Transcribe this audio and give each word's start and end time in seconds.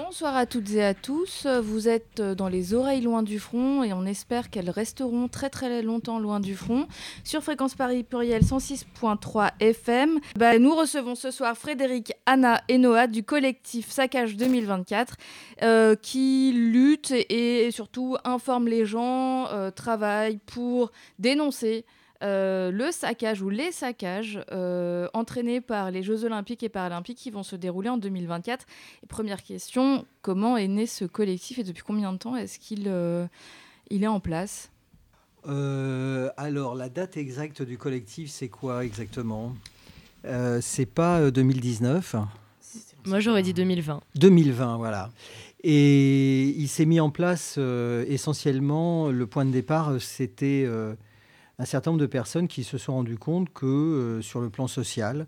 Bonsoir 0.00 0.36
à 0.36 0.46
toutes 0.46 0.70
et 0.74 0.84
à 0.84 0.94
tous. 0.94 1.44
Vous 1.60 1.88
êtes 1.88 2.22
dans 2.22 2.48
les 2.48 2.72
oreilles 2.72 3.00
loin 3.00 3.24
du 3.24 3.40
front 3.40 3.82
et 3.82 3.92
on 3.92 4.06
espère 4.06 4.48
qu'elles 4.48 4.70
resteront 4.70 5.26
très 5.26 5.50
très 5.50 5.82
longtemps 5.82 6.20
loin 6.20 6.38
du 6.38 6.54
front. 6.54 6.86
Sur 7.24 7.42
Fréquence 7.42 7.74
Paris 7.74 8.04
Pluriel 8.04 8.44
106.3 8.44 9.50
FM, 9.58 10.20
bah, 10.36 10.56
nous 10.60 10.72
recevons 10.72 11.16
ce 11.16 11.32
soir 11.32 11.58
Frédéric, 11.58 12.12
Anna 12.26 12.62
et 12.68 12.78
Noah 12.78 13.08
du 13.08 13.24
collectif 13.24 13.90
Saccage 13.90 14.36
2024 14.36 15.16
euh, 15.64 15.96
qui 15.96 16.52
lutte 16.54 17.10
et, 17.10 17.72
surtout 17.72 18.16
informe 18.22 18.68
les 18.68 18.86
gens, 18.86 19.48
euh, 19.48 19.72
travaille 19.72 20.38
pour 20.46 20.92
dénoncer 21.18 21.84
euh, 22.24 22.72
le 22.72 22.90
saccage 22.90 23.42
ou 23.42 23.48
les 23.48 23.70
saccages 23.70 24.40
euh, 24.50 25.06
entraînés 25.14 25.60
par 25.60 25.92
les 25.92 26.02
Jeux 26.02 26.24
olympiques 26.24 26.64
et 26.64 26.68
paralympiques 26.68 27.18
qui 27.18 27.30
vont 27.30 27.44
se 27.44 27.54
dérouler 27.54 27.90
en 27.90 27.96
2024. 27.96 28.66
première 29.08 29.42
question, 29.44 30.04
comment 30.20 30.56
est 30.56 30.66
né 30.66 30.86
ce 30.86 31.04
collectif 31.04 31.60
et 31.60 31.62
depuis 31.62 31.84
combien 31.84 32.12
de 32.12 32.18
temps 32.18 32.34
est-ce 32.34 32.58
qu'il 32.58 32.84
euh, 32.88 33.26
il 33.90 34.02
est 34.02 34.08
en 34.08 34.20
place? 34.20 34.70
Alors, 35.44 36.74
la 36.74 36.88
date 36.90 37.16
exacte 37.16 37.62
du 37.62 37.78
collectif, 37.78 38.28
c'est 38.28 38.48
quoi 38.48 38.84
exactement? 38.84 39.54
C'est 40.60 40.84
pas 40.84 41.30
2019 41.30 42.16
Moi, 43.06 43.20
j'aurais 43.20 43.40
dit 43.40 43.54
2020. 43.54 44.02
2020, 44.16 44.76
voilà. 44.76 45.10
Et 45.64 46.48
il 46.48 46.68
s'est 46.68 46.84
mis 46.84 47.00
en 47.00 47.08
place 47.08 47.58
essentiellement, 48.08 49.08
le 49.08 49.26
point 49.26 49.46
de 49.46 49.50
départ, 49.52 49.98
c'était 50.00 50.66
un 51.58 51.64
certain 51.64 51.90
nombre 51.90 52.00
de 52.00 52.06
personnes 52.06 52.48
qui 52.48 52.64
se 52.64 52.78
sont 52.78 52.94
rendues 52.94 53.18
compte 53.18 53.52
que 53.52 53.66
euh, 53.66 54.22
sur 54.22 54.40
le 54.40 54.48
plan 54.48 54.68
social, 54.68 55.26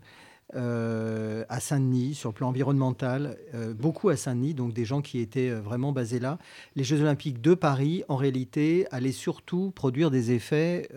euh, 0.55 1.45
à 1.49 1.59
Saint-Denis, 1.59 2.13
sur 2.15 2.29
le 2.29 2.33
plan 2.33 2.49
environnemental, 2.49 3.37
euh, 3.53 3.73
beaucoup 3.73 4.09
à 4.09 4.17
Saint-Denis, 4.17 4.53
donc 4.53 4.73
des 4.73 4.85
gens 4.85 5.01
qui 5.01 5.19
étaient 5.19 5.49
vraiment 5.49 5.91
basés 5.91 6.19
là. 6.19 6.39
Les 6.75 6.83
Jeux 6.83 7.01
olympiques 7.01 7.41
de 7.41 7.53
Paris, 7.53 8.03
en 8.07 8.15
réalité, 8.15 8.87
allaient 8.91 9.11
surtout 9.11 9.71
produire 9.71 10.09
des 10.09 10.31
effets 10.31 10.89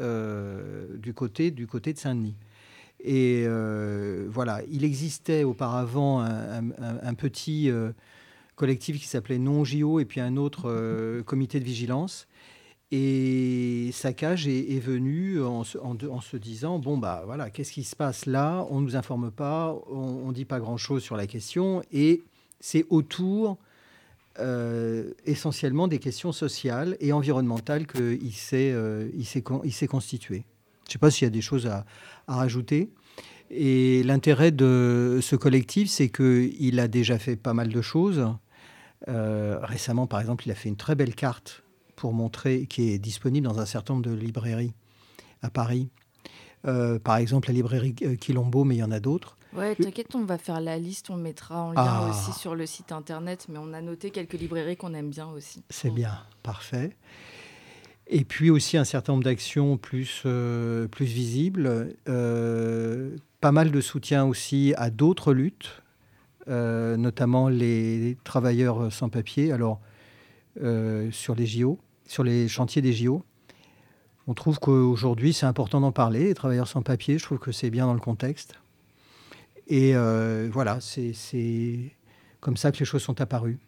du, 0.98 1.14
côté, 1.14 1.50
du 1.50 1.66
côté 1.66 1.92
de 1.92 1.98
Saint-Denis. 1.98 2.36
Et 3.00 3.46
voilà, 4.28 4.62
il 4.70 4.82
existait 4.82 5.44
auparavant 5.44 6.20
un, 6.20 7.14
petit 7.14 7.70
collectif 8.56 8.98
qui 8.98 9.06
s'appelait 9.06 9.38
Non-JO 9.38 10.00
et 10.00 10.04
puis 10.04 10.20
un 10.20 10.36
autre 10.36 11.22
comité 11.22 11.60
de 11.60 11.64
vigilance. 11.64 12.26
Et 12.96 13.90
Saccage 13.90 14.46
est, 14.46 14.78
venu 14.78 15.42
en 15.42 15.64
se, 15.64 16.36
disant 16.36 16.78
bon 16.78 16.96
bah 16.96 17.24
voilà 17.26 17.50
qu'est-ce 17.50 17.72
qui 17.72 17.82
se 17.82 17.96
passe 17.96 18.24
là? 18.24 18.64
On 18.70 18.80
nous 18.80 18.94
informe 18.94 19.32
pas, 19.32 19.76
on, 19.90 20.28
ne 20.28 20.32
dit 20.32 20.44
pas 20.44 20.60
grand 20.60 20.76
chose 20.76 21.02
sur 21.02 21.16
la 21.16 21.26
question 21.26 21.82
et 21.92 22.22
c'est 22.60 22.86
autour 22.90 23.58
euh, 24.38 25.10
essentiellement 25.26 25.88
des 25.88 25.98
questions 25.98 26.30
sociales 26.30 26.96
et 27.00 27.12
environnementales 27.12 27.88
qu'il 27.88 28.32
s'est 28.32 28.70
euh, 28.72 29.10
constitué. 29.90 30.44
Je 30.84 30.90
ne 30.90 30.92
sais 30.92 30.98
pas 31.00 31.10
s'il 31.10 31.24
y 31.24 31.26
a 31.26 31.30
des 31.30 31.40
choses 31.40 31.66
à, 31.66 31.84
rajouter. 32.28 32.90
Et 33.50 34.04
l'intérêt 34.04 34.52
de 34.52 35.18
ce 35.20 35.34
collectif, 35.34 35.90
c'est 35.90 36.10
qu'il 36.10 36.78
a 36.78 36.86
déjà 36.86 37.18
fait 37.18 37.34
pas 37.34 37.54
mal 37.54 37.70
de 37.70 37.82
choses. 37.82 38.28
Euh, 39.08 39.58
récemment, 39.62 40.06
par 40.06 40.20
exemple, 40.20 40.44
il 40.46 40.52
a 40.52 40.54
fait 40.54 40.68
une 40.68 40.76
très 40.76 40.94
belle 40.94 41.16
carte 41.16 41.63
pour 42.04 42.12
montrer, 42.12 42.66
qui 42.66 42.90
est 42.90 42.98
disponible 42.98 43.46
dans 43.46 43.60
un 43.60 43.64
certain 43.64 43.94
nombre 43.94 44.04
de 44.04 44.12
librairies 44.12 44.74
à 45.40 45.48
Paris. 45.48 45.88
Euh, 46.66 46.98
par 46.98 47.16
exemple, 47.16 47.48
la 47.48 47.54
librairie 47.54 47.94
euh, 48.02 48.14
Quilombo, 48.14 48.64
mais 48.64 48.74
il 48.74 48.80
y 48.80 48.82
en 48.82 48.90
a 48.90 49.00
d'autres. 49.00 49.38
Ouais, 49.54 49.74
t'inquiète, 49.74 50.14
on 50.14 50.26
va 50.26 50.36
faire 50.36 50.60
la 50.60 50.76
liste, 50.76 51.08
on 51.08 51.16
mettra 51.16 51.62
en 51.62 51.72
lien 51.72 51.76
ah. 51.78 52.10
aussi 52.10 52.38
sur 52.38 52.54
le 52.54 52.66
site 52.66 52.92
internet, 52.92 53.46
mais 53.48 53.56
on 53.56 53.72
a 53.72 53.80
noté 53.80 54.10
quelques 54.10 54.34
librairies 54.34 54.76
qu'on 54.76 54.92
aime 54.92 55.08
bien 55.08 55.28
aussi. 55.28 55.62
C'est 55.70 55.88
bien, 55.88 56.18
parfait. 56.42 56.94
Et 58.06 58.26
puis 58.26 58.50
aussi 58.50 58.76
un 58.76 58.84
certain 58.84 59.14
nombre 59.14 59.24
d'actions 59.24 59.78
plus, 59.78 60.24
euh, 60.26 60.86
plus 60.88 61.06
visibles, 61.06 61.96
pas 62.04 63.52
mal 63.52 63.70
de 63.70 63.80
soutien 63.80 64.26
aussi 64.26 64.74
à 64.76 64.90
d'autres 64.90 65.32
luttes, 65.32 65.82
notamment 66.46 67.48
les 67.48 68.18
travailleurs 68.24 68.92
sans 68.92 69.08
papier. 69.08 69.52
Alors, 69.52 69.80
sur 71.10 71.34
les 71.34 71.46
JO, 71.46 71.78
sur 72.06 72.24
les 72.24 72.48
chantiers 72.48 72.82
des 72.82 72.92
JO. 72.92 73.24
On 74.26 74.34
trouve 74.34 74.58
qu'aujourd'hui, 74.58 75.32
c'est 75.32 75.46
important 75.46 75.80
d'en 75.80 75.92
parler. 75.92 76.24
Les 76.24 76.34
travailleurs 76.34 76.68
sans 76.68 76.82
papier, 76.82 77.18
je 77.18 77.24
trouve 77.24 77.38
que 77.38 77.52
c'est 77.52 77.70
bien 77.70 77.86
dans 77.86 77.94
le 77.94 78.00
contexte. 78.00 78.54
Et 79.68 79.94
euh, 79.94 80.48
voilà, 80.52 80.78
c'est 80.80 81.92
comme 82.40 82.56
ça 82.56 82.72
que 82.72 82.78
les 82.78 82.84
choses 82.84 83.02
sont 83.02 83.20
apparues. 83.20 83.58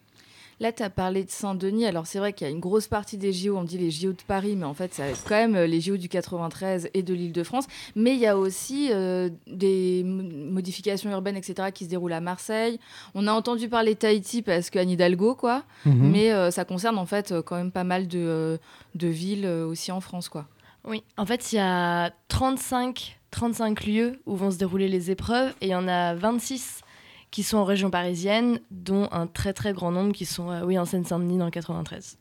Là, 0.59 0.72
tu 0.72 0.83
as 0.83 0.89
parlé 0.89 1.22
de 1.22 1.31
Saint-Denis. 1.31 1.84
Alors, 1.84 2.06
c'est 2.06 2.19
vrai 2.19 2.33
qu'il 2.33 2.47
y 2.47 2.50
a 2.50 2.53
une 2.53 2.61
grosse 2.61 2.87
partie 2.87 3.19
des 3.19 3.33
JO, 3.33 3.56
on 3.59 3.65
dit 3.65 3.77
les 3.77 3.91
JO 3.91 4.12
de 4.12 4.22
Paris, 4.27 4.56
mais 4.56 4.65
en 4.65 4.72
fait, 4.72 4.94
ça 4.94 5.05
quand 5.28 5.34
même 5.34 5.55
euh, 5.55 5.67
les 5.67 5.83
JO 5.83 5.99
du 5.99 6.09
93 6.09 6.89
et 6.94 7.03
de 7.03 7.12
l'Île-de-France. 7.12 7.67
Mais 7.94 8.15
il 8.15 8.21
y 8.21 8.27
a 8.27 8.39
aussi 8.39 8.89
euh, 8.91 9.28
des 9.47 10.03
modifications 10.05 11.11
urbaines, 11.11 11.37
etc., 11.37 11.69
qui 11.75 11.84
se 11.84 11.91
déroulent 11.91 12.15
à 12.15 12.21
Marseille. 12.21 12.81
On 13.15 13.27
a 13.27 13.33
entendu 13.33 13.69
parler 13.69 13.95
de 13.95 13.99
Tahiti 13.99 14.41
parce 14.41 14.71
qu'Anne 14.71 14.89
Hidalgo, 14.89 15.34
quoi. 15.34 15.65
Mhm. 15.84 16.11
Mais 16.11 16.33
euh, 16.33 16.50
ça 16.50 16.65
concerne 16.65 16.97
en 16.97 17.06
fait 17.06 17.34
quand 17.45 17.56
même 17.56 17.72
pas 17.72 17.84
mal 17.84 18.09
de, 18.09 18.59
de 18.95 19.09
villes 19.09 19.47
aussi 19.47 19.93
en 19.93 20.00
France, 20.00 20.31
quoi. 20.31 20.47
Oui, 20.87 21.03
en 21.16 21.27
fait, 21.27 21.53
il 21.53 21.56
y 21.56 21.59
a 21.59 22.12
35, 22.28 23.19
35 23.31 23.84
lieux 23.84 24.21
où 24.25 24.37
vont 24.37 24.50
se 24.50 24.56
dérouler 24.56 24.89
les 24.89 25.11
épreuves 25.11 25.53
et 25.61 25.66
il 25.66 25.71
y 25.71 25.75
en 25.75 25.89
a 25.89 26.15
26 26.15 26.81
qui 27.31 27.43
sont 27.43 27.59
en 27.59 27.65
région 27.65 27.91
parisienne, 27.91 28.61
dont 28.71 29.09
un 29.13 29.27
très 29.27 29.53
très 29.53 29.73
grand 29.73 29.91
nombre 29.91 30.13
qui 30.13 30.25
sont 30.25 30.51
euh, 30.51 30.65
oui, 30.65 30.79
en 30.79 30.85
Seine-Saint-Denis 30.85 31.39
dans 31.39 31.45
le 31.45 31.51
93. 31.51 32.19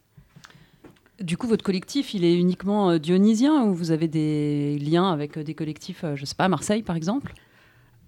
Du 1.22 1.38
coup, 1.38 1.48
votre 1.48 1.64
collectif, 1.64 2.14
il 2.14 2.26
est 2.26 2.36
uniquement 2.36 2.92
euh, 2.92 2.98
dionysien 2.98 3.64
ou 3.64 3.74
vous 3.74 3.92
avez 3.92 4.08
des 4.08 4.78
liens 4.80 5.12
avec 5.12 5.38
euh, 5.38 5.44
des 5.44 5.54
collectifs, 5.54 6.04
je 6.16 6.22
ne 6.22 6.26
sais 6.26 6.36
pas, 6.36 6.46
à 6.46 6.50
Marseille 6.50 6.84
par 6.84 6.96
exemple? 6.96 7.34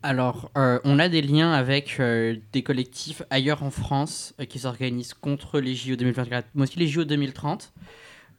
Alors, 0.03 0.51
on 0.55 0.99
a 0.99 1.09
des 1.09 1.23
liens 1.23 1.51
avec 1.51 1.99
des 1.99 2.63
collectifs 2.63 3.23
ailleurs 3.31 3.63
en 3.63 3.71
France 3.71 4.35
qui 4.47 4.59
s'organisent 4.59 5.15
contre 5.15 5.59
les 5.59 5.73
JO 5.73 5.95
2024, 5.95 6.49
mais 6.53 6.63
aussi 6.63 6.77
les 6.77 6.87
JO 6.87 7.03
2030. 7.03 7.73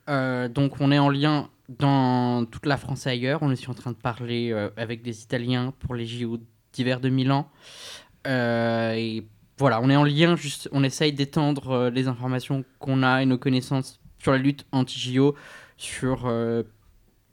donc, 0.07 0.81
on 0.81 0.93
est 0.93 1.01
en 1.01 1.11
lien 1.11 1.51
dans 1.69 2.45
toute 2.45 2.65
la 2.65 2.77
France 2.77 3.07
et 3.07 3.11
ailleurs. 3.11 3.43
On 3.43 3.51
est 3.51 3.55
aussi 3.55 3.69
en 3.69 3.75
train 3.75 3.91
de 3.91 3.97
parler 3.97 4.53
avec 4.77 5.03
des 5.03 5.21
Italiens 5.23 5.75
pour 5.81 5.97
les 5.97 6.07
JO 6.07 6.39
d'hiver 6.73 7.01
de 7.01 7.09
Milan. 7.09 7.51
Euh, 8.27 8.93
et 8.93 9.25
voilà, 9.59 9.81
on 9.81 9.91
est 9.91 9.97
en 9.97 10.05
lien, 10.05 10.37
juste, 10.37 10.69
on 10.73 10.83
essaye 10.85 11.13
d'étendre 11.13 11.71
euh, 11.71 11.91
les 11.91 12.09
informations 12.09 12.65
qu'on 12.79 13.03
a 13.03 13.23
et 13.23 13.27
nos 13.27 13.39
connaissances 13.39 14.01
sur 14.19 14.33
la 14.33 14.39
lutte 14.39 14.67
anti-JO 14.73 15.35
sur 15.77 16.27
euh, 16.27 16.63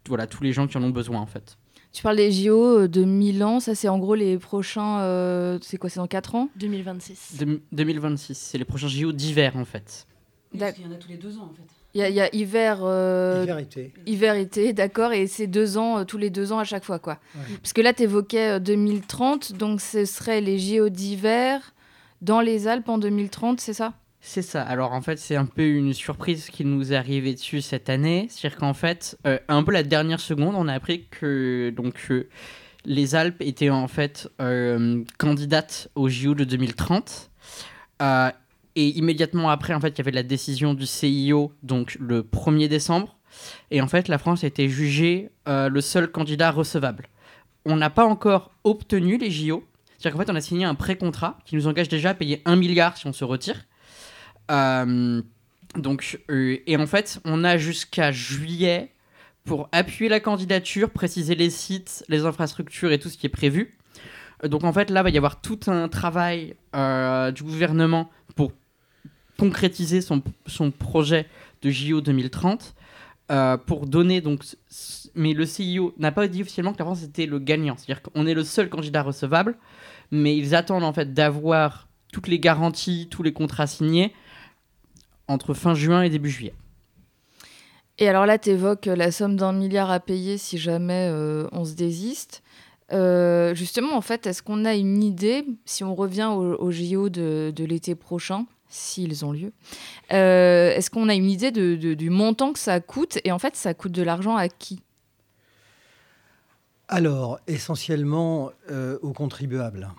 voilà, 0.08 0.26
tous 0.26 0.42
les 0.42 0.52
gens 0.52 0.66
qui 0.66 0.76
en 0.76 0.82
ont 0.82 0.90
besoin 0.90 1.20
en 1.20 1.26
fait. 1.26 1.56
Tu 1.92 2.02
parles 2.02 2.16
des 2.16 2.30
JO 2.30 2.88
de 2.88 3.04
Milan, 3.04 3.58
ça 3.58 3.74
c'est 3.74 3.88
en 3.88 3.98
gros 3.98 4.14
les 4.14 4.38
prochains. 4.38 5.58
c'est 5.62 5.78
quoi 5.78 5.88
C'est 5.88 5.98
dans 5.98 6.06
4 6.06 6.34
ans? 6.34 6.50
2026. 6.56 7.42
2026, 7.72 8.36
c'est 8.36 8.58
les 8.58 8.66
prochains 8.66 8.88
JO 8.88 9.12
d'hiver 9.12 9.56
en 9.56 9.64
fait. 9.64 10.06
il 10.52 10.60
y 10.60 10.64
en 10.64 10.92
a 10.92 10.96
tous 10.96 11.08
les 11.08 11.16
deux 11.16 11.38
ans 11.38 11.50
en 11.50 11.54
fait. 11.54 11.75
Il 11.96 12.14
y, 12.14 12.20
a 12.20 12.34
hiver, 12.34 12.76
hiver-été. 12.80 13.94
Hiver-été, 14.04 14.72
d'accord, 14.74 15.12
et 15.12 15.26
c'est 15.26 15.46
deux 15.46 15.78
ans, 15.78 16.04
tous 16.04 16.18
les 16.18 16.28
deux 16.28 16.52
ans 16.52 16.58
à 16.58 16.64
chaque 16.64 16.84
fois, 16.84 16.98
quoi. 16.98 17.18
Parce 17.62 17.72
que 17.72 17.80
là, 17.80 17.94
tu 17.94 18.02
évoquais 18.02 18.60
2030, 18.60 19.54
donc 19.54 19.80
ce 19.80 20.04
serait 20.04 20.42
les 20.42 20.58
JO 20.58 20.90
d'hiver 20.90 21.72
dans 22.20 22.40
les 22.40 22.68
Alpes 22.68 22.88
en 22.88 22.98
2030, 22.98 23.60
c'est 23.60 23.72
ça? 23.72 23.94
C'est 24.20 24.42
ça. 24.42 24.62
Alors 24.62 24.92
en 24.92 25.00
fait, 25.00 25.18
c'est 25.18 25.36
un 25.36 25.46
peu 25.46 25.62
une 25.62 25.92
surprise 25.92 26.50
qui 26.50 26.64
nous 26.64 26.92
est 26.92 26.96
arrivée 26.96 27.34
dessus 27.34 27.60
cette 27.60 27.88
année. 27.88 28.26
C'est-à-dire 28.28 28.58
qu'en 28.58 28.74
fait, 28.74 29.16
euh, 29.26 29.38
un 29.48 29.62
peu 29.62 29.70
la 29.70 29.84
dernière 29.84 30.18
seconde, 30.18 30.56
on 30.56 30.66
a 30.66 30.74
appris 30.74 31.06
que 31.10 31.70
donc, 31.70 31.94
euh, 32.10 32.28
les 32.84 33.14
Alpes 33.14 33.40
étaient 33.40 33.70
en 33.70 33.86
fait 33.86 34.28
euh, 34.40 35.04
candidates 35.18 35.88
aux 35.94 36.08
JO 36.08 36.34
de 36.34 36.42
2030. 36.42 37.30
Et 38.76 38.88
immédiatement 38.98 39.48
après, 39.48 39.72
en 39.72 39.80
fait, 39.80 39.88
il 39.88 39.98
y 39.98 40.00
avait 40.02 40.10
la 40.10 40.22
décision 40.22 40.74
du 40.74 40.84
CIO, 40.84 41.50
donc 41.62 41.96
le 41.98 42.22
1er 42.22 42.68
décembre. 42.68 43.16
Et 43.70 43.80
en 43.80 43.88
fait, 43.88 44.06
la 44.08 44.18
France 44.18 44.44
a 44.44 44.46
été 44.46 44.68
jugée 44.68 45.30
euh, 45.48 45.70
le 45.70 45.80
seul 45.80 46.10
candidat 46.10 46.50
recevable. 46.50 47.08
On 47.64 47.76
n'a 47.76 47.88
pas 47.88 48.04
encore 48.04 48.50
obtenu 48.64 49.16
les 49.16 49.30
JO. 49.30 49.64
C'est-à-dire 49.96 50.12
qu'en 50.12 50.26
fait, 50.26 50.30
on 50.30 50.36
a 50.36 50.42
signé 50.42 50.66
un 50.66 50.74
pré-contrat 50.74 51.38
qui 51.46 51.56
nous 51.56 51.66
engage 51.66 51.88
déjà 51.88 52.10
à 52.10 52.14
payer 52.14 52.42
1 52.44 52.56
milliard 52.56 52.98
si 52.98 53.06
on 53.06 53.14
se 53.14 53.24
retire. 53.24 53.64
Euh, 54.50 55.22
donc, 55.74 56.20
euh, 56.30 56.58
et 56.66 56.76
en 56.76 56.86
fait, 56.86 57.18
on 57.24 57.44
a 57.44 57.56
jusqu'à 57.56 58.12
juillet 58.12 58.92
pour 59.46 59.70
appuyer 59.72 60.10
la 60.10 60.20
candidature, 60.20 60.90
préciser 60.90 61.34
les 61.34 61.48
sites, 61.48 62.04
les 62.08 62.26
infrastructures 62.26 62.92
et 62.92 62.98
tout 62.98 63.08
ce 63.08 63.16
qui 63.16 63.24
est 63.24 63.30
prévu. 63.30 63.78
Donc 64.44 64.64
en 64.64 64.72
fait, 64.74 64.90
là, 64.90 65.00
il 65.00 65.04
va 65.04 65.10
y 65.10 65.16
avoir 65.16 65.40
tout 65.40 65.60
un 65.68 65.88
travail 65.88 66.56
du 66.74 67.42
gouvernement 67.42 68.10
concrétiser 69.38 70.00
son, 70.00 70.22
son 70.46 70.70
projet 70.70 71.26
de 71.62 71.70
JO 71.70 72.00
2030 72.00 72.74
euh, 73.30 73.56
pour 73.56 73.86
donner 73.86 74.20
donc 74.20 74.44
mais 75.14 75.32
le 75.32 75.46
CIO 75.46 75.94
n'a 75.98 76.12
pas 76.12 76.28
dit 76.28 76.42
officiellement 76.42 76.72
que 76.72 76.78
la 76.78 76.84
France 76.84 77.02
était 77.02 77.26
le 77.26 77.38
gagnant 77.38 77.76
c'est-à-dire 77.76 78.02
qu'on 78.02 78.26
est 78.26 78.34
le 78.34 78.44
seul 78.44 78.68
candidat 78.68 79.02
recevable 79.02 79.56
mais 80.10 80.36
ils 80.36 80.54
attendent 80.54 80.84
en 80.84 80.92
fait 80.92 81.12
d'avoir 81.12 81.88
toutes 82.12 82.28
les 82.28 82.38
garanties, 82.38 83.08
tous 83.10 83.22
les 83.22 83.32
contrats 83.32 83.66
signés 83.66 84.12
entre 85.28 85.54
fin 85.54 85.74
juin 85.74 86.02
et 86.02 86.10
début 86.10 86.30
juillet. 86.30 86.54
Et 87.98 88.08
alors 88.08 88.26
là, 88.26 88.38
tu 88.38 88.50
évoques 88.50 88.86
la 88.86 89.10
somme 89.10 89.36
d'un 89.36 89.52
milliard 89.52 89.90
à 89.90 90.00
payer 90.00 90.38
si 90.38 90.58
jamais 90.58 91.08
euh, 91.10 91.46
on 91.52 91.64
se 91.64 91.74
désiste. 91.74 92.42
Euh, 92.92 93.54
justement, 93.54 93.96
en 93.96 94.00
fait, 94.00 94.26
est-ce 94.26 94.42
qu'on 94.42 94.64
a 94.64 94.74
une 94.74 95.02
idée, 95.02 95.44
si 95.64 95.82
on 95.82 95.94
revient 95.94 96.30
au, 96.34 96.70
JO 96.70 97.08
de, 97.08 97.52
l'été 97.58 97.94
prochain, 97.94 98.46
s'ils 98.76 99.24
ont 99.24 99.32
lieu, 99.32 99.52
euh, 100.12 100.70
est-ce 100.70 100.90
qu'on 100.90 101.08
a 101.08 101.14
une 101.14 101.30
idée 101.30 101.50
du 101.50 102.10
montant 102.10 102.52
que 102.52 102.58
ça 102.58 102.80
coûte 102.80 103.18
Et 103.24 103.32
en 103.32 103.38
fait, 103.38 103.56
ça 103.56 103.74
coûte 103.74 103.92
de 103.92 104.02
l'argent 104.02 104.36
à 104.36 104.48
qui? 104.48 104.82
Alors, 106.88 107.40
essentiellement 107.46 108.52
aux 109.02 109.12
contribuables. 109.12 109.90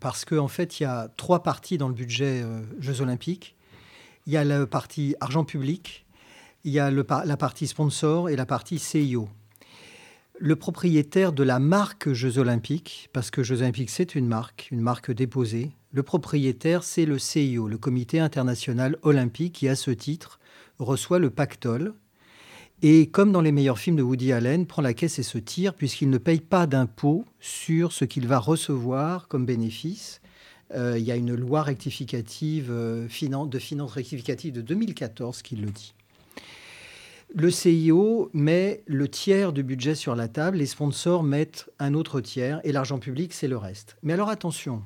parce 0.00 0.24
qu'en 0.24 0.44
en 0.44 0.48
fait, 0.48 0.80
il 0.80 0.82
y 0.82 0.86
a 0.86 1.08
trois 1.16 1.42
parties 1.42 1.78
dans 1.78 1.88
le 1.88 1.94
budget 1.94 2.44
Jeux 2.78 3.00
olympiques. 3.00 3.54
Il 4.26 4.32
y 4.32 4.36
a 4.36 4.44
la 4.44 4.66
partie 4.66 5.14
argent 5.20 5.44
public, 5.44 6.04
il 6.64 6.72
y 6.72 6.80
a 6.80 6.90
la 6.90 7.36
partie 7.36 7.68
sponsor 7.68 8.28
et 8.28 8.34
la 8.34 8.44
partie 8.44 8.80
CIO. 8.80 9.28
Le 10.38 10.56
propriétaire 10.56 11.32
de 11.32 11.44
la 11.44 11.60
marque 11.60 12.12
Jeux 12.12 12.38
Olympiques, 12.38 13.08
parce 13.12 13.30
que 13.30 13.42
Jeux 13.42 13.62
Olympiques 13.62 13.88
c'est 13.88 14.16
une 14.16 14.26
marque, 14.26 14.68
une 14.72 14.80
marque 14.80 15.12
déposée, 15.12 15.70
le 15.96 16.02
propriétaire 16.02 16.84
c'est 16.84 17.06
le 17.06 17.18
CIO, 17.18 17.68
le 17.68 17.78
Comité 17.78 18.20
international 18.20 18.98
olympique, 19.00 19.54
qui 19.54 19.66
à 19.66 19.74
ce 19.74 19.90
titre 19.90 20.38
reçoit 20.78 21.18
le 21.18 21.30
pactole. 21.30 21.94
Et 22.82 23.06
comme 23.06 23.32
dans 23.32 23.40
les 23.40 23.50
meilleurs 23.50 23.78
films 23.78 23.96
de 23.96 24.02
Woody 24.02 24.30
Allen, 24.30 24.66
prend 24.66 24.82
la 24.82 24.92
caisse 24.92 25.18
et 25.18 25.22
se 25.22 25.38
tire 25.38 25.72
puisqu'il 25.72 26.10
ne 26.10 26.18
paye 26.18 26.40
pas 26.40 26.66
d'impôt 26.66 27.24
sur 27.40 27.92
ce 27.92 28.04
qu'il 28.04 28.28
va 28.28 28.38
recevoir 28.38 29.26
comme 29.26 29.46
bénéfice. 29.46 30.20
Euh, 30.74 30.98
il 30.98 31.04
y 31.04 31.10
a 31.10 31.16
une 31.16 31.34
loi 31.34 31.62
rectificative 31.62 32.68
euh, 32.70 33.04
de 33.04 33.58
finances 33.58 33.92
rectificative 33.92 34.52
de 34.52 34.60
2014 34.60 35.40
qui 35.40 35.56
le 35.56 35.70
dit. 35.70 35.94
Le 37.34 37.50
CIO 37.50 38.28
met 38.34 38.82
le 38.84 39.08
tiers 39.08 39.54
du 39.54 39.62
budget 39.62 39.94
sur 39.94 40.14
la 40.14 40.28
table, 40.28 40.58
les 40.58 40.66
sponsors 40.66 41.22
mettent 41.22 41.70
un 41.78 41.94
autre 41.94 42.20
tiers 42.20 42.60
et 42.64 42.72
l'argent 42.72 42.98
public, 42.98 43.32
c'est 43.32 43.48
le 43.48 43.56
reste. 43.56 43.96
Mais 44.02 44.12
alors 44.12 44.28
attention, 44.28 44.82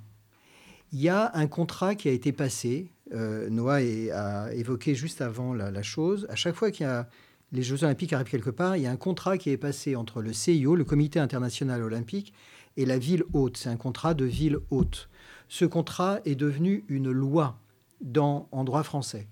il 0.92 1.00
y 1.00 1.08
a 1.08 1.30
un 1.34 1.46
contrat 1.46 1.94
qui 1.94 2.08
a 2.08 2.12
été 2.12 2.32
passé. 2.32 2.90
Euh, 3.12 3.48
Noah 3.50 3.76
a 4.12 4.52
évoqué 4.52 4.94
juste 4.94 5.20
avant 5.20 5.54
la, 5.54 5.82
chose. 5.82 6.26
À 6.30 6.36
chaque 6.36 6.54
fois 6.54 6.70
qu'il 6.70 6.86
y 6.86 6.88
a 6.88 7.08
les 7.52 7.62
Jeux 7.62 7.82
Olympiques 7.82 8.12
arrivent 8.12 8.30
quelque 8.30 8.50
part, 8.50 8.76
il 8.76 8.84
y 8.84 8.86
a 8.86 8.92
un 8.92 8.96
contrat 8.96 9.36
qui 9.36 9.50
est 9.50 9.56
passé 9.56 9.96
entre 9.96 10.22
le 10.22 10.32
CIO, 10.32 10.76
le 10.76 10.84
Comité 10.84 11.18
international 11.18 11.82
olympique, 11.82 12.32
et 12.76 12.86
la 12.86 12.96
ville 12.96 13.24
haute. 13.32 13.56
C'est 13.56 13.68
un 13.68 13.76
contrat 13.76 14.14
de 14.14 14.24
ville 14.24 14.58
haute. 14.70 15.08
Ce 15.48 15.64
contrat 15.64 16.20
est 16.24 16.36
devenu 16.36 16.84
une 16.88 17.10
loi 17.10 17.58
dans, 18.00 18.48
en 18.52 18.62
droit 18.62 18.84
français 18.84 19.26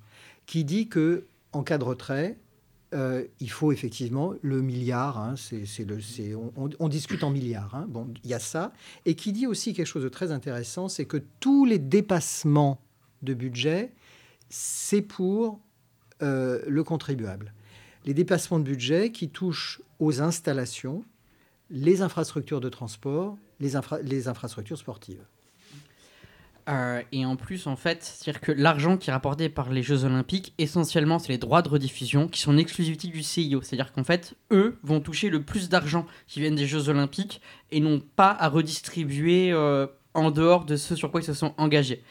qui 0.47 0.65
dit 0.65 0.89
que 0.89 1.27
en 1.53 1.63
cas 1.63 1.79
de 1.79 1.85
retrait, 1.85 2.39
euh, 2.95 3.25
il 3.39 3.51
faut 3.51 3.71
effectivement 3.71 4.33
le 4.41 4.63
milliard, 4.63 5.19
hein, 5.19 5.35
on, 6.79 6.89
discute 6.89 7.23
en 7.23 7.31
milliards, 7.31 7.75
hein. 7.75 7.85
bon, 7.87 8.09
il 8.25 8.31
y 8.31 8.35
a 8.35 8.39
ça, 8.39 8.73
et 9.05 9.15
qui 9.15 9.33
dit 9.33 9.47
aussi 9.47 9.75
quelque 9.75 9.87
chose 9.87 10.05
de 10.05 10.09
très 10.09 10.33
intéressant, 10.33 10.89
c'est 10.89 11.05
que 11.05 11.19
tous 11.39 11.67
les 11.67 11.79
dépassements 11.79 12.81
de 13.23 13.35
budget, 13.35 13.93
c'est 14.49 15.03
pour 15.03 15.61
euh, 16.23 16.63
le 16.67 16.83
contribuable. 16.83 17.53
Les 18.07 18.15
dépassements 18.15 18.59
de 18.59 18.65
budget 18.65 19.13
qui 19.13 19.29
touchent 19.29 19.83
aux 19.99 20.23
installations, 20.23 21.05
les 21.69 22.01
infrastructures 22.01 22.61
de 22.61 22.71
transport, 22.71 23.37
les 23.61 24.29
infrastructures 24.29 24.79
sportives. 24.79 25.25
Euh, 26.69 27.03
et 27.13 27.25
en 27.25 27.37
plus, 27.37 27.67
en 27.67 27.77
fait, 27.77 28.03
c'est-à-dire 28.03 28.41
que 28.41 28.53
l'argent 28.53 28.99
qui 28.99 29.09
est 29.09 29.13
rapporté 29.13 29.49
par 29.49 29.71
les 29.71 29.83
Jeux 29.83 30.05
Olympiques, 30.05 30.53
essentiellement, 30.59 31.19
c'est 31.19 31.31
les 31.31 31.39
droits 31.39 31.63
de 31.63 31.69
rediffusion 31.69 32.29
qui 32.29 32.41
sont 32.41 32.53
en 32.53 32.59
exclusivité 32.59 33.09
du 33.09 33.23
CIO. 33.23 33.63
C'est-à-dire 33.63 33.93
qu'en 33.93 34.05
fait, 34.05 34.35
eux 34.51 34.79
vont 34.83 35.01
toucher 35.01 35.31
le 35.31 35.43
plus 35.43 35.69
d'argent 35.69 36.07
qui 36.27 36.41
viennent 36.41 36.57
des 36.57 36.67
Jeux 36.67 36.91
Olympiques 36.91 37.41
et 37.71 37.81
n'ont 37.81 38.03
pas 38.17 38.37
à 38.39 38.49
redistribuer 38.49 39.51
euh, 39.53 39.87
en 40.13 40.31
dehors 40.31 40.67
de 40.67 40.77
ce 40.77 40.95
sur 40.95 41.11
quoi 41.11 41.21
ils 41.23 41.25
se 41.25 41.33
sont 41.33 41.55
engagés. 41.57 42.03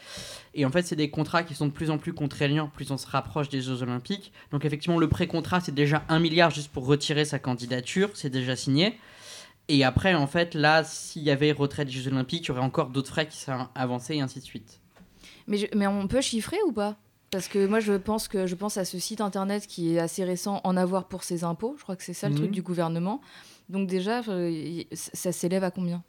Et 0.56 0.66
en 0.66 0.72
fait, 0.72 0.82
c'est 0.82 0.96
des 0.96 1.12
contrats 1.12 1.44
qui 1.44 1.54
sont 1.54 1.68
de 1.68 1.72
plus 1.72 1.92
en 1.92 2.00
plus 2.00 2.14
contraignants, 2.14 2.68
plus 2.68 2.90
on 2.90 2.98
se 2.98 3.06
rapproche 3.06 3.50
des 3.50 3.62
Jeux 3.62 3.84
Olympiques. 3.84 4.32
Donc 4.50 4.66
effectivement, 4.66 4.98
le 4.98 5.08
pré-contrat, 5.08 5.60
c'est 5.60 5.74
déjà 5.74 6.04
un 6.10 6.18
milliard 6.18 6.50
juste 6.50 6.72
pour 6.72 6.88
retirer 6.88 7.26
sa 7.26 7.38
candidature, 7.38 8.10
c'est 8.16 8.32
déjà 8.32 8.56
signé. 8.56 8.98
Et 9.70 9.84
après, 9.84 10.14
en 10.14 10.28
fait, 10.28 10.54
là, 10.54 10.84
s'il 10.84 11.24
y 11.24 11.32
avait 11.32 11.52
retrait 11.52 11.86
des 11.86 11.92
Jeux 11.92 12.08
Olympiques, 12.08 12.46
il 12.46 12.48
y 12.50 12.52
aurait 12.52 12.62
encore 12.62 12.90
d'autres 12.90 13.10
frais 13.10 13.28
qui 13.28 13.38
seraient 13.38 13.66
avancés 13.76 14.16
et 14.16 14.22
ainsi 14.22 14.40
de 14.40 14.46
suite. 14.46 14.80
Mais, 15.48 15.70
mais 15.76 15.88
on 15.88 16.08
peut 16.08 16.22
chiffrer 16.22 16.58
ou 16.66 16.72
pas? 16.72 16.96
Parce 17.32 17.50
que 17.50 17.68
moi, 17.68 17.82
je 17.82 17.94
pense, 17.94 18.30
que, 18.30 18.48
je 18.48 18.56
pense 18.56 18.78
à 18.78 18.86
ce 18.86 18.98
site 19.00 19.20
internet 19.20 19.68
qui 19.68 19.96
est 19.96 20.00
assez 20.00 20.24
récent, 20.24 20.62
En 20.64 20.78
avoir 20.78 21.08
pour 21.10 21.24
ses 21.24 21.44
impôts. 21.44 21.76
Je 21.78 21.84
crois 21.84 21.98
que 21.98 22.04
c'est 22.04 22.14
ça 22.14 22.30
le 22.30 22.36
truc 22.36 22.48
mhm. 22.48 22.54
du 22.54 22.62
gouvernement. 22.62 23.22
Donc, 23.68 23.88
déjà, 23.88 24.22
euh, 24.30 24.84
ça 24.94 25.34
s'élève 25.34 25.66
à 25.66 25.72
combien? 25.72 26.04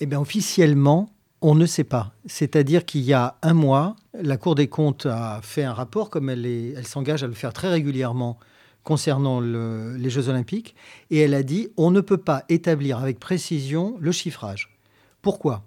Eh 0.00 0.06
bien, 0.06 0.20
officiellement, 0.20 1.10
on 1.42 1.54
ne 1.54 1.66
sait 1.66 1.84
pas. 1.84 2.14
C'est-à-dire 2.24 2.86
qu'il 2.86 3.02
y 3.02 3.12
a 3.12 3.36
un 3.42 3.52
mois, 3.52 3.96
la 4.14 4.38
Cour 4.38 4.54
des 4.54 4.68
comptes 4.68 5.04
a 5.04 5.40
fait 5.42 5.64
un 5.64 5.74
rapport, 5.74 6.08
comme 6.08 6.30
elle, 6.30 6.46
elle 6.46 6.86
s'engage 6.86 7.22
à 7.22 7.26
le 7.26 7.34
faire 7.34 7.52
très 7.52 7.68
régulièrement 7.68 8.38
concernant 8.84 9.40
les 9.40 10.10
Jeux 10.10 10.28
olympiques, 10.28 10.74
et 11.10 11.18
elle 11.18 11.34
a 11.34 11.42
dit 11.42 11.68
on 11.76 11.90
ne 11.90 12.00
peut 12.00 12.18
pas 12.18 12.44
établir 12.48 12.98
avec 12.98 13.18
précision 13.18 13.96
le 14.00 14.12
chiffrage. 14.12 14.76
Pourquoi? 15.20 15.64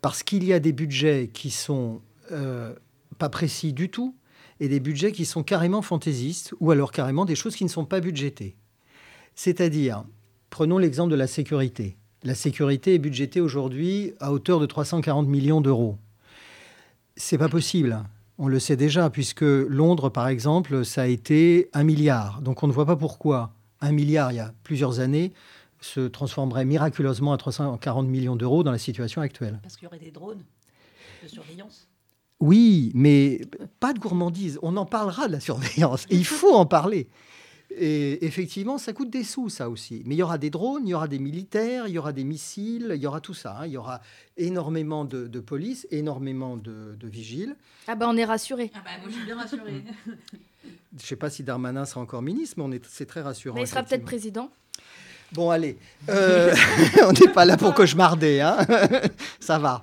Parce 0.00 0.22
qu'il 0.22 0.44
y 0.44 0.52
a 0.52 0.58
des 0.58 0.72
budgets 0.72 1.30
qui 1.32 1.50
sont 1.50 2.00
euh, 2.32 2.74
pas 3.18 3.28
précis 3.28 3.72
du 3.72 3.88
tout, 3.88 4.14
et 4.60 4.68
des 4.68 4.80
budgets 4.80 5.12
qui 5.12 5.24
sont 5.24 5.42
carrément 5.42 5.82
fantaisistes, 5.82 6.54
ou 6.60 6.70
alors 6.70 6.92
carrément 6.92 7.24
des 7.24 7.34
choses 7.34 7.56
qui 7.56 7.64
ne 7.64 7.68
sont 7.68 7.84
pas 7.84 8.00
budgétées. 8.00 8.56
C'est-à-dire, 9.34 10.04
prenons 10.50 10.78
l'exemple 10.78 11.10
de 11.10 11.16
la 11.16 11.26
sécurité. 11.26 11.96
La 12.22 12.34
sécurité 12.34 12.94
est 12.94 12.98
budgétée 12.98 13.40
aujourd'hui 13.40 14.14
à 14.18 14.32
hauteur 14.32 14.58
de 14.58 14.66
340 14.66 15.28
millions 15.28 15.60
d'euros. 15.60 15.98
C'est 17.16 17.38
pas 17.38 17.48
possible. 17.48 18.02
On 18.38 18.48
le 18.48 18.58
sait 18.58 18.76
déjà, 18.76 19.08
puisque 19.08 19.42
Londres, 19.42 20.10
par 20.10 20.28
exemple, 20.28 20.84
ça 20.84 21.02
a 21.02 21.06
été 21.06 21.70
un 21.72 21.84
milliard. 21.84 22.42
Donc 22.42 22.62
on 22.62 22.66
ne 22.66 22.72
voit 22.72 22.86
pas 22.86 22.96
pourquoi 22.96 23.52
un 23.80 23.92
milliard, 23.92 24.32
il 24.32 24.36
y 24.36 24.40
a 24.40 24.52
plusieurs 24.62 25.00
années, 25.00 25.32
se 25.80 26.00
transformerait 26.00 26.64
miraculeusement 26.64 27.32
à 27.32 27.36
340 27.36 28.06
millions 28.06 28.36
d'euros 28.36 28.62
dans 28.62 28.72
la 28.72 28.78
situation 28.78 29.20
actuelle. 29.22 29.58
Parce 29.62 29.76
qu'il 29.76 29.84
y 29.84 29.88
aurait 29.88 29.98
des 29.98 30.10
drones 30.10 30.42
de 31.22 31.28
surveillance 31.28 31.88
Oui, 32.40 32.90
mais 32.94 33.42
pas 33.80 33.92
de 33.92 33.98
gourmandise. 33.98 34.58
On 34.62 34.76
en 34.76 34.86
parlera 34.86 35.28
de 35.28 35.32
la 35.32 35.40
surveillance. 35.40 36.06
Et 36.10 36.16
il 36.16 36.26
faut 36.26 36.54
en 36.54 36.66
parler. 36.66 37.08
Et 37.78 38.24
effectivement, 38.24 38.78
ça 38.78 38.94
coûte 38.94 39.10
des 39.10 39.22
sous, 39.22 39.50
ça 39.50 39.68
aussi. 39.68 40.02
Mais 40.06 40.14
il 40.14 40.18
y 40.18 40.22
aura 40.22 40.38
des 40.38 40.48
drones, 40.48 40.86
il 40.86 40.90
y 40.90 40.94
aura 40.94 41.08
des 41.08 41.18
militaires, 41.18 41.86
il 41.86 41.92
y 41.92 41.98
aura 41.98 42.12
des 42.12 42.24
missiles, 42.24 42.92
il 42.94 43.02
y 43.02 43.06
aura 43.06 43.20
tout 43.20 43.34
ça. 43.34 43.58
Hein. 43.58 43.66
Il 43.66 43.72
y 43.72 43.76
aura 43.76 44.00
énormément 44.38 45.04
de, 45.04 45.40
police, 45.40 45.86
énormément 45.90 46.56
de, 46.56 46.96
vigiles. 47.06 47.54
Ah 47.86 47.94
ben 47.94 48.08
on 48.08 48.16
est 48.16 48.24
rassuré. 48.24 48.70
Ah 48.74 48.80
bah 48.84 48.90
moi 49.00 49.08
je 49.10 49.14
suis 49.14 49.24
bien 49.24 49.36
rassuré. 49.36 49.84
je 50.06 50.68
ne 50.68 50.98
sais 50.98 51.16
pas 51.16 51.30
si 51.30 51.42
Darmanin 51.42 51.84
sera 51.84 52.00
encore 52.00 52.22
ministre, 52.22 52.66
mais 52.66 52.80
c'est 52.88 53.06
très 53.06 53.20
rassurant. 53.20 53.54
Mais 53.54 53.62
il 53.62 53.68
sera 53.68 53.82
peut-être 53.82 54.04
président. 54.04 54.50
Bon, 55.32 55.50
allez, 55.50 55.76
euh, 56.08 56.54
on 57.02 57.12
n'est 57.12 57.32
pas 57.32 57.44
là 57.44 57.56
pour 57.56 57.74
cauchemarder, 57.74 58.40
hein 58.40 58.58
ça 59.40 59.58
va. 59.58 59.82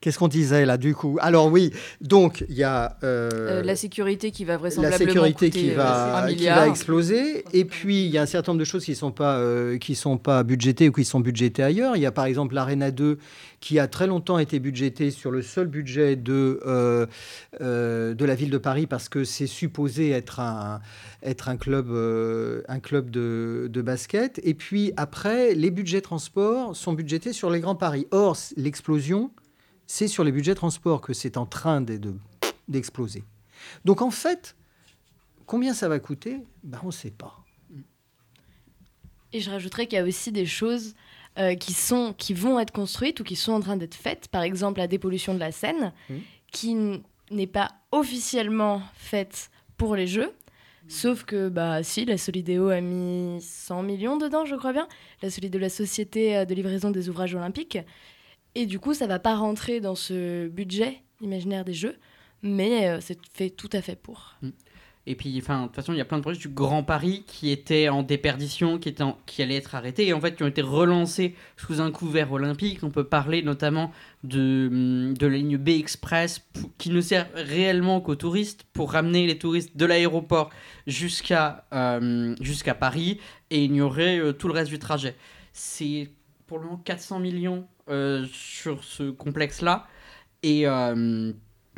Qu'est-ce 0.00 0.18
qu'on 0.18 0.28
disait 0.28 0.66
là, 0.66 0.76
du 0.76 0.94
coup? 0.94 1.18
Alors 1.20 1.46
oui, 1.46 1.72
donc 2.00 2.44
il 2.48 2.56
y 2.56 2.64
a... 2.64 2.96
Euh, 3.04 3.30
euh, 3.32 3.62
la 3.62 3.76
sécurité 3.76 4.32
qui 4.32 4.44
va 4.44 4.56
vraisemblablement 4.56 4.98
La 4.98 5.12
sécurité 5.12 5.50
qui, 5.50 5.70
va, 5.70 6.26
qui 6.28 6.46
va 6.46 6.66
exploser. 6.66 7.44
Et 7.52 7.64
puis, 7.64 8.04
il 8.06 8.10
y 8.10 8.18
a 8.18 8.22
un 8.22 8.26
certain 8.26 8.52
nombre 8.52 8.60
de 8.60 8.64
choses 8.64 8.84
qui 8.84 8.90
ne 8.90 8.96
sont, 8.96 9.12
pas, 9.12 9.40
qui 9.80 9.94
sont 9.94 10.18
pas 10.18 10.42
budgétées 10.42 10.88
ou 10.88 10.92
qui 10.92 11.04
sont 11.04 11.20
budgétées 11.20 11.62
ailleurs. 11.62 11.96
Il 11.96 12.02
y 12.02 12.06
a 12.06 12.12
par 12.12 12.24
exemple 12.24 12.54
l'Arena 12.54 12.90
2 12.90 13.18
qui 13.60 13.78
a 13.78 13.88
très 13.88 14.06
longtemps 14.06 14.38
été 14.38 14.58
budgété 14.58 15.10
sur 15.10 15.30
le 15.30 15.42
seul 15.42 15.66
budget 15.66 16.16
de, 16.16 16.60
euh, 16.66 17.06
euh, 17.60 18.14
de 18.14 18.24
la 18.24 18.34
ville 18.34 18.50
de 18.50 18.58
Paris 18.58 18.86
parce 18.86 19.08
que 19.08 19.24
c'est 19.24 19.46
supposé 19.46 20.10
être 20.10 20.40
un, 20.40 20.80
être 21.22 21.48
un 21.48 21.56
club, 21.56 21.90
euh, 21.90 22.62
un 22.68 22.80
club 22.80 23.10
de, 23.10 23.68
de, 23.70 23.82
basket. 23.82 24.40
Et 24.44 24.54
puis 24.54 24.92
après, 24.96 25.54
les 25.54 25.70
budgets 25.70 26.00
transport 26.00 26.76
sont 26.76 26.92
budgétés 26.92 27.32
sur 27.32 27.50
les 27.50 27.60
grands 27.60 27.76
paris. 27.76 28.06
Or, 28.10 28.36
l'explosion, 28.56 29.30
c'est 29.86 30.08
sur 30.08 30.24
les 30.24 30.32
budgets 30.32 30.54
transport 30.54 31.00
que 31.00 31.12
c'est 31.12 31.36
en 31.36 31.46
train 31.46 31.84
d'exploser. 32.68 33.24
Donc 33.84 34.02
en 34.02 34.10
fait, 34.10 34.56
combien 35.46 35.74
ça 35.74 35.88
va 35.88 35.98
coûter? 35.98 36.38
Ben, 36.62 36.78
On 36.82 36.88
ne 36.88 36.92
sait 36.92 37.10
pas. 37.10 37.42
Et 39.32 39.40
je 39.40 39.50
rajouterais 39.50 39.86
qu'il 39.86 39.98
y 39.98 40.00
a 40.00 40.04
aussi 40.04 40.32
des 40.32 40.46
choses 40.46 40.94
euh, 41.38 41.54
qui, 41.54 41.72
sont, 41.72 42.14
qui 42.16 42.34
vont 42.34 42.58
être 42.58 42.72
construites 42.72 43.20
ou 43.20 43.24
qui 43.24 43.36
sont 43.36 43.52
en 43.52 43.60
train 43.60 43.76
d'être 43.76 43.94
faites. 43.94 44.28
Par 44.28 44.42
exemple, 44.42 44.78
la 44.78 44.86
dépollution 44.86 45.34
de 45.34 45.40
la 45.40 45.52
Seine, 45.52 45.92
mmh. 46.08 46.14
qui 46.52 46.76
n'est 47.30 47.46
pas 47.46 47.70
officiellement 47.92 48.82
faite 48.94 49.50
pour 49.76 49.96
les 49.96 50.06
Jeux. 50.06 50.32
Sauf 50.88 51.24
que, 51.24 51.48
bah, 51.48 51.82
si, 51.82 52.04
la 52.04 52.16
Solidéo 52.16 52.68
a 52.68 52.80
mis 52.80 53.40
100 53.40 53.82
millions 53.82 54.16
dedans, 54.16 54.44
je 54.44 54.54
crois 54.54 54.72
bien. 54.72 54.86
La 55.20 55.30
Solidéo, 55.30 55.60
la 55.60 55.68
Société 55.68 56.46
de 56.46 56.54
livraison 56.54 56.90
des 56.90 57.08
ouvrages 57.08 57.34
olympiques. 57.34 57.78
Et 58.54 58.66
du 58.66 58.78
coup, 58.78 58.94
ça 58.94 59.08
va 59.08 59.18
pas 59.18 59.34
rentrer 59.34 59.80
dans 59.80 59.96
ce 59.96 60.46
budget 60.46 61.02
imaginaire 61.20 61.64
des 61.64 61.74
jeux, 61.74 61.96
mais 62.42 62.88
euh, 62.88 63.00
c'est 63.00 63.18
fait 63.32 63.50
tout 63.50 63.70
à 63.72 63.82
fait 63.82 63.96
pour. 63.96 64.36
Et 65.08 65.14
puis, 65.14 65.38
enfin, 65.40 65.62
de 65.62 65.66
toute 65.66 65.76
façon, 65.76 65.92
il 65.92 65.98
y 65.98 66.00
a 66.00 66.04
plein 66.04 66.18
de 66.18 66.22
projets 66.22 66.40
du 66.40 66.48
Grand 66.48 66.82
Paris 66.82 67.22
qui 67.28 67.50
étaient 67.52 67.88
en 67.88 68.02
déperdition, 68.02 68.76
qui, 68.78 68.88
étaient 68.88 69.04
en- 69.04 69.16
qui 69.24 69.40
allaient 69.40 69.54
être 69.54 69.76
arrêtés, 69.76 70.08
et 70.08 70.12
en 70.12 70.20
fait, 70.20 70.34
qui 70.34 70.42
ont 70.42 70.48
été 70.48 70.62
relancés 70.62 71.36
sous 71.56 71.80
un 71.80 71.92
couvert 71.92 72.32
olympique. 72.32 72.80
On 72.82 72.90
peut 72.90 73.04
parler 73.04 73.42
notamment 73.42 73.92
de, 74.24 74.66
hum, 74.68 75.16
de 75.16 75.26
la 75.28 75.36
ligne 75.36 75.58
B 75.58 75.68
Express, 75.68 76.44
qui 76.78 76.90
ne 76.90 77.00
sert 77.00 77.28
réellement 77.34 78.00
qu'aux 78.00 78.16
touristes, 78.16 78.64
pour 78.72 78.92
ramener 78.92 79.28
les 79.28 79.38
touristes 79.38 79.76
de 79.76 79.86
l'aéroport 79.86 80.50
jusqu'à 80.88 81.64
euh, 81.72 82.34
jusqu'à 82.40 82.74
Paris, 82.74 83.20
et 83.50 83.64
ignorer 83.64 84.18
euh, 84.18 84.32
tout 84.32 84.48
le 84.48 84.54
reste 84.54 84.70
du 84.70 84.80
trajet. 84.80 85.14
C'est 85.52 86.10
pour 86.48 86.58
le 86.58 86.64
moment 86.64 86.78
400 86.84 87.20
millions 87.20 87.68
euh, 87.88 88.26
sur 88.32 88.82
ce 88.82 89.10
complexe-là, 89.10 89.86
et... 90.42 90.66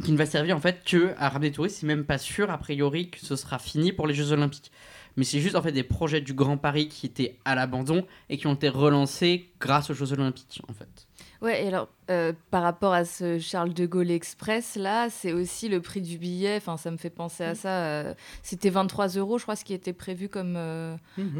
qui 0.02 0.12
ne 0.12 0.16
va 0.16 0.26
servir 0.26 0.56
en 0.56 0.60
fait 0.60 0.84
que 0.84 1.14
à 1.18 1.28
ramener 1.28 1.50
des 1.50 1.56
touristes. 1.56 1.78
C'est 1.80 1.86
même 1.86 2.04
pas 2.04 2.18
sûr 2.18 2.50
a 2.50 2.58
priori 2.58 3.10
que 3.10 3.18
ce 3.20 3.36
sera 3.36 3.58
fini 3.58 3.92
pour 3.92 4.06
les 4.06 4.14
Jeux 4.14 4.32
Olympiques. 4.32 4.70
Mais 5.16 5.24
c'est 5.24 5.40
juste 5.40 5.56
en 5.56 5.62
fait 5.62 5.72
des 5.72 5.82
projets 5.82 6.20
du 6.20 6.32
Grand 6.32 6.56
Paris 6.56 6.88
qui 6.88 7.06
étaient 7.06 7.36
à 7.44 7.54
l'abandon 7.54 8.06
et 8.28 8.38
qui 8.38 8.46
ont 8.46 8.54
été 8.54 8.68
relancés 8.68 9.50
grâce 9.60 9.90
aux 9.90 9.94
Jeux 9.94 10.12
Olympiques 10.12 10.62
en 10.68 10.72
fait. 10.72 11.07
Ouais, 11.40 11.62
et 11.64 11.68
alors, 11.68 11.88
euh, 12.10 12.32
par 12.50 12.64
rapport 12.64 12.92
à 12.92 13.04
ce 13.04 13.38
Charles 13.38 13.72
de 13.72 13.86
Gaulle 13.86 14.10
Express, 14.10 14.74
là, 14.74 15.08
c'est 15.08 15.32
aussi 15.32 15.68
le 15.68 15.80
prix 15.80 16.00
du 16.00 16.18
billet. 16.18 16.56
Enfin, 16.56 16.76
ça 16.76 16.90
me 16.90 16.96
fait 16.96 17.10
penser 17.10 17.44
à 17.44 17.54
ça. 17.54 17.68
euh, 17.84 18.14
C'était 18.42 18.70
23 18.70 19.06
euros, 19.10 19.38
je 19.38 19.44
crois, 19.44 19.54
ce 19.54 19.64
qui 19.64 19.72
était 19.72 19.92
prévu 19.92 20.28
comme, 20.28 20.54
euh, 20.56 20.96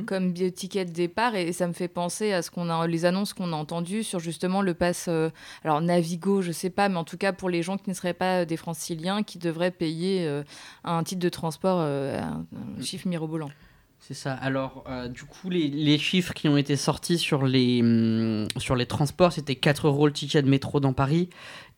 comme 0.07 0.31
billet- 0.33 0.52
ticket 0.52 0.85
de 0.85 0.93
départ. 0.93 1.35
Et, 1.35 1.52
ça 1.52 1.67
me 1.67 1.73
fait 1.73 1.88
penser 1.88 2.33
à 2.33 2.43
ce 2.43 2.50
qu'on 2.52 2.71
a, 2.71 2.87
les 2.87 3.07
annonces 3.07 3.35
qu'on 3.35 3.52
a 3.52 3.57
entendues 3.57 4.05
sur 4.05 4.21
justement 4.21 4.62
le 4.62 4.73
pass. 4.75 5.07
euh, 5.09 5.31
alors, 5.64 5.81
Navigo, 5.81 6.43
je 6.43 6.52
sais 6.52 6.71
pas, 6.71 6.88
mais 6.88 6.97
en 6.97 7.05
tout 7.05 7.19
cas, 7.19 7.33
pour 7.33 7.49
les 7.50 7.64
gens 7.64 7.76
qui 7.76 7.90
ne 7.90 7.95
seraient 7.95 8.14
pas 8.14 8.45
des 8.45 8.57
franciliens, 8.57 9.25
qui 9.25 9.38
devraient 9.38 9.73
payer 9.73 10.43
un 10.85 11.02
titre 11.02 11.21
de 11.21 11.28
transport, 11.28 11.78
euh, 11.81 12.21
un, 12.21 12.47
un 12.78 12.83
chiffre 12.83 13.09
mirobolant. 13.09 13.50
C'est 14.00 14.14
ça. 14.14 14.33
Alors, 14.35 14.85
euh, 14.88 15.09
du 15.09 15.25
coup, 15.25 15.50
les, 15.50 15.69
les 15.69 15.99
chiffres 15.99 16.33
qui 16.33 16.49
ont 16.49 16.57
été 16.57 16.76
sortis 16.76 17.19
sur 17.19 17.45
les, 17.47 17.83
hum, 17.83 18.49
sur 18.57 18.76
les 18.76 18.87
transports, 18.87 19.33
c'était 19.33 19.57
4 19.57 19.88
euros 19.88 20.07
le 20.07 20.12
ticket 20.12 20.43
de 20.43 20.49
métro 20.49 20.81
dans 20.81 20.93
Paris 20.93 21.28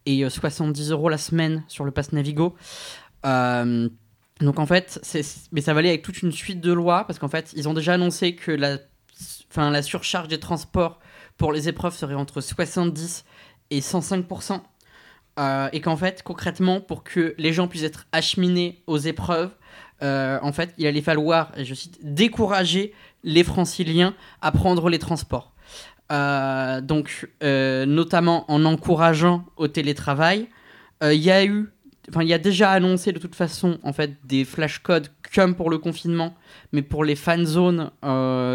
et 0.07 0.25
euh, 0.25 0.31
70 0.31 0.91
euros 0.91 1.09
la 1.09 1.19
semaine 1.19 1.65
sur 1.67 1.85
le 1.85 1.91
pass 1.91 2.13
Navigo. 2.13 2.55
Euh, 3.27 3.89
donc, 4.41 4.59
en 4.59 4.67
fait, 4.67 5.01
c'est, 5.03 5.23
mais 5.53 5.61
ça 5.61 5.75
va 5.75 5.81
aller 5.81 5.89
avec 5.89 6.03
toute 6.03 6.23
une 6.23 6.33
suite 6.33 6.61
de 6.61 6.73
lois 6.73 7.05
parce 7.07 7.19
qu'en 7.19 7.29
fait, 7.29 7.53
ils 7.57 7.69
ont 7.69 7.75
déjà 7.75 7.95
annoncé 7.95 8.35
que 8.35 8.53
la, 8.53 8.79
la 9.57 9.83
surcharge 9.83 10.29
des 10.29 10.41
transports 10.41 11.01
pour 11.37 11.53
les 11.53 11.69
épreuves 11.69 11.95
serait 11.95 12.15
entre 12.15 12.41
70 12.41 13.25
et 13.71 13.81
105%. 13.81 14.61
Euh, 15.39 15.69
et 15.73 15.81
qu'en 15.81 15.97
fait, 15.97 16.23
concrètement, 16.23 16.81
pour 16.81 17.03
que 17.03 17.35
les 17.39 17.53
gens 17.53 17.69
puissent 17.69 17.85
être 17.85 18.07
acheminés 18.13 18.83
aux 18.87 18.99
épreuves, 18.99 19.55
euh, 20.03 20.39
en 20.43 20.53
fait, 20.53 20.75
il 20.79 20.87
allait 20.87 21.03
falloir, 21.03 21.53
je 21.57 21.75
cite, 21.75 21.99
décourager 22.03 22.95
les 23.23 23.45
franciliens 23.45 24.15
à 24.41 24.53
prendre 24.53 24.89
les 24.89 24.99
transports. 24.99 25.53
Euh, 26.11 26.81
donc, 26.81 27.29
euh, 27.43 27.87
notamment 27.87 28.51
en 28.51 28.65
encourageant 28.65 29.45
au 29.57 29.69
télétravail. 29.69 30.49
Il 31.03 31.15
y 31.15 31.31
a 31.31 31.45
eu, 31.45 31.71
enfin, 32.11 32.23
il 32.23 32.29
y 32.29 32.35
a 32.35 32.39
déjà 32.39 32.73
annoncé 32.73 33.13
de 33.13 33.19
toute 33.19 33.35
façon, 33.35 33.79
en 33.83 33.95
fait, 33.95 34.19
des 34.25 34.45
flashcodes 34.45 35.09
comme 35.35 35.55
pour 35.55 35.71
le 35.71 35.79
confinement, 35.79 36.35
mais 36.73 36.83
pour 36.83 37.05
les 37.05 37.17
fan 37.17 37.47
zones 37.47 37.91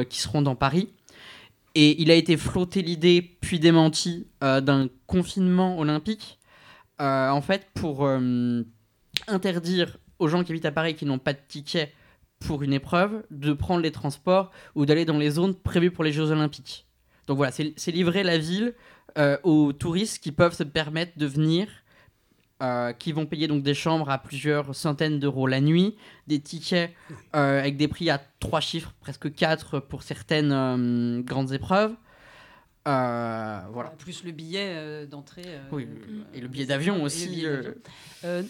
qui 0.10 0.20
seront 0.20 0.44
dans 0.44 0.56
Paris. 0.56 0.90
Et 1.74 2.00
il 2.00 2.12
a 2.12 2.14
été 2.14 2.38
flotté 2.38 2.84
l'idée, 2.84 3.38
puis 3.42 3.60
démenti, 3.60 4.28
d'un 4.42 4.90
confinement 5.08 5.80
olympique, 5.80 6.38
en 7.00 7.42
fait, 7.42 7.68
pour 7.74 8.08
interdire 9.28 9.98
aux 10.20 10.28
gens 10.28 10.44
qui 10.44 10.52
habitent 10.52 10.66
à 10.66 10.72
Paris 10.72 10.96
qui 10.96 11.06
n'ont 11.06 11.20
pas 11.20 11.34
de 11.34 11.40
ticket 11.48 11.92
pour 12.40 12.64
une 12.64 12.74
épreuve 12.74 13.24
de 13.32 13.54
prendre 13.54 13.82
les 13.82 13.92
transports 13.92 14.52
ou 14.76 14.86
d'aller 14.86 15.06
dans 15.06 15.18
les 15.18 15.32
zones 15.32 15.56
prévues 15.56 15.92
pour 15.92 16.04
les 16.04 16.12
Jeux 16.12 16.32
Olympiques. 16.32 16.86
Donc 17.28 17.38
voilà, 17.38 17.52
c'est 17.52 17.92
livrer 17.92 18.24
la 18.24 18.38
ville 18.38 18.74
euh, 19.18 19.38
aux 19.44 19.74
touristes 19.74 20.22
qui 20.22 20.32
peuvent 20.32 20.54
se 20.54 20.64
permettre 20.64 21.18
de 21.18 21.26
venir, 21.26 21.68
euh, 22.62 22.94
qui 22.94 23.12
vont 23.12 23.26
payer 23.26 23.48
donc 23.48 23.64
des 23.64 23.74
chambres 23.74 24.10
à 24.10 24.18
plusieurs 24.20 24.76
centaines 24.76 25.20
d'euros 25.20 25.48
la 25.48 25.60
nuit, 25.60 25.96
des 26.28 26.40
tickets 26.40 26.94
euh, 27.36 27.60
avec 27.60 27.78
des 27.78 27.88
prix 27.88 28.10
à 28.10 28.22
trois 28.40 28.60
chiffres, 28.60 28.94
presque 29.00 29.34
quatre 29.34 29.80
pour 29.80 30.04
certaines 30.04 31.22
grandes 31.24 31.52
épreuves. 31.52 31.96
Euh, 32.88 33.60
voilà. 33.74 33.90
Plus 33.98 34.24
le 34.24 34.32
billet 34.32 34.68
euh, 34.76 35.06
d'entrée. 35.08 35.42
euh, 35.46 35.62
Oui, 35.72 35.88
et 36.36 36.40
le 36.40 36.48
billet 36.48 36.68
d'avion 36.68 37.02
aussi. 37.02 37.28
billet 37.30 37.50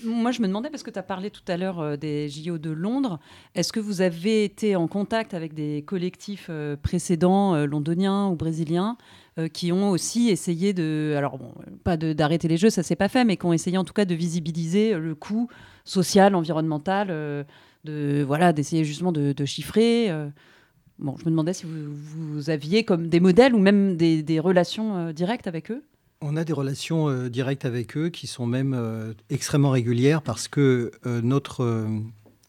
moi, 0.04 0.32
je 0.32 0.42
me 0.42 0.48
demandais, 0.48 0.70
parce 0.70 0.84
que 0.84 0.92
tu 0.92 1.00
as 1.00 1.04
parlé 1.04 1.30
tout 1.30 1.44
à 1.48 1.58
l'heure 1.58 1.98
des 1.98 2.30
JO 2.30 2.58
de 2.58 2.70
Londres, 2.70 3.20
est-ce 3.56 3.74
que 3.74 3.80
vous 3.80 4.02
avez 4.02 4.44
été 4.44 4.76
en 4.76 4.88
contact 4.88 5.34
avec 5.34 5.54
des 5.54 5.84
collectifs 5.86 6.50
précédents, 6.82 7.66
londoniens 7.66 8.28
ou 8.28 8.36
brésiliens, 8.36 8.98
qui 9.54 9.74
ont 9.74 9.90
aussi 9.90 10.30
essayé 10.30 10.74
de. 10.74 11.14
Alors, 11.18 11.38
bon, 11.38 11.54
pas 11.84 11.98
d'arrêter 11.98 12.48
les 12.48 12.56
jeux, 12.58 12.70
ça 12.70 12.84
s'est 12.84 12.96
pas 12.96 13.10
fait, 13.10 13.26
mais 13.26 13.36
qui 13.36 13.46
ont 13.46 13.54
essayé 13.54 13.78
en 13.78 13.84
tout 13.84 13.94
cas 13.94 14.06
de 14.06 14.16
visibiliser 14.16 14.94
le 14.98 15.14
coût 15.14 15.50
social, 15.84 16.36
environnemental, 16.36 17.08
de, 17.84 18.24
voilà, 18.26 18.54
d'essayer 18.54 18.86
justement 18.86 19.12
de, 19.12 19.34
de 19.34 19.46
chiffrer. 19.46 20.10
Bon, 21.00 21.16
je 21.18 21.26
me 21.26 21.32
demandais 21.32 21.54
si 21.54 21.66
vous, 21.66 21.94
vous 21.94 22.50
aviez 22.50 22.84
comme 22.86 23.10
des 23.10 23.20
modèles 23.20 23.54
ou 23.54 23.60
même 23.60 23.98
des, 23.98 24.24
des 24.24 24.40
relations 24.40 24.96
euh, 24.96 25.12
directes 25.12 25.48
avec 25.48 25.72
eux. 25.72 25.84
On 26.22 26.38
a 26.38 26.46
des 26.46 26.54
relations 26.54 27.10
euh, 27.10 27.30
directes 27.30 27.66
avec 27.66 27.98
eux 27.98 28.10
qui 28.10 28.28
sont 28.28 28.46
même 28.48 28.74
euh, 28.74 29.14
extrêmement 29.30 29.72
régulières 29.72 30.22
parce 30.22 30.48
que 30.48 30.92
euh, 31.06 31.22
notre, 31.22 31.64
euh, 31.64 31.88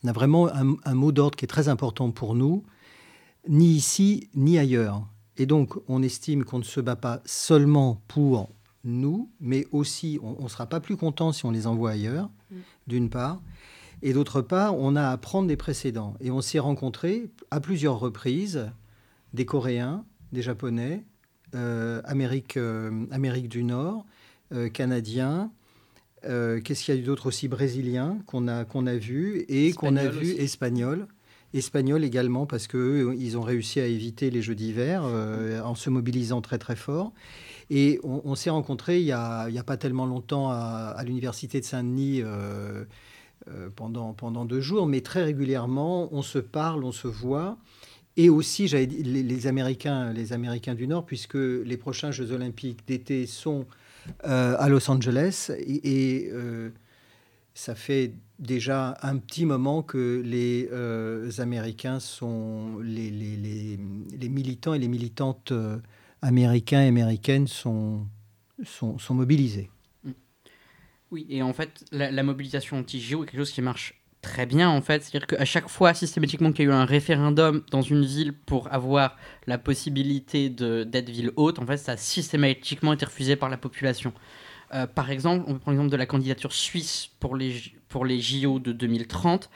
on 0.04 0.08
a 0.08 0.12
vraiment 0.12 0.48
un, 0.48 0.76
un 0.84 0.94
mot 0.94 1.10
d'ordre 1.10 1.36
qui 1.36 1.44
est 1.44 1.48
très 1.48 1.68
important 1.68 2.12
pour 2.12 2.34
nous, 2.36 2.62
ni 3.48 3.74
ici 3.74 4.28
ni 4.34 4.58
ailleurs. 4.58 5.02
Et 5.38 5.46
donc, 5.46 5.74
on 5.88 6.02
estime 6.02 6.44
qu'on 6.44 6.58
ne 6.58 6.64
se 6.64 6.80
bat 6.80 6.96
pas 6.96 7.20
seulement 7.26 8.00
pour 8.08 8.48
nous, 8.84 9.28
mais 9.40 9.66
aussi, 9.72 10.18
on 10.22 10.44
ne 10.44 10.48
sera 10.48 10.66
pas 10.66 10.80
plus 10.80 10.96
content 10.96 11.32
si 11.32 11.44
on 11.44 11.50
les 11.50 11.66
envoie 11.66 11.90
ailleurs, 11.90 12.30
d'une 12.86 13.10
part. 13.10 13.42
Et 14.02 14.12
d'autre 14.12 14.42
part, 14.42 14.76
on 14.78 14.94
a 14.96 15.08
à 15.08 15.16
prendre 15.16 15.48
des 15.48 15.56
précédents. 15.56 16.14
Et 16.20 16.30
on 16.30 16.40
s'est 16.40 16.58
rencontrés 16.58 17.30
à 17.50 17.60
plusieurs 17.60 17.98
reprises, 17.98 18.70
des 19.32 19.46
Coréens, 19.46 20.04
des 20.32 20.42
Japonais, 20.42 21.04
euh, 21.54 22.02
Amérique, 22.04 22.56
euh, 22.56 23.06
Amérique 23.10 23.48
du 23.48 23.64
Nord, 23.64 24.04
euh, 24.52 24.68
Canadiens, 24.68 25.50
qu'est-ce 26.22 26.84
qu'il 26.84 26.94
y 26.94 26.98
a 26.98 27.00
eu 27.00 27.04
d'autre 27.04 27.26
aussi 27.26 27.46
Brésiliens 27.46 28.18
qu'on 28.26 28.48
a, 28.48 28.64
qu'on 28.64 28.88
a 28.88 28.96
vu 28.96 29.44
et 29.48 29.72
qu'on 29.72 29.94
a 29.94 30.08
vu 30.08 30.32
aussi. 30.32 30.40
Espagnols. 30.40 31.06
Espagnols 31.54 32.02
également 32.02 32.46
parce 32.46 32.66
que 32.66 33.14
ils 33.16 33.38
ont 33.38 33.42
réussi 33.42 33.78
à 33.78 33.86
éviter 33.86 34.30
les 34.30 34.42
Jeux 34.42 34.56
d'hiver 34.56 35.04
en 35.04 35.76
se 35.76 35.88
mobilisant 35.88 36.40
très 36.40 36.58
très 36.58 36.74
fort. 36.74 37.12
Et 37.70 38.00
on, 38.02 38.22
on 38.24 38.34
s'est 38.34 38.50
rencontrés 38.50 38.98
il 38.98 39.04
n'y 39.04 39.12
a, 39.12 39.42
a 39.42 39.62
pas 39.62 39.76
tellement 39.76 40.04
longtemps 40.04 40.50
à, 40.50 40.94
à 40.96 41.04
l'université 41.04 41.60
de 41.60 41.64
Saint-Denis 41.64 42.22
pendant, 43.76 44.12
pendant 44.12 44.44
deux 44.44 44.60
jours, 44.60 44.86
mais 44.86 45.00
très 45.00 45.22
régulièrement, 45.22 46.08
on 46.12 46.22
se 46.22 46.38
parle, 46.38 46.84
on 46.84 46.92
se 46.92 47.08
voit. 47.08 47.58
Et 48.16 48.30
aussi, 48.30 48.66
j'avais 48.66 48.86
les, 48.86 49.46
Américains, 49.46 50.12
les 50.12 50.32
Américains 50.32 50.74
du 50.74 50.86
Nord, 50.88 51.04
puisque 51.04 51.34
les 51.34 51.76
prochains 51.76 52.10
Jeux 52.10 52.32
Olympiques 52.32 52.86
d'été 52.86 53.26
sont 53.26 53.66
euh, 54.24 54.56
à 54.58 54.68
Los 54.68 54.90
Angeles. 54.90 55.50
Et, 55.66 56.28
euh, 56.32 56.70
ça 57.52 57.74
fait 57.74 58.12
déjà 58.38 58.98
un 59.02 59.16
petit 59.16 59.46
moment 59.46 59.82
que 59.82 60.22
les 60.24 60.68
euh, 60.72 61.30
Américains 61.38 62.00
sont 62.00 62.78
les, 62.82 63.10
les, 63.10 63.78
les, 64.18 64.28
militants 64.28 64.74
et 64.74 64.78
les 64.78 64.88
militantes 64.88 65.52
euh, 65.52 65.78
américains 66.20 66.82
et 66.82 66.88
américaines 66.88 67.46
sont, 67.46 68.06
sont, 68.62 68.98
sont 68.98 69.14
mobilisés. 69.14 69.70
Oui, 71.10 71.26
et 71.28 71.42
en 71.42 71.52
fait, 71.52 71.84
la, 71.92 72.22
mobilisation 72.22 72.78
anti-JO 72.78 73.22
est 73.22 73.26
quelque 73.26 73.38
chose 73.38 73.52
qui 73.52 73.62
marche 73.62 73.94
très 74.22 74.44
bien, 74.44 74.68
en 74.68 74.80
fait. 74.80 75.04
C'est-à-dire 75.04 75.26
qu'à 75.26 75.44
chaque 75.44 75.68
fois, 75.68 75.94
systématiquement, 75.94 76.50
qu'il 76.50 76.64
y 76.64 76.68
a 76.68 76.72
eu 76.72 76.74
un 76.74 76.84
référendum 76.84 77.62
dans 77.70 77.82
une 77.82 78.04
ville 78.04 78.32
pour 78.32 78.72
avoir 78.72 79.16
la 79.46 79.58
possibilité 79.58 80.50
d'être 80.50 81.10
ville 81.10 81.30
haute, 81.36 81.58
en 81.60 81.66
fait, 81.66 81.76
ça 81.76 81.92
a 81.92 81.96
systématiquement 81.96 82.92
été 82.92 83.04
refusé 83.04 83.36
par 83.36 83.48
la 83.48 83.56
population. 83.56 84.12
Euh, 84.74 84.88
par 84.88 85.10
exemple, 85.12 85.44
on 85.46 85.58
prend 85.58 85.70
l'exemple 85.70 85.92
de 85.92 85.96
la 85.96 86.06
candidature 86.06 86.52
suisse 86.52 87.08
pour 87.20 87.36
les, 87.36 87.54
pour 87.88 88.04
les 88.04 88.20
JO 88.20 88.58
de 88.58 88.72
2030, 88.72 89.48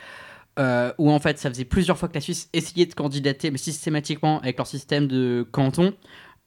euh, 0.61 0.93
où 0.99 1.11
en 1.11 1.19
fait, 1.19 1.39
ça 1.39 1.51
faisait 1.51 1.65
plusieurs 1.65 1.99
fois 1.99 2.09
que 2.09 2.15
la 2.15 2.21
Suisse 2.21 2.49
essayait 2.53 2.87
de 2.87 2.95
candidater, 2.95 3.51
mais 3.51 3.59
systématiquement 3.59 4.41
avec 4.41 4.57
leur 4.57 4.69
système 4.69 5.09
de 5.09 5.45
canton. 5.51 5.95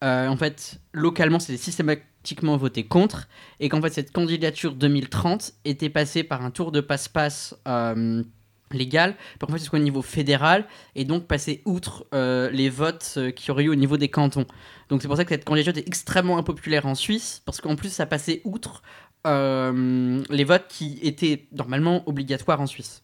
Euh, 0.03 0.27
en 0.27 0.38
fait, 0.38 0.79
localement, 0.93 1.39
c'était 1.39 1.57
systématiquement 1.57 2.12
voté 2.58 2.84
contre 2.84 3.27
et 3.60 3.70
qu'en 3.70 3.82
fait 3.82 3.94
cette 3.94 4.12
candidature 4.12 4.74
2030 4.74 5.53
était 5.65 5.89
passée 5.89 6.24
par 6.24 6.44
un 6.44 6.51
tour 6.51 6.72
de 6.72 6.82
passe-passe 6.82 7.56
euh, 7.68 8.24
légal 8.72 9.15
pour 9.39 9.48
qu'en 9.48 9.53
fait 9.53 9.60
ce 9.60 9.75
au 9.75 9.80
niveau 9.80 10.01
fédéral 10.01 10.65
et 10.96 11.06
donc 11.06 11.27
passer 11.27 11.62
outre 11.65 12.06
euh, 12.13 12.50
les 12.50 12.70
votes 12.70 13.13
euh, 13.18 13.32
qu'il 13.32 13.50
y 13.50 13.51
aurait 13.51 13.63
eu 13.63 13.70
au 13.70 13.75
niveau 13.75 13.98
des 13.98 14.10
cantons. 14.10 14.46
Donc 14.89 15.01
c'est 15.01 15.08
pour 15.08 15.18
ça 15.18 15.25
que 15.25 15.30
cette 15.30 15.46
candidature 15.46 15.77
est 15.77 15.88
extrêmement 15.88 16.38
impopulaire 16.38 16.86
en 16.86 16.96
Suisse 16.96 17.42
parce 17.46 17.62
qu'en 17.62 17.75
plus 17.75 17.89
ça 17.89 18.06
passait 18.06 18.42
outre 18.44 18.82
les 19.25 20.44
votes 20.44 20.68
qui 20.68 21.00
étaient 21.01 21.48
normalement 21.53 22.03
obligatoires 22.10 22.60
en 22.60 22.68
Suisse. 22.68 23.03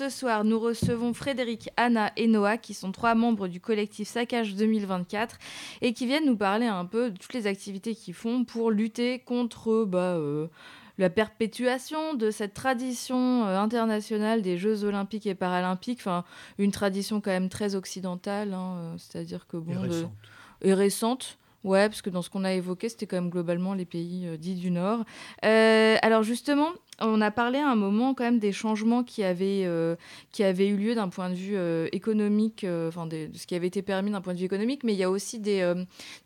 Ce 0.00 0.08
soir, 0.08 0.44
nous 0.44 0.58
recevons 0.58 1.12
Frédéric, 1.12 1.68
Anna 1.76 2.10
et 2.16 2.26
Noah, 2.26 2.56
qui 2.56 2.72
sont 2.72 2.90
trois 2.90 3.14
membres 3.14 3.48
du 3.48 3.60
collectif 3.60 4.08
Saccage 4.08 4.54
2024 4.54 5.36
et 5.82 5.92
qui 5.92 6.06
viennent 6.06 6.24
nous 6.24 6.38
parler 6.38 6.64
un 6.64 6.86
peu 6.86 7.10
de 7.10 7.18
toutes 7.18 7.34
les 7.34 7.46
activités 7.46 7.94
qu'ils 7.94 8.14
font 8.14 8.44
pour 8.44 8.70
lutter 8.70 9.18
contre 9.18 9.84
bah, 9.84 10.14
euh, 10.16 10.46
la 10.96 11.10
perpétuation 11.10 12.14
de 12.14 12.30
cette 12.30 12.54
tradition 12.54 13.44
euh, 13.44 13.58
internationale 13.58 14.40
des 14.40 14.56
Jeux 14.56 14.84
olympiques 14.84 15.26
et 15.26 15.34
paralympiques. 15.34 15.98
Enfin, 16.00 16.24
une 16.56 16.70
tradition 16.70 17.20
quand 17.20 17.32
même 17.32 17.50
très 17.50 17.74
occidentale, 17.74 18.54
hein, 18.54 18.76
euh, 18.78 18.94
c'est-à-dire 18.96 19.46
que 19.46 19.58
bon, 19.58 19.72
Et 19.72 19.86
de- 19.86 19.92
récente. 19.92 20.12
et 20.62 20.72
récente. 20.72 21.38
Ouais, 21.62 21.90
parce 21.90 22.00
que 22.00 22.08
dans 22.08 22.22
ce 22.22 22.30
qu'on 22.30 22.44
a 22.44 22.54
évoqué, 22.54 22.88
c'était 22.88 23.06
quand 23.06 23.16
même 23.16 23.28
globalement 23.28 23.74
les 23.74 23.84
pays 23.84 24.26
euh, 24.26 24.38
dits 24.38 24.54
du 24.54 24.70
Nord. 24.70 25.04
Euh, 25.44 25.96
alors 26.00 26.22
justement, 26.22 26.70
on 27.00 27.20
a 27.20 27.30
parlé 27.30 27.58
à 27.58 27.68
un 27.68 27.74
moment 27.76 28.14
quand 28.14 28.24
même 28.24 28.38
des 28.38 28.50
changements 28.52 29.04
qui 29.04 29.22
avaient, 29.24 29.64
euh, 29.66 29.94
qui 30.32 30.42
avaient 30.42 30.68
eu 30.68 30.76
lieu 30.76 30.94
d'un 30.94 31.10
point 31.10 31.28
de 31.28 31.34
vue 31.34 31.58
économique, 31.92 32.64
enfin 32.88 33.06
de 33.06 33.28
ce 33.34 33.46
qui 33.46 33.54
avait 33.54 33.66
été 33.66 33.82
permis 33.82 34.10
d'un 34.10 34.22
point 34.22 34.32
de 34.32 34.38
vue 34.38 34.44
économique, 34.46 34.84
mais 34.84 34.94
il 34.94 34.98
y 34.98 35.02
a 35.02 35.10
aussi 35.10 35.38
des, 35.38 35.74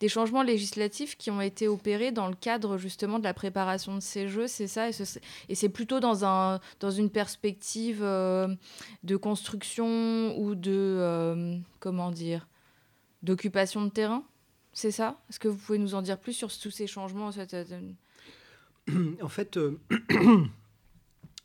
des 0.01 0.09
changements 0.09 0.43
législatifs 0.43 1.17
qui 1.17 1.31
ont 1.33 1.41
été 1.41 1.67
opérés 1.69 2.11
dans 2.13 2.29
le 2.29 2.35
cadre 2.35 2.77
justement 2.77 3.19
de 3.19 3.25
la 3.25 3.35
préparation 3.35 3.95
de 3.97 4.01
ces 4.01 4.29
jeux, 4.29 4.47
c'est 4.49 4.67
ça, 4.69 4.89
et 4.89 4.93
ce- 4.93 5.19
et 5.49 5.55
c'est 5.55 5.69
plutôt 5.69 6.01
dans, 6.01 6.25
un, 6.25 6.61
dans 6.81 6.91
une 6.91 7.11
perspective 7.11 8.01
de 8.03 9.17
construction 9.17 10.37
ou 10.39 10.55
de, 10.57 11.57
comment 11.81 12.11
dire, 12.11 12.47
d'occupation 13.23 13.83
de 13.85 13.91
terrain? 13.91 14.25
C'est 14.75 14.91
ça? 14.91 15.19
Est-ce 15.31 15.39
que 15.41 15.49
vous 15.49 15.57
pouvez 15.57 15.79
nous 15.79 15.95
en 15.95 16.03
dire 16.03 16.19
plus 16.19 16.33
sur 16.35 16.49
tous 16.57 16.71
ces 16.71 16.87
changements 16.87 17.33
cette- 17.33 17.57
En 19.23 19.29
fait, 19.29 19.59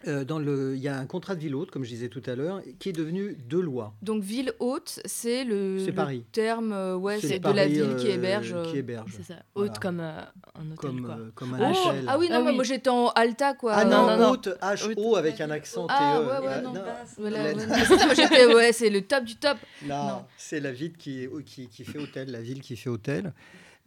euh, 0.08 0.24
dans 0.24 0.40
le, 0.40 0.76
il 0.76 0.82
y 0.82 0.88
a 0.88 0.98
un 0.98 1.06
contrat 1.06 1.36
de 1.36 1.42
ville 1.42 1.56
haute, 1.56 1.72
comme 1.72 1.84
je 1.84 1.90
disais 1.90 2.08
tout 2.10 2.22
à 2.26 2.36
l'heure, 2.36 2.62
qui 2.80 2.90
est 2.90 2.94
devenu 2.94 3.36
deux 3.48 3.60
lois. 3.62 3.94
Donc 4.02 4.24
ville 4.24 4.54
haute, 4.60 5.00
c'est 5.06 5.44
le, 5.44 5.78
C'est 5.80 5.88
le 5.88 5.94
Paris. 5.94 6.24
terme, 6.32 6.72
euh, 6.72 6.96
ouais, 6.96 7.20
c'est 7.20 7.40
de 7.40 7.48
la 7.48 7.54
Paris, 7.54 7.70
ville 7.74 7.96
qui 7.98 8.08
euh, 8.08 8.14
héberge. 8.14 8.54
euh, 8.54 8.64
Qui 8.72 8.78
héberge. 8.78 9.12
C'est 9.18 9.24
ça. 9.24 9.36
Voilà. 9.56 9.72
Haute 9.72 9.80
comme 9.80 10.00
euh, 10.00 10.22
un 10.56 10.66
hôtel, 10.72 10.76
Comme, 10.78 11.02
quoi. 11.06 11.16
euh, 11.20 11.32
comme 11.36 11.54
un 11.54 11.72
Oh, 11.74 11.88
hôtel. 11.90 12.06
ah 12.08 12.18
oui, 12.18 12.30
non, 12.30 12.36
Ah 12.38 12.44
oui. 12.46 12.56
moi 12.56 12.64
j'étais 12.64 12.90
en 12.90 13.08
Alta, 13.10 13.54
quoi. 13.56 13.74
Ah 13.76 13.86
non, 13.86 14.08
non, 14.08 14.18
non. 14.18 14.30
haute, 14.32 14.50
H-O 14.62 15.16
avec 15.18 15.42
un 15.42 15.50
accent 15.50 15.88
Ah 15.90 16.18
TE. 16.18 16.22
ouais, 16.26 16.48
ouais, 16.48 16.54
Ah, 16.56 16.62
non. 16.62 16.74
Voilà, 17.18 17.38
la- 17.38 17.44
ouais, 17.60 18.48
non, 18.48 18.54
ouais, 18.56 18.72
c'est 18.74 18.90
le 18.90 19.02
top 19.02 19.26
du 19.26 19.36
top. 19.36 19.58
Non, 19.86 19.96
Non. 20.08 20.26
c'est 20.38 20.60
la 20.60 20.72
ville 20.72 20.94
qui, 20.98 21.28
qui, 21.46 21.68
qui 21.68 21.84
fait 21.84 22.00
hôtel, 22.00 22.32
la 22.32 22.42
ville 22.42 22.62
qui 22.62 22.76
fait 22.76 22.90
hôtel. 22.90 23.34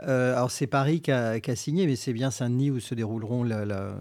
Euh, 0.03 0.35
alors 0.35 0.51
c'est 0.51 0.67
Paris 0.67 1.01
qui 1.01 1.13
a, 1.13 1.39
qui 1.39 1.51
a 1.51 1.57
signé, 1.57 1.87
mais 1.87 1.97
c'est 1.97 2.13
bien 2.13 2.31
Saint-Denis 2.31 2.71
où 2.71 2.81
se 2.81 2.95
dérouleront 2.95 3.45
la- 3.45 3.65
la- 3.65 3.95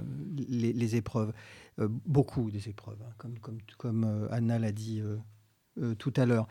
les, 0.49 0.73
les 0.73 0.95
épreuves. 0.95 1.31
Euh, 1.79 1.87
beaucoup 2.05 2.51
des 2.51 2.67
épreuves, 2.67 2.97
hein, 3.01 3.13
comme, 3.17 3.39
comme, 3.39 3.57
comme 3.77 4.03
euh, 4.03 4.27
Anna 4.31 4.59
l'a 4.59 4.73
dit 4.73 5.01
euh, 5.01 5.95
tout 5.95 6.13
à 6.17 6.25
l'heure. 6.25 6.47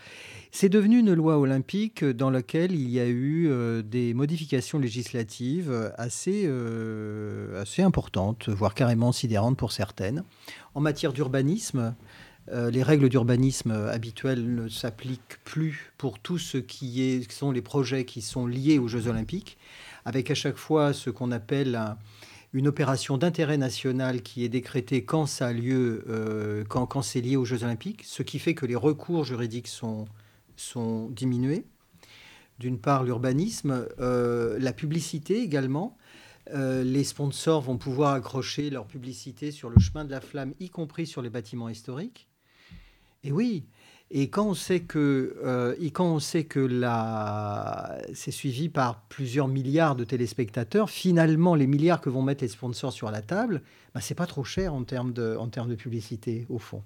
C'est 0.51 0.71
devenu 0.71 0.99
une 1.01 1.13
loi 1.13 1.39
olympique 1.39 2.03
dans 2.05 2.31
laquelle 2.31 2.73
il 2.73 2.89
y 2.89 2.99
a 2.99 3.07
eu 3.07 3.51
des 3.85 4.15
modifications 4.15 4.79
législatives 4.79 5.93
assez, 5.99 6.51
assez 7.55 7.83
importantes, 7.83 8.49
voire 8.49 8.73
carrément 8.73 9.13
sidérantes 9.13 9.59
pour 9.59 9.73
certaines. 9.73 10.25
En 10.75 10.81
matière 10.81 11.13
d'urbanisme, 11.13 11.95
les 12.51 12.83
règles 12.83 13.11
d'urbanisme 13.11 13.73
habituelles 13.73 14.55
ne 14.55 14.69
s'appliquent 14.69 15.39
plus 15.45 15.93
pour 15.99 16.19
tout 16.19 16.39
ce 16.39 16.57
qui, 16.57 17.23
qui 17.29 17.37
sont 17.37 17.53
les 17.53 17.63
projets 17.63 18.07
qui 18.07 18.23
sont 18.23 18.47
liés 18.47 18.79
aux 18.79 18.89
Jeux 18.89 19.07
olympiques, 19.07 19.59
avec 20.07 20.31
à 20.31 20.35
chaque 20.35 20.57
fois 20.57 20.95
ce 20.95 21.11
qu'on 21.11 21.31
appelle 21.31 21.77
un- 21.77 21.99
une 22.53 22.67
opération 22.67 23.17
d'intérêt 23.17 23.59
national 23.59 24.23
qui 24.23 24.45
est 24.45 24.49
décrétée 24.49 25.05
quand 25.05 25.27
ça 25.27 25.49
a 25.49 25.53
lieu, 25.53 26.05
euh, 26.09 26.65
quand, 26.65 27.03
c'est 27.03 27.21
lié 27.21 27.37
aux 27.37 27.45
Jeux 27.45 27.63
olympiques, 27.63 28.03
ce 28.05 28.23
qui 28.23 28.39
fait 28.39 28.55
que 28.55 28.67
les 28.67 28.77
recours 28.77 29.25
juridiques 29.25 29.69
sont, 29.69 30.07
sont 30.57 31.09
diminués. 31.11 31.65
D'une 32.59 32.79
part, 32.79 33.05
l'urbanisme, 33.05 33.87
euh, 34.01 34.59
la 34.59 34.73
publicité 34.73 35.43
également. 35.43 35.97
Euh, 36.53 36.83
les 36.83 37.05
sponsors 37.05 37.63
vont 37.63 37.79
pouvoir 37.79 38.15
accrocher 38.15 38.71
leur 38.71 38.87
publicité 38.87 39.53
sur 39.53 39.71
le 39.71 39.79
chemin 39.79 40.05
de 40.05 40.11
la 40.11 40.21
flamme, 40.21 40.53
y 40.59 40.69
compris 40.69 41.07
sur 41.07 41.23
les 41.23 41.31
bâtiments 41.31 41.69
historiques. 41.69 42.29
Et 43.23 43.31
oui, 43.31 43.65
et 44.13 44.29
quand 44.29 44.49
on 44.49 44.55
sait 44.55 44.81
que, 44.81 45.37
euh, 45.45 45.77
et 45.81 45.93
quand 45.93 46.07
on 46.07 46.19
sait 46.19 46.43
que 46.43 46.59
la... 46.59 47.97
c'est 48.13 48.33
suivi 48.33 48.69
par 48.69 49.03
plusieurs 49.09 49.47
milliards 49.47 49.95
de 49.95 50.03
téléspectateurs, 50.03 50.91
finalement, 50.91 51.55
les 51.55 51.69
milliards 51.69 52.01
que 52.01 52.11
vont 52.11 52.23
mettre 52.23 52.43
les 52.43 52.49
sponsors 52.49 52.93
sur 52.93 53.13
la 53.13 53.23
table, 53.23 53.63
bah, 53.95 54.01
c'est 54.01 54.17
pas 54.17 54.27
trop 54.27 54.43
cher 54.43 54.75
en 54.75 54.83
termes 54.83 55.13
de, 55.13 55.37
en 55.37 55.47
termes 55.47 55.71
de 55.71 55.77
publicité, 55.77 56.45
au 56.49 56.59
fond. 56.59 56.83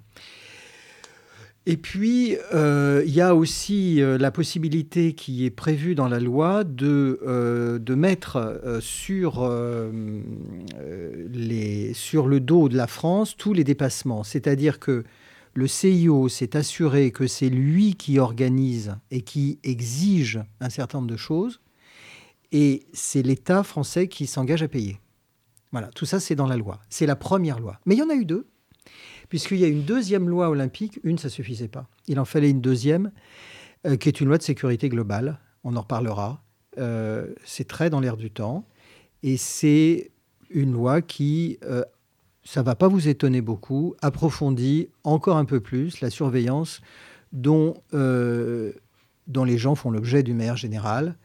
Et 1.65 1.79
puis, 1.79 2.37
euh, 2.53 3.03
il 3.07 3.15
y 3.15 3.23
a 3.23 3.35
aussi 3.35 4.03
euh, 4.03 4.19
la 4.19 4.31
possibilité 4.31 5.15
qui 5.15 5.47
est 5.47 5.51
prévue 5.51 5.95
dans 5.95 6.09
la 6.09 6.21
loi 6.21 6.63
de, 6.63 7.81
de 7.83 7.95
mettre 7.95 8.61
sur, 8.83 9.51
les, 11.33 11.95
sur 11.95 12.27
le 12.27 12.41
dos 12.41 12.69
de 12.69 12.77
la 12.77 12.87
France 12.87 13.35
tous 13.35 13.55
les 13.55 13.65
dépassements. 13.65 14.25
C'est-à-dire 14.25 14.79
que 14.79 15.05
le 15.55 15.67
CIO 15.69 16.29
s'est 16.29 16.57
assuré 16.57 17.11
que 17.13 17.27
c'est 17.27 17.49
lui 17.49 17.95
qui 17.95 18.19
organise 18.19 18.97
et 19.11 19.23
qui 19.23 19.59
exige 19.63 20.41
un 20.61 20.69
certain 20.69 20.99
nombre 20.99 21.11
de 21.11 21.17
choses, 21.17 21.61
et 22.53 22.87
c'est 22.93 23.23
l'État 23.23 23.63
français 23.63 24.09
qui 24.09 24.27
s'engage 24.27 24.63
à 24.63 24.69
payer. 24.69 24.99
Voilà, 25.73 25.89
tout 25.89 26.07
ça 26.07 26.21
c'est 26.21 26.35
dans 26.35 26.47
la 26.47 26.57
loi. 26.57 26.81
C'est 26.89 27.07
la 27.07 27.17
première 27.17 27.59
loi. 27.59 27.81
Mais 27.87 27.95
il 27.95 27.99
y 27.99 28.03
en 28.03 28.11
a 28.11 28.15
eu 28.15 28.25
deux, 28.25 28.47
puisqu'il 29.29 29.59
y 29.59 29.65
a 29.65 29.69
une 29.69 29.85
deuxième 29.85 30.29
loi 30.29 30.49
olympique. 30.49 31.01
Une, 31.03 31.19
ça 31.19 31.29
suffisait 31.29 31.69
pas. 31.69 31.89
Il 32.07 32.21
en 32.21 32.25
fallait 32.25 32.51
une 32.51 32.61
deuxième, 32.61 33.11
euh, 33.87 33.97
qui 33.97 34.09
est 34.09 34.21
une 34.21 34.29
loi 34.29 34.39
de 34.39 34.43
sécurité 34.43 34.89
globale. 34.89 35.41
On 35.65 35.77
en 35.77 35.81
reparlera. 35.81 36.45
Euh, 36.79 37.33
c'est 37.45 37.67
très 37.67 37.91
dans 37.91 38.01
l'air 38.01 38.17
du 38.17 38.31
temps, 38.31 38.67
et 39.23 39.37
c'est 39.37 40.11
une 40.51 40.73
loi 40.73 41.03
qui 41.03 41.59
euh, 41.65 41.85
ça 42.45 42.63
va 42.63 42.75
pas 42.75 42.89
vous 42.89 43.09
étonner 43.09 43.41
beaucoup, 43.41 43.95
approfondit 44.03 44.89
encore 45.03 45.39
un 45.39 45.47
peu 45.47 45.61
plus 45.61 46.01
la 46.01 46.11
surveillance 46.11 46.83
dont, 47.33 47.75
euh, 47.95 48.73
dont 49.27 49.45
les 49.45 49.59
gens 49.59 49.75
font 49.75 49.91
l'objet 49.91 50.23
du 50.23 50.35
maire 50.35 50.57
général, 50.57 51.17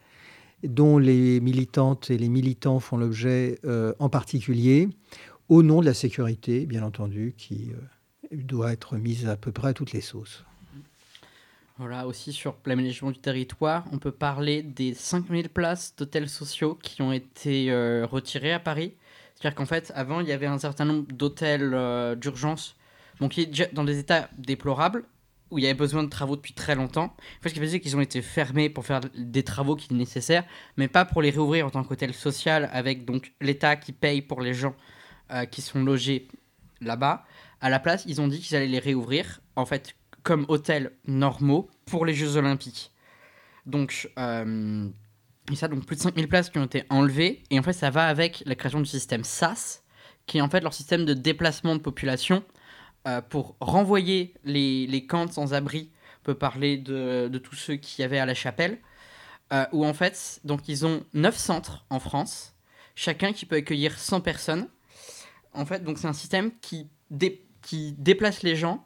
dont 0.64 0.98
les 0.98 1.40
militantes 1.42 2.10
et 2.10 2.18
les 2.18 2.30
militants 2.30 2.80
font 2.80 2.98
l'objet 2.98 3.60
euh, 3.66 3.94
en 4.00 4.10
particulier, 4.10 4.90
au 5.50 5.62
nom 5.62 5.82
de 5.82 5.86
la 5.86 5.94
sécurité, 5.94 6.66
bien 6.66 6.84
entendu, 6.84 7.34
qui 7.38 7.72
euh, 7.72 8.36
doit 8.36 8.72
être 8.72 8.96
mise 8.96 9.28
à 9.28 9.36
peu 9.36 9.52
près 9.52 9.70
à 9.70 9.74
toutes 9.74 9.92
les 9.92 10.02
sauces. 10.02 10.46
Voilà, 11.78 12.08
aussi 12.08 12.34
sur 12.34 12.58
l'aménagement 12.66 13.12
du 13.12 13.20
territoire, 13.20 13.86
on 13.94 14.00
peut 14.00 14.12
parler 14.12 14.64
des 14.64 14.94
5000 14.94 15.48
places 15.48 15.96
d'hôtels 15.98 16.28
sociaux 16.28 16.78
qui 16.82 17.02
ont 17.02 17.14
été 17.14 17.72
retirées 18.04 18.52
à 18.52 18.60
Paris. 18.60 18.96
C'est-à-dire 19.40 19.56
qu'en 19.56 19.66
fait, 19.66 19.92
avant, 19.96 20.20
il 20.20 20.28
y 20.28 20.34
avait 20.34 20.48
un 20.48 20.58
certain 20.58 20.86
nombre 20.86 21.12
d'hôtels 21.14 21.74
euh, 21.74 22.16
d'urgence 22.16 22.76
bon, 23.20 23.30
qui 23.30 23.48
déjà 23.48 23.66
dans 23.72 23.86
des 23.86 23.98
états 23.98 24.30
déplorables, 24.38 25.06
où 25.50 25.58
il 25.58 25.64
y 25.64 25.68
avait 25.68 25.78
besoin 25.78 26.04
de 26.04 26.10
travaux 26.10 26.36
depuis 26.36 26.54
très 26.54 26.76
longtemps. 26.76 27.06
En 27.06 27.42
fait, 27.42 27.50
ce 27.50 27.54
qui 27.54 27.60
faisait 27.60 27.80
qu'ils 27.80 27.96
ont 27.96 28.02
été 28.02 28.22
fermés 28.22 28.70
pour 28.70 28.86
faire 28.86 29.00
des 29.16 29.44
travaux 29.44 29.76
qui 29.76 29.86
étaient 29.86 29.96
nécessaires, 29.96 30.44
mais 30.78 30.88
pas 30.88 31.06
pour 31.06 31.22
les 31.22 31.30
réouvrir 31.30 31.66
en 31.66 31.70
tant 31.70 31.84
qu'hôtel 31.84 32.14
social, 32.14 32.70
avec 32.74 33.06
donc 33.06 33.34
l'État 33.40 33.76
qui 33.76 33.94
paye 33.94 34.22
pour 34.22 34.42
les 34.42 34.54
gens 34.54 34.76
euh, 35.32 35.46
qui 35.46 35.62
sont 35.62 35.84
logés 35.84 36.28
là-bas. 36.82 37.26
À 37.62 37.70
la 37.70 37.80
place, 37.80 38.04
ils 38.08 38.22
ont 38.22 38.28
dit 38.28 38.40
qu'ils 38.40 38.58
allaient 38.58 38.68
les 38.68 38.80
réouvrir, 38.80 39.40
en 39.56 39.66
fait, 39.66 39.96
comme 40.24 40.46
hôtels 40.50 40.92
normaux 41.08 41.70
pour 41.86 42.06
les 42.06 42.14
Jeux 42.14 42.36
Olympiques. 42.36 42.92
Donc, 43.66 44.10
euh, 44.18 44.90
et 45.52 45.56
ça, 45.56 45.68
donc 45.68 45.86
plus 45.86 45.96
de 45.96 46.02
5000 46.02 46.28
places 46.28 46.50
qui 46.50 46.60
ont 46.60 46.66
été 46.66 46.84
enlevées. 46.90 47.44
Et 47.50 47.60
en 47.60 47.64
fait, 47.64 47.74
ça 47.74 47.90
va 47.90 48.08
avec 48.08 48.44
la 48.46 48.56
création 48.56 48.80
du 48.80 48.86
système 48.86 49.24
SAS, 49.24 49.84
qui 50.26 50.38
est 50.38 50.42
en 50.42 50.50
fait 50.50 50.62
leur 50.62 50.74
système 50.74 51.06
de 51.06 51.14
déplacement 51.14 51.76
de 51.76 51.82
population 51.82 52.44
euh, 53.08 53.22
pour 53.22 53.56
renvoyer 53.60 54.34
les, 54.44 54.86
les 54.88 55.06
camps 55.08 55.28
sans-abri. 55.32 55.92
On 56.22 56.26
peut 56.26 56.36
parler 56.36 56.78
de, 56.78 57.30
de 57.32 57.38
tous 57.40 57.56
ceux 57.56 57.76
qui 57.76 58.02
y 58.02 58.06
avait 58.06 58.20
à 58.20 58.26
la 58.26 58.34
chapelle. 58.36 58.80
Euh, 59.52 59.66
où 59.72 59.84
en 59.86 59.94
fait, 59.96 60.40
donc 60.44 60.68
ils 60.68 60.86
ont 60.86 61.04
9 61.16 61.36
centres 61.36 61.86
en 61.90 62.00
France, 62.00 62.54
chacun 62.94 63.34
qui 63.34 63.48
peut 63.48 63.56
accueillir 63.56 63.98
100 63.98 64.22
personnes. 64.22 64.68
En 65.54 65.66
fait, 65.66 65.84
donc 65.84 65.98
c'est 65.98 66.08
un 66.08 66.14
système 66.14 66.52
qui, 66.62 66.88
dé- 67.10 67.48
qui 67.64 67.94
déplace 67.94 68.44
les 68.44 68.56
gens 68.56 68.86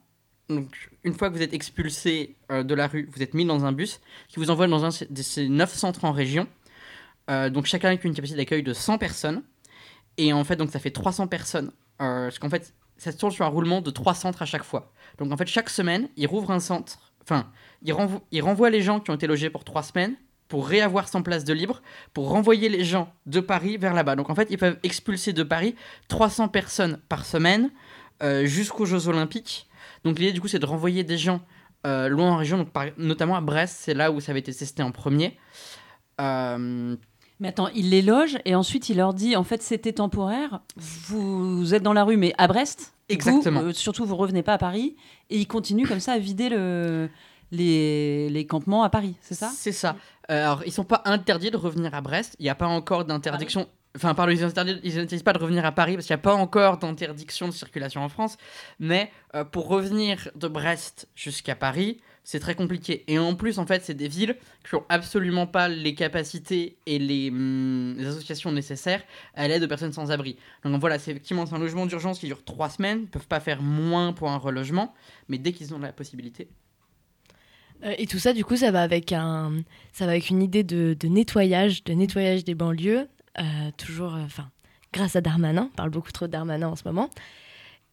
donc, 0.56 0.90
une 1.04 1.14
fois 1.14 1.30
que 1.30 1.36
vous 1.36 1.42
êtes 1.42 1.54
expulsé 1.54 2.36
euh, 2.52 2.64
de 2.64 2.74
la 2.74 2.88
rue, 2.88 3.10
vous 3.14 3.22
êtes 3.22 3.34
mis 3.34 3.46
dans 3.46 3.66
un 3.66 3.72
bus 3.72 4.00
qui 4.28 4.40
vous 4.40 4.50
envoie 4.50 4.68
dans 4.68 4.86
un 4.86 4.90
de 4.90 5.22
ces 5.22 5.50
9 5.50 5.74
centres 5.74 6.06
en 6.06 6.12
région. 6.12 6.48
Euh, 7.30 7.50
donc, 7.50 7.66
chacun 7.66 7.90
avec 7.90 8.04
une 8.04 8.14
capacité 8.14 8.38
d'accueil 8.38 8.64
de 8.64 8.74
100 8.74 8.98
personnes. 8.98 9.44
Et 10.18 10.32
en 10.32 10.44
fait, 10.44 10.56
donc 10.56 10.72
ça 10.72 10.80
fait 10.80 10.92
300 10.92 11.28
personnes. 11.28 11.72
Euh, 12.02 12.26
parce 12.26 12.40
qu'en 12.40 12.50
fait, 12.50 12.74
ça 12.98 13.12
se 13.12 13.18
tourne 13.18 13.32
sur 13.32 13.46
un 13.46 13.50
roulement 13.50 13.82
de 13.82 13.92
3 13.92 14.14
centres 14.14 14.42
à 14.42 14.46
chaque 14.46 14.64
fois. 14.64 14.92
Donc, 15.18 15.32
en 15.32 15.38
fait, 15.38 15.48
chaque 15.48 15.70
semaine, 15.70 16.10
ils 16.16 16.28
rouvrent 16.28 16.52
un 16.52 16.60
centre. 16.60 17.14
Enfin, 17.22 17.52
ils, 17.82 17.96
ils 18.32 18.42
renvoient 18.42 18.70
les 18.70 18.82
gens 18.82 19.00
qui 19.00 19.12
ont 19.12 19.16
été 19.16 19.28
logés 19.28 19.50
pour 19.50 19.64
3 19.64 19.84
semaines 19.84 20.16
pour 20.50 20.68
réavoir 20.68 21.08
100 21.08 21.24
places 21.24 21.46
de 21.46 21.54
libre, 21.54 21.82
pour 22.14 22.30
renvoyer 22.30 22.70
les 22.70 22.84
gens 22.84 23.12
de 23.26 23.40
Paris 23.40 23.78
vers 23.78 23.94
là-bas. 23.94 24.16
Donc, 24.16 24.30
en 24.30 24.36
fait, 24.36 24.50
ils 24.52 24.58
peuvent 24.58 24.78
expulser 24.84 25.34
de 25.34 25.42
Paris 25.42 25.74
300 26.10 26.50
personnes 26.50 27.00
par 27.10 27.26
semaine 27.26 27.72
jusqu'aux 28.44 28.86
Jeux 28.86 29.08
Olympiques. 29.08 29.68
Donc 30.04 30.20
l'idée 30.20 30.34
du 30.34 30.42
coup 30.42 30.48
c'est 30.48 30.60
de 30.60 30.66
renvoyer 30.66 31.04
des 31.04 31.18
gens 31.18 31.42
euh, 31.86 32.08
loin 32.08 32.32
en 32.32 32.38
région, 32.38 32.58
donc 32.58 32.70
notamment 32.98 33.36
à 33.36 33.42
Brest, 33.42 33.78
c'est 33.82 33.94
là 33.94 34.10
où 34.10 34.22
ça 34.22 34.32
avait 34.32 34.40
été 34.40 34.54
testé 34.54 34.82
en 34.84 34.92
premier. 34.92 35.38
Euh, 36.22 36.96
mais 37.42 37.50
attends, 37.50 37.68
il 37.70 37.90
les 37.90 38.02
loge 38.02 38.38
et 38.46 38.56
ensuite 38.56 38.88
il 38.88 38.98
leur 38.98 39.14
dit 39.14 39.36
en 39.36 39.44
fait 39.44 39.62
c'était 39.62 39.92
temporaire, 39.92 40.62
vous, 40.78 41.74
êtes 41.74 41.84
dans 41.84 41.92
la 41.92 42.06
rue 42.06 42.16
mais 42.16 42.34
à 42.38 42.48
Brest. 42.48 42.94
Exactement. 43.10 43.62
Euh, 43.62 43.74
surtout 43.74 44.06
vous 44.06 44.16
revenez 44.16 44.44
pas 44.44 44.54
à 44.54 44.58
Paris 44.58 44.96
et 45.30 45.38
il 45.38 45.46
continue 45.46 45.86
comme 45.86 46.00
ça 46.00 46.14
à 46.14 46.20
vider 46.20 46.48
le, 46.48 47.10
les, 47.52 48.30
les 48.30 48.48
campements 48.48 48.84
à 48.84 48.90
Paris, 48.90 49.16
c'est 49.20 49.36
ça? 49.36 49.52
C'est 49.54 49.74
ça. 49.74 49.98
alors 50.30 50.64
ils 50.66 50.72
sont 50.72 50.86
pas 50.86 51.02
interdits 51.04 51.52
de 51.52 51.58
revenir 51.58 51.94
à 51.94 52.00
Brest, 52.00 52.38
il 52.40 52.44
n'y 52.44 52.50
a 52.50 52.56
pas 52.56 52.68
encore 52.68 53.04
d'interdiction. 53.04 53.68
Ah 53.70 53.83
Enfin, 53.96 54.16
pardon, 54.16 54.32
ils 54.32 54.42
n'interdisent 54.42 55.24
pas 55.24 55.34
de 55.34 55.40
revenir 55.40 55.66
à 55.66 55.72
Paris 55.72 55.94
parce 55.94 56.08
qu'il 56.08 56.16
n'y 56.16 56.20
a 56.20 56.24
pas 56.24 56.34
encore 56.34 56.80
d'interdiction 56.80 57.48
de 57.48 57.54
circulation 57.54 58.02
en 58.02 58.10
France. 58.10 58.38
Mais 58.80 59.12
euh, 59.36 59.44
pour 59.44 59.68
revenir 59.68 60.30
de 60.36 60.48
Brest 60.48 61.08
jusqu'à 61.16 61.56
Paris, 61.56 62.00
c'est 62.24 62.40
très 62.40 62.56
compliqué. 62.56 63.04
Et 63.08 63.20
en 63.20 63.36
plus, 63.36 63.60
en 63.60 63.68
fait, 63.68 63.84
c'est 63.84 63.94
des 63.94 64.08
villes 64.08 64.36
qui 64.68 64.76
n'ont 64.76 64.86
absolument 64.90 65.46
pas 65.46 65.68
les 65.68 65.94
capacités 65.94 66.78
et 66.88 66.98
hum, 67.30 67.96
les, 67.98 68.08
associations 68.08 68.52
nécessaires 68.52 69.04
à 69.36 69.48
l'aide 69.48 69.62
de 69.62 69.68
personnes 69.68 69.94
sans 69.94 70.10
abri. 70.10 70.38
Donc 70.64 70.80
voilà, 70.80 70.98
c'est 70.98 71.12
effectivement 71.12 71.46
un 71.52 71.60
logement 71.60 71.86
d'urgence 71.86 72.20
qui 72.20 72.26
dure 72.26 72.44
trois 72.44 72.70
semaines. 72.70 73.00
Ils 73.00 73.04
ne 73.04 73.08
peuvent 73.08 73.28
pas 73.28 73.42
faire 73.42 73.62
moins 73.62 74.14
pour 74.14 74.32
un 74.32 74.38
relogement. 74.38 74.94
Mais 75.28 75.38
dès 75.38 75.52
qu'ils 75.52 75.74
ont 75.76 75.80
la 75.80 75.92
possibilité, 75.92 76.48
euh, 77.84 77.94
et 77.98 78.08
tout 78.08 78.20
ça, 78.20 78.34
du 78.34 78.46
coup, 78.46 78.56
ça 78.56 78.72
va 78.72 78.82
avec, 78.82 79.12
un, 79.12 79.62
ça 79.92 80.06
va 80.06 80.12
avec 80.12 80.30
une 80.30 80.42
idée 80.42 80.64
de, 80.64 80.96
nettoyage, 81.04 81.84
de 81.84 81.94
nettoyage 81.94 82.44
des 82.44 82.56
banlieues, 82.56 83.08
toujours, 83.78 84.16
euh, 84.16 84.24
enfin, 84.24 84.50
grâce 84.92 85.16
à 85.16 85.22
Darmanin, 85.22 85.70
on 85.72 85.76
parle 85.76 85.90
beaucoup 85.90 86.12
trop 86.12 86.28
de 86.28 86.32
Darmanin 86.32 86.68
en 86.68 86.76
ce 86.76 86.84
moment. 86.86 87.10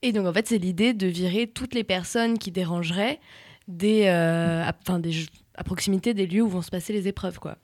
Et 0.03 0.13
donc, 0.13 0.27
en 0.27 0.33
fait, 0.33 0.47
c'est 0.47 0.59
l'idée 0.59 0.95
de 0.95 1.07
virer 1.07 1.47
toutes 1.47 1.75
les 1.75 1.85
personnes 1.85 2.39
qui 2.39 2.51
dérangeraient 2.51 3.21
des, 3.69 4.05
euh, 4.07 4.65
à, 4.65 4.99
des, 4.99 5.27
à 5.55 5.65
proximité 5.65 6.15
des 6.15 6.27
lieux 6.27 6.43
où 6.43 6.49
vont 6.49 6.63
se 6.63 6.71
passer 6.71 6.93
les 6.93 7.09
épreuves, 7.09 7.39
quoi. 7.39 7.57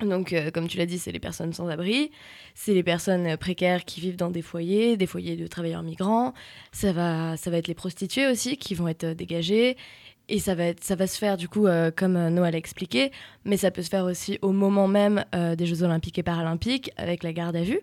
Donc, 0.00 0.34
comme 0.54 0.66
tu 0.66 0.78
l'as 0.78 0.86
dit, 0.86 0.98
c'est 0.98 1.12
les 1.12 1.18
personnes 1.18 1.52
sans 1.52 1.68
abri, 1.68 2.10
c'est 2.54 2.72
les 2.72 2.82
personnes 2.82 3.36
précaires 3.36 3.84
qui 3.84 4.00
vivent 4.00 4.16
dans 4.16 4.30
des 4.30 4.40
foyers, 4.40 4.96
des 4.96 5.06
foyers 5.06 5.36
de 5.36 5.46
travailleurs 5.46 5.82
migrants. 5.82 6.32
Ça 6.72 6.94
va, 6.94 7.36
ça 7.36 7.50
va 7.50 7.58
être 7.58 7.68
les 7.68 7.74
prostituées 7.74 8.26
aussi 8.26 8.56
qui 8.56 8.74
vont 8.74 8.88
être 8.88 9.04
dégagées. 9.04 9.76
Et 10.30 10.38
ça 10.38 10.54
va, 10.54 10.66
être, 10.66 10.84
ça 10.84 10.94
va 10.94 11.08
se 11.08 11.18
faire 11.18 11.36
du 11.36 11.48
coup, 11.48 11.66
euh, 11.66 11.90
comme 11.90 12.16
euh, 12.16 12.30
Noël 12.30 12.54
a 12.54 12.58
expliqué, 12.58 13.10
mais 13.44 13.56
ça 13.56 13.72
peut 13.72 13.82
se 13.82 13.88
faire 13.88 14.04
aussi 14.04 14.38
au 14.42 14.52
moment 14.52 14.86
même 14.86 15.24
euh, 15.34 15.56
des 15.56 15.66
Jeux 15.66 15.82
Olympiques 15.82 16.20
et 16.20 16.22
Paralympiques 16.22 16.92
avec 16.96 17.24
la 17.24 17.32
garde 17.32 17.56
à 17.56 17.64
vue. 17.64 17.80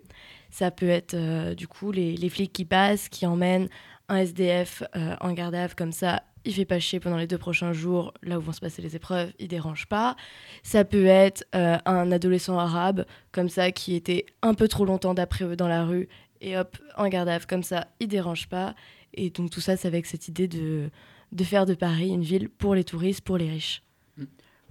Ça 0.49 0.71
peut 0.71 0.87
être 0.87 1.53
du 1.55 1.67
coup 1.67 1.91
les, 1.91 2.15
les, 2.15 2.29
flics 2.29 2.53
qui 2.53 2.63
passent, 2.63 3.09
qui 3.09 3.25
emmènent 3.25 3.67
un 4.07 4.19
SDF 4.19 4.81
en 5.19 5.33
garde 5.33 5.55
à 5.55 5.67
vue 5.67 5.75
comme 5.75 5.91
ça. 5.91 6.23
Il 6.45 6.53
fait 6.53 6.63
pas 6.63 6.79
chier 6.79 7.01
pendant 7.01 7.17
les 7.17 7.27
deux 7.27 7.37
prochains 7.37 7.73
jours, 7.73 8.13
là 8.23 8.39
où 8.39 8.41
vont 8.41 8.53
se 8.53 8.61
passer 8.61 8.81
les 8.81 8.95
épreuves, 8.95 9.33
il 9.39 9.49
dérange 9.49 9.87
pas. 9.87 10.15
Ça 10.63 10.85
peut 10.85 11.05
être 11.05 11.43
un 11.51 12.11
adolescent 12.13 12.57
arabe 12.57 13.05
comme 13.33 13.49
ça 13.49 13.73
qui 13.73 13.93
était 13.93 14.25
un 14.41 14.53
peu 14.53 14.69
trop 14.69 14.85
longtemps 14.85 15.13
d'après 15.13 15.43
eux 15.43 15.57
dans 15.57 15.67
la 15.67 15.83
rue 15.83 16.07
et 16.39 16.57
hop, 16.57 16.77
en 16.95 17.09
garde 17.09 17.27
à 17.27 17.37
vue 17.37 17.45
comme 17.45 17.63
ça, 17.63 17.87
il 17.99 18.07
dérange 18.07 18.47
pas. 18.47 18.73
Et 19.13 19.29
donc 19.31 19.49
tout 19.49 19.59
ça, 19.59 19.75
c'est 19.75 19.89
avec 19.89 20.05
cette 20.05 20.29
idée 20.29 20.47
de 20.47 20.89
de 21.31 21.43
faire 21.43 21.65
de 21.65 21.73
Paris 21.73 22.09
une 22.09 22.23
ville 22.23 22.49
pour 22.49 22.75
les 22.75 22.83
touristes, 22.83 23.21
pour 23.21 23.37
les 23.37 23.49
riches. 23.49 23.83
Mm. 24.17 24.23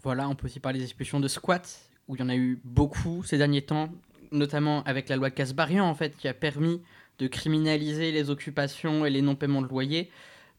Voilà, 0.02 0.28
on 0.28 0.34
peut 0.34 0.46
aussi 0.46 0.60
parler 0.60 0.78
des 0.78 0.84
expulsions 0.84 1.20
de 1.20 1.28
squats, 1.28 1.62
où 2.08 2.16
il 2.16 2.20
y 2.20 2.22
en 2.22 2.28
a 2.28 2.36
eu 2.36 2.60
beaucoup 2.64 3.22
ces 3.24 3.38
derniers 3.38 3.62
temps, 3.62 3.90
notamment 4.32 4.82
avec 4.84 5.08
la 5.08 5.16
loi 5.16 5.30
Casbarian, 5.30 5.84
en 5.84 5.94
fait, 5.94 6.16
qui 6.16 6.28
a 6.28 6.34
permis 6.34 6.80
de 7.18 7.26
criminaliser 7.26 8.12
les 8.12 8.30
occupations 8.30 9.06
et 9.06 9.10
les 9.10 9.22
non-paiements 9.22 9.62
de 9.62 9.68
loyer. 9.68 10.10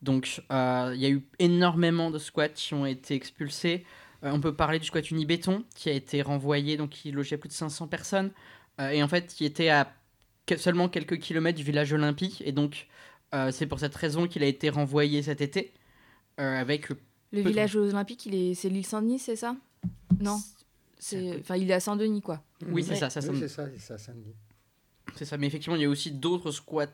Donc, 0.01 0.41
euh, 0.51 0.91
il 0.95 1.01
y 1.01 1.05
a 1.05 1.09
eu 1.09 1.23
énormément 1.39 2.11
de 2.11 2.19
squats 2.19 2.49
qui 2.49 2.73
ont 2.73 2.85
été 2.85 3.15
expulsés. 3.15 3.85
Euh, 4.23 4.31
on 4.31 4.39
peut 4.39 4.53
parler 4.53 4.79
du 4.79 4.85
squat 4.85 5.09
Unibéton, 5.09 5.63
qui 5.75 5.89
a 5.89 5.93
été 5.93 6.21
renvoyé, 6.21 6.77
donc 6.77 6.89
qui 6.91 7.11
logeait 7.11 7.37
plus 7.37 7.49
de 7.49 7.53
500 7.53 7.87
personnes, 7.87 8.31
euh, 8.79 8.89
et 8.89 9.01
en 9.01 9.07
fait, 9.07 9.27
qui 9.27 9.45
était 9.45 9.69
à 9.69 9.91
seulement 10.57 10.87
quelques 10.87 11.19
kilomètres 11.19 11.57
du 11.57 11.63
village 11.63 11.91
olympique. 11.91 12.41
Et 12.45 12.53
donc, 12.53 12.87
c'est 13.51 13.67
pour 13.67 13.79
cette 13.79 13.93
raison 13.93 14.25
qu'il 14.25 14.41
a 14.41 14.45
été 14.45 14.69
renvoyé 14.69 15.21
cet 15.21 15.41
été. 15.41 15.73
Euh, 16.39 16.59
avec 16.59 16.89
le, 17.31 17.41
village 17.41 17.75
olympique, 17.75 18.25
il 18.25 18.35
est, 18.35 18.53
c'est 18.53 18.69
l'île 18.69 18.85
Saint-Denis, 18.85 19.19
c'est 19.19 19.35
ça? 19.35 19.55
Non, 20.19 20.39
c'est, 20.99 21.39
enfin, 21.39 21.55
il 21.55 21.69
est 21.69 21.73
à 21.73 21.79
Saint-Denis, 21.79 22.21
quoi. 22.21 22.43
Oui, 22.67 22.83
c'est 22.83 22.95
ça, 22.95 23.09
ça, 23.09 23.21
c'est 23.21 23.47
ça, 23.47 23.67
c'est 23.71 23.79
ça, 23.79 23.97
Saint-Denis. 23.97 24.35
C'est 25.15 25.25
ça, 25.25 25.37
mais 25.37 25.47
effectivement, 25.47 25.75
il 25.75 25.81
y 25.81 25.85
a 25.85 25.89
aussi 25.89 26.11
d'autres 26.11 26.51
squats 26.51 26.85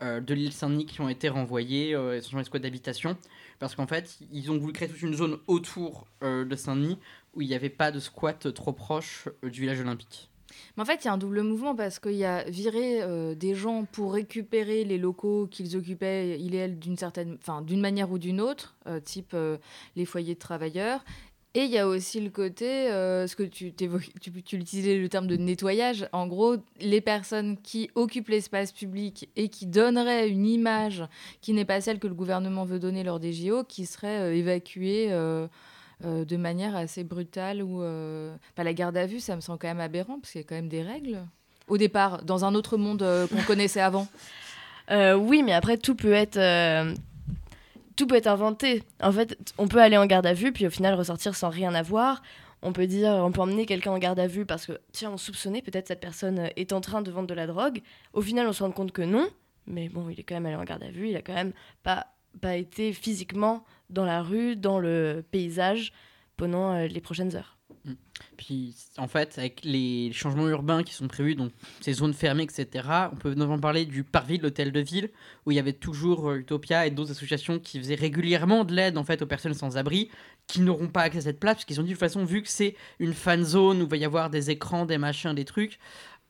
euh, 0.00 0.20
de 0.20 0.32
l'île 0.32 0.52
Saint-Denis 0.52 0.86
qui 0.86 1.00
ont 1.00 1.08
été 1.08 1.28
renvoyés, 1.28 1.94
euh, 1.94 2.20
ce 2.20 2.30
sont 2.30 2.38
les 2.38 2.44
squats 2.44 2.60
d'habitation, 2.60 3.16
parce 3.58 3.74
qu'en 3.74 3.86
fait, 3.86 4.18
ils 4.32 4.50
ont 4.50 4.58
voulu 4.58 4.72
créer 4.72 4.88
toute 4.88 5.02
une 5.02 5.14
zone 5.14 5.38
autour 5.46 6.06
de 6.22 6.56
Saint-Denis 6.56 6.98
où 7.34 7.42
il 7.42 7.48
n'y 7.48 7.54
avait 7.54 7.68
pas 7.68 7.90
de 7.90 7.98
squat 7.98 8.52
trop 8.54 8.72
proche 8.72 9.28
du 9.42 9.60
village 9.60 9.80
olympique. 9.80 10.30
Mais 10.76 10.82
en 10.82 10.86
fait, 10.86 11.04
il 11.04 11.06
y 11.06 11.08
a 11.08 11.12
un 11.12 11.18
double 11.18 11.42
mouvement 11.42 11.74
parce 11.74 11.98
qu'il 11.98 12.12
y 12.12 12.24
a 12.24 12.44
viré 12.44 13.02
euh, 13.02 13.34
des 13.34 13.54
gens 13.54 13.84
pour 13.84 14.14
récupérer 14.14 14.84
les 14.84 14.98
locaux 14.98 15.46
qu'ils 15.50 15.76
occupaient, 15.76 16.38
il 16.40 16.54
et 16.54 16.58
elle, 16.58 16.78
d'une 16.78 16.96
certaine, 16.96 17.36
enfin, 17.40 17.62
d'une 17.62 17.80
manière 17.80 18.10
ou 18.10 18.18
d'une 18.18 18.40
autre, 18.40 18.76
euh, 18.86 19.00
type 19.00 19.32
euh, 19.34 19.58
les 19.96 20.04
foyers 20.04 20.34
de 20.34 20.38
travailleurs. 20.38 21.04
Et 21.54 21.62
il 21.62 21.70
y 21.70 21.78
a 21.78 21.88
aussi 21.88 22.20
le 22.20 22.30
côté, 22.30 22.88
ce 22.88 23.34
que 23.34 23.42
tu, 23.42 23.72
tu, 23.72 23.88
tu 24.20 24.56
utilisais 24.56 24.98
le 24.98 25.08
terme 25.08 25.26
de 25.26 25.36
nettoyage. 25.36 26.06
En 26.12 26.26
gros, 26.26 26.56
les 26.78 27.00
personnes 27.00 27.56
qui 27.56 27.90
occupent 27.94 28.28
l'espace 28.28 28.70
public 28.70 29.28
et 29.34 29.48
qui 29.48 29.66
donneraient 29.66 30.28
une 30.28 30.46
image 30.46 31.04
qui 31.40 31.54
n'est 31.54 31.64
pas 31.64 31.80
celle 31.80 31.98
que 31.98 32.06
le 32.06 32.14
gouvernement 32.14 32.64
veut 32.64 32.78
donner 32.78 33.02
lors 33.02 33.18
des 33.18 33.32
JO, 33.32 33.64
qui 33.64 33.86
seraient 33.86 34.38
évacuées 34.38 35.10
euh, 36.04 36.24
de 36.24 36.36
manière 36.36 36.76
assez 36.76 37.02
brutale 37.02 37.60
ou 37.60 37.82
euh, 37.82 38.32
la 38.56 38.72
garde 38.72 38.96
à 38.96 39.06
vue, 39.06 39.18
ça 39.18 39.34
me 39.34 39.40
semble 39.40 39.58
quand 39.58 39.66
même 39.66 39.80
aberrant 39.80 40.20
parce 40.20 40.30
qu'il 40.30 40.40
y 40.40 40.44
a 40.44 40.46
quand 40.46 40.54
même 40.54 40.68
des 40.68 40.82
règles 40.82 41.18
au 41.66 41.76
départ 41.76 42.22
dans 42.22 42.44
un 42.44 42.54
autre 42.54 42.76
monde 42.76 43.02
euh, 43.02 43.26
qu'on 43.26 43.42
connaissait 43.46 43.80
avant. 43.80 44.06
oui, 44.90 45.42
mais 45.42 45.52
après 45.52 45.76
tout 45.76 45.96
peut 45.96 46.12
être 46.12 46.38
tout 47.96 48.06
peut 48.06 48.14
être 48.14 48.28
inventé. 48.28 48.84
En 49.02 49.10
fait, 49.10 49.36
on 49.58 49.66
peut 49.66 49.80
aller 49.80 49.96
en 49.96 50.06
garde 50.06 50.26
à 50.26 50.34
vue 50.34 50.52
puis 50.52 50.68
au 50.68 50.70
final 50.70 50.94
ressortir 50.94 51.34
sans 51.34 51.48
rien 51.48 51.74
avoir. 51.74 52.22
On 52.62 52.72
peut 52.72 52.86
dire, 52.86 53.10
on 53.10 53.32
peut 53.32 53.40
emmener 53.40 53.66
quelqu'un 53.66 53.90
en 53.90 53.98
garde 53.98 54.20
à 54.20 54.28
vue 54.28 54.46
parce 54.46 54.66
que 54.66 54.78
tiens, 54.92 55.10
on 55.10 55.16
soupçonnait 55.16 55.62
peut-être 55.62 55.88
cette 55.88 56.00
personne 56.00 56.48
est 56.54 56.72
en 56.72 56.80
train 56.80 57.02
de 57.02 57.10
vendre 57.10 57.26
de 57.26 57.34
la 57.34 57.46
drogue. 57.48 57.82
Au 58.12 58.20
final, 58.20 58.46
on 58.46 58.52
se 58.52 58.62
rend 58.62 58.70
compte 58.70 58.92
que 58.92 59.02
non. 59.02 59.28
Mais 59.66 59.88
bon, 59.88 60.08
il 60.08 60.18
est 60.18 60.22
quand 60.22 60.36
même 60.36 60.46
allé 60.46 60.56
en 60.56 60.64
garde 60.64 60.82
à 60.82 60.90
vue. 60.90 61.08
Il 61.08 61.16
a 61.16 61.22
quand 61.22 61.34
même 61.34 61.52
pas 61.82 62.06
pas 62.40 62.56
été 62.56 62.92
physiquement 62.92 63.64
dans 63.90 64.04
la 64.04 64.22
rue, 64.22 64.56
dans 64.56 64.78
le 64.78 65.24
paysage 65.30 65.92
pendant 66.36 66.72
euh, 66.72 66.86
les 66.86 67.00
prochaines 67.00 67.34
heures. 67.36 67.58
Mm. 67.84 67.92
Puis 68.36 68.74
en 68.96 69.08
fait, 69.08 69.38
avec 69.38 69.60
les 69.64 70.12
changements 70.12 70.48
urbains 70.48 70.82
qui 70.82 70.94
sont 70.94 71.08
prévus, 71.08 71.34
donc 71.34 71.52
ces 71.80 71.94
zones 71.94 72.14
fermées, 72.14 72.44
etc., 72.44 72.88
on 73.12 73.16
peut 73.16 73.34
notamment 73.34 73.58
parler 73.58 73.84
du 73.84 74.04
parvis 74.04 74.38
de 74.38 74.44
l'hôtel 74.44 74.72
de 74.72 74.80
ville, 74.80 75.10
où 75.44 75.50
il 75.50 75.56
y 75.56 75.58
avait 75.58 75.72
toujours 75.72 76.30
euh, 76.30 76.38
Utopia 76.38 76.86
et 76.86 76.90
d'autres 76.90 77.10
associations 77.10 77.58
qui 77.58 77.78
faisaient 77.78 77.94
régulièrement 77.94 78.64
de 78.64 78.74
l'aide 78.74 78.98
en 78.98 79.04
fait 79.04 79.20
aux 79.22 79.26
personnes 79.26 79.54
sans 79.54 79.76
abri, 79.76 80.10
qui 80.46 80.60
n'auront 80.60 80.88
pas 80.88 81.02
accès 81.02 81.18
à 81.18 81.22
cette 81.22 81.40
place, 81.40 81.56
parce 81.56 81.64
qu'ils 81.64 81.80
ont 81.80 81.84
dit 81.84 81.90
de 81.90 81.94
toute 81.94 82.00
façon, 82.00 82.24
vu 82.24 82.42
que 82.42 82.48
c'est 82.48 82.74
une 82.98 83.14
fan 83.14 83.44
zone 83.44 83.80
où 83.80 83.84
il 83.84 83.90
va 83.90 83.96
y 83.96 84.04
avoir 84.04 84.30
des 84.30 84.50
écrans, 84.50 84.86
des 84.86 84.98
machins, 84.98 85.34
des 85.34 85.44
trucs, 85.44 85.78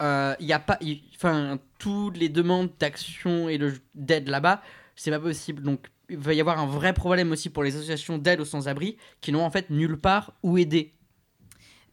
euh, 0.00 0.34
il 0.40 0.46
n'y 0.46 0.52
a 0.52 0.60
pas, 0.60 0.78
enfin, 1.16 1.58
toutes 1.78 2.16
les 2.16 2.28
demandes 2.28 2.70
d'action 2.78 3.48
et 3.48 3.58
d'aide 3.94 4.28
là-bas, 4.28 4.62
c'est 4.94 5.10
pas 5.10 5.20
possible. 5.20 5.62
Donc 5.62 5.88
il 6.08 6.18
va 6.18 6.34
y 6.34 6.40
avoir 6.40 6.58
un 6.58 6.66
vrai 6.66 6.92
problème 6.92 7.32
aussi 7.32 7.50
pour 7.50 7.62
les 7.62 7.76
associations 7.76 8.18
d'aide 8.18 8.40
aux 8.40 8.44
sans-abri 8.44 8.96
qui 9.20 9.32
n'ont 9.32 9.44
en 9.44 9.50
fait 9.50 9.70
nulle 9.70 9.98
part 9.98 10.32
où 10.42 10.58
aider. 10.58 10.94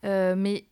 Euh, 0.06 0.36
mais 0.38 0.66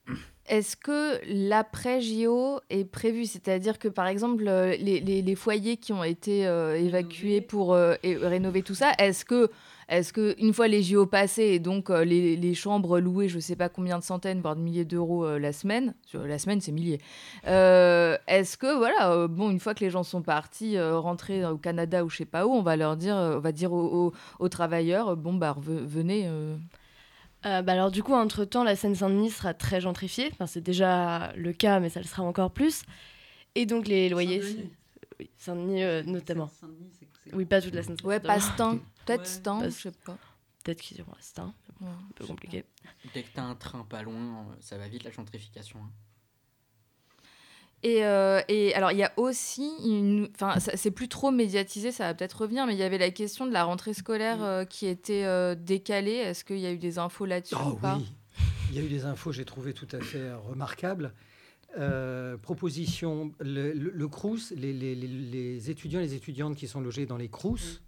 est-ce 0.47 0.75
que 0.75 1.19
l'après-JO 1.27 2.59
est 2.69 2.85
prévu? 2.85 3.25
C'est-à-dire 3.25 3.79
que, 3.79 3.87
par 3.87 4.07
exemple, 4.07 4.47
euh, 4.47 4.75
les, 4.77 4.99
les, 4.99 5.35
foyers 5.35 5.77
qui 5.77 5.93
ont 5.93 6.03
été 6.03 6.45
euh, 6.45 6.75
évacués 6.75 7.41
pour 7.41 7.73
rénover 7.73 8.61
tout 8.61 8.75
ça, 8.75 8.91
est-ce 8.99 9.25
que 9.25 9.49
Est-ce 9.89 10.13
que 10.13 10.35
une 10.39 10.53
fois 10.53 10.67
les 10.67 10.81
JO 10.83 11.05
passés 11.05 11.43
et 11.43 11.59
donc 11.59 11.89
euh, 11.89 12.03
les, 12.05 12.35
les 12.35 12.53
chambres 12.53 12.99
louées, 12.99 13.27
je 13.29 13.39
sais 13.39 13.55
pas 13.55 13.69
combien 13.69 13.99
de 13.99 14.03
centaines, 14.03 14.41
voire 14.41 14.55
de 14.55 14.61
milliers 14.61 14.85
d'euros 14.85 15.25
euh, 15.25 15.39
la 15.39 15.53
semaine, 15.53 15.93
sur 16.05 16.25
la 16.25 16.39
semaine 16.39 16.61
c'est 16.61 16.71
milliers. 16.71 16.99
euh, 17.47 18.17
Est-ce 18.27 18.57
que 18.57 18.75
voilà, 18.77 19.11
euh, 19.11 19.27
bon, 19.27 19.49
une 19.51 19.59
fois 19.59 19.73
que 19.73 19.83
les 19.83 19.89
gens 19.89 20.03
sont 20.03 20.21
partis, 20.21 20.77
euh, 20.77 20.97
rentrés 20.99 21.45
au 21.45 21.57
Canada 21.57 22.03
ou 22.05 22.09
je 22.09 22.17
sais 22.17 22.25
pas 22.25 22.45
où, 22.47 22.51
on 22.51 22.61
va 22.61 22.75
leur 22.75 22.95
dire, 22.97 23.15
euh, 23.17 23.37
on 23.37 23.39
va 23.39 23.51
dire 23.51 23.73
aux, 23.73 24.07
aux- 24.07 24.13
aux 24.39 24.49
travailleurs, 24.49 25.09
euh, 25.09 25.15
bon 25.15 25.33
bah 25.33 25.55
venez. 25.59 26.23
euh, 26.27 26.55
Euh, 27.45 27.61
bah 27.61 27.73
alors 27.73 27.91
du 27.91 28.01
coup, 28.03 28.13
entre-temps, 28.13 28.63
la 28.63 28.77
Seine-Saint-Denis 28.77 29.31
sera 29.31 29.53
très 29.53 29.81
gentrifiée. 29.81 30.29
Enfin, 30.31 30.47
c'est 30.47 30.61
déjà 30.61 31.33
le 31.35 31.51
cas, 31.51 31.81
mais 31.81 31.89
ça 31.89 31.99
le 31.99 32.05
sera 32.05 32.23
encore 32.23 32.51
plus. 32.51 32.83
Et 33.55 33.65
donc 33.65 33.85
les 33.87 34.07
loyers... 34.07 34.41
Oui, 35.19 35.29
Saint-Denis 35.37 35.83
euh, 35.83 36.03
notamment. 36.03 36.49
Oui, 37.33 37.43
pas 37.45 37.61
toute 37.61 37.73
la 37.75 37.83
Seine-Saint-Denis. 37.83 38.07
Ouais, 38.07 38.19
pas 38.21 38.39
Stan, 38.39 38.77
peut-être 39.05 39.21
Ouais, 39.21 39.25
Stan, 39.27 39.63
je 39.63 39.69
sais 39.69 39.91
pas. 40.05 40.17
Peut-être 40.63 40.81
qu'ils 40.81 40.97
iront 40.99 41.11
à 41.11 41.21
Stein, 41.21 41.53
Ouais, 41.81 41.87
un 41.87 42.11
peu 42.15 42.25
compliqué. 42.25 42.63
Dès 43.13 43.23
que 43.23 43.29
t'as 43.33 43.43
un 43.43 43.55
train 43.55 43.83
pas 43.83 44.01
loin, 44.01 44.47
euh, 44.49 44.55
ça 44.61 44.77
va 44.77 44.87
vite 44.87 45.03
la 45.03 45.11
gentrification. 45.11 45.79
hein. 45.79 45.91
Et, 47.85 48.05
euh, 48.05 48.41
et 48.47 48.73
alors, 48.75 48.93
il 48.93 48.97
y 48.97 49.03
a 49.03 49.11
aussi, 49.17 49.69
une, 49.83 50.29
enfin, 50.35 50.57
ça- 50.61 50.77
c'est 50.77 50.91
plus 50.91 51.09
trop 51.09 51.31
médiatisé, 51.31 51.91
ça 51.91 52.05
va 52.05 52.13
peut-être 52.13 52.41
revenir, 52.43 52.65
mais 52.65 52.73
il 52.73 52.79
y 52.79 52.83
avait 52.83 52.97
la 52.97 53.11
question 53.11 53.45
de 53.45 53.51
la 53.51 53.65
rentrée 53.65 53.93
scolaire 53.93 54.41
euh, 54.41 54.63
qui 54.63 54.85
était 54.87 55.25
euh, 55.25 55.53
décalée. 55.53 56.13
Est-ce 56.13 56.45
qu'il 56.45 56.59
y 56.59 56.65
a 56.65 56.71
eu 56.71 56.77
des 56.77 56.97
infos 56.97 57.25
là-dessus 57.25 57.55
Oh 57.59 57.71
ou 57.71 57.75
pas? 57.75 57.97
oui, 57.97 58.13
il 58.69 58.75
y 58.77 58.79
a 58.79 58.83
eu 58.83 58.87
des 58.87 59.03
infos, 59.03 59.33
j'ai 59.33 59.43
trouvé 59.43 59.73
tout 59.73 59.87
à 59.91 59.99
fait 59.99 60.31
remarquables. 60.33 61.13
Euh, 61.77 62.37
proposition, 62.37 63.33
le, 63.41 63.73
le, 63.73 63.89
le 63.89 64.07
Crous, 64.07 64.51
les, 64.55 64.71
les- 64.71 64.95
les- 64.95 65.07
les 65.07 65.69
étudiants 65.69 65.99
et 65.99 66.03
les 66.03 66.13
étudiantes 66.13 66.55
qui 66.55 66.67
sont 66.69 66.79
logés 66.79 67.05
dans 67.05 67.17
les 67.17 67.27
Crous, 67.29 67.81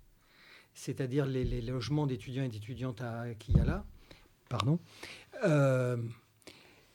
c'est-à-dire 0.76 1.26
les, 1.26 1.62
logements 1.62 2.06
d'étudiants 2.06 2.44
et 2.44 2.50
d'étudiantes 2.50 3.02
qu'il 3.40 3.58
y 3.58 3.60
a 3.60 3.66
là, 3.66 3.84
pardon, 4.50 4.78
euh, 5.46 5.98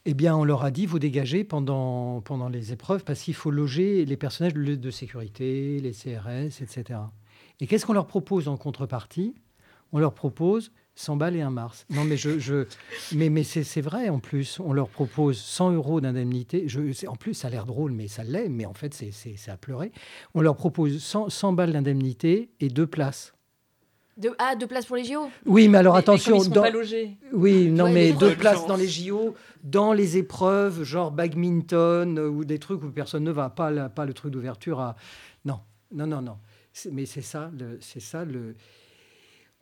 eh 0.04 0.14
bien, 0.14 0.36
on 0.36 0.44
leur 0.44 0.64
a 0.64 0.70
dit, 0.70 0.86
vous 0.86 0.98
dégagez 0.98 1.44
pendant, 1.44 2.20
pendant 2.20 2.48
les 2.48 2.72
épreuves 2.72 3.04
parce 3.04 3.22
qu'il 3.22 3.34
faut 3.34 3.50
loger 3.50 4.04
les 4.04 4.16
personnages 4.16 4.54
de, 4.54 4.74
de 4.74 4.90
sécurité, 4.90 5.80
les 5.80 5.92
CRS, 5.92 6.62
etc. 6.62 7.00
Et 7.60 7.66
qu'est-ce 7.66 7.84
qu'on 7.84 7.92
leur 7.92 8.06
propose 8.06 8.48
en 8.48 8.56
contrepartie? 8.56 9.34
On 9.92 9.98
leur 9.98 10.14
propose 10.14 10.70
100 10.94 11.16
balles 11.16 11.36
et 11.36 11.40
un 11.40 11.50
Mars. 11.50 11.86
Non, 11.90 12.04
mais, 12.04 12.16
je, 12.16 12.38
je, 12.38 12.66
mais, 13.14 13.28
mais 13.28 13.42
c'est 13.42 13.80
vrai 13.80 14.08
en 14.08 14.20
plus. 14.20 14.60
On 14.60 14.72
leur 14.72 14.88
propose 14.88 15.38
100 15.38 15.72
euros 15.72 16.00
d'indemnité. 16.00 16.66
En 17.08 17.16
plus, 17.16 17.34
ça 17.34 17.48
a 17.48 17.50
l'air 17.50 17.66
drôle, 17.66 17.92
mais 17.92 18.08
ça 18.08 18.22
l'est. 18.22 18.48
Mais 18.48 18.66
en 18.66 18.74
fait, 18.74 18.94
c'est 18.94 19.50
à 19.50 19.56
pleurer. 19.56 19.92
On 20.34 20.40
leur 20.40 20.56
propose 20.56 21.02
100, 21.02 21.30
100 21.30 21.52
balles 21.52 21.72
d'indemnité 21.72 22.50
et 22.60 22.68
deux 22.68 22.86
places. 22.86 23.32
De, 24.20 24.30
Ah, 24.38 24.54
deux 24.54 24.66
places 24.66 24.84
pour 24.86 24.96
les 24.96 25.04
JO 25.04 25.28
Oui, 25.46 25.68
mais 25.68 25.78
alors 25.78 25.94
Mais- 25.94 26.00
mais 26.00 26.04
comme 26.04 26.14
attention. 26.14 26.42
ils 26.42 26.50
dans- 26.50 26.62
pas 26.62 26.70
logés. 26.70 27.16
Oui, 27.32 27.70
non, 27.70 27.84
Ouais, 27.84 27.92
mais 27.92 28.10
mais 28.10 28.18
deux 28.18 28.34
places 28.36 28.66
dans 28.66 28.76
les 28.76 28.86
JO, 28.88 29.34
dans 29.64 29.92
les 29.92 30.16
épreuves, 30.18 30.82
genre 30.84 31.10
badminton 31.10 32.18
euh, 32.18 32.28
ou 32.28 32.44
des 32.44 32.58
trucs 32.58 32.82
où 32.82 32.90
personne 32.90 33.24
ne 33.24 33.30
va, 33.30 33.48
pas, 33.50 33.70
la- 33.70 33.88
pas 33.88 34.04
le 34.04 34.12
truc 34.12 34.32
d'ouverture 34.32 34.78
à. 34.80 34.96
Non, 35.44 35.60
non, 35.92 36.06
non, 36.06 36.20
non. 36.22 36.36
Mais 36.92 37.06
c'est 37.06 37.22
ça, 37.22 37.50
c'est 37.80 38.00
ça 38.00 38.24
le. 38.24 38.54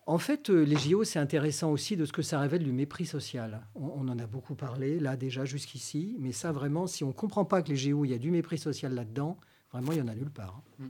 En 0.07 0.17
fait, 0.19 0.49
euh, 0.49 0.63
les 0.65 0.77
JO, 0.77 1.05
c'est 1.05 1.19
intéressant 1.19 1.71
aussi 1.71 1.95
de 1.97 2.05
ce 2.07 2.13
que 2.13 2.23
ça 2.23 2.41
révèle 2.41 2.63
du 2.65 2.73
mépris 2.73 3.05
social. 3.05 3.61
On, 3.75 3.93
on 3.99 4.09
en 4.09 4.19
a 4.19 4.27
beaucoup 4.27 4.55
parlé, 4.55 4.99
là, 4.99 5.17
déjà, 5.17 5.45
jusqu'ici. 5.45 6.17
Mais 6.19 6.33
ça, 6.33 6.51
vraiment, 6.51 6.87
si 6.87 7.05
on 7.05 7.09
ne 7.09 7.13
comprend 7.13 7.45
pas 7.45 7.61
que 7.63 7.69
les 7.69 7.77
JO, 7.77 8.05
il 8.07 8.11
y 8.11 8.15
a 8.15 8.19
du 8.19 8.31
mépris 8.31 8.57
social 8.59 8.95
là-dedans, 8.95 9.37
vraiment, 9.71 9.93
il 9.93 9.99
y 9.99 10.01
en 10.03 10.09
a 10.09 10.15
nulle 10.15 10.31
part. 10.31 10.63
hein. 10.83 10.87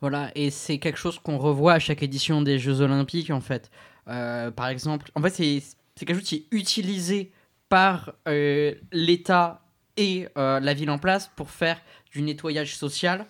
Voilà, 0.00 0.30
et 0.34 0.50
c'est 0.50 0.78
quelque 0.78 0.98
chose 0.98 1.18
qu'on 1.18 1.38
revoit 1.38 1.74
à 1.74 1.78
chaque 1.78 2.02
édition 2.02 2.42
des 2.42 2.58
Jeux 2.58 2.80
Olympiques, 2.80 3.30
en 3.30 3.40
fait. 3.40 3.70
Euh, 4.08 4.50
par 4.50 4.68
exemple, 4.68 5.10
en 5.14 5.22
fait, 5.22 5.30
c'est 5.30 6.04
quelque 6.04 6.18
chose 6.18 6.28
qui 6.28 6.36
est 6.36 6.46
utilisé 6.56 7.32
par 7.68 8.12
euh, 8.28 8.74
l'État 8.92 9.62
et 9.96 10.28
euh, 10.36 10.60
la 10.60 10.74
ville 10.74 10.90
en 10.90 10.98
place 10.98 11.30
pour 11.34 11.50
faire 11.50 11.80
du 12.12 12.22
nettoyage 12.22 12.76
social. 12.76 13.26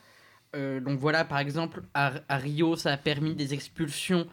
Donc 0.55 0.99
voilà, 0.99 1.27
par 1.27 1.37
exemple, 1.37 1.83
à, 1.93 2.15
à 2.31 2.39
Rio, 2.39 2.77
ça 2.77 2.91
a 2.91 2.97
permis 2.97 3.35
des 3.35 3.53
expulsions 3.53 4.27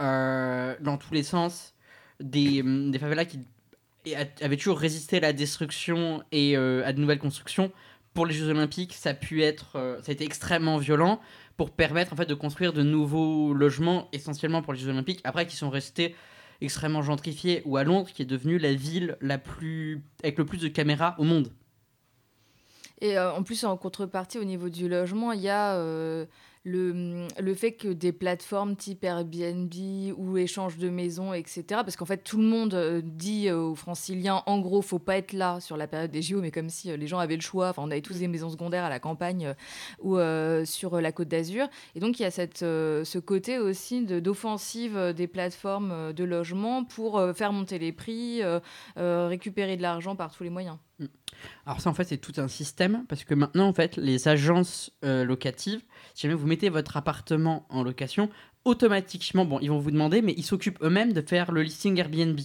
dans 0.00 0.98
tous 0.98 1.14
les 1.14 1.22
sens, 1.22 1.72
des, 2.18 2.62
hum, 2.62 2.90
des 2.90 2.98
favelas 2.98 3.26
qui 3.26 3.38
avaient 4.40 4.56
toujours 4.56 4.80
résisté 4.80 5.18
à 5.18 5.20
la 5.20 5.32
destruction 5.32 6.24
et 6.32 6.56
à 6.56 6.92
de 6.92 7.00
nouvelles 7.00 7.20
constructions. 7.20 7.70
Pour 8.12 8.26
les 8.26 8.34
Jeux 8.34 8.48
Olympiques, 8.48 8.92
ça 8.92 9.10
a 9.10 9.14
pu 9.14 9.44
être, 9.44 9.74
ça 10.02 10.08
a 10.08 10.12
été 10.12 10.24
extrêmement 10.24 10.78
violent 10.78 11.20
pour 11.58 11.72
permettre 11.72 12.12
en 12.12 12.24
de 12.24 12.34
construire 12.34 12.72
de 12.72 12.84
nouveaux 12.84 13.52
logements 13.52 14.08
essentiellement 14.12 14.62
pour 14.62 14.72
les 14.72 14.78
Jeux 14.78 14.90
Olympiques. 14.90 15.20
Après, 15.24 15.44
qui 15.44 15.56
sont 15.56 15.70
restés 15.70 16.14
extrêmement 16.60 17.02
gentrifiés 17.02 17.62
ou 17.64 17.76
à 17.76 17.84
Londres, 17.84 18.08
qui 18.14 18.22
est 18.22 18.26
devenue 18.26 18.58
la 18.58 18.72
ville 18.72 19.18
la 19.20 19.38
plus 19.38 20.04
avec 20.22 20.38
le 20.38 20.46
plus 20.46 20.58
de 20.58 20.68
caméras 20.68 21.16
au 21.18 21.24
monde. 21.24 21.52
Et 23.00 23.18
euh, 23.18 23.32
en 23.32 23.42
plus, 23.42 23.64
en 23.64 23.76
contrepartie, 23.76 24.38
au 24.38 24.44
niveau 24.44 24.68
du 24.68 24.88
logement, 24.88 25.32
il 25.32 25.40
y 25.40 25.48
a 25.48 25.74
euh, 25.74 26.26
le, 26.64 27.26
le 27.38 27.54
fait 27.54 27.72
que 27.72 27.88
des 27.88 28.12
plateformes 28.12 28.76
type 28.76 29.04
Airbnb 29.04 29.72
ou 30.16 30.36
échange 30.38 30.78
de 30.78 30.88
maisons, 30.88 31.32
etc. 31.32 31.64
Parce 31.68 31.96
qu'en 31.96 32.04
fait, 32.04 32.18
tout 32.18 32.38
le 32.38 32.44
monde 32.44 32.74
euh, 32.74 33.00
dit 33.02 33.48
euh, 33.48 33.58
aux 33.58 33.74
franciliens, 33.74 34.42
en 34.46 34.58
gros, 34.60 34.82
faut 34.82 34.98
pas 34.98 35.16
être 35.16 35.32
là 35.32 35.60
sur 35.60 35.76
la 35.76 35.86
période 35.86 36.10
des 36.10 36.22
JO, 36.22 36.40
mais 36.40 36.50
comme 36.50 36.68
si 36.68 36.90
euh, 36.90 36.96
les 36.96 37.06
gens 37.06 37.18
avaient 37.18 37.36
le 37.36 37.42
choix. 37.42 37.70
Enfin, 37.70 37.82
on 37.84 37.90
avait 37.90 38.02
tous 38.02 38.18
des 38.18 38.28
maisons 38.28 38.50
secondaires 38.50 38.84
à 38.84 38.88
la 38.88 39.00
campagne 39.00 39.54
ou 40.00 40.18
sur 40.64 41.00
la 41.00 41.12
côte 41.12 41.28
d'Azur. 41.28 41.68
Et 41.94 42.00
donc, 42.00 42.18
il 42.18 42.22
y 42.22 42.26
a 42.26 42.30
cette, 42.30 42.58
ce 42.58 43.18
côté 43.18 43.58
aussi 43.58 44.04
d'offensive 44.04 45.12
des 45.14 45.26
plateformes 45.26 46.12
de 46.12 46.24
logement 46.24 46.84
pour 46.84 47.22
faire 47.34 47.52
monter 47.52 47.78
les 47.78 47.92
prix, 47.92 48.42
récupérer 48.96 49.76
de 49.76 49.82
l'argent 49.82 50.16
par 50.16 50.32
tous 50.32 50.44
les 50.44 50.50
moyens. 50.50 50.76
Alors 51.66 51.80
ça 51.80 51.90
en 51.90 51.94
fait 51.94 52.04
c'est 52.04 52.18
tout 52.18 52.32
un 52.38 52.48
système 52.48 53.04
parce 53.08 53.24
que 53.24 53.34
maintenant 53.34 53.68
en 53.68 53.72
fait 53.72 53.96
les 53.96 54.28
agences 54.28 54.90
euh, 55.04 55.24
locatives, 55.24 55.80
si 56.14 56.22
jamais 56.22 56.34
vous 56.34 56.46
mettez 56.46 56.68
votre 56.68 56.96
appartement 56.96 57.66
en 57.68 57.82
location, 57.82 58.30
automatiquement 58.64 59.44
bon 59.44 59.58
ils 59.60 59.70
vont 59.70 59.78
vous 59.78 59.90
demander 59.90 60.22
mais 60.22 60.34
ils 60.36 60.44
s'occupent 60.44 60.82
eux-mêmes 60.82 61.12
de 61.12 61.20
faire 61.22 61.52
le 61.52 61.62
listing 61.62 61.98
Airbnb. 61.98 62.40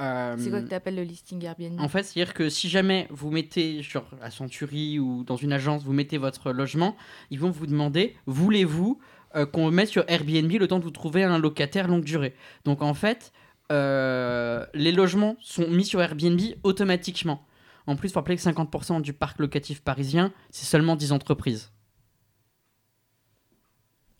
Euh, 0.00 0.36
C'est 0.38 0.50
quoi 0.50 0.62
que 0.62 0.68
tu 0.68 0.74
appelles 0.74 0.94
le 0.94 1.02
listing 1.02 1.44
Airbnb? 1.44 1.80
En 1.80 1.88
fait, 1.88 2.04
c'est-à-dire 2.04 2.32
que 2.32 2.48
si 2.48 2.68
jamais 2.68 3.08
vous 3.10 3.30
mettez 3.32 3.82
sur 3.82 4.04
la 4.20 4.30
Century 4.30 5.00
ou 5.00 5.24
dans 5.24 5.36
une 5.36 5.52
agence, 5.52 5.82
vous 5.82 5.92
mettez 5.92 6.18
votre 6.18 6.52
logement, 6.52 6.96
ils 7.30 7.40
vont 7.40 7.50
vous 7.50 7.66
demander 7.66 8.14
voulez-vous 8.26 9.00
euh, 9.34 9.44
qu'on 9.44 9.70
mette 9.72 9.88
sur 9.88 10.04
Airbnb 10.06 10.52
le 10.52 10.68
temps 10.68 10.78
de 10.78 10.84
vous 10.84 10.92
trouver 10.92 11.24
un 11.24 11.38
locataire 11.38 11.88
longue 11.88 12.04
durée? 12.04 12.34
Donc 12.64 12.80
en 12.82 12.94
fait, 12.94 13.32
euh, 13.72 14.64
les 14.72 14.92
logements 14.92 15.36
sont 15.40 15.68
mis 15.68 15.84
sur 15.84 16.00
Airbnb 16.00 16.40
automatiquement. 16.62 17.44
En 17.88 17.96
plus, 17.96 18.08
il 18.08 18.12
faut 18.12 18.20
rappeler 18.20 18.36
que 18.36 18.42
50% 18.42 19.00
du 19.00 19.14
parc 19.14 19.38
locatif 19.38 19.80
parisien, 19.80 20.30
c'est 20.50 20.66
seulement 20.66 20.94
10 20.94 21.12
entreprises. 21.12 21.72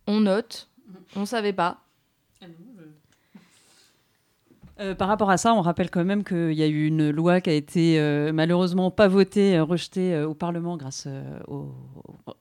On 0.06 0.20
note, 0.20 0.70
on 1.14 1.26
savait 1.26 1.52
pas. 1.52 1.84
Euh, 4.80 4.94
par 4.94 5.08
rapport 5.08 5.28
à 5.28 5.36
ça, 5.36 5.52
on 5.52 5.60
rappelle 5.60 5.90
quand 5.90 6.02
même 6.02 6.24
qu'il 6.24 6.54
y 6.54 6.62
a 6.62 6.66
eu 6.66 6.86
une 6.86 7.10
loi 7.10 7.42
qui 7.42 7.50
a 7.50 7.52
été 7.52 8.00
euh, 8.00 8.32
malheureusement 8.32 8.90
pas 8.90 9.06
votée, 9.06 9.58
euh, 9.58 9.64
rejetée 9.64 10.14
euh, 10.14 10.26
au 10.26 10.34
Parlement 10.34 10.78
grâce 10.78 11.04
euh, 11.06 11.38
au, 11.46 11.74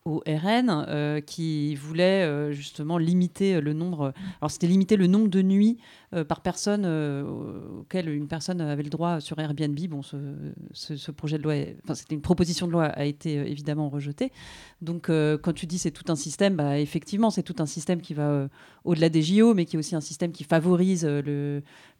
au 0.07 0.23
RN, 0.25 0.85
euh, 0.87 1.19
qui 1.19 1.75
voulait 1.75 2.23
euh, 2.23 2.51
justement 2.51 2.97
limiter 2.97 3.59
le 3.59 3.73
nombre. 3.73 4.13
Alors 4.41 4.49
c'était 4.49 4.67
limiter 4.67 4.95
le 4.95 5.07
nombre 5.07 5.27
de 5.27 5.41
nuits 5.41 5.77
euh, 6.13 6.23
par 6.23 6.41
personne 6.41 6.85
auquel 7.79 8.09
une 8.09 8.27
personne 8.27 8.61
avait 8.61 8.83
le 8.83 8.89
droit 8.89 9.19
sur 9.19 9.37
Airbnb. 9.39 9.77
Bon, 9.89 10.01
ce, 10.01 11.11
projet 11.11 11.37
de 11.37 11.43
loi, 11.43 11.53
enfin 11.83 11.93
c'était 11.93 12.15
une 12.15 12.21
proposition 12.21 12.67
de 12.67 12.71
loi, 12.71 12.85
a 12.85 13.05
été 13.05 13.35
évidemment 13.35 13.89
rejetée. 13.89 14.31
Donc 14.81 15.07
quand 15.07 15.53
tu 15.53 15.65
dis 15.65 15.77
c'est 15.77 15.91
tout 15.91 16.09
un 16.11 16.15
système, 16.15 16.55
bah, 16.55 16.79
effectivement 16.79 17.29
c'est 17.29 17.43
tout 17.43 17.55
un 17.59 17.65
système 17.65 18.01
qui 18.01 18.13
va 18.13 18.47
au-delà 18.85 19.09
des 19.09 19.21
JO, 19.21 19.53
mais 19.53 19.65
qui 19.65 19.75
est 19.75 19.79
aussi 19.79 19.95
un 19.95 20.01
système 20.01 20.31
qui 20.31 20.43
favorise 20.43 21.05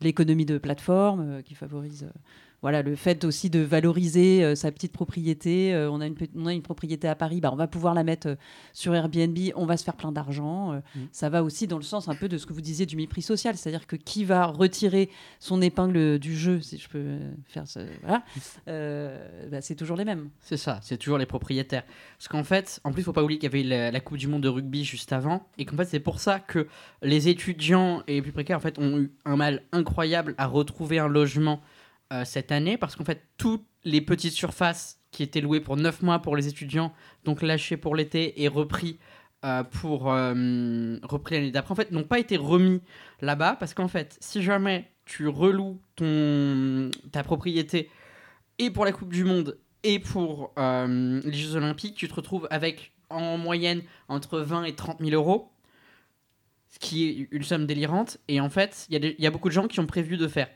l'économie 0.02 0.46
de 0.46 0.58
plateforme, 0.58 1.42
qui 1.44 1.56
favorise 1.56 2.08
voilà, 2.62 2.82
le 2.82 2.96
fait 2.96 3.24
aussi 3.24 3.50
de 3.50 3.60
valoriser 3.60 4.44
euh, 4.44 4.56
sa 4.56 4.72
petite 4.72 4.92
propriété. 4.92 5.74
Euh, 5.74 5.92
on, 5.92 6.02
a 6.02 6.08
une, 6.08 6.16
on 6.36 6.48
a 6.48 6.54
une 6.54 6.64
propriété 6.64 7.08
à 7.08 7.16
Paris, 7.16 7.40
bah, 7.40 7.52
on 7.54 7.56
va 7.56 7.68
pouvoir 7.68 7.94
la 7.94 8.04
mettre 8.04 8.30
euh, 8.30 8.36
sur 8.74 8.96
Airbnb, 8.96 9.38
on 9.56 9.66
va 9.66 9.78
se 9.78 9.84
faire 9.84 9.96
plein 9.96 10.12
d'argent. 10.12 10.74
Euh, 10.74 10.80
Mm. 10.98 11.06
Ça 11.12 11.30
va 11.30 11.44
aussi 11.44 11.68
dans 11.68 11.78
le 11.78 11.84
sens 11.84 12.08
un 12.08 12.16
peu 12.16 12.28
de 12.28 12.38
ce 12.38 12.46
que 12.46 12.54
vous 12.54 12.62
disiez 12.62 12.86
du 12.86 12.96
mépris 12.96 13.22
social, 13.22 13.56
c'est-à-dire 13.58 13.88
que 13.88 13.96
qui 13.96 14.26
va 14.26 14.46
retirer 14.46 15.10
son 15.40 15.62
épingle 15.62 16.20
du 16.20 16.36
jeu, 16.38 16.62
si 16.62 16.78
je 16.78 16.90
peux 16.90 17.18
faire 17.46 17.68
ce... 17.68 17.80
Voilà, 18.02 18.24
euh, 18.68 19.50
bah, 19.50 19.62
c'est 19.62 19.76
toujours 19.76 19.98
les 19.98 20.06
mêmes. 20.06 20.30
C'est 20.40 20.58
ça, 20.58 20.80
c'est 20.82 20.98
toujours 20.98 21.18
les 21.18 21.26
propriétaires. 21.26 21.84
Parce 22.18 22.28
qu'en 22.28 22.44
fait, 22.44 22.80
en 22.84 22.92
plus, 22.92 23.04
faut 23.04 23.14
pas 23.14 23.24
oublier 23.24 23.40
qu'il 23.40 23.52
y 23.52 23.54
avait 23.54 23.64
la, 23.64 23.92
la 23.92 24.00
Coupe 24.00 24.18
du 24.18 24.28
Monde 24.28 24.44
de 24.44 24.50
rugby 24.50 24.84
juste 24.84 25.14
avant, 25.14 25.48
et 25.58 25.66
qu'en 25.66 25.78
fait, 25.78 25.86
c'est 25.86 26.00
pour 26.00 26.20
ça 26.20 26.40
que 26.40 26.68
les 27.02 27.28
étudiants 27.28 28.04
et 28.08 28.16
les 28.16 28.22
plus 28.22 28.32
précaires, 28.32 28.58
en 28.58 28.62
fait, 28.62 28.80
ont 28.80 28.98
eu 29.00 29.12
un 29.26 29.36
mal 29.36 29.64
incroyable 29.72 30.36
à 30.38 30.48
retrouver 30.48 31.00
un 31.00 31.08
logement 31.08 31.62
euh, 32.14 32.24
cette 32.26 32.52
année, 32.52 32.78
parce 32.78 32.96
qu'en 32.96 33.04
fait, 33.04 33.22
toutes 33.38 33.66
les 33.84 34.02
petites 34.02 34.34
surfaces 34.34 35.00
qui 35.12 35.24
étaient 35.24 35.42
louées 35.42 35.60
pour 35.60 35.78
9 35.78 36.02
mois 36.02 36.20
pour 36.20 36.36
les 36.36 36.48
étudiants, 36.48 36.94
donc 37.24 37.42
lâchées 37.42 37.78
pour 37.78 37.96
l'été 37.96 38.42
et 38.44 38.48
repris 38.48 39.00
euh, 39.46 39.64
pour 39.64 40.12
euh, 40.12 40.98
repris 41.04 41.36
l'année 41.36 41.52
d'après, 41.52 41.72
en 41.72 41.76
fait, 41.76 41.92
n'ont 41.92 42.04
pas 42.04 42.20
été 42.20 42.38
remis 42.38 42.82
là-bas 43.22 43.56
parce 43.60 43.74
qu'en 43.74 43.88
fait, 43.88 44.18
si 44.20 44.42
jamais 44.42 44.90
tu 45.06 45.28
reloues 45.28 45.80
ton, 45.96 46.92
ta 47.12 47.24
propriété 47.24 47.90
et 48.58 48.72
pour 48.72 48.86
la 48.86 48.92
Coupe 48.92 49.14
du 49.14 49.24
Monde 49.24 49.58
et 49.84 50.00
pour 50.00 50.54
les 50.58 51.34
Jeux 51.34 51.56
Olympiques, 51.56 51.96
tu 51.96 52.08
te 52.08 52.14
retrouves 52.14 52.48
avec 52.50 52.94
en 53.10 53.38
moyenne 53.38 53.82
entre 54.08 54.40
20 54.40 54.66
et 54.66 54.76
30 54.76 55.00
000 55.00 55.12
euros, 55.12 55.52
ce 56.70 56.80
qui 56.80 57.06
est 57.06 57.28
une 57.32 57.44
somme 57.44 57.66
délirante. 57.66 58.18
Et 58.28 58.40
en 58.42 58.50
fait, 58.50 58.88
il 58.90 59.16
y, 59.20 59.28
a 59.28 59.32
beaucoup 59.32 59.50
de 59.50 59.54
gens 59.54 59.68
qui 59.68 59.80
ont 59.80 59.86
prévu 59.86 60.18
de 60.18 60.28
faire 60.28 60.50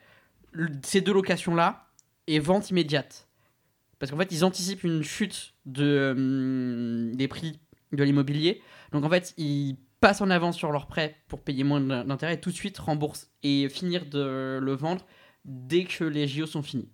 ces 0.84 1.02
deux 1.02 1.14
locations-là 1.14 1.88
et 2.28 2.40
vente 2.40 2.70
immédiate. 2.70 3.28
Parce 4.00 4.12
qu'en 4.12 4.18
fait, 4.18 4.32
ils 4.32 4.44
anticipent 4.44 4.84
une 4.84 5.04
chute 5.04 5.54
de, 5.66 6.14
hum, 6.16 7.16
des 7.16 7.28
prix 7.28 7.60
de 7.92 8.04
l'immobilier. 8.04 8.62
Donc 8.92 9.04
en 9.04 9.10
fait, 9.10 9.34
ils 9.38 9.78
passent 10.00 10.22
en 10.22 10.30
avance 10.30 10.58
sur 10.58 10.72
leur 10.72 10.88
prêt 10.88 11.16
pour 11.28 11.42
payer 11.42 11.64
moins 11.64 11.80
d'in- 11.82 12.04
d'intérêt 12.06 12.34
et 12.36 12.40
tout 12.40 12.50
de 12.50 12.56
suite 12.56 12.78
remboursent 12.80 13.30
et 13.44 13.70
finir 13.70 14.06
de 14.08 14.60
le 14.62 14.74
vendre 14.74 15.06
dès 15.46 15.84
que 15.86 16.04
les 16.04 16.28
JO 16.28 16.48
sont 16.48 16.64
finis. 16.64 16.90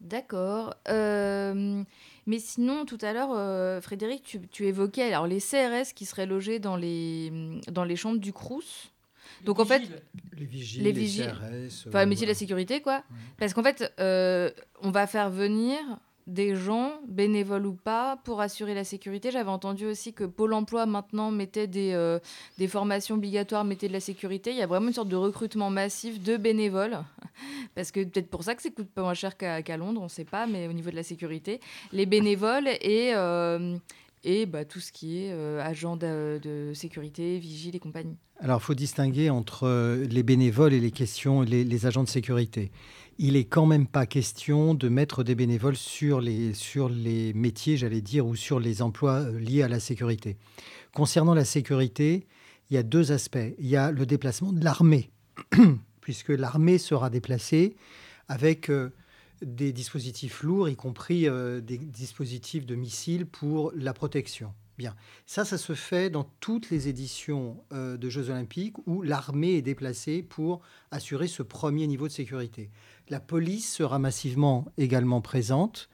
D'accord. 0.00 0.74
Euh, 0.88 1.82
mais 2.26 2.38
sinon, 2.38 2.84
tout 2.84 2.98
à 3.00 3.12
l'heure, 3.12 3.30
euh, 3.32 3.80
Frédéric, 3.80 4.24
tu, 4.24 4.40
tu 4.48 4.66
évoquais 4.66 5.04
alors 5.04 5.26
les 5.26 5.38
CRS 5.40 5.94
qui 5.94 6.06
seraient 6.06 6.26
logés 6.26 6.58
dans 6.58 6.76
les, 6.76 7.32
dans 7.70 7.84
les 7.84 7.96
chambres 7.96 8.18
du 8.18 8.32
Crous. 8.32 8.90
Donc 9.44 9.58
en 9.58 9.64
fait, 9.64 9.82
Les 10.36 10.46
vigiles, 10.46 10.82
Les 10.82 10.92
les, 10.92 11.00
vigiles. 11.00 11.24
CRS. 11.26 11.88
enfin, 11.88 12.02
euh, 12.02 12.06
métier 12.06 12.26
de 12.26 12.30
la 12.30 12.36
sécurité, 12.36 12.80
quoi. 12.80 13.02
Parce 13.38 13.54
qu'en 13.54 13.62
fait, 13.62 13.92
euh, 14.00 14.50
on 14.82 14.90
va 14.90 15.06
faire 15.06 15.30
venir 15.30 15.78
des 16.28 16.54
gens, 16.54 16.92
bénévoles 17.08 17.66
ou 17.66 17.74
pas, 17.74 18.16
pour 18.24 18.40
assurer 18.40 18.74
la 18.74 18.84
sécurité. 18.84 19.32
J'avais 19.32 19.50
entendu 19.50 19.86
aussi 19.86 20.12
que 20.12 20.22
Pôle 20.22 20.52
emploi 20.54 20.86
maintenant 20.86 21.32
mettait 21.32 21.66
des, 21.66 21.92
euh, 21.94 22.20
des 22.58 22.68
formations 22.68 23.16
obligatoires, 23.16 23.64
mettait 23.64 23.88
de 23.88 23.92
la 23.92 23.98
sécurité. 24.00 24.52
Il 24.52 24.56
y 24.56 24.62
a 24.62 24.66
vraiment 24.68 24.86
une 24.86 24.92
sorte 24.92 25.08
de 25.08 25.16
recrutement 25.16 25.68
massif 25.70 26.22
de 26.22 26.36
bénévoles. 26.36 26.98
Parce 27.74 27.90
que 27.90 28.04
peut-être 28.04 28.30
pour 28.30 28.44
ça 28.44 28.54
que 28.54 28.62
ça 28.62 28.70
coûte 28.70 28.88
pas 28.94 29.02
moins 29.02 29.14
cher 29.14 29.36
qu'à 29.36 29.62
qu'à 29.62 29.76
Londres, 29.76 30.00
on 30.00 30.04
ne 30.04 30.08
sait 30.08 30.24
pas, 30.24 30.46
mais 30.46 30.68
au 30.68 30.72
niveau 30.72 30.90
de 30.90 30.96
la 30.96 31.02
sécurité. 31.02 31.58
Les 31.92 32.06
bénévoles 32.06 32.68
et, 32.68 33.12
euh, 33.14 33.76
et 34.24 34.46
bah, 34.46 34.64
tout 34.64 34.80
ce 34.80 34.92
qui 34.92 35.24
est 35.24 35.32
euh, 35.32 35.60
agent 35.62 35.96
de, 35.96 36.72
sécurité, 36.74 37.38
vigile 37.38 37.76
et 37.76 37.78
compagnie. 37.78 38.16
Alors, 38.38 38.60
il 38.60 38.64
faut 38.64 38.74
distinguer 38.74 39.30
entre 39.30 39.64
euh, 39.64 40.04
les 40.04 40.22
bénévoles 40.22 40.72
et 40.72 40.80
les 40.80 40.90
questions, 40.90 41.42
les, 41.42 41.64
les 41.64 41.86
agents 41.86 42.04
de 42.04 42.08
sécurité. 42.08 42.70
Il 43.18 43.36
est 43.36 43.44
quand 43.44 43.66
même 43.66 43.86
pas 43.86 44.06
question 44.06 44.74
de 44.74 44.88
mettre 44.88 45.22
des 45.22 45.34
bénévoles 45.34 45.76
sur 45.76 46.20
les, 46.20 46.54
sur 46.54 46.88
les 46.88 47.32
métiers, 47.34 47.76
j'allais 47.76 48.00
dire, 48.00 48.26
ou 48.26 48.36
sur 48.36 48.58
les 48.58 48.82
emplois 48.82 49.20
euh, 49.20 49.38
liés 49.38 49.62
à 49.62 49.68
la 49.68 49.80
sécurité. 49.80 50.36
Concernant 50.94 51.34
la 51.34 51.44
sécurité, 51.44 52.26
il 52.70 52.74
y 52.74 52.78
a 52.78 52.82
deux 52.82 53.12
aspects. 53.12 53.38
Il 53.58 53.66
y 53.66 53.76
a 53.76 53.90
le 53.90 54.06
déplacement 54.06 54.52
de 54.52 54.64
l'armée, 54.64 55.10
puisque 56.00 56.30
l'armée 56.30 56.78
sera 56.78 57.10
déplacée 57.10 57.76
avec 58.28 58.70
euh, 58.70 58.90
des 59.42 59.72
dispositifs 59.72 60.42
lourds, 60.42 60.68
y 60.68 60.76
compris 60.76 61.28
euh, 61.28 61.60
des 61.60 61.78
dispositifs 61.78 62.66
de 62.66 62.74
missiles 62.74 63.26
pour 63.26 63.72
la 63.74 63.92
protection. 63.92 64.54
Bien. 64.78 64.94
Ça, 65.26 65.44
ça 65.44 65.58
se 65.58 65.74
fait 65.74 66.08
dans 66.08 66.24
toutes 66.40 66.70
les 66.70 66.88
éditions 66.88 67.62
euh, 67.72 67.96
de 67.96 68.08
Jeux 68.08 68.30
Olympiques 68.30 68.76
où 68.86 69.02
l'armée 69.02 69.54
est 69.54 69.62
déplacée 69.62 70.22
pour 70.22 70.60
assurer 70.90 71.28
ce 71.28 71.42
premier 71.42 71.86
niveau 71.86 72.08
de 72.08 72.12
sécurité. 72.12 72.70
La 73.10 73.20
police 73.20 73.70
sera 73.70 73.98
massivement 73.98 74.66
également 74.78 75.20
présente 75.20 75.90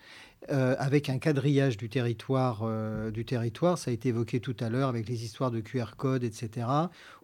euh, 0.50 0.76
avec 0.78 1.10
un 1.10 1.18
quadrillage 1.18 1.76
du 1.76 1.88
territoire, 1.88 2.64
du 3.10 3.24
territoire. 3.24 3.78
Ça 3.78 3.90
a 3.90 3.94
été 3.94 4.10
évoqué 4.10 4.38
tout 4.38 4.56
à 4.60 4.68
l'heure 4.68 4.88
avec 4.88 5.08
les 5.08 5.24
histoires 5.24 5.50
de 5.50 5.60
QR 5.60 5.96
code, 5.96 6.22
etc. 6.22 6.68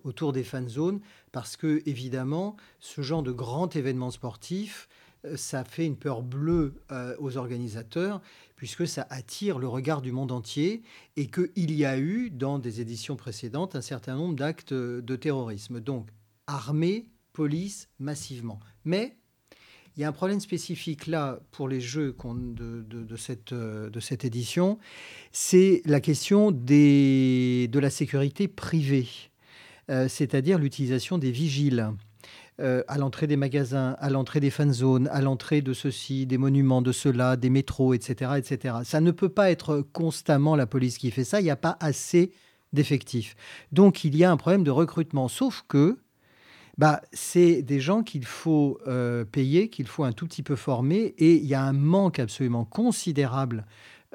autour 0.03 0.33
des 0.33 0.43
fan 0.43 0.69
zones 0.69 1.01
parce 1.31 1.57
que 1.57 1.83
évidemment, 1.87 2.57
ce 2.81 3.03
genre 3.03 3.23
de 3.23 3.33
grand 3.33 3.75
événement 3.77 4.11
sportif, 4.11 4.89
ça 5.37 5.65
fait 5.65 5.87
une 5.87 5.97
peur 5.97 6.23
bleue 6.23 6.75
euh, 6.93 7.17
aux 7.19 7.37
organisateurs 7.37 8.21
puisque 8.57 8.87
ça 8.87 9.07
attire 9.11 9.59
le 9.59 9.69
regard 9.69 10.01
du 10.01 10.13
monde 10.13 10.33
entier 10.33 10.83
et 11.17 11.27
qu'il 11.27 11.73
y 11.73 11.85
a 11.85 11.99
eu, 11.99 12.31
dans 12.31 12.59
des 12.59 12.81
éditions 12.81 13.17
précédentes, 13.17 13.77
un 13.77 13.81
certain 13.81 14.17
nombre 14.17 14.37
d'actes 14.37 14.73
de 14.73 15.17
terrorisme. 15.17 15.81
Donc, 15.81 16.09
armée, 16.47 17.07
police, 17.33 17.89
massivement. 17.99 18.61
Mais 18.85 19.17
il 19.97 20.01
y 20.01 20.05
a 20.05 20.09
un 20.09 20.13
problème 20.13 20.41
spécifique 20.41 21.07
là 21.07 21.41
pour 21.53 21.69
les 21.69 21.81
jeux 21.81 22.17
euh, 22.25 23.91
de 23.91 24.01
cette 24.01 24.25
édition, 24.25 24.79
c'est 25.33 25.83
la 25.85 26.01
question 26.01 26.51
de 26.51 27.79
la 27.79 27.91
sécurité 27.91 28.49
privée, 28.49 29.09
Euh, 29.91 30.09
c'est-à-dire 30.09 30.59
l'utilisation 30.59 31.19
des 31.19 31.31
vigiles. 31.31 31.93
Euh, 32.61 32.85
à 32.87 32.99
l'entrée 32.99 33.27
des 33.27 33.37
magasins, 33.37 33.97
à 33.99 34.11
l'entrée 34.11 34.39
des 34.39 34.51
fan 34.51 34.73
zones, 34.73 35.09
à 35.09 35.21
l'entrée 35.21 35.61
de 35.61 35.73
ceci, 35.73 36.25
des 36.25 36.39
monuments, 36.39 36.83
de 36.83 36.93
cela, 36.93 37.37
des 37.37 37.51
métros, 37.51 37.95
etc., 37.95 38.33
etc. 38.37 38.77
Ça 38.85 39.01
ne 39.01 39.11
peut 39.11 39.29
pas 39.29 39.51
être 39.51 39.81
constamment 39.93 40.55
la 40.55 40.67
police 40.67 40.99
qui 40.99 41.11
fait 41.11 41.25
ça. 41.25 41.41
Il 41.41 41.45
n'y 41.45 41.51
a 41.51 41.57
pas 41.57 41.77
assez 41.81 42.31
d'effectifs. 42.73 43.35
Donc 43.73 44.05
il 44.05 44.17
y 44.17 44.23
a 44.23 44.31
un 44.31 44.37
problème 44.37 44.63
de 44.63 44.71
recrutement. 44.71 45.27
Sauf 45.27 45.65
que 45.67 45.99
bah, 46.79 47.01
c'est 47.13 47.63
des 47.63 47.81
gens 47.81 48.05
qu'il 48.05 48.25
faut 48.25 48.79
euh, 48.87 49.25
payer, 49.25 49.69
qu'il 49.69 49.89
faut 49.89 50.05
un 50.05 50.13
tout 50.13 50.27
petit 50.27 50.45
peu 50.45 50.55
former, 50.55 51.15
et 51.19 51.35
il 51.35 51.47
y 51.47 51.55
a 51.55 51.63
un 51.63 51.73
manque 51.73 52.21
absolument 52.21 52.65
considérable 52.65 53.67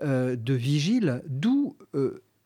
euh, 0.01 0.37
de 0.37 0.53
vigiles, 0.53 1.21
d'où 1.27 1.75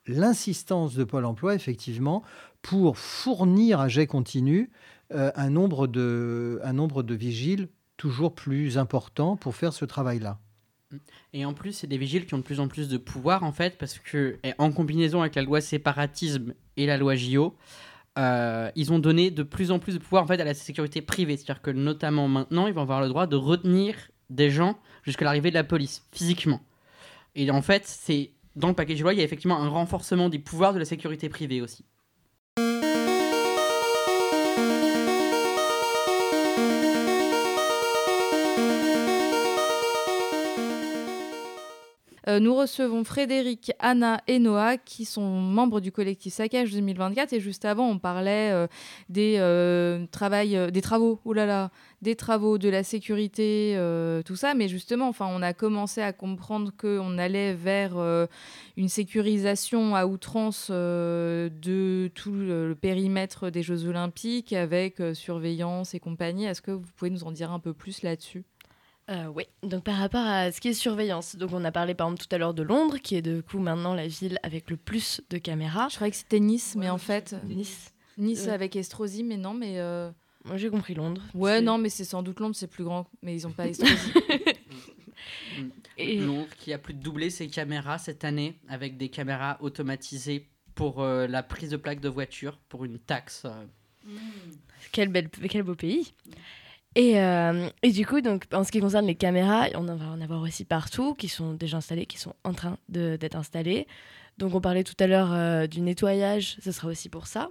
l'insistance 0.07 0.95
de 0.95 1.03
Pôle 1.03 1.25
Emploi, 1.25 1.53
effectivement, 1.53 2.23
pour 2.63 2.97
fournir 2.97 3.79
à 3.79 3.89
jet 3.89 4.07
continu 4.07 4.71
euh, 5.13 5.31
un, 5.35 5.49
nombre 5.49 5.87
de, 5.87 6.59
un 6.63 6.73
nombre 6.73 7.03
de 7.03 7.13
vigiles 7.15 7.69
toujours 7.97 8.33
plus 8.33 8.77
important 8.77 9.37
pour 9.37 9.55
faire 9.55 9.73
ce 9.73 9.85
travail-là. 9.85 10.39
Et 11.33 11.45
en 11.45 11.53
plus, 11.53 11.73
c'est 11.73 11.87
des 11.87 11.97
vigiles 11.97 12.25
qui 12.25 12.33
ont 12.33 12.39
de 12.39 12.43
plus 12.43 12.59
en 12.59 12.67
plus 12.67 12.87
de 12.87 12.97
pouvoir, 12.97 13.43
en 13.43 13.51
fait, 13.51 13.77
parce 13.77 13.97
que, 13.97 14.37
en 14.57 14.71
combinaison 14.71 15.21
avec 15.21 15.35
la 15.35 15.41
loi 15.41 15.61
séparatisme 15.61 16.53
et 16.77 16.85
la 16.85 16.97
loi 16.97 17.15
JO, 17.15 17.55
euh, 18.19 18.69
ils 18.75 18.93
ont 18.93 18.99
donné 18.99 19.31
de 19.31 19.41
plus 19.41 19.71
en 19.71 19.79
plus 19.79 19.93
de 19.93 19.99
pouvoir, 19.99 20.23
en 20.23 20.27
fait, 20.27 20.39
à 20.39 20.43
la 20.43 20.53
sécurité 20.53 21.01
privée. 21.01 21.37
C'est-à-dire 21.37 21.61
que, 21.61 21.71
notamment 21.71 22.27
maintenant, 22.27 22.67
ils 22.67 22.73
vont 22.73 22.81
avoir 22.81 23.01
le 23.01 23.09
droit 23.09 23.25
de 23.25 23.35
retenir 23.35 23.95
des 24.29 24.51
gens 24.51 24.77
jusqu'à 25.03 25.25
l'arrivée 25.25 25.49
de 25.49 25.55
la 25.55 25.63
police, 25.63 26.03
physiquement. 26.11 26.61
Et 27.35 27.49
en 27.49 27.61
fait, 27.61 27.83
c'est 27.85 28.31
dans 28.55 28.67
le 28.67 28.75
paquet 28.75 28.95
de 28.95 29.01
loi, 29.01 29.13
il 29.13 29.17
y 29.17 29.21
a 29.21 29.25
effectivement 29.25 29.59
un 29.59 29.69
renforcement 29.69 30.29
des 30.29 30.39
pouvoirs 30.39 30.73
de 30.73 30.79
la 30.79 30.85
sécurité 30.85 31.29
privée 31.29 31.61
aussi. 31.61 31.85
Euh, 42.29 42.39
nous 42.39 42.55
recevons 42.55 43.03
Frédéric, 43.03 43.73
Anna 43.79 44.21
et 44.27 44.39
Noah 44.39 44.77
qui 44.77 45.03
sont 45.03 45.29
membres 45.29 45.81
du 45.81 45.91
collectif 45.91 46.33
Saccage 46.33 46.71
2024 46.71 47.33
et 47.33 47.39
juste 47.41 47.65
avant 47.65 47.89
on 47.89 47.99
parlait 47.99 48.51
euh, 48.51 48.67
des, 49.09 49.35
euh, 49.39 49.99
des 50.71 50.81
travaux, 50.81 51.19
des 52.01 52.15
travaux 52.15 52.57
de 52.57 52.69
la 52.69 52.83
sécurité, 52.83 53.77
tout 54.25 54.35
ça, 54.35 54.53
mais 54.53 54.67
justement 54.67 55.09
enfin, 55.09 55.27
on 55.29 55.41
a 55.41 55.53
commencé 55.53 56.01
à 56.01 56.13
comprendre 56.13 56.71
qu'on 56.77 57.17
allait 57.17 57.53
vers 57.53 57.97
une 58.77 58.89
sécurisation 58.89 59.95
à 59.95 60.05
outrance 60.05 60.69
de 60.71 62.11
tout 62.13 62.33
le, 62.33 62.75
périmètre 62.79 63.49
des 63.49 63.63
Jeux 63.63 63.87
Olympiques 63.87 64.53
avec 64.53 65.01
surveillance 65.13 65.93
et 65.93 65.99
compagnie. 65.99 66.45
Est-ce 66.45 66.61
que 66.61 66.71
vous 66.71 66.87
pouvez 66.95 67.11
nous 67.11 67.23
en 67.23 67.31
dire 67.31 67.51
un 67.51 67.59
peu 67.59 67.73
plus 67.73 68.01
là-dessus? 68.01 68.43
Euh, 69.09 69.25
oui, 69.27 69.43
donc 69.63 69.83
par 69.83 69.97
rapport 69.97 70.25
à 70.25 70.51
ce 70.53 70.61
qui 70.61 70.69
est 70.69 70.73
surveillance, 70.73 71.35
donc 71.35 71.51
on 71.51 71.63
a 71.65 71.71
parlé 71.73 71.93
par 71.93 72.07
exemple 72.07 72.25
tout 72.25 72.33
à 72.33 72.37
l'heure 72.37 72.53
de 72.53 72.63
Londres, 72.63 72.97
qui 73.03 73.15
est 73.15 73.21
de 73.21 73.41
coup 73.41 73.59
maintenant 73.59 73.93
la 73.93 74.07
ville 74.07 74.39
avec 74.43 74.69
le 74.69 74.77
plus 74.77 75.19
de 75.29 75.37
caméras. 75.37 75.89
Je 75.89 75.95
croyais 75.95 76.11
que 76.11 76.17
c'était 76.17 76.39
Nice, 76.39 76.75
mais 76.77 76.89
en 76.89 76.97
fait, 76.97 77.35
Nice. 77.45 77.93
Nice 78.17 78.45
Ouais. 78.45 78.51
avec 78.53 78.75
Estrosi, 78.77 79.23
mais 79.23 79.35
non, 79.37 79.53
mais... 79.53 79.79
euh, 79.79 80.09
Moi 80.45 80.55
j'ai 80.55 80.69
compris 80.69 80.93
Londres. 80.93 81.21
Ouais, 81.33 81.59
non, 81.61 81.77
mais 81.77 81.89
c'est 81.89 82.05
sans 82.05 82.23
doute 82.23 82.39
Londres, 82.39 82.55
c'est 82.55 82.67
plus 82.67 82.85
grand, 82.85 83.05
mais 83.21 83.35
ils 83.35 83.45
ont 83.45 83.51
pas 83.51 83.67
Estrosi. 83.67 83.93
Et- 85.97 86.19
Londres 86.19 86.47
qui 86.57 86.73
a 86.73 86.77
plus 86.77 86.93
de 86.93 86.99
doublé 87.01 87.29
ses 87.29 87.47
caméras 87.47 87.97
cette 87.99 88.23
année 88.23 88.57
avec 88.67 88.97
des 88.97 89.09
caméras 89.09 89.57
automatisées 89.61 90.47
pour 90.75 91.01
euh, 91.01 91.27
la 91.27 91.43
prise 91.43 91.69
de 91.69 91.77
plaques 91.77 91.99
de 91.99 92.09
voiture 92.09 92.57
pour 92.69 92.83
une 92.85 92.97
taxe. 92.99 93.43
euh. 93.45 93.65
Quel, 94.91 95.09
bel, 95.09 95.29
quel 95.29 95.63
beau 95.63 95.75
pays. 95.75 96.13
Et, 96.95 97.19
euh, 97.19 97.69
et 97.81 97.91
du 97.91 98.05
coup, 98.05 98.21
donc, 98.21 98.45
en 98.53 98.63
ce 98.63 98.71
qui 98.71 98.79
concerne 98.79 99.07
les 99.07 99.15
caméras, 99.15 99.67
on 99.75 99.87
en 99.87 99.95
va 99.95 100.05
en 100.07 100.21
avoir 100.21 100.41
aussi 100.41 100.63
partout, 100.63 101.15
qui 101.15 101.27
sont 101.27 101.53
déjà 101.53 101.77
installées, 101.77 102.05
qui 102.05 102.17
sont 102.17 102.35
en 102.43 102.53
train 102.53 102.77
d'être 102.89 103.35
installées. 103.35 103.87
Donc 104.37 104.55
on 104.55 104.61
parlait 104.61 104.83
tout 104.83 104.95
à 104.99 105.07
l'heure 105.07 105.31
euh, 105.31 105.67
du 105.67 105.81
nettoyage, 105.81 106.57
ce 106.61 106.71
sera 106.71 106.87
aussi 106.87 107.09
pour 107.09 107.27
ça. 107.27 107.49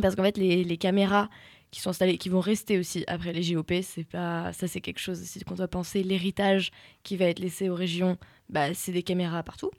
Parce 0.00 0.16
qu'en 0.16 0.22
fait, 0.22 0.38
les, 0.38 0.76
caméras 0.78 1.28
qui 1.70 1.80
sont 1.80 1.90
installées, 1.90 2.18
qui 2.18 2.28
vont 2.28 2.40
rester 2.40 2.78
aussi 2.78 3.04
après 3.06 3.32
les 3.32 3.42
JOP, 3.42 3.72
pas, 4.10 4.52
ça 4.52 4.68
c'est 4.68 4.80
quelque 4.80 5.00
chose 5.00 5.20
aussi 5.20 5.40
qu'on 5.40 5.54
doit 5.54 5.68
penser. 5.68 6.02
L'héritage 6.02 6.70
qui 7.02 7.16
va 7.16 7.26
être 7.26 7.40
laissé 7.40 7.68
aux 7.68 7.74
régions, 7.74 8.16
bah, 8.48 8.72
c'est 8.74 8.92
des 8.92 9.02
caméras 9.02 9.42
partout. 9.42 9.70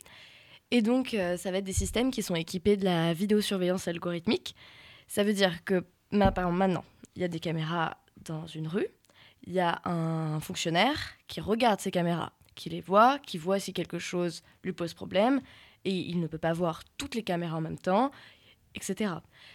Et 0.70 0.82
donc, 0.82 1.14
euh, 1.14 1.36
ça 1.36 1.50
va 1.50 1.58
être 1.58 1.64
des 1.64 1.72
systèmes 1.72 2.10
qui 2.10 2.22
sont 2.22 2.34
équipés 2.34 2.76
de 2.76 2.84
la 2.84 3.12
vidéosurveillance 3.12 3.88
algorithmique. 3.88 4.54
Ça 5.08 5.24
veut 5.24 5.32
dire 5.32 5.64
que 5.64 5.84
maintenant, 6.10 6.84
il 7.16 7.22
y 7.22 7.24
a 7.24 7.28
des 7.28 7.40
caméras 7.40 7.96
dans 8.24 8.46
une 8.46 8.66
rue, 8.66 8.88
il 9.46 9.52
y 9.52 9.60
a 9.60 9.80
un 9.84 10.40
fonctionnaire 10.40 10.98
qui 11.26 11.40
regarde 11.40 11.80
ces 11.80 11.90
caméras, 11.90 12.32
qui 12.54 12.70
les 12.70 12.80
voit, 12.80 13.18
qui 13.18 13.38
voit 13.38 13.58
si 13.58 13.72
quelque 13.72 13.98
chose 13.98 14.42
lui 14.62 14.72
pose 14.72 14.94
problème, 14.94 15.40
et 15.84 15.92
il 15.92 16.20
ne 16.20 16.26
peut 16.26 16.38
pas 16.38 16.52
voir 16.52 16.82
toutes 16.96 17.14
les 17.14 17.22
caméras 17.22 17.58
en 17.58 17.60
même 17.60 17.78
temps, 17.78 18.10
etc. 18.74 19.12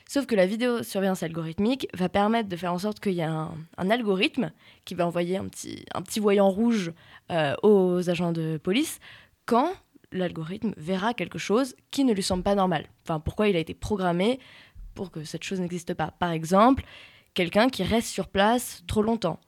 Sauf 0.07 0.25
que 0.25 0.35
la 0.35 0.45
vidéosurveillance 0.45 1.23
algorithmique 1.23 1.87
va 1.93 2.07
permettre 2.07 2.49
de 2.49 2.55
faire 2.55 2.73
en 2.73 2.77
sorte 2.77 2.99
qu'il 2.99 3.13
y 3.13 3.19
ait 3.19 3.23
un, 3.23 3.53
un 3.77 3.89
algorithme 3.89 4.51
qui 4.85 4.95
va 4.95 5.05
envoyer 5.05 5.37
un 5.37 5.47
petit, 5.47 5.85
un 5.93 6.01
petit 6.01 6.19
voyant 6.19 6.49
rouge 6.49 6.93
euh, 7.31 7.55
aux 7.63 8.09
agents 8.09 8.31
de 8.31 8.57
police 8.57 8.99
quand 9.45 9.73
l'algorithme 10.11 10.73
verra 10.77 11.13
quelque 11.13 11.37
chose 11.37 11.75
qui 11.91 12.03
ne 12.03 12.13
lui 12.13 12.23
semble 12.23 12.43
pas 12.43 12.55
normal. 12.55 12.87
Enfin, 13.03 13.19
pourquoi 13.19 13.47
il 13.47 13.55
a 13.55 13.59
été 13.59 13.73
programmé 13.73 14.39
pour 14.95 15.11
que 15.11 15.23
cette 15.23 15.43
chose 15.43 15.59
n'existe 15.59 15.93
pas. 15.93 16.11
Par 16.19 16.31
exemple, 16.31 16.83
quelqu'un 17.33 17.69
qui 17.69 17.83
reste 17.83 18.07
sur 18.07 18.27
place 18.27 18.83
trop 18.87 19.01
longtemps. 19.01 19.39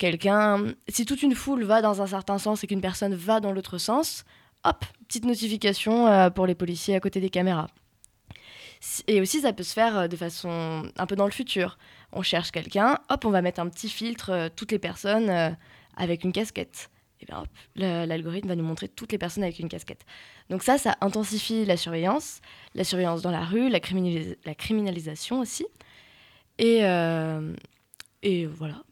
Quelqu'un, 0.00 0.72
si 0.88 1.04
toute 1.04 1.22
une 1.22 1.34
foule 1.34 1.62
va 1.64 1.82
dans 1.82 2.00
un 2.00 2.06
certain 2.06 2.38
sens 2.38 2.64
et 2.64 2.66
qu'une 2.66 2.80
personne 2.80 3.14
va 3.14 3.38
dans 3.38 3.52
l'autre 3.52 3.76
sens, 3.76 4.24
hop, 4.64 4.82
petite 5.06 5.26
notification 5.26 6.06
euh, 6.06 6.30
pour 6.30 6.46
les 6.46 6.54
policiers 6.54 6.94
à 6.94 7.00
côté 7.00 7.20
des 7.20 7.28
caméras. 7.28 7.66
Et 9.08 9.20
aussi, 9.20 9.42
ça 9.42 9.52
peut 9.52 9.62
se 9.62 9.74
faire 9.74 9.98
euh, 9.98 10.08
de 10.08 10.16
façon 10.16 10.90
un 10.96 11.04
peu 11.04 11.16
dans 11.16 11.26
le 11.26 11.30
futur. 11.30 11.76
On 12.12 12.22
cherche 12.22 12.50
quelqu'un, 12.50 12.98
hop, 13.10 13.26
on 13.26 13.30
va 13.30 13.42
mettre 13.42 13.60
un 13.60 13.68
petit 13.68 13.90
filtre, 13.90 14.30
euh, 14.30 14.48
toutes 14.48 14.72
les 14.72 14.78
personnes 14.78 15.54
avec 15.98 16.24
une 16.24 16.32
casquette. 16.32 16.88
Et 17.20 17.26
bien 17.26 17.40
hop, 17.40 17.48
l'algorithme 17.76 18.48
va 18.48 18.56
nous 18.56 18.64
montrer 18.64 18.88
toutes 18.88 19.12
les 19.12 19.18
personnes 19.18 19.42
avec 19.42 19.58
une 19.58 19.68
casquette. 19.68 20.06
Donc 20.48 20.62
ça, 20.62 20.78
ça 20.78 20.96
intensifie 21.02 21.66
la 21.66 21.76
surveillance, 21.76 22.40
la 22.74 22.84
surveillance 22.84 23.20
dans 23.20 23.32
la 23.32 23.44
rue, 23.44 23.68
la, 23.68 23.80
criminalis- 23.80 24.38
la 24.46 24.54
criminalisation 24.54 25.40
aussi. 25.40 25.66
Et 26.58 26.80
voilà. 28.46 28.82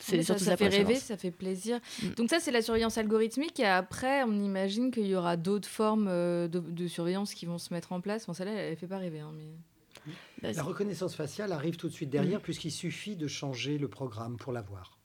C'est 0.00 0.18
ça, 0.18 0.34
surtout 0.34 0.44
ça 0.44 0.50
ça 0.52 0.56
pour 0.56 0.58
fait 0.58 0.64
la 0.64 0.70
rêver, 0.70 0.78
surveillance. 0.96 1.02
ça 1.04 1.16
fait 1.16 1.30
plaisir. 1.30 1.80
Mm. 2.02 2.08
Donc 2.16 2.30
ça, 2.30 2.40
c'est 2.40 2.50
la 2.50 2.62
surveillance 2.62 2.98
algorithmique. 2.98 3.60
Et 3.60 3.66
après, 3.66 4.22
on 4.24 4.32
imagine 4.42 4.90
qu'il 4.90 5.06
y 5.06 5.14
aura 5.14 5.36
d'autres 5.36 5.68
formes 5.68 6.08
euh, 6.08 6.48
de, 6.48 6.58
de 6.58 6.86
surveillance 6.88 7.34
qui 7.34 7.46
vont 7.46 7.58
se 7.58 7.72
mettre 7.72 7.92
en 7.92 8.00
place. 8.00 8.22
Enfin, 8.24 8.34
celle-là, 8.34 8.52
elle 8.54 8.70
ne 8.72 8.76
fait 8.76 8.88
pas 8.88 8.98
rêver. 8.98 9.20
hein, 9.20 9.32
mais... 9.36 10.12
Bah, 10.42 10.50
La 10.52 10.62
reconnaissance 10.64 11.14
faciale 11.14 11.52
arrive 11.52 11.76
tout 11.76 11.88
de 11.88 11.92
suite 11.92 12.10
derrière, 12.10 12.40
puisqu'il 12.40 12.72
suffit 12.72 13.14
de 13.14 13.28
changer 13.28 13.78
le 13.78 13.86
programme 13.88 14.36
pour 14.36 14.52
l'avoir. 14.52 14.98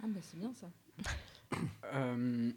Ah 0.00 0.06
bah 0.06 0.20
c'est 0.22 0.38
bien 0.38 0.52
ça. 0.54 0.68
Euh, 1.94 2.52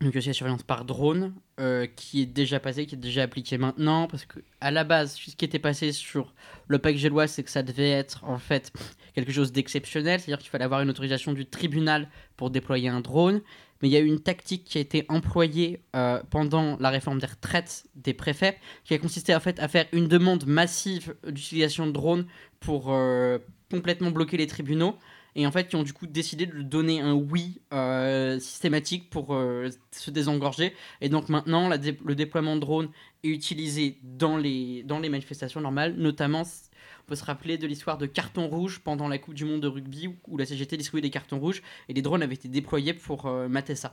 donc 0.00 0.16
aussi 0.16 0.28
la 0.28 0.32
surveillance 0.32 0.62
par 0.62 0.84
drone 0.84 1.34
euh, 1.58 1.86
qui 1.94 2.22
est 2.22 2.26
déjà 2.26 2.58
passée, 2.58 2.86
qui 2.86 2.94
est 2.94 2.98
déjà 2.98 3.22
appliquée 3.22 3.58
maintenant 3.58 4.06
parce 4.06 4.24
que 4.24 4.40
à 4.60 4.70
la 4.70 4.84
base 4.84 5.14
ce 5.14 5.36
qui 5.36 5.44
était 5.44 5.58
passé 5.58 5.92
sur 5.92 6.32
le 6.68 6.78
package 6.78 7.02
de 7.02 7.08
loi 7.08 7.26
c'est 7.26 7.42
que 7.42 7.50
ça 7.50 7.62
devait 7.62 7.90
être 7.90 8.24
en 8.24 8.38
fait 8.38 8.72
quelque 9.14 9.32
chose 9.32 9.52
d'exceptionnel, 9.52 10.20
c'est-à-dire 10.20 10.38
qu'il 10.38 10.50
fallait 10.50 10.64
avoir 10.64 10.80
une 10.80 10.90
autorisation 10.90 11.32
du 11.32 11.44
tribunal 11.46 12.08
pour 12.36 12.50
déployer 12.50 12.88
un 12.88 13.00
drone, 13.00 13.42
mais 13.82 13.88
il 13.88 13.92
y 13.92 13.96
a 13.96 14.00
eu 14.00 14.06
une 14.06 14.20
tactique 14.20 14.64
qui 14.64 14.78
a 14.78 14.80
été 14.80 15.04
employée 15.08 15.82
euh, 15.96 16.22
pendant 16.30 16.76
la 16.78 16.90
réforme 16.90 17.18
des 17.18 17.26
retraites 17.26 17.84
des 17.94 18.14
préfets 18.14 18.58
qui 18.84 18.94
a 18.94 18.98
consisté 18.98 19.34
en 19.34 19.40
fait 19.40 19.58
à 19.58 19.68
faire 19.68 19.86
une 19.92 20.08
demande 20.08 20.46
massive 20.46 21.14
d'utilisation 21.26 21.86
de 21.86 21.92
drones 21.92 22.26
pour 22.60 22.86
euh, 22.88 23.38
complètement 23.70 24.10
bloquer 24.10 24.36
les 24.36 24.46
tribunaux 24.46 24.96
et 25.36 25.46
en 25.46 25.52
fait 25.52 25.68
qui 25.68 25.76
ont 25.76 25.82
du 25.82 25.92
coup 25.92 26.06
décidé 26.06 26.46
de 26.46 26.62
donner 26.62 27.00
un 27.00 27.14
oui 27.14 27.60
euh, 27.72 28.38
systématique 28.38 29.10
pour 29.10 29.34
euh, 29.34 29.70
se 29.92 30.10
désengorger. 30.10 30.74
Et 31.00 31.08
donc 31.08 31.28
maintenant 31.28 31.68
le 31.68 32.14
déploiement 32.14 32.56
de 32.56 32.60
drones 32.60 32.88
est 33.22 33.28
utilisé 33.28 33.98
dans 34.02 34.36
les, 34.36 34.82
dans 34.84 34.98
les 34.98 35.08
manifestations 35.08 35.60
normales. 35.60 35.94
Notamment 35.96 36.42
on 36.42 37.06
peut 37.06 37.16
se 37.16 37.24
rappeler 37.24 37.58
de 37.58 37.66
l'histoire 37.66 37.98
de 37.98 38.06
carton 38.06 38.48
rouge 38.48 38.80
pendant 38.80 39.08
la 39.08 39.18
Coupe 39.18 39.34
du 39.34 39.44
Monde 39.44 39.60
de 39.60 39.68
rugby 39.68 40.08
où, 40.28 40.36
la 40.36 40.46
CGT 40.46 40.76
distribuait 40.76 41.02
des 41.02 41.10
cartons 41.10 41.38
rouges 41.38 41.62
et 41.88 41.94
les 41.94 42.02
drones 42.02 42.22
avaient 42.22 42.34
été 42.34 42.48
déployés 42.48 42.94
pour 42.94 43.26
euh, 43.26 43.48
mater 43.48 43.74
ça. 43.74 43.92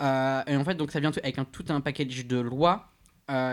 Euh, 0.00 0.42
et 0.46 0.56
en 0.56 0.64
fait 0.64 0.76
donc 0.76 0.92
ça 0.92 1.00
vient 1.00 1.10
avec 1.10 1.38
un, 1.38 1.44
tout 1.44 1.64
un 1.68 1.80
package 1.80 2.26
de 2.26 2.38
lois 2.38 2.92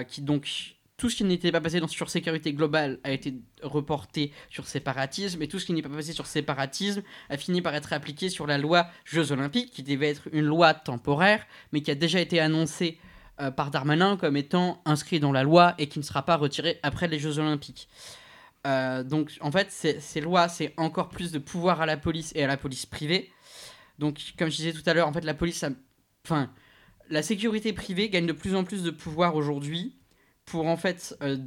qui 0.07 0.21
donc 0.21 0.74
tout 0.97 1.09
ce 1.09 1.17
qui 1.17 1.23
n'était 1.25 1.51
pas 1.51 1.59
passé 1.59 1.79
dans, 1.79 1.87
sur 1.87 2.09
sécurité 2.09 2.53
globale 2.53 2.99
a 3.03 3.11
été 3.11 3.35
reporté 3.61 4.31
sur 4.49 4.65
séparatisme 4.65 5.41
et 5.41 5.47
tout 5.47 5.59
ce 5.59 5.65
qui 5.65 5.73
n'est 5.73 5.81
pas 5.81 5.89
passé 5.89 6.13
sur 6.13 6.25
séparatisme 6.25 7.03
a 7.29 7.37
fini 7.37 7.61
par 7.61 7.75
être 7.75 7.91
appliqué 7.91 8.29
sur 8.29 8.47
la 8.47 8.57
loi 8.57 8.87
Jeux 9.03 9.31
Olympiques, 9.33 9.71
qui 9.71 9.83
devait 9.83 10.09
être 10.09 10.29
une 10.31 10.45
loi 10.45 10.73
temporaire, 10.73 11.45
mais 11.73 11.81
qui 11.81 11.91
a 11.91 11.95
déjà 11.95 12.21
été 12.21 12.39
annoncée 12.39 12.97
euh, 13.41 13.51
par 13.51 13.71
Darmanin 13.71 14.15
comme 14.15 14.37
étant 14.37 14.81
inscrit 14.85 15.19
dans 15.19 15.33
la 15.33 15.43
loi 15.43 15.75
et 15.77 15.87
qui 15.87 15.99
ne 15.99 16.03
sera 16.03 16.23
pas 16.23 16.37
retirée 16.37 16.79
après 16.81 17.09
les 17.09 17.19
Jeux 17.19 17.39
Olympiques. 17.39 17.89
Euh, 18.65 19.03
donc 19.03 19.37
en 19.41 19.51
fait, 19.51 19.71
ces, 19.71 20.21
lois, 20.21 20.47
c'est 20.47 20.73
encore 20.77 21.09
plus 21.09 21.31
de 21.33 21.39
pouvoir 21.39 21.81
à 21.81 21.85
la 21.85 21.97
police 21.97 22.31
et 22.35 22.43
à 22.45 22.47
la 22.47 22.55
police 22.55 22.85
privée. 22.85 23.31
Donc 23.99 24.19
comme 24.39 24.49
je 24.49 24.55
disais 24.55 24.71
tout 24.71 24.81
à 24.85 24.93
l'heure, 24.93 25.09
en 25.09 25.13
fait, 25.13 25.25
la 25.25 25.33
police, 25.33 25.61
a- 25.63 25.71
enfin, 26.25 26.49
la 27.09 27.21
sécurité 27.21 27.73
privée 27.73 28.09
gagne 28.09 28.25
de 28.25 28.33
plus 28.33 28.55
en 28.55 28.63
plus 28.63 28.81
de 28.81 28.91
pouvoir 28.91 29.35
aujourd'hui 29.35 29.93
pour 30.45 30.67
en 30.67 30.77
fait 30.77 31.15
euh, 31.21 31.37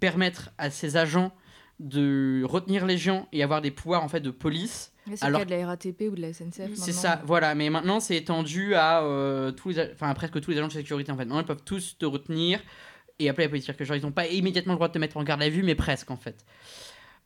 permettre 0.00 0.50
à 0.58 0.70
ses 0.70 0.96
agents 0.96 1.32
de 1.80 2.42
retenir 2.44 2.86
les 2.86 2.96
gens 2.98 3.28
et 3.32 3.42
avoir 3.42 3.60
des 3.60 3.70
pouvoirs 3.70 4.02
en 4.02 4.08
fait 4.08 4.20
de 4.20 4.30
police. 4.30 4.92
C'est 5.14 5.22
Alors- 5.24 5.40
le 5.40 5.46
cas 5.46 5.54
de 5.54 5.60
la 5.60 5.66
RATP 5.66 6.02
ou 6.10 6.16
de 6.16 6.20
la 6.22 6.32
SNCF. 6.32 6.52
C'est 6.74 6.86
maintenant. 6.88 6.92
ça, 6.94 7.22
voilà. 7.24 7.54
Mais 7.54 7.70
maintenant, 7.70 8.00
c'est 8.00 8.16
étendu 8.16 8.74
à 8.74 9.02
euh, 9.02 9.52
tous 9.52 9.68
les, 9.70 9.92
enfin, 9.92 10.08
à 10.08 10.14
presque 10.14 10.40
tous 10.40 10.50
les 10.50 10.58
agents 10.58 10.68
de 10.68 10.72
sécurité. 10.72 11.12
En 11.12 11.16
fait, 11.16 11.24
maintenant, 11.26 11.40
ils 11.40 11.46
peuvent 11.46 11.62
tous 11.64 11.96
te 11.98 12.06
retenir 12.06 12.60
et 13.18 13.28
appeler 13.28 13.44
la 13.44 13.50
police. 13.50 13.66
Que 13.70 13.84
genre, 13.84 13.96
ils 13.96 14.02
n'ont 14.02 14.10
pas 14.10 14.26
immédiatement 14.26 14.72
le 14.72 14.78
droit 14.78 14.88
de 14.88 14.94
te 14.94 14.98
mettre 14.98 15.16
en 15.16 15.22
garde 15.22 15.42
à 15.42 15.48
vue, 15.48 15.62
mais 15.62 15.74
presque 15.76 16.10
en 16.10 16.16
fait. 16.16 16.44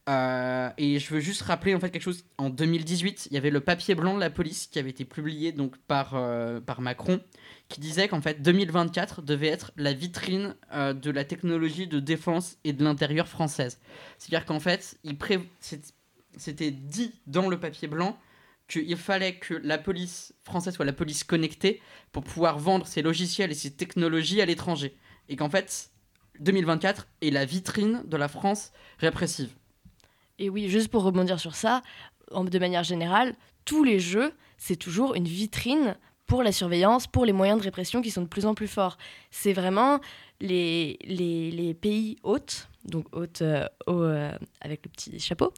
Euh, 0.09 0.71
et 0.79 0.99
je 0.99 1.13
veux 1.13 1.21
juste 1.21 1.43
rappeler 1.43 1.75
en 1.75 1.81
fait 1.81 1.91
quelque 1.91 2.03
chose. 2.03 2.25
En 2.39 2.51
2018, 2.51 3.29
il 3.31 3.35
y 3.35 3.37
avait 3.37 3.51
le 3.51 3.61
papier 3.61 3.95
blanc 3.95 4.15
de 4.15 4.21
la 4.21 4.31
police 4.31 4.67
qui 4.67 4.79
avait 4.79 4.91
été 4.91 5.05
publié 5.05 5.53
donc 5.53 5.77
par 5.79 6.15
euh, 6.15 6.61
par 6.61 6.81
Macron, 6.81 7.21
qui 7.69 7.81
disait 7.81 8.09
qu'en 8.09 8.21
fait 8.21 8.41
2024 8.43 9.23
devait 9.23 9.49
être 9.49 9.73
la 9.77 9.93
vitrine 9.93 10.57
euh, 10.73 10.95
de 10.95 11.11
la 11.11 11.25
technologie 11.25 11.87
de 11.87 12.01
défense 12.01 12.57
et 12.65 12.73
de 12.73 12.83
l'intérieur 12.83 13.29
française. 13.29 13.79
C'est-à-dire 14.19 14.47
qu'en 14.47 14.61
fait, 14.61 14.99
il 15.05 15.17
c'était 16.37 16.71
dit 16.71 17.13
dans 17.27 17.49
le 17.49 17.59
papier 17.59 17.89
blanc 17.89 18.19
qu'il 18.69 18.97
fallait 18.97 19.35
que 19.35 19.55
la 19.55 19.79
police 19.79 20.33
française 20.45 20.75
soit 20.75 20.85
la 20.85 20.93
police 20.93 21.25
connectée 21.25 21.83
pour 22.13 22.23
pouvoir 22.23 22.59
vendre 22.59 22.87
ses 22.87 23.03
logiciels 23.03 23.51
et 23.51 23.55
ses 23.55 23.73
technologies 23.73 24.41
à 24.41 24.47
l'étranger. 24.47 24.97
Et 25.29 25.37
qu'en 25.37 25.51
fait, 25.51 25.91
2024 26.39 27.09
est 27.21 27.31
la 27.31 27.45
vitrine 27.45 28.03
de 28.07 28.17
la 28.17 28.29
France 28.29 28.73
répressive. 28.99 29.51
Et 30.41 30.49
oui, 30.49 30.69
juste 30.69 30.89
pour 30.89 31.05
rebondir 31.05 31.39
sur 31.39 31.55
ça, 31.55 31.83
de 32.33 32.59
manière 32.59 32.83
générale, 32.83 33.35
tous 33.67 33.85
les 33.85 34.01
jeux, 34.01 34.33
c'est 34.57 34.77
toujours 34.77 35.15
une 35.15 35.29
vitrine 35.29 35.97
pour 36.27 36.43
la 36.43 36.51
surveillance, 36.51 37.07
pour 37.07 37.27
les 37.27 37.33
moyens 37.33 37.59
de 37.59 37.65
répression 37.65 38.01
qui 38.01 38.11
sont 38.11 38.23
de 38.23 38.27
plus 38.27 38.47
en 38.47 38.55
plus 38.55 38.67
forts. 38.67 38.97
C'est 39.31 39.53
vraiment 39.53 40.01
les, 40.41 41.77
pays 41.81 42.17
hôtes, 42.23 42.69
donc 42.87 43.07
hôtes 43.15 43.43
euh, 43.43 43.67
euh, 43.89 44.33
avec 44.63 44.81
le 44.85 44.91
petit 44.91 45.21
chapeau, 45.21 45.53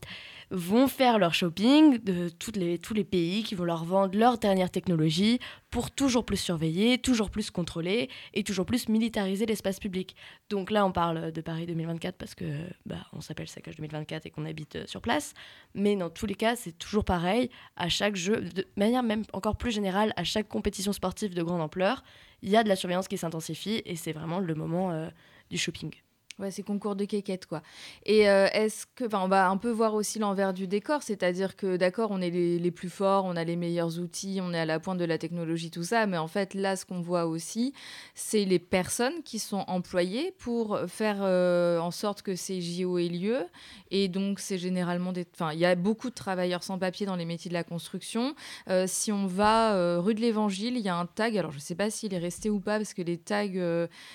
vont 0.52 0.86
faire 0.86 1.18
leur 1.18 1.32
shopping 1.32 1.98
de 2.04 2.30
les, 2.54 2.78
tous 2.78 2.94
les 2.94 3.04
pays 3.04 3.42
qui 3.42 3.54
vont 3.54 3.64
leur 3.64 3.84
vendre 3.84 4.16
leur 4.16 4.36
dernière 4.36 4.70
technologie 4.70 5.40
pour 5.70 5.90
toujours 5.90 6.26
plus 6.26 6.36
surveiller, 6.36 6.98
toujours 6.98 7.30
plus 7.30 7.50
contrôler 7.50 8.10
et 8.34 8.44
toujours 8.44 8.66
plus 8.66 8.90
militariser 8.90 9.46
l'espace 9.46 9.80
public. 9.80 10.14
Donc 10.50 10.70
là, 10.70 10.84
on 10.84 10.92
parle 10.92 11.32
de 11.32 11.40
Paris 11.40 11.64
2024 11.64 12.16
parce 12.16 12.34
que 12.34 12.44
bah, 12.84 13.06
on 13.14 13.22
s'appelle 13.22 13.48
Saccage 13.48 13.76
2024 13.76 14.26
et 14.26 14.30
qu'on 14.30 14.44
habite 14.44 14.76
euh, 14.76 14.86
sur 14.86 15.00
place. 15.00 15.32
Mais 15.74 15.96
dans 15.96 16.10
tous 16.10 16.26
les 16.26 16.34
cas, 16.34 16.54
c'est 16.54 16.72
toujours 16.72 17.06
pareil. 17.06 17.48
À 17.76 17.88
chaque 17.88 18.16
jeu, 18.16 18.42
de 18.42 18.66
manière 18.76 19.02
même 19.02 19.22
encore 19.32 19.56
plus 19.56 19.70
générale, 19.70 20.12
à 20.16 20.24
chaque 20.24 20.48
compétition 20.48 20.92
sportive 20.92 21.34
de 21.34 21.42
grande 21.42 21.62
ampleur, 21.62 22.04
il 22.42 22.50
y 22.50 22.56
a 22.56 22.62
de 22.62 22.68
la 22.68 22.76
surveillance 22.76 23.08
qui 23.08 23.16
s'intensifie 23.16 23.80
et 23.86 23.96
c'est 23.96 24.12
vraiment 24.12 24.38
le 24.38 24.54
moment 24.54 24.90
euh, 24.90 25.08
du 25.48 25.56
shopping. 25.56 25.92
Ouais, 26.38 26.50
c'est 26.50 26.62
concours 26.62 26.96
de 26.96 27.04
quéquette, 27.04 27.44
quoi. 27.44 27.62
Et 28.06 28.28
euh, 28.28 28.46
est-ce 28.52 28.86
que, 28.86 29.04
on 29.14 29.28
va 29.28 29.50
un 29.50 29.58
peu 29.58 29.70
voir 29.70 29.92
aussi 29.92 30.18
l'envers 30.18 30.54
du 30.54 30.66
décor, 30.66 31.02
c'est-à-dire 31.02 31.56
que, 31.56 31.76
d'accord, 31.76 32.10
on 32.10 32.22
est 32.22 32.30
les, 32.30 32.70
plus 32.70 32.88
forts, 32.88 33.26
on 33.26 33.36
a 33.36 33.44
les 33.44 33.56
meilleurs 33.56 33.98
outils, 33.98 34.40
on 34.42 34.54
est 34.54 34.58
à 34.58 34.64
la 34.64 34.80
pointe 34.80 34.98
de 34.98 35.04
la 35.04 35.18
technologie, 35.18 35.70
tout 35.70 35.84
ça, 35.84 36.06
mais 36.06 36.16
en 36.16 36.28
fait, 36.28 36.54
là, 36.54 36.74
ce 36.76 36.86
qu'on 36.86 37.02
voit 37.02 37.26
aussi, 37.26 37.74
c'est 38.14 38.46
les 38.46 38.58
personnes 38.58 39.22
qui 39.24 39.38
sont 39.38 39.64
employées 39.66 40.32
pour 40.38 40.78
faire 40.88 41.18
euh, 41.20 41.78
en 41.78 41.90
sorte 41.90 42.22
que 42.22 42.34
ces 42.34 42.62
JO 42.62 42.96
aient 42.96 43.08
lieu. 43.08 43.44
Et 43.90 44.08
donc, 44.08 44.40
c'est 44.40 44.58
généralement 44.58 45.12
des, 45.12 45.26
enfin, 45.34 45.52
il 45.52 45.58
y 45.58 45.66
a 45.66 45.74
beaucoup 45.74 46.08
de 46.08 46.14
travailleurs 46.14 46.62
sans 46.62 46.78
papier 46.78 47.04
dans 47.04 47.16
les 47.16 47.26
métiers 47.26 47.50
de 47.50 47.54
la 47.54 47.64
construction. 47.64 48.34
Euh, 48.70 48.86
si 48.88 49.12
on 49.12 49.26
va 49.26 49.98
rue 49.98 50.14
de 50.14 50.20
l'Évangile, 50.20 50.78
il 50.78 50.82
y 50.82 50.88
a 50.88 50.96
un 50.96 51.04
tag. 51.04 51.36
Alors, 51.36 51.52
je 51.52 51.58
sais 51.58 51.74
pas 51.74 51.90
s'il 51.90 52.14
est 52.14 52.18
resté 52.18 52.48
ou 52.48 52.58
pas, 52.58 52.78
parce 52.78 52.94
que 52.94 53.02
les 53.02 53.18
tags 53.18 53.42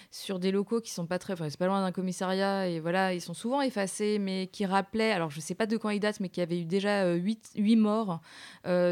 sur 0.09 0.39
des 0.39 0.51
locaux 0.51 0.81
qui 0.81 0.91
sont 0.91 1.05
pas 1.05 1.19
très, 1.19 1.33
enfin, 1.33 1.47
c'est 1.49 1.59
pas 1.59 1.67
loin 1.67 1.81
d'un 1.81 1.91
et 2.21 2.79
voilà, 2.79 3.13
ils 3.13 3.21
sont 3.21 3.33
souvent 3.33 3.61
effacés, 3.61 4.19
mais 4.19 4.47
qui 4.47 4.65
rappelaient, 4.65 5.11
alors 5.11 5.29
je 5.29 5.37
ne 5.37 5.41
sais 5.41 5.55
pas 5.55 5.65
de 5.65 5.77
quand 5.77 5.89
ils 5.89 5.99
datent, 5.99 6.19
mais 6.19 6.29
qui 6.29 6.41
avait 6.41 6.59
eu 6.59 6.65
déjà 6.65 7.13
8, 7.13 7.51
8 7.55 7.75
morts 7.75 8.19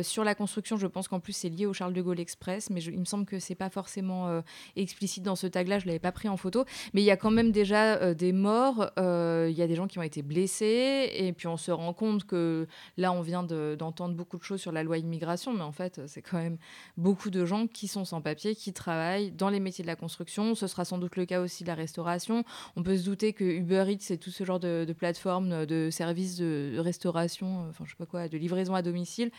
sur 0.02 0.24
la 0.24 0.36
construction. 0.36 0.78
Je 0.78 0.88
pense 0.88 1.08
qu'en 1.08 1.20
plus 1.20 1.34
c'est 1.34 1.50
lié 1.50 1.66
au 1.66 1.74
Charles 1.74 1.94
de 1.94 2.02
Gaulle 2.02 2.20
Express, 2.20 2.70
mais 2.70 2.82
il 2.84 3.00
me 3.00 3.06
semble 3.06 3.26
que 3.26 3.40
c'est 3.40 3.56
pas 3.56 3.70
forcément 3.70 4.42
explicite 4.76 5.24
dans 5.24 5.36
ce 5.36 5.48
tag-là, 5.48 5.80
je 5.80 5.86
l'avais 5.86 6.00
pas 6.00 6.12
pris 6.12 6.30
en 6.30 6.38
photo. 6.38 6.66
Mais 6.94 7.02
il 7.02 7.06
y 7.06 7.12
a 7.12 7.18
quand 7.18 7.32
même 7.32 7.52
déjà 7.52 8.14
des 8.14 8.32
morts, 8.32 8.92
il 8.98 9.56
y 9.56 9.62
a 9.62 9.68
des 9.68 9.76
gens 9.76 9.88
qui 9.88 10.00
ont 10.00 10.04
été 10.04 10.22
blessés, 10.22 11.12
et 11.14 11.34
puis 11.34 11.48
on 11.48 11.58
se 11.58 11.72
rend 11.72 11.94
compte 11.94 12.26
que 12.26 12.68
là 12.98 13.12
on 13.12 13.22
vient 13.22 13.44
d'entendre 13.44 14.16
beaucoup 14.16 14.38
de 14.38 14.44
choses 14.44 14.62
sur 14.62 14.72
la 14.72 14.84
loi 14.84 14.98
immigration, 14.98 15.54
mais 15.54 15.64
en 15.64 15.72
fait 15.72 16.02
c'est 16.08 16.22
quand 16.22 16.38
même 16.38 16.58
beaucoup 16.98 17.30
de 17.30 17.46
gens 17.46 17.68
qui 17.68 17.88
sont 17.88 18.06
sans 18.06 18.22
papier, 18.22 18.56
qui 18.56 18.74
travaillent 18.74 19.32
dans 19.32 19.50
les 19.50 19.60
métiers 19.60 19.84
de 19.84 19.88
la 19.88 19.96
construction. 19.96 20.56
Ce 20.56 20.68
sera 20.68 20.86
sans 20.86 20.98
doute 20.98 21.16
le 21.16 21.26
cas 21.26 21.42
aussi 21.42 21.64
de 21.64 21.70
la 21.70 21.76
restauration. 21.76 22.44
On 22.76 22.84
peut 22.84 22.98
se 22.98 23.05
douter 23.06 23.34
que 23.34 23.44
Uber 23.44 23.86
Eats 23.88 24.12
et 24.12 24.18
tout 24.18 24.32
ce 24.32 24.44
genre 24.44 24.60
de, 24.60 24.86
de 24.86 24.94
plateformes 24.94 25.66
de 25.66 25.90
services 25.90 26.38
de 26.38 26.78
restauration, 26.78 27.68
enfin 27.70 27.86
je 27.86 27.92
sais 27.92 27.96
pas 27.98 28.06
quoi, 28.06 28.28
de 28.28 28.38
livraison 28.38 28.76
à 28.76 28.82
domicile, 28.82 29.32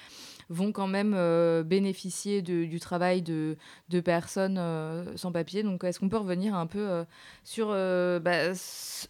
vont 0.49 0.73
quand 0.73 0.87
même 0.87 1.15
euh, 1.15 1.63
bénéficier 1.63 2.43
du 2.43 2.81
travail 2.81 3.23
de, 3.23 3.57
de 3.89 4.01
personnes 4.01 4.59
euh, 4.59 5.17
sans 5.17 5.33
papier. 5.33 5.63
Donc 5.63 5.85
est-ce 5.85 6.01
qu'on 6.01 6.09
peut 6.09 6.17
revenir 6.17 6.55
un 6.55 6.67
peu 6.67 6.89
euh, 6.89 7.05
sur 7.45 7.69
bah, 7.69 8.53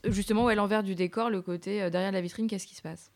justement 0.04 0.44
ouais, 0.44 0.54
l'envers 0.54 0.82
du 0.82 0.94
décor, 0.94 1.30
le 1.30 1.42
côté 1.42 1.90
derrière 1.90 2.12
la 2.12 2.20
vitrine, 2.20 2.48
qu'est-ce 2.48 2.66
qui 2.66 2.74
se 2.74 2.82
passe? 2.82 3.12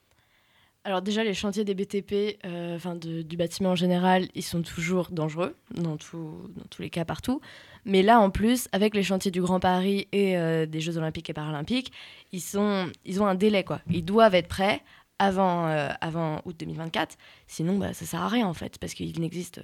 Alors 0.83 1.01
déjà, 1.01 1.23
les 1.23 1.33
chantiers 1.35 1.63
des 1.63 1.75
BTP, 1.75 2.43
enfin 2.75 2.95
du 2.95 3.37
bâtiment 3.37 3.71
en 3.71 3.75
général, 3.75 4.27
ils 4.33 4.43
sont 4.43 4.63
toujours 4.63 5.09
dangereux, 5.11 5.55
dans, 5.75 5.91
dans 5.91 6.65
tous 6.69 6.81
les 6.81 6.89
cas 6.89 7.05
partout. 7.05 7.39
Mais 7.85 8.01
là, 8.01 8.19
en 8.19 8.31
plus, 8.31 8.67
avec 8.71 8.95
les 8.95 9.03
chantiers 9.03 9.29
du 9.29 9.41
Grand 9.41 9.59
Paris 9.59 10.07
et 10.11 10.35
des 10.65 10.79
Jeux 10.79 10.97
Olympiques 10.97 11.29
et 11.29 11.33
Paralympiques, 11.33 11.91
ils, 12.31 12.41
sont, 12.41 12.91
ils 13.05 13.21
ont 13.21 13.27
un 13.27 13.35
délai, 13.35 13.63
quoi. 13.63 13.81
Ils 13.91 14.03
doivent 14.03 14.33
être 14.33 14.47
prêts 14.47 14.81
avant, 15.21 15.67
euh, 15.67 15.89
avant 16.01 16.41
août 16.45 16.55
2024. 16.59 17.15
Sinon, 17.45 17.77
bah, 17.77 17.93
ça 17.93 18.05
sert 18.05 18.21
à 18.21 18.27
rien 18.27 18.47
en 18.47 18.55
fait, 18.55 18.79
parce 18.79 18.95
qu'ils 18.95 19.19
n'existent, 19.21 19.61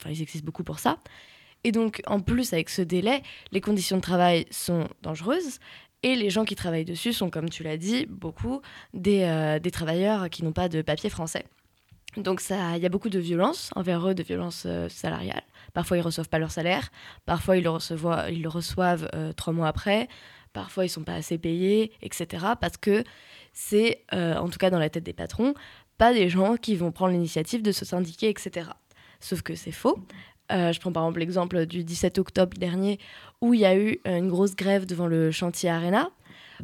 enfin, 0.00 0.10
ils 0.10 0.20
existent 0.20 0.44
beaucoup 0.44 0.64
pour 0.64 0.80
ça. 0.80 0.98
Et 1.62 1.70
donc, 1.70 2.02
en 2.06 2.18
plus, 2.18 2.52
avec 2.52 2.68
ce 2.68 2.82
délai, 2.82 3.22
les 3.52 3.60
conditions 3.60 3.96
de 3.96 4.02
travail 4.02 4.46
sont 4.50 4.88
dangereuses. 5.02 5.60
Et 6.02 6.16
les 6.16 6.30
gens 6.30 6.44
qui 6.44 6.56
travaillent 6.56 6.84
dessus 6.84 7.12
sont, 7.12 7.30
comme 7.30 7.48
tu 7.48 7.62
l'as 7.62 7.76
dit, 7.76 8.06
beaucoup 8.06 8.60
des, 8.92 9.22
euh, 9.22 9.58
des 9.58 9.70
travailleurs 9.70 10.28
qui 10.30 10.44
n'ont 10.44 10.52
pas 10.52 10.68
de 10.68 10.82
papier 10.82 11.10
français. 11.10 11.44
Donc 12.16 12.42
il 12.50 12.82
y 12.82 12.86
a 12.86 12.88
beaucoup 12.90 13.08
de 13.08 13.18
violence 13.18 13.70
envers 13.74 14.06
eux, 14.06 14.14
de 14.14 14.22
violence 14.22 14.64
euh, 14.66 14.88
salariale. 14.88 15.42
Parfois, 15.72 15.96
ils 15.96 16.00
ne 16.00 16.04
reçoivent 16.04 16.28
pas 16.28 16.38
leur 16.38 16.50
salaire. 16.50 16.90
Parfois, 17.24 17.56
ils 17.56 17.62
le, 17.62 17.70
reçoivent, 17.70 18.28
reçoivent 18.46 19.08
trois 19.36 19.52
mois 19.52 19.68
après. 19.68 20.08
Parfois, 20.52 20.84
ils 20.84 20.88
ne 20.88 20.92
sont 20.92 21.04
pas 21.04 21.14
assez 21.14 21.38
payés, 21.38 21.92
etc. 22.02 22.44
Parce 22.60 22.76
que 22.76 23.04
c'est, 23.52 24.04
euh, 24.12 24.36
en 24.36 24.48
tout 24.48 24.58
cas 24.58 24.70
dans 24.70 24.78
la 24.78 24.90
tête 24.90 25.04
des 25.04 25.12
patrons, 25.12 25.54
pas 25.98 26.12
des 26.12 26.28
gens 26.28 26.56
qui 26.56 26.74
vont 26.76 26.92
prendre 26.92 27.12
l'initiative 27.12 27.62
de 27.62 27.72
se 27.72 27.84
syndiquer, 27.84 28.28
etc. 28.28 28.70
Sauf 29.20 29.42
que 29.42 29.54
c'est 29.54 29.72
faux. 29.72 29.98
Euh, 30.52 30.72
je 30.72 30.80
prends 30.80 30.92
par 30.92 31.02
exemple 31.04 31.20
l'exemple 31.20 31.66
du 31.66 31.84
17 31.84 32.18
octobre 32.18 32.56
dernier 32.56 32.98
où 33.40 33.54
il 33.54 33.60
y 33.60 33.64
a 33.64 33.76
eu 33.76 33.98
une 34.04 34.28
grosse 34.28 34.54
grève 34.54 34.86
devant 34.86 35.06
le 35.06 35.30
chantier 35.30 35.70
Arena, 35.70 36.10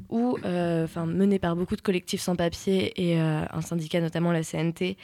où, 0.09 0.39
euh, 0.45 0.87
menée 1.07 1.39
par 1.39 1.57
beaucoup 1.57 1.75
de 1.75 1.81
collectifs 1.81 2.21
sans 2.21 2.37
papier 2.37 2.93
et 2.97 3.19
un 3.19 3.61
syndicat, 3.61 4.01
notamment 4.01 4.31
la 4.31 4.45
CNT, 4.45 4.97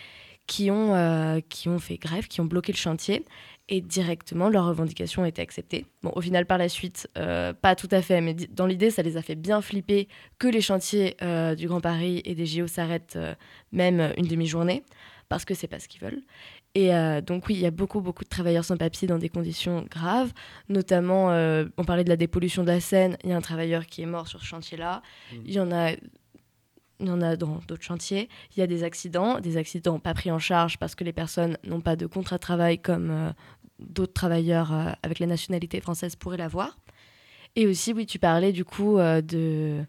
qui 0.47 0.71
ont, 0.71 1.43
qui 1.49 1.69
ont 1.69 1.79
fait 1.79 1.97
grève, 1.97 2.29
qui 2.29 2.41
ont 2.41 2.45
bloqué 2.45 2.71
le 2.71 2.77
chantier 2.77 3.25
et 3.69 3.81
directement 3.81 4.49
leurs 4.49 4.67
revendications 4.67 5.23
ont 5.23 5.27
été 5.27 5.41
acceptées. 5.41 5.87
Bon, 6.03 6.13
au 6.15 6.21
final, 6.21 6.47
par 6.47 6.59
la 6.59 6.69
suite, 6.69 7.09
euh, 7.17 7.53
pas 7.53 7.75
tout 7.75 7.89
à 7.91 8.03
fait, 8.03 8.21
mais 8.21 8.35
dans 8.35 8.67
l'idée, 8.67 8.91
ça 8.91 9.03
les 9.03 9.17
a 9.17 9.23
fait 9.23 9.35
bien 9.35 9.63
flipper 9.63 10.09
que 10.39 10.49
les 10.49 10.61
chantiers 10.61 11.17
euh, 11.23 11.55
du 11.55 11.67
Grand 11.67 11.81
Paris 11.81 12.21
et 12.25 12.35
des 12.35 12.47
JO 12.47 12.67
s'arrêtent 12.67 13.17
euh, 13.17 13.35
même 13.73 14.13
une 14.19 14.27
demi-journée, 14.27 14.85
parce 15.29 15.45
que 15.45 15.55
c'est 15.55 15.67
pas 15.67 15.79
ce 15.79 15.89
qu'ils 15.89 16.03
veulent. 16.03 16.23
Et 16.77 16.91
donc 17.23 17.47
oui, 17.47 17.55
il 17.55 17.61
y 17.61 17.67
a 17.67 17.71
beaucoup, 17.71 18.01
beaucoup 18.01 18.25
de 18.25 18.29
travailleurs 18.29 18.65
sans 18.65 18.77
papier 18.77 19.07
dans 19.07 19.19
des 19.19 19.29
conditions 19.29 19.87
graves, 19.89 20.33
notamment, 20.69 21.29
on 21.29 21.85
parlait 21.85 22.03
de 22.03 22.09
la 22.09 22.17
dépollution 22.17 22.63
de 22.63 22.69
la 22.69 22.81
Seine, 22.81 23.17
il 23.23 23.31
y 23.31 23.33
a 23.33 23.37
un 23.37 23.41
travailleur 23.41 23.87
qui 23.87 24.03
est 24.03 24.07
mort 24.07 24.27
sur 24.27 24.41
ce 24.41 24.47
chantier-là, 24.47 25.01
mmh. 25.33 25.37
il 25.45 25.53
y 25.53 25.61
en 25.61 25.71
a 25.71 25.93
il 27.01 27.09
y 27.09 27.11
en 27.11 27.23
a 27.23 27.37
dans 27.37 27.61
d'autres 27.69 27.83
chantiers. 27.83 28.29
Il 28.57 28.61
y 28.61 28.63
a 28.63 28.67
des 28.67 28.83
accidents, 28.85 29.41
des 29.41 29.57
accidents 29.57 29.99
pas 29.99 30.15
pris 30.15 30.31
en 30.31 30.39
charge 30.39 30.79
parce 30.79 30.95
que 30.95 31.05
les 31.05 31.13
personnes 31.13 31.59
n'ont 31.65 31.81
pas 31.81 31.97
de 31.97 32.07
contrat 32.07 32.37
de 32.37 32.41
travail 32.41 32.79
comme 32.79 33.33
d'autres 33.79 34.13
travailleurs 34.13 34.73
euh, 34.73 34.91
avec 35.03 35.19
la 35.19 35.27
nationalité 35.27 35.81
française 35.81 36.17
pourraient 36.17 36.37
l'avoir. 36.37 36.79
Et 37.57 37.67
aussi, 37.67 37.93
oui, 37.93 38.07
tu 38.07 38.19
parlais 38.19 38.53
du 38.53 38.65
coup 38.65 38.99
euh, 38.99 39.21
de, 39.21 39.85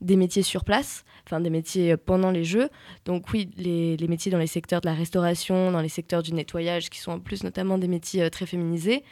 des 0.00 0.16
métiers 0.16 0.42
sur 0.42 0.64
place, 0.64 1.04
enfin 1.26 1.40
des 1.40 1.50
métiers 1.50 1.96
pendant 1.96 2.30
les 2.30 2.44
Jeux. 2.44 2.68
Donc 3.04 3.30
oui, 3.32 3.50
les, 3.56 3.96
métiers 4.08 4.32
dans 4.32 4.38
les 4.38 4.46
secteurs 4.46 4.80
de 4.80 4.86
la 4.86 4.94
restauration, 4.94 5.70
dans 5.70 5.80
les 5.80 5.88
secteurs 5.88 6.22
du 6.22 6.32
nettoyage, 6.32 6.90
qui 6.90 6.98
sont 6.98 7.12
en 7.12 7.20
plus 7.20 7.44
notamment 7.44 7.78
des 7.78 7.88
métiers 7.88 8.22
euh, 8.22 8.30
très 8.30 8.46
féminisés, 8.46 9.04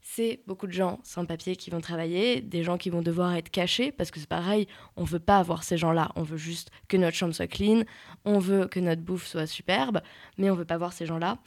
c'est 0.00 0.40
beaucoup 0.46 0.66
de 0.66 0.72
gens 0.72 0.98
sans 1.04 1.26
papier 1.26 1.54
qui 1.54 1.70
vont 1.70 1.80
travailler, 1.80 2.40
des 2.40 2.64
gens 2.64 2.76
qui 2.76 2.90
vont 2.90 3.02
devoir 3.02 3.34
être 3.34 3.50
cachés, 3.50 3.92
parce 3.92 4.10
que 4.10 4.18
c'est 4.18 4.28
pareil, 4.28 4.66
on 4.96 5.04
veut 5.04 5.20
pas 5.20 5.38
avoir 5.38 5.62
ces 5.62 5.76
gens-là, 5.76 6.10
on 6.16 6.22
veut 6.22 6.36
juste 6.36 6.70
que 6.88 6.96
notre 6.96 7.16
chambre 7.16 7.34
soit 7.34 7.46
clean, 7.46 7.84
on 8.24 8.40
veut 8.40 8.66
que 8.66 8.80
notre 8.80 9.02
bouffe 9.02 9.26
soit 9.26 9.46
superbe, 9.46 10.00
mais 10.38 10.50
on 10.50 10.56
veut 10.56 10.64
pas 10.64 10.76
voir 10.76 10.92
ces 10.92 11.06
gens-là 11.06 11.38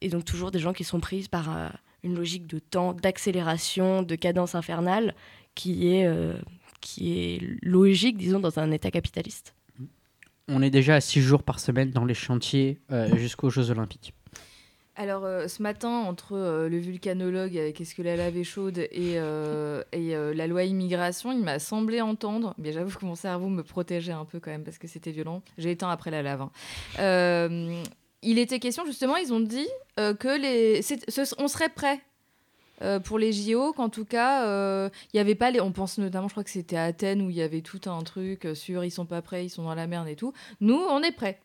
et 0.00 0.08
donc 0.08 0.24
toujours 0.24 0.50
des 0.50 0.58
gens 0.58 0.72
qui 0.72 0.84
sont 0.84 1.00
prises 1.00 1.28
par 1.28 1.56
euh, 1.56 1.68
une 2.02 2.14
logique 2.14 2.46
de 2.46 2.58
temps, 2.58 2.94
d'accélération, 2.94 4.02
de 4.02 4.14
cadence 4.14 4.54
infernale 4.54 5.14
qui 5.54 5.92
est, 5.94 6.06
euh, 6.06 6.34
qui 6.80 7.12
est 7.12 7.40
logique, 7.62 8.16
disons, 8.16 8.40
dans 8.40 8.58
un 8.58 8.70
État 8.70 8.90
capitaliste. 8.90 9.54
On 10.48 10.62
est 10.62 10.70
déjà 10.70 10.96
à 10.96 11.00
six 11.00 11.20
jours 11.20 11.42
par 11.42 11.60
semaine 11.60 11.90
dans 11.90 12.04
les 12.04 12.14
chantiers 12.14 12.80
euh, 12.90 13.16
jusqu'aux 13.16 13.50
Jeux 13.50 13.70
Olympiques. 13.70 14.14
Alors, 14.96 15.22
ce 15.48 15.62
matin, 15.62 15.88
entre 15.88 16.66
le 16.68 16.76
vulcanologue 16.76 17.56
avec 17.56 17.80
Est-ce 17.80 17.94
que 17.94 18.02
la 18.02 18.16
lave 18.16 18.36
est 18.36 18.44
chaude 18.44 18.76
et, 18.76 19.14
et 19.14 20.34
la 20.34 20.46
loi 20.46 20.64
immigration, 20.64 21.32
il 21.32 21.42
m'a 21.42 21.58
semblé 21.58 22.02
entendre, 22.02 22.54
mais 22.58 22.72
j'avoue 22.72 22.98
que 22.98 23.06
mon 23.06 23.14
cerveau 23.14 23.48
me 23.48 23.62
protégeait 23.62 24.12
un 24.12 24.26
peu 24.26 24.40
quand 24.40 24.50
même 24.50 24.64
parce 24.64 24.76
que 24.76 24.88
c'était 24.88 25.12
violent. 25.12 25.42
J'ai 25.56 25.70
éteint 25.70 25.88
après 25.88 26.10
la 26.10 26.20
lave. 26.20 26.42
Hein 26.98 27.82
il 28.22 28.38
était 28.38 28.58
question 28.58 28.84
justement, 28.84 29.16
ils 29.16 29.32
ont 29.32 29.40
dit 29.40 29.68
euh, 29.98 30.14
que 30.14 30.28
les, 30.28 30.80
on 31.38 31.48
serait 31.48 31.68
prêt 31.68 32.00
euh, 32.82 33.00
pour 33.00 33.18
les 33.18 33.32
JO, 33.32 33.72
qu'en 33.72 33.88
tout 33.88 34.04
cas, 34.04 34.46
euh, 34.46 34.88
il 35.12 35.16
y 35.16 35.20
avait 35.20 35.34
pas 35.34 35.50
les. 35.50 35.60
On 35.60 35.72
pense 35.72 35.98
notamment, 35.98 36.28
je 36.28 36.34
crois 36.34 36.44
que 36.44 36.50
c'était 36.50 36.76
à 36.76 36.84
Athènes 36.84 37.22
où 37.22 37.30
il 37.30 37.36
y 37.36 37.42
avait 37.42 37.60
tout 37.60 37.80
un 37.86 38.02
truc 38.02 38.48
sur 38.54 38.84
ils 38.84 38.90
sont 38.90 39.06
pas 39.06 39.22
prêts, 39.22 39.46
ils 39.46 39.50
sont 39.50 39.64
dans 39.64 39.74
la 39.74 39.86
merde 39.86 40.08
et 40.08 40.16
tout. 40.16 40.32
Nous, 40.60 40.80
on 40.90 41.02
est 41.02 41.12
prêts. 41.12 41.40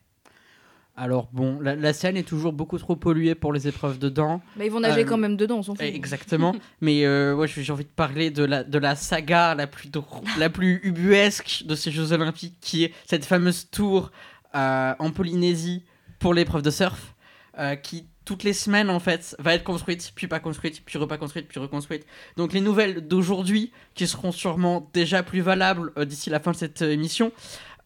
Alors 0.98 1.28
bon, 1.34 1.60
la, 1.60 1.92
scène 1.92 2.16
est 2.16 2.24
toujours 2.24 2.54
beaucoup 2.54 2.78
trop 2.78 2.96
polluée 2.96 3.36
pour 3.36 3.52
les 3.52 3.68
épreuves 3.68 4.00
dedans. 4.00 4.42
Mais 4.56 4.68
ils 4.68 4.72
vont 4.72 4.80
nager 4.80 5.04
quand 5.04 5.18
même 5.18 5.36
dedans, 5.36 5.58
on 5.58 5.64
s'en 5.64 5.76
fout. 5.76 5.84
Exactement. 5.84 6.56
Mais 6.82 7.06
ouais, 7.34 7.48
j'ai 7.50 7.74
envie 7.74 7.84
de 7.84 7.90
parler 7.90 8.32
de 8.32 8.46
la, 8.46 8.64
de 8.64 8.78
la 8.78 8.96
saga 8.96 9.56
la 9.56 9.68
plus, 9.68 9.92
la 10.38 10.50
plus 10.50 10.80
ubuesque 10.84 11.64
de 11.66 11.76
ces 11.76 11.92
Jeux 11.92 12.14
Olympiques, 12.14 12.56
qui 12.62 12.86
est 12.86 12.94
cette 13.06 13.26
fameuse 13.26 13.70
tour 13.70 14.10
en 14.54 15.12
Polynésie 15.14 15.84
pour 16.20 16.34
l'épreuve 16.34 16.62
de 16.62 16.72
surf, 16.72 17.14
euh, 17.60 17.76
qui 17.76 18.06
toutes 18.26 18.44
les 18.44 18.54
semaines 18.54 18.90
en 18.90 19.00
fait 19.00 19.36
va 19.40 19.54
être 19.54 19.64
construite, 19.64 20.12
puis 20.16 20.28
pas 20.28 20.40
construite, 20.40 20.82
puis 20.84 20.98
repas 20.98 21.18
construite, 21.18 21.48
puis 21.48 21.60
reconstruite. 21.60 22.06
Donc 22.38 22.54
les 22.54 22.62
nouvelles 22.62 23.08
d'aujourd'hui, 23.08 23.72
qui 23.94 24.08
seront 24.08 24.32
sûrement 24.32 24.90
déjà 24.94 25.24
plus 25.24 25.42
valables 25.42 25.92
euh, 25.98 26.06
d'ici 26.06 26.30
la 26.30 26.40
fin 26.40 26.52
de 26.52 26.58
cette 26.58 26.82
euh, 26.82 26.92
émission. 26.92 27.32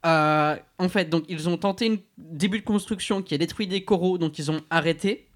en 0.02 0.88
fait, 0.88 1.10
donc 1.10 1.24
ils 1.28 1.48
ont 1.48 1.58
tenté 1.58 1.90
un 1.92 1.96
début 2.18 2.58
de 2.58 2.64
construction 2.64 3.22
qui 3.22 3.34
a 3.34 3.38
détruit 3.38 3.66
des 3.66 3.84
coraux, 3.84 4.18
donc 4.18 4.38
ils 4.38 4.50
ont 4.50 4.60
arrêté. 4.70 5.26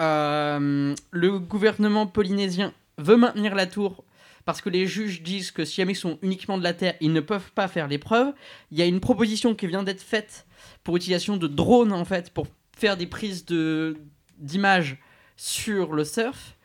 le 0.00 1.38
gouvernement 1.38 2.06
polynésien 2.06 2.74
veut 2.98 3.16
maintenir 3.16 3.54
la 3.54 3.66
tour 3.66 4.04
parce 4.44 4.60
que 4.60 4.68
les 4.68 4.86
juges 4.86 5.22
disent 5.22 5.50
que 5.50 5.64
si 5.64 5.76
jamais 5.76 5.92
ils 5.92 5.96
sont 5.96 6.18
uniquement 6.22 6.58
de 6.58 6.64
la 6.64 6.72
terre, 6.72 6.94
ils 7.00 7.12
ne 7.12 7.20
peuvent 7.20 7.52
pas 7.52 7.68
faire 7.68 7.88
l'épreuve. 7.88 8.32
Il 8.70 8.78
y 8.78 8.82
a 8.82 8.86
une 8.86 9.00
proposition 9.00 9.54
qui 9.54 9.66
vient 9.66 9.82
d'être 9.82 10.02
faite 10.02 10.46
pour 10.82 10.96
utilisation 10.96 11.36
de 11.36 11.46
drones 11.46 11.92
en 11.92 12.04
fait 12.04 12.30
pour 12.30 12.46
faire 12.76 12.96
des 12.96 13.06
prises 13.06 13.44
de 13.44 13.96
d'images 14.38 14.98
sur 15.36 15.92
le 15.92 16.04
surf. 16.04 16.56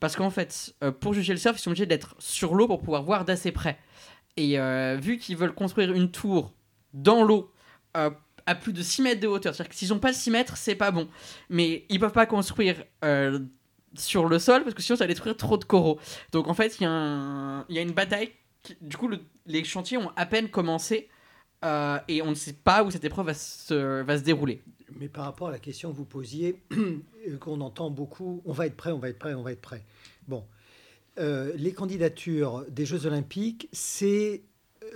Parce 0.00 0.16
qu'en 0.16 0.30
fait 0.30 0.74
euh, 0.82 0.92
pour 0.92 1.14
juger 1.14 1.32
le 1.32 1.38
surf 1.38 1.56
ils 1.58 1.62
sont 1.62 1.70
obligés 1.70 1.86
d'être 1.86 2.14
sur 2.18 2.54
l'eau 2.54 2.66
pour 2.66 2.80
pouvoir 2.80 3.02
voir 3.02 3.24
d'assez 3.24 3.52
près. 3.52 3.78
Et 4.36 4.58
euh, 4.58 4.98
vu 5.00 5.18
qu'ils 5.18 5.36
veulent 5.36 5.54
construire 5.54 5.92
une 5.92 6.10
tour 6.10 6.52
dans 6.92 7.22
l'eau 7.22 7.52
euh, 7.96 8.10
à 8.46 8.54
plus 8.54 8.72
de 8.72 8.82
6 8.82 9.02
mètres 9.02 9.20
de 9.20 9.28
hauteur 9.28 9.54
c'est-à-dire 9.54 9.70
que 9.70 9.76
s'ils 9.76 9.88
n'ont 9.90 10.00
pas 10.00 10.12
6 10.12 10.30
mètres 10.30 10.56
c'est 10.56 10.74
pas 10.74 10.90
bon. 10.90 11.08
Mais 11.48 11.86
ils 11.88 11.98
peuvent 12.00 12.12
pas 12.12 12.26
construire 12.26 12.84
sur 13.96 14.28
le 14.28 14.38
sol 14.38 14.64
parce 14.64 14.74
que 14.74 14.82
sinon 14.82 14.96
ça 14.96 15.04
va 15.04 15.08
détruire 15.08 15.36
trop 15.36 15.56
de 15.56 15.64
coraux. 15.64 15.98
Donc 16.32 16.48
en 16.48 16.54
fait 16.54 16.78
il 16.80 16.82
y, 16.82 17.74
y, 17.74 17.78
a 17.78 17.82
une 17.82 17.92
bataille 17.92 18.32
du 18.80 18.96
coup 18.96 19.08
les 19.46 19.64
chantiers 19.64 19.98
ont 19.98 20.10
à 20.16 20.26
peine 20.26 20.48
commencé 20.48 21.08
euh, 21.64 21.98
et 22.08 22.22
on 22.22 22.30
ne 22.30 22.34
sait 22.34 22.52
pas 22.52 22.84
où 22.84 22.90
cette 22.90 23.04
épreuve 23.04 23.26
va 23.26 23.34
se, 23.34 24.22
dérouler. 24.22 24.62
Mais 24.98 25.08
par 25.08 25.24
rapport 25.24 25.48
à 25.48 25.50
la 25.50 25.58
question 25.58 25.90
que 25.90 25.96
vous 25.96 26.04
posiez, 26.04 26.62
euh, 26.72 27.36
qu'on 27.40 27.60
entend 27.60 27.90
beaucoup, 27.90 28.42
on 28.44 28.52
va 28.52 28.66
être 28.66 28.76
prêt, 28.76 28.92
on 28.92 28.98
va 28.98 29.08
être 29.08 29.18
prêt, 29.18 29.34
on 29.34 29.42
va 29.42 29.52
être 29.52 29.62
prêt. 29.62 29.82
Bon, 30.28 30.44
euh, 31.18 31.52
les 31.56 31.72
candidatures 31.72 32.64
des 32.68 32.84
Jeux 32.84 33.06
Olympiques, 33.06 33.68
c'est 33.72 34.42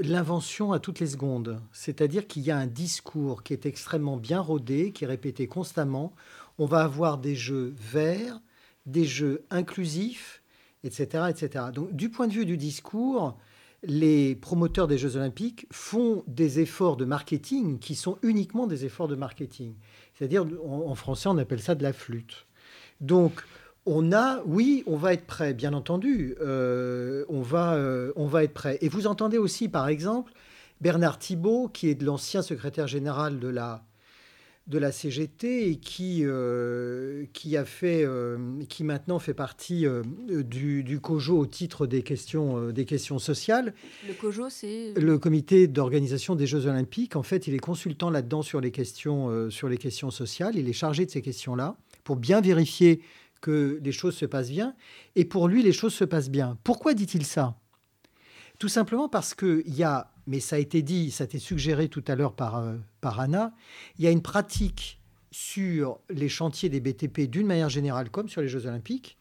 l'invention 0.00 0.72
à 0.72 0.78
toutes 0.78 1.00
les 1.00 1.06
secondes. 1.06 1.60
C'est-à-dire 1.72 2.26
qu'il 2.26 2.42
y 2.42 2.50
a 2.50 2.58
un 2.58 2.66
discours 2.66 3.42
qui 3.42 3.54
est 3.54 3.64
extrêmement 3.64 4.18
bien 4.18 4.40
rodé, 4.40 4.92
qui 4.92 5.04
est 5.04 5.08
répété 5.08 5.46
constamment. 5.46 6.12
On 6.58 6.66
va 6.66 6.82
avoir 6.82 7.18
des 7.18 7.34
jeux 7.34 7.74
verts, 7.78 8.40
des 8.84 9.04
jeux 9.04 9.44
inclusifs, 9.50 10.42
etc., 10.84 11.24
etc. 11.30 11.66
Donc, 11.72 11.94
du 11.94 12.10
point 12.10 12.26
de 12.26 12.32
vue 12.32 12.46
du 12.46 12.56
discours, 12.56 13.38
les 13.82 14.34
promoteurs 14.34 14.88
des 14.88 14.98
Jeux 14.98 15.16
Olympiques 15.16 15.66
font 15.70 16.24
des 16.26 16.60
efforts 16.60 16.96
de 16.96 17.04
marketing 17.04 17.78
qui 17.78 17.94
sont 17.94 18.18
uniquement 18.22 18.66
des 18.66 18.84
efforts 18.84 19.08
de 19.08 19.14
marketing. 19.14 19.74
C'est-à-dire, 20.14 20.44
en, 20.66 20.94
français, 20.94 21.28
on 21.28 21.38
appelle 21.38 21.60
ça 21.60 21.74
de 21.74 21.82
la 21.82 21.92
flûte. 21.92 22.46
Donc, 23.00 23.44
on 23.86 24.12
a, 24.12 24.42
oui, 24.44 24.82
on 24.86 24.96
va 24.96 25.12
être 25.14 25.26
prêt, 25.26 25.54
bien 25.54 25.72
entendu. 25.72 26.34
Euh, 26.40 27.24
on, 27.28 27.40
va, 27.40 27.74
euh, 27.74 28.12
on 28.16 28.26
va 28.26 28.42
être 28.44 28.52
prêt. 28.52 28.78
Et 28.80 28.88
vous 28.88 29.06
entendez 29.06 29.38
aussi, 29.38 29.68
par 29.68 29.88
exemple, 29.88 30.32
Bernard 30.80 31.18
Thibault, 31.18 31.68
qui 31.68 31.88
est 31.88 32.02
l'ancien 32.02 32.42
secrétaire 32.42 32.88
général 32.88 33.38
de 33.38 33.48
la 33.48 33.84
de 34.68 34.78
la 34.78 34.92
CGT 34.92 35.70
et 35.70 35.76
qui, 35.76 36.20
euh, 36.24 37.24
qui, 37.32 37.56
a 37.56 37.64
fait, 37.64 38.04
euh, 38.04 38.36
qui 38.68 38.84
maintenant 38.84 39.18
fait 39.18 39.32
partie 39.32 39.86
euh, 39.86 40.02
du, 40.28 40.84
du, 40.84 41.00
COJO 41.00 41.38
au 41.38 41.46
titre 41.46 41.86
des 41.86 42.02
questions, 42.02 42.70
des 42.70 42.84
questions 42.84 43.18
sociales. 43.18 43.72
Le 44.06 44.12
COJO, 44.12 44.50
c'est 44.50 44.92
Le 44.94 45.18
comité 45.18 45.68
d'organisation 45.68 46.34
des 46.34 46.46
Jeux 46.46 46.66
Olympiques. 46.66 47.16
En 47.16 47.22
fait, 47.22 47.46
il 47.46 47.54
est 47.54 47.58
consultant 47.58 48.10
là-dedans 48.10 48.42
sur, 48.42 48.60
les 48.60 48.70
questions, 48.70 49.50
sur 49.50 49.70
les 49.70 49.78
questions 49.78 50.10
sociales. 50.10 50.56
Il 50.56 50.68
est 50.68 50.74
chargé 50.74 51.06
de 51.06 51.10
ces 51.10 51.22
questions-là 51.22 51.76
pour 52.04 52.16
bien 52.16 52.42
vérifier 52.42 53.00
que 53.40 53.80
les 53.82 53.92
choses 53.92 54.16
se 54.16 54.26
passent 54.26 54.50
bien. 54.50 54.74
Et 55.16 55.24
pour 55.24 55.48
lui, 55.48 55.62
les 55.62 55.72
choses 55.72 55.94
se 55.94 56.04
passent 56.04 56.30
bien. 56.30 56.58
Pourquoi 56.62 56.92
dit-il 56.92 57.24
ça? 57.24 57.56
Tout 58.58 58.68
simplement 58.68 59.08
parce 59.08 59.34
qu'il 59.34 59.74
y 59.74 59.84
a 59.84 60.10
mais 60.28 60.40
ça 60.40 60.56
a 60.56 60.58
été 60.58 60.82
dit, 60.82 61.10
ça 61.10 61.24
a 61.24 61.26
été 61.26 61.38
suggéré 61.38 61.88
tout 61.88 62.04
à 62.06 62.14
l'heure 62.14 62.34
par, 62.34 62.56
euh, 62.56 62.76
Anna, 63.02 63.54
il 63.98 64.04
y 64.04 64.06
a 64.06 64.10
une 64.10 64.20
pratique 64.20 65.00
sur 65.30 66.00
les 66.10 66.28
chantiers 66.28 66.68
des 66.68 66.80
BTP 66.80 67.22
d'une 67.22 67.46
manière 67.46 67.70
générale 67.70 68.10
comme 68.10 68.28
sur 68.28 68.42
les 68.42 68.48
Jeux 68.48 68.66
olympiques, 68.66 69.16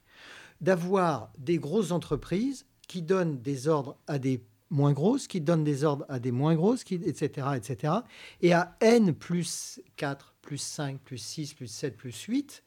d'avoir 0.59 1.31
des 1.37 1.59
grosses 1.59 1.91
entreprises 1.91 2.65
qui 2.89 3.01
donnent 3.01 3.41
des 3.41 3.69
ordres 3.69 3.97
à 4.07 4.19
des 4.19 4.43
moins 4.69 4.91
grosses, 4.91 5.27
qui 5.27 5.39
donnent 5.39 5.63
des 5.63 5.85
ordres 5.85 6.05
à 6.09 6.19
des 6.19 6.33
moins 6.33 6.55
grosses, 6.55 6.83
qui, 6.83 6.95
etc., 6.95 7.47
etc. 7.55 7.93
Et 8.41 8.51
à 8.51 8.75
N 8.81 9.13
plus 9.13 9.79
4, 9.95 10.35
plus 10.41 10.57
5, 10.57 10.99
plus 10.99 11.19
6, 11.19 11.53
plus 11.53 11.67
7, 11.67 11.95
plus 11.95 12.21
8, 12.23 12.63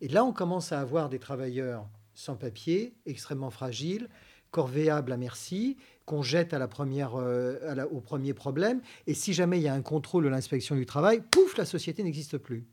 et 0.00 0.06
là 0.06 0.24
on 0.24 0.32
commence 0.32 0.70
à 0.70 0.80
avoir 0.80 1.08
des 1.08 1.18
travailleurs 1.18 1.88
sans 2.14 2.36
papier, 2.36 2.94
extrêmement 3.04 3.50
fragiles, 3.50 4.08
corvéables 4.50 5.12
à 5.12 5.16
merci, 5.16 5.76
qu'on 6.06 6.22
jette 6.22 6.54
à 6.54 6.58
la 6.58 6.68
première, 6.68 7.14
euh, 7.14 7.84
au 7.90 8.00
premier 8.00 8.34
problème. 8.34 8.80
Et 9.06 9.14
si 9.14 9.32
jamais 9.32 9.58
il 9.58 9.62
y 9.62 9.68
a 9.68 9.74
un 9.74 9.82
contrôle 9.82 10.24
de 10.24 10.28
l'inspection 10.28 10.74
du 10.74 10.86
travail, 10.86 11.22
pouf, 11.30 11.56
la 11.56 11.64
société 11.64 12.02
n'existe 12.02 12.38
plus. 12.38 12.66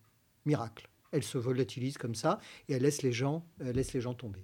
Miracle. 0.45 0.89
Elle 1.11 1.23
se 1.23 1.38
volatilise 1.38 1.97
comme 1.97 2.15
ça 2.15 2.39
et 2.67 2.73
elle 2.73 2.82
laisse 2.82 3.01
les 3.01 3.13
gens, 3.13 3.45
laisse 3.59 3.93
les 3.93 4.01
gens 4.01 4.13
tomber. 4.13 4.43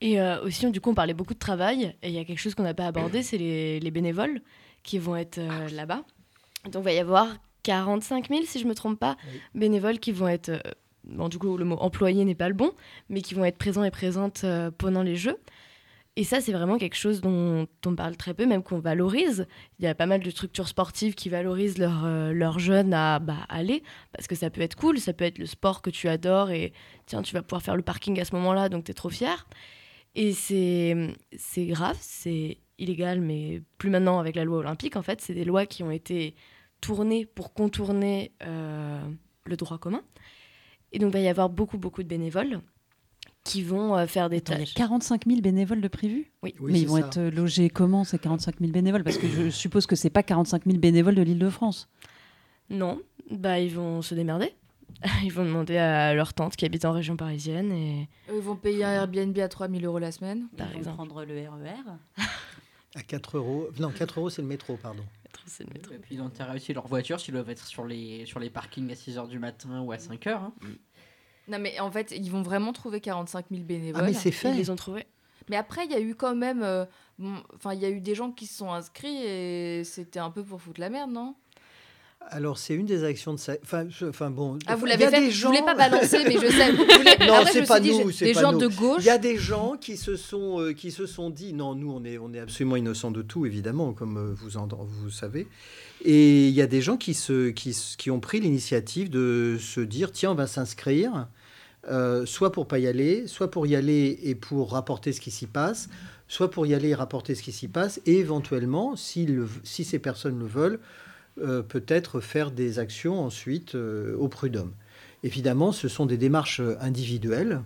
Et 0.00 0.20
euh, 0.20 0.42
aussi, 0.42 0.70
du 0.70 0.80
coup, 0.80 0.90
on 0.90 0.94
parlait 0.94 1.14
beaucoup 1.14 1.34
de 1.34 1.38
travail. 1.38 1.94
Et 2.02 2.08
il 2.08 2.14
y 2.14 2.18
a 2.18 2.24
quelque 2.24 2.38
chose 2.38 2.54
qu'on 2.54 2.62
n'a 2.62 2.74
pas 2.74 2.86
abordé, 2.86 3.22
c'est 3.22 3.38
les, 3.38 3.90
bénévoles 3.90 4.40
qui 4.82 4.98
vont 4.98 5.16
être 5.16 5.38
euh, 5.38 5.66
ah 5.66 5.70
là-bas. 5.72 6.04
Donc, 6.70 6.82
il 6.82 6.84
va 6.84 6.92
y 6.92 6.98
avoir 6.98 7.28
45 7.62 8.28
000, 8.28 8.42
si 8.44 8.58
je 8.58 8.64
ne 8.64 8.70
me 8.70 8.74
trompe 8.74 8.98
pas, 8.98 9.16
bénévoles 9.54 9.98
qui 9.98 10.12
vont 10.12 10.28
être... 10.28 10.52
bon, 11.04 11.28
du 11.28 11.38
coup, 11.38 11.56
le 11.56 11.64
mot 11.64 11.76
employé 11.76 12.24
n'est 12.24 12.34
pas 12.34 12.48
le 12.48 12.54
bon, 12.54 12.72
mais 13.08 13.22
qui 13.22 13.34
vont 13.34 13.44
être 13.44 13.58
présents 13.58 13.84
et 13.84 13.90
présentes 13.90 14.44
pendant 14.78 15.02
les 15.02 15.16
Jeux. 15.16 15.38
Et 16.18 16.24
ça, 16.24 16.40
c'est 16.40 16.52
vraiment 16.52 16.78
quelque 16.78 16.96
chose 16.96 17.20
dont 17.20 17.68
on 17.84 17.94
parle 17.94 18.16
très 18.16 18.32
peu, 18.32 18.46
même 18.46 18.62
qu'on 18.62 18.78
valorise. 18.78 19.46
Il 19.78 19.84
y 19.84 19.88
a 19.88 19.94
pas 19.94 20.06
mal 20.06 20.22
de 20.22 20.30
structures 20.30 20.66
sportives 20.66 21.14
qui 21.14 21.28
valorisent 21.28 21.76
euh, 21.78 22.32
leurs 22.32 22.58
jeunes 22.58 22.94
à 22.94 23.18
bah, 23.18 23.44
aller, 23.50 23.82
parce 24.12 24.26
que 24.26 24.34
ça 24.34 24.48
peut 24.48 24.62
être 24.62 24.76
cool, 24.76 24.98
ça 24.98 25.12
peut 25.12 25.26
être 25.26 25.38
le 25.38 25.44
sport 25.44 25.82
que 25.82 25.90
tu 25.90 26.08
adores, 26.08 26.50
et 26.50 26.72
tiens, 27.04 27.20
tu 27.20 27.34
vas 27.34 27.42
pouvoir 27.42 27.60
faire 27.60 27.76
le 27.76 27.82
parking 27.82 28.18
à 28.18 28.24
ce 28.24 28.34
moment-là, 28.34 28.70
donc 28.70 28.84
tu 28.84 28.92
es 28.92 28.94
trop 28.94 29.10
fier. 29.10 29.46
Et 30.14 30.32
c'est 30.32 30.96
grave, 31.66 31.98
c'est 32.00 32.56
illégal, 32.78 33.20
mais 33.20 33.60
plus 33.76 33.90
maintenant 33.90 34.18
avec 34.18 34.36
la 34.36 34.44
loi 34.44 34.58
olympique, 34.58 34.96
en 34.96 35.02
fait, 35.02 35.20
c'est 35.20 35.34
des 35.34 35.44
lois 35.44 35.66
qui 35.66 35.82
ont 35.82 35.90
été 35.90 36.34
tournées 36.80 37.26
pour 37.26 37.52
contourner 37.52 38.32
euh, 38.42 39.02
le 39.44 39.56
droit 39.56 39.76
commun. 39.76 40.02
Et 40.92 40.98
donc, 40.98 41.10
il 41.10 41.12
va 41.12 41.20
y 41.20 41.28
avoir 41.28 41.50
beaucoup, 41.50 41.76
beaucoup 41.76 42.02
de 42.02 42.08
bénévoles 42.08 42.62
qui 43.46 43.62
vont 43.62 43.96
euh, 43.96 44.06
faire 44.06 44.28
des 44.28 44.40
tâches. 44.40 44.72
Il 44.74 44.78
y 44.78 44.82
a 44.82 44.86
45 44.86 45.26
000 45.26 45.40
bénévoles 45.40 45.80
de 45.80 45.88
prévus 45.88 46.32
Oui. 46.42 46.54
Mais 46.60 46.80
ils 46.80 46.88
vont 46.88 46.98
être 46.98 47.18
euh, 47.18 47.30
logés 47.30 47.70
comment 47.70 48.04
ces 48.04 48.18
45 48.18 48.56
000 48.60 48.72
bénévoles? 48.72 49.04
Parce 49.04 49.18
que 49.18 49.28
je 49.28 49.50
suppose 49.50 49.86
que 49.86 49.96
c'est 49.96 50.10
pas 50.10 50.22
45 50.22 50.64
000 50.66 50.78
bénévoles 50.78 51.14
de 51.14 51.22
l'île 51.22 51.38
de 51.38 51.48
France. 51.48 51.88
Non, 52.68 53.00
bah 53.30 53.60
ils 53.60 53.72
vont 53.72 54.02
se 54.02 54.14
démerder. 54.14 54.52
Ils 55.22 55.32
vont 55.32 55.44
demander 55.44 55.76
à 55.76 56.14
leur 56.14 56.32
tante 56.32 56.56
qui 56.56 56.64
habite 56.64 56.86
en 56.86 56.92
région 56.92 57.16
parisienne 57.16 57.70
et... 57.70 58.08
Ils 58.32 58.40
vont 58.40 58.56
payer 58.56 58.82
un 58.82 58.92
Airbnb 58.92 59.38
à 59.38 59.48
3 59.48 59.68
000 59.68 59.82
euros 59.82 59.98
la 59.98 60.10
semaine, 60.10 60.46
par 60.56 60.68
ils 60.72 60.78
exemple. 60.78 60.96
Vont 60.96 61.06
prendre 61.06 61.24
le 61.24 61.34
RER. 61.34 61.82
E 62.18 62.22
à 62.94 63.02
4 63.02 63.36
euros. 63.36 63.68
Non, 63.78 63.90
4 63.90 64.18
euros, 64.18 64.30
c'est 64.30 64.40
le 64.40 64.48
métro, 64.48 64.76
pardon. 64.76 65.02
Le 65.60 65.66
métro. 65.72 65.92
Et 65.92 65.98
puis 65.98 66.16
ils 66.16 66.20
ont 66.20 66.26
intérêt 66.26 66.56
aussi 66.56 66.72
leur 66.72 66.88
voiture 66.88 67.20
s'ils 67.20 67.34
doivent 67.34 67.50
être 67.50 67.66
sur 67.66 67.84
les, 67.84 68.24
sur 68.26 68.40
les 68.40 68.50
parkings 68.50 68.90
à 68.90 68.96
6 68.96 69.16
h 69.16 69.28
du 69.28 69.38
matin 69.38 69.80
ou 69.82 69.92
à 69.92 69.98
5 69.98 70.24
h. 70.24 70.30
Hein. 70.30 70.52
Mm. 70.60 70.66
Non, 71.48 71.58
mais 71.58 71.78
en 71.80 71.90
fait, 71.90 72.12
ils 72.12 72.30
vont 72.30 72.42
vraiment 72.42 72.72
trouver 72.72 73.00
45 73.00 73.46
000 73.50 73.62
bénévoles. 73.62 74.02
Ah, 74.02 74.06
mais 74.06 74.14
c'est 74.14 74.30
fait. 74.32 74.50
Ils 74.50 74.56
les 74.56 74.70
ont 74.70 74.76
trouvés. 74.76 75.06
Mais 75.48 75.56
après, 75.56 75.84
il 75.84 75.92
y 75.92 75.94
a 75.94 76.00
eu 76.00 76.14
quand 76.14 76.34
même. 76.34 76.62
Euh, 76.62 76.84
enfin, 77.54 77.74
il 77.74 77.80
y 77.80 77.84
a 77.84 77.90
eu 77.90 78.00
des 78.00 78.14
gens 78.14 78.32
qui 78.32 78.46
se 78.46 78.58
sont 78.58 78.72
inscrits 78.72 79.24
et 79.24 79.84
c'était 79.84 80.18
un 80.18 80.30
peu 80.30 80.42
pour 80.42 80.60
foutre 80.60 80.80
la 80.80 80.90
merde, 80.90 81.10
non? 81.12 81.34
Alors, 82.30 82.58
c'est 82.58 82.74
une 82.74 82.86
des 82.86 83.04
actions 83.04 83.34
de 83.34 83.38
ça. 83.38 83.54
Enfin, 83.62 83.86
enfin 84.02 84.30
bon. 84.30 84.58
Ah, 84.66 84.74
vous 84.74 84.86
l'avez 84.86 85.06
fait. 85.06 85.30
Gens... 85.30 85.52
Je 85.52 85.58
voulais 85.58 85.62
pas 85.64 85.74
balancer, 85.74 86.24
mais 86.24 86.34
je 86.34 86.48
sais. 86.48 86.72
Non, 87.26 87.44
c'est 87.50 87.66
pas 87.66 87.78
nous. 87.78 88.10
Des 88.10 88.34
gens 88.34 88.52
de 88.52 88.66
gauche. 88.66 89.02
Il 89.02 89.06
y 89.06 89.10
a 89.10 89.18
des 89.18 89.36
gens 89.36 89.76
qui 89.80 89.96
se 89.96 90.16
sont, 90.16 90.60
euh, 90.60 90.72
qui 90.72 90.90
se 90.90 91.06
sont 91.06 91.30
dit, 91.30 91.52
non, 91.52 91.74
nous, 91.74 91.90
on 91.90 92.04
est, 92.04 92.18
on 92.18 92.32
est 92.34 92.40
absolument 92.40 92.76
innocents 92.76 93.10
de 93.10 93.22
tout, 93.22 93.46
évidemment, 93.46 93.92
comme 93.92 94.16
euh, 94.16 94.34
vous, 94.34 94.56
en, 94.56 94.66
vous 94.66 95.10
savez. 95.10 95.46
Et 96.04 96.48
il 96.48 96.54
y 96.54 96.62
a 96.62 96.66
des 96.66 96.80
gens 96.80 96.96
qui, 96.96 97.14
se, 97.14 97.50
qui, 97.50 97.76
qui 97.96 98.10
ont 98.10 98.20
pris 98.20 98.40
l'initiative 98.40 99.08
de 99.08 99.56
se 99.60 99.80
dire, 99.80 100.10
tiens, 100.10 100.32
on 100.32 100.34
va 100.34 100.46
s'inscrire. 100.46 101.28
Euh, 101.88 102.26
soit 102.26 102.50
pour 102.50 102.66
pas 102.66 102.80
y 102.80 102.88
aller, 102.88 103.28
soit 103.28 103.50
pour 103.50 103.66
y 103.68 103.76
aller 103.76 104.18
et 104.24 104.34
pour 104.34 104.72
rapporter 104.72 105.12
ce 105.12 105.20
qui 105.20 105.30
s'y 105.30 105.46
passe, 105.46 105.88
soit 106.26 106.50
pour 106.50 106.66
y 106.66 106.74
aller 106.74 106.88
et 106.88 106.94
rapporter 106.96 107.36
ce 107.36 107.42
qui 107.42 107.52
s'y 107.52 107.68
passe, 107.68 108.00
et 108.06 108.18
éventuellement, 108.18 108.96
si, 108.96 109.28
si 109.62 109.84
ces 109.84 110.00
personnes 110.00 110.38
le 110.38 110.46
veulent, 110.46 110.80
euh, 111.40 111.62
peut-être 111.62 112.20
faire 112.20 112.50
des 112.50 112.78
actions 112.78 113.20
ensuite 113.20 113.74
euh, 113.74 114.16
au 114.16 114.28
prud'homme. 114.28 114.72
Évidemment, 115.22 115.72
ce 115.72 115.88
sont 115.88 116.06
des 116.06 116.16
démarches 116.16 116.60
individuelles, 116.80 117.62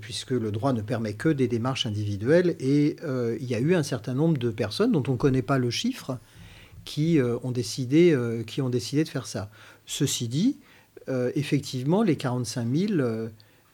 puisque 0.00 0.32
le 0.32 0.50
droit 0.50 0.72
ne 0.72 0.80
permet 0.80 1.12
que 1.12 1.28
des 1.28 1.46
démarches 1.46 1.86
individuelles, 1.86 2.56
et 2.58 2.96
il 3.40 3.46
y 3.46 3.54
a 3.54 3.60
eu 3.60 3.74
un 3.74 3.82
certain 3.82 4.14
nombre 4.14 4.38
de 4.38 4.50
personnes 4.50 4.92
dont 4.92 5.02
on 5.08 5.12
ne 5.12 5.16
connaît 5.16 5.42
pas 5.42 5.58
le 5.58 5.70
chiffre 5.70 6.18
qui, 6.84 7.20
ont 7.20 7.50
décidé, 7.50 8.16
qui 8.46 8.62
ont 8.62 8.70
décidé 8.70 9.04
de 9.04 9.08
faire 9.08 9.26
ça. 9.26 9.50
Ceci 9.84 10.28
dit, 10.28 10.56
euh, 11.08 11.30
effectivement, 11.34 12.02
les 12.02 12.16
45 12.16 12.68
000, 12.74 12.92
euh, 13.00 13.28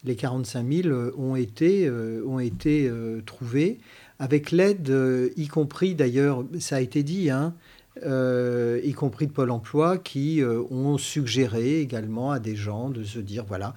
les 0.05 0.15
45 0.15 0.67
euh, 0.87 1.11
ont 1.19 1.35
été, 1.37 1.91
ont 1.91 2.39
été 2.39 2.91
trouvés 3.27 3.79
avec 4.19 4.53
l'aide, 4.53 4.93
y 5.37 5.49
compris 5.49 5.95
d'ailleurs, 5.95 6.45
ça 6.61 6.77
a 6.77 6.81
été 6.81 7.03
dit, 7.03 7.31
hein, 7.31 7.55
y 8.03 8.93
compris 8.93 9.27
de 9.27 9.33
Pôle 9.33 9.51
Emploi, 9.51 9.99
qui 9.99 10.43
ont 10.71 10.99
suggéré 10.99 11.81
également 11.81 12.33
à 12.33 12.39
des 12.39 12.57
gens 12.57 12.91
de 12.91 13.05
se 13.05 13.19
dire, 13.19 13.45
voilà, 13.45 13.75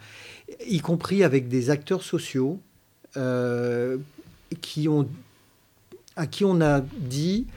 y 0.65 0.80
compris 0.80 1.24
avec 1.24 1.47
des 1.47 1.70
acteurs 1.70 2.03
sociaux 2.03 2.59
qui 4.61 4.88
ont, 4.88 5.07
à 6.15 6.28
qui 6.28 6.45
on 6.45 6.61
a 6.61 6.82
dit, 6.82 7.47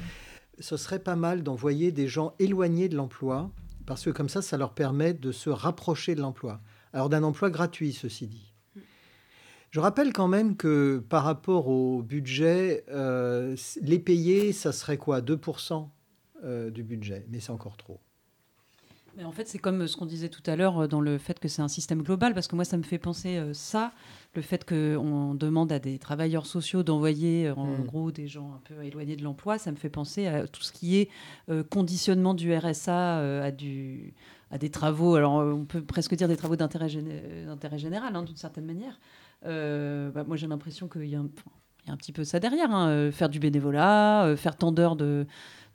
ce 0.58 0.76
serait 0.76 0.98
pas 0.98 1.16
mal 1.16 1.42
d'envoyer 1.42 1.92
des 1.92 2.08
gens 2.08 2.34
éloignés 2.38 2.88
de 2.88 2.96
l'emploi 2.96 3.50
parce 3.90 4.04
que 4.04 4.10
comme 4.10 4.28
ça, 4.28 4.40
ça 4.40 4.56
leur 4.56 4.72
permet 4.72 5.14
de 5.14 5.32
se 5.32 5.50
rapprocher 5.50 6.14
de 6.14 6.20
l'emploi. 6.20 6.60
Alors 6.92 7.08
d'un 7.08 7.24
emploi 7.24 7.50
gratuit, 7.50 7.92
ceci 7.92 8.28
dit. 8.28 8.52
Je 9.72 9.80
rappelle 9.80 10.12
quand 10.12 10.28
même 10.28 10.56
que 10.56 11.02
par 11.08 11.24
rapport 11.24 11.66
au 11.66 12.00
budget, 12.00 12.84
euh, 12.90 13.56
les 13.82 13.98
payer, 13.98 14.52
ça 14.52 14.70
serait 14.70 14.96
quoi? 14.96 15.20
2% 15.20 15.88
euh, 16.44 16.70
du 16.70 16.82
budget, 16.82 17.26
mais 17.28 17.40
c'est 17.40 17.52
encore 17.52 17.76
trop. 17.76 18.00
Mais 19.16 19.24
en 19.24 19.32
fait, 19.32 19.48
c'est 19.48 19.58
comme 19.58 19.88
ce 19.88 19.96
qu'on 19.96 20.06
disait 20.06 20.28
tout 20.28 20.42
à 20.46 20.54
l'heure 20.54 20.82
euh, 20.82 20.86
dans 20.86 21.00
le 21.00 21.18
fait 21.18 21.38
que 21.40 21.48
c'est 21.48 21.62
un 21.62 21.68
système 21.68 22.02
global, 22.02 22.34
parce 22.34 22.46
que 22.46 22.54
moi, 22.54 22.64
ça 22.64 22.76
me 22.76 22.82
fait 22.82 22.98
penser 22.98 23.40
ça 23.52 23.92
le 24.34 24.42
fait 24.42 24.64
qu'on 24.64 25.34
demande 25.34 25.72
à 25.72 25.78
des 25.78 25.98
travailleurs 25.98 26.46
sociaux 26.46 26.82
d'envoyer 26.82 27.48
euh, 27.48 27.54
en 27.54 27.66
mm. 27.66 27.84
gros 27.84 28.10
des 28.12 28.28
gens 28.28 28.52
un 28.54 28.60
peu 28.64 28.84
éloignés 28.84 29.16
de 29.16 29.24
l'emploi, 29.24 29.58
ça 29.58 29.72
me 29.72 29.76
fait 29.76 29.88
penser 29.88 30.26
à 30.26 30.46
tout 30.46 30.62
ce 30.62 30.72
qui 30.72 30.98
est 30.98 31.08
euh, 31.48 31.64
conditionnement 31.64 32.34
du 32.34 32.54
RSA 32.54 33.18
euh, 33.18 33.46
à, 33.46 33.50
du, 33.50 34.14
à 34.50 34.58
des 34.58 34.70
travaux, 34.70 35.16
alors 35.16 35.34
on 35.34 35.64
peut 35.64 35.82
presque 35.82 36.14
dire 36.14 36.28
des 36.28 36.36
travaux 36.36 36.56
d'intérêt 36.56 36.88
général, 36.88 38.16
hein, 38.16 38.22
d'une 38.22 38.36
certaine 38.36 38.66
manière. 38.66 39.00
Bah, 39.42 40.24
moi 40.24 40.36
j'ai 40.36 40.46
l'impression 40.46 40.86
qu'il 40.86 41.06
y 41.06 41.16
a 41.16 41.18
un, 41.18 41.28
il 41.84 41.88
y 41.88 41.90
a 41.90 41.94
un 41.94 41.96
petit 41.96 42.12
peu 42.12 42.24
ça 42.24 42.38
derrière. 42.38 42.70
hein, 42.70 43.10
faire 43.10 43.30
du 43.30 43.40
bénévolat, 43.40 44.34
faire 44.36 44.54
tant 44.56 44.70
d'heures 44.70 44.96
de, 44.96 45.26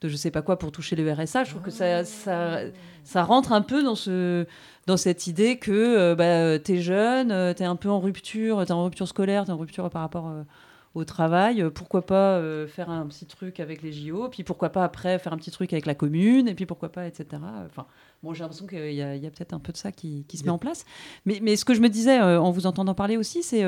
de 0.06 0.10
je 0.10 0.16
sais 0.16 0.32
pas 0.32 0.42
quoi 0.42 0.58
pour 0.58 0.72
toucher 0.72 0.96
le 0.96 1.12
RSA. 1.12 1.44
Je 1.44 1.52
trouve 1.52 1.62
que 1.62 1.72
ça, 1.72 2.06
ça, 2.06 2.60
ça 3.04 3.24
rentre 3.24 3.52
un 3.52 3.62
peu 3.62 3.84
dans, 3.84 3.96
ce, 3.96 4.46
dans 4.88 4.98
cette 4.98 5.28
idée 5.28 5.58
que 5.58 6.14
bah, 6.14 6.60
tu 6.60 6.74
es 6.74 6.82
jeune, 6.82 7.54
tu 7.56 7.64
es 7.64 7.66
un 7.66 7.76
peu 7.76 7.90
en 7.90 8.00
rupture, 8.00 8.64
tu 8.66 8.70
es 8.70 8.72
en 8.72 8.84
rupture 8.84 9.08
scolaire, 9.08 9.46
tu 9.46 9.52
es 9.52 9.54
en 9.54 9.58
rupture 9.58 9.90
par 9.90 10.02
rapport 10.02 10.32
au 10.96 11.04
travail. 11.04 11.62
Euh, 11.62 11.70
pourquoi 11.70 12.06
pas 12.06 12.38
euh, 12.38 12.66
faire 12.68 12.90
un 12.90 13.06
petit 13.06 13.26
truc 13.26 13.60
avec 13.60 13.84
les 13.84 13.92
JO, 13.92 14.30
puis 14.30 14.44
pourquoi 14.44 14.70
pas 14.70 14.84
après 14.84 15.20
faire 15.20 15.34
un 15.34 15.38
petit 15.38 15.52
truc 15.52 15.72
avec 15.74 15.86
la 15.86 15.94
commune, 15.94 16.48
et 16.48 16.56
puis 16.56 16.66
pourquoi 16.66 16.90
pas, 16.90 17.06
etc. 17.06 17.42
Enfin, 17.66 17.86
bon, 18.26 18.34
j'ai 18.34 18.42
l'impression 18.42 18.68
qu'il 18.68 18.94
y 18.94 19.02
a, 19.02 19.18
peut-être 19.30 19.54
un 19.54 19.60
peu 19.60 19.72
de 19.72 19.78
ça 19.78 19.92
qui, 19.92 20.26
se 20.34 20.44
met 20.44 20.50
en 20.50 20.58
place. 20.58 20.86
Mais, 21.26 21.40
mais, 21.42 21.56
ce 21.56 21.64
que 21.64 21.74
je 21.74 21.80
me 21.80 21.90
disais 21.90 22.20
euh, 22.20 22.42
en 22.42 22.52
vous 22.52 22.66
entendant 22.66 22.94
parler 22.94 23.16
aussi, 23.16 23.44
c'est 23.44 23.64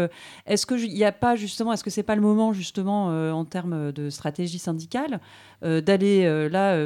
est-ce 0.45 0.66
qu'il 0.66 0.93
n'y 0.93 1.05
a 1.05 1.12
pas 1.12 1.36
justement, 1.36 1.72
est-ce 1.72 1.84
que 1.84 1.89
c'est 1.89 2.03
pas 2.03 2.16
le 2.16 2.22
moment 2.22 2.51
justement 2.51 3.08
en 3.32 3.45
termes 3.45 3.91
de 3.91 4.10
stratégie 4.10 4.60
syndicale 4.60 5.20
d'aller 5.62 6.49
là 6.49 6.78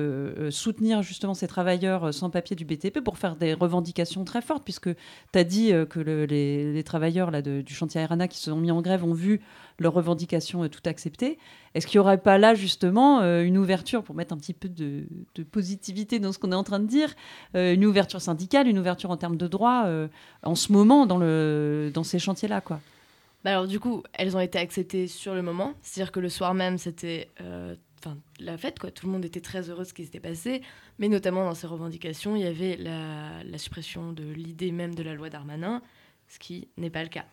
soutenir 0.52 1.02
justement 1.02 1.34
ces 1.34 1.48
travailleurs 1.48 2.14
sans 2.14 2.30
papier 2.30 2.56
du 2.56 2.66
BTP 2.66 3.00
pour 3.00 3.18
faire 3.18 3.36
des 3.36 3.54
revendications 3.54 4.24
très 4.24 4.42
fortes, 4.42 4.64
puisque 4.64 4.90
tu 4.94 5.40
as 5.40 5.44
dit 5.44 5.72
que 5.90 6.00
les, 6.00 6.84
travailleurs 6.84 7.32
là, 7.32 7.42
du 7.42 7.74
chantier 7.74 8.02
Arana 8.02 8.28
qui 8.28 8.38
se 8.38 8.52
sont 8.52 8.58
mis 8.58 8.72
en 8.72 8.82
grève 8.82 9.04
ont 9.04 9.14
vu 9.14 9.42
leurs 9.82 9.94
revendications 9.94 10.68
tout 10.70 10.82
acceptées. 10.86 11.38
Est-ce 11.74 11.88
qu'il 11.88 12.00
n'y 12.00 12.06
aurait 12.06 12.20
pas 12.20 12.38
là 12.38 12.56
justement 12.56 13.22
euh, 13.22 13.44
une 13.44 13.58
ouverture 13.58 14.04
pour 14.04 14.16
mettre 14.16 14.34
un 14.34 14.38
petit 14.38 14.54
peu 14.54 14.70
de, 14.70 15.06
positivité 15.52 16.20
dans 16.20 16.32
ce 16.32 16.40
qu'on 16.40 16.52
est 16.52 16.56
en 16.56 16.64
train 16.64 16.80
de 16.80 16.88
dire, 16.88 17.14
euh, 17.56 17.74
une 17.74 17.86
ouverture 17.86 18.22
syndicale, 18.22 18.68
une 18.68 18.80
ouverture 18.80 19.12
en 19.12 19.18
termes 19.18 19.38
de 19.38 19.48
droits 19.48 19.86
euh, 19.86 20.08
en 20.44 20.56
ce 20.56 20.72
moment 20.72 21.06
dans, 21.06 22.04
ces 22.04 22.20
chantiers-là 22.20 22.62
quoi? 22.62 22.80
Bah 23.44 23.52
alors 23.52 23.68
du 23.68 23.80
coup, 23.80 24.04
elles 24.14 24.38
ont 24.38 24.40
été 24.40 24.60
acceptées 24.60 25.08
sur 25.08 25.34
le 25.34 25.42
moment, 25.42 25.74
c'est-à-dire 25.82 26.12
que 26.12 26.20
le 26.20 26.30
soir 26.30 26.54
même, 26.54 26.78
c'était 26.78 27.28
la 28.40 28.58
fête, 28.58 28.78
quoi. 28.78 28.92
Tout 28.92 29.08
le 29.08 29.12
monde 29.12 29.26
était 29.26 29.42
très 29.42 29.70
heureux 29.70 29.84
de 29.84 29.88
ce 29.88 29.96
qui 29.96 30.06
s'était 30.06 30.20
passé, 30.20 30.62
mais 31.00 31.08
notamment 31.08 31.46
dans 31.46 31.56
ces 31.56 31.66
revendications, 31.66 32.36
il 32.36 32.44
y 32.44 32.48
avait 32.48 32.78
la 32.78 33.58
suppression 33.58 34.14
de 34.14 34.24
l'idée 34.24 34.72
même 34.72 34.94
de 34.94 35.02
la 35.02 35.16
loi 35.16 35.32
Darmanin, 35.32 35.82
ce 36.28 36.38
qui 36.38 36.68
n'est 36.78 36.92
pas 36.92 37.02
le 37.02 37.10
cas. 37.10 37.26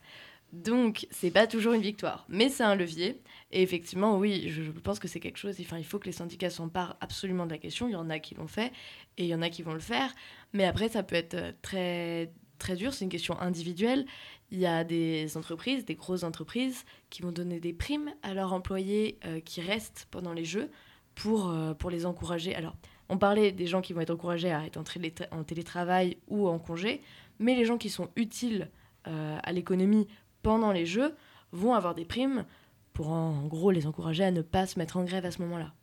Donc, 0.52 1.06
c'est 1.10 1.30
pas 1.30 1.46
toujours 1.46 1.74
une 1.74 1.82
victoire, 1.82 2.24
mais 2.28 2.48
c'est 2.48 2.62
un 2.62 2.74
levier. 2.74 3.20
Et 3.50 3.62
effectivement, 3.62 4.16
oui, 4.16 4.48
je, 4.48 4.62
pense 4.70 4.98
que 4.98 5.06
c'est 5.06 5.20
quelque 5.20 5.36
chose. 5.36 5.56
Enfin, 5.60 5.78
il 5.78 5.84
faut 5.84 5.98
que 5.98 6.06
les 6.06 6.12
syndicats 6.12 6.48
s'emparent 6.48 6.96
absolument 7.00 7.44
de 7.44 7.50
la 7.50 7.58
question. 7.58 7.86
Il 7.86 7.92
y 7.92 7.96
en 7.96 8.08
a 8.08 8.18
qui 8.18 8.34
l'ont 8.34 8.46
fait 8.46 8.72
et 9.18 9.24
il 9.24 9.26
y 9.26 9.34
en 9.34 9.42
a 9.42 9.50
qui 9.50 9.62
vont 9.62 9.74
le 9.74 9.80
faire. 9.80 10.14
Mais 10.54 10.64
après, 10.64 10.88
ça 10.88 11.02
peut 11.02 11.16
être 11.16 11.34
euh, 11.34 11.52
très, 11.60 12.32
très 12.58 12.76
dur. 12.76 12.94
C'est 12.94 13.04
une 13.04 13.10
question 13.10 13.38
individuelle. 13.40 14.06
Il 14.50 14.58
y 14.58 14.66
a 14.66 14.84
des 14.84 15.36
entreprises, 15.36 15.84
des 15.84 15.96
grosses 15.96 16.22
entreprises, 16.22 16.84
qui 17.10 17.20
vont 17.20 17.32
donner 17.32 17.60
des 17.60 17.74
primes 17.74 18.14
à 18.22 18.32
leurs 18.32 18.54
employés 18.54 19.18
euh, 19.26 19.40
qui 19.40 19.60
restent 19.60 20.08
pendant 20.10 20.32
les 20.32 20.46
Jeux 20.46 20.70
pour, 21.14 21.50
euh, 21.50 21.74
pour 21.74 21.90
les 21.90 22.06
encourager. 22.06 22.54
Alors, 22.54 22.74
on 23.10 23.18
parlait 23.18 23.52
des 23.52 23.66
gens 23.66 23.82
qui 23.82 23.92
vont 23.92 24.00
être 24.00 24.10
encouragés 24.10 24.50
à 24.50 24.64
être 24.64 24.78
en, 25.30 25.44
télétravail 25.44 26.16
ou 26.26 26.48
en 26.48 26.58
congé, 26.58 27.02
mais 27.38 27.54
les 27.54 27.66
gens 27.66 27.76
qui 27.76 27.90
sont 27.90 28.08
utiles 28.16 28.70
à 29.04 29.52
l'économie 29.52 30.06
pendant 30.48 30.72
les 30.72 30.86
Jeux 30.86 31.14
vont 31.52 31.74
avoir 31.74 31.94
des 31.94 32.06
primes 32.06 32.46
pour 32.94 33.10
en 33.10 33.46
gros 33.48 33.70
les 33.70 33.86
encourager 33.86 34.24
à 34.24 34.30
ne 34.30 34.40
pas 34.40 34.66
se 34.66 34.78
mettre 34.78 34.96
en 34.96 35.04
grève 35.04 35.26
à 35.26 35.30
ce 35.30 35.42
moment-là. 35.42 35.74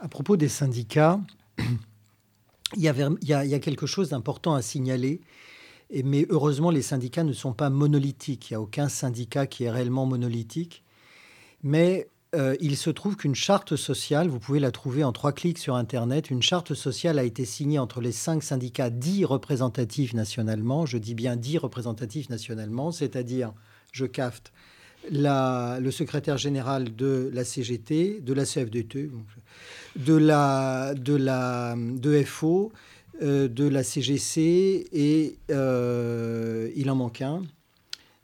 À 0.00 0.08
propos 0.08 0.36
des 0.36 0.48
syndicats, 0.48 1.20
il 2.76 2.82
y, 2.82 2.88
a, 2.88 3.58
quelque 3.60 3.86
chose 3.86 4.08
d'important 4.08 4.54
à 4.54 4.62
signaler. 4.62 5.20
Et, 5.90 6.02
mais 6.02 6.26
heureusement, 6.28 6.72
les 6.72 6.82
syndicats 6.82 7.22
ne 7.22 7.32
sont 7.32 7.52
pas 7.52 7.70
monolithiques. 7.70 8.50
Il 8.50 8.54
n'y 8.54 8.56
a 8.56 8.60
aucun 8.60 8.88
syndicat 8.88 9.46
qui 9.46 9.62
est 9.62 9.70
réellement 9.70 10.06
monolithique. 10.06 10.82
Mais 11.62 12.08
euh, 12.34 12.56
il 12.60 12.76
se 12.76 12.90
trouve 12.90 13.16
qu'une 13.16 13.34
charte 13.34 13.76
sociale, 13.76 14.28
vous 14.28 14.38
pouvez 14.38 14.60
la 14.60 14.70
trouver 14.70 15.04
en 15.04 15.12
trois 15.12 15.32
clics 15.32 15.58
sur 15.58 15.74
Internet, 15.74 16.30
une 16.30 16.42
charte 16.42 16.72
sociale 16.74 17.18
a 17.18 17.24
été 17.24 17.44
signée 17.44 17.78
entre 17.78 18.00
les 18.00 18.12
cinq 18.12 18.42
syndicats 18.42 18.90
dits 18.90 19.24
représentatifs 19.24 20.14
nationalement, 20.14 20.86
je 20.86 20.98
dis 20.98 21.14
bien 21.14 21.36
dits 21.36 21.58
représentatifs 21.58 22.30
nationalement, 22.30 22.90
c'est-à-dire, 22.90 23.52
je 23.92 24.06
cafte, 24.06 24.52
le 25.10 25.90
secrétaire 25.90 26.38
général 26.38 26.94
de 26.94 27.30
la 27.34 27.44
CGT, 27.44 28.20
de 28.20 28.32
la 28.32 28.44
CFDT, 28.44 29.10
de 29.96 30.14
la, 30.14 30.94
de 30.94 31.14
la 31.14 31.74
de 31.76 32.22
FO, 32.22 32.72
euh, 33.20 33.46
de 33.46 33.68
la 33.68 33.84
CGC 33.84 34.88
et 34.90 35.36
euh, 35.50 36.70
il 36.74 36.90
en 36.90 36.94
manque 36.94 37.20
un, 37.20 37.42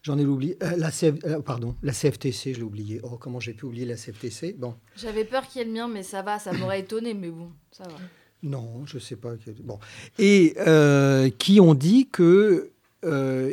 J'en 0.08 0.16
ai 0.16 0.24
oublié. 0.24 0.56
Euh, 0.62 0.74
la, 0.78 0.88
euh, 1.02 1.42
pardon, 1.42 1.76
la 1.82 1.92
CFTC, 1.92 2.54
je 2.54 2.60
l'ai 2.60 2.64
oublié. 2.64 2.98
Oh, 3.02 3.18
comment 3.20 3.40
j'ai 3.40 3.52
pu 3.52 3.66
oublier 3.66 3.84
la 3.84 3.94
CFTC 3.94 4.54
Bon. 4.54 4.74
J'avais 4.96 5.26
peur 5.26 5.46
qu'il 5.46 5.58
y 5.58 5.62
ait 5.62 5.66
le 5.66 5.72
mien, 5.72 5.86
mais 5.86 6.02
ça 6.02 6.22
va, 6.22 6.38
ça 6.38 6.50
m'aurait 6.54 6.80
étonné, 6.80 7.12
mais 7.12 7.28
bon, 7.28 7.50
ça 7.70 7.84
va. 7.84 7.96
Non, 8.42 8.86
je 8.86 8.98
sais 8.98 9.16
pas. 9.16 9.34
Bon. 9.62 9.78
Et 10.18 10.54
euh, 10.66 11.28
qui 11.28 11.60
ont 11.60 11.74
dit 11.74 12.08
que 12.08 12.70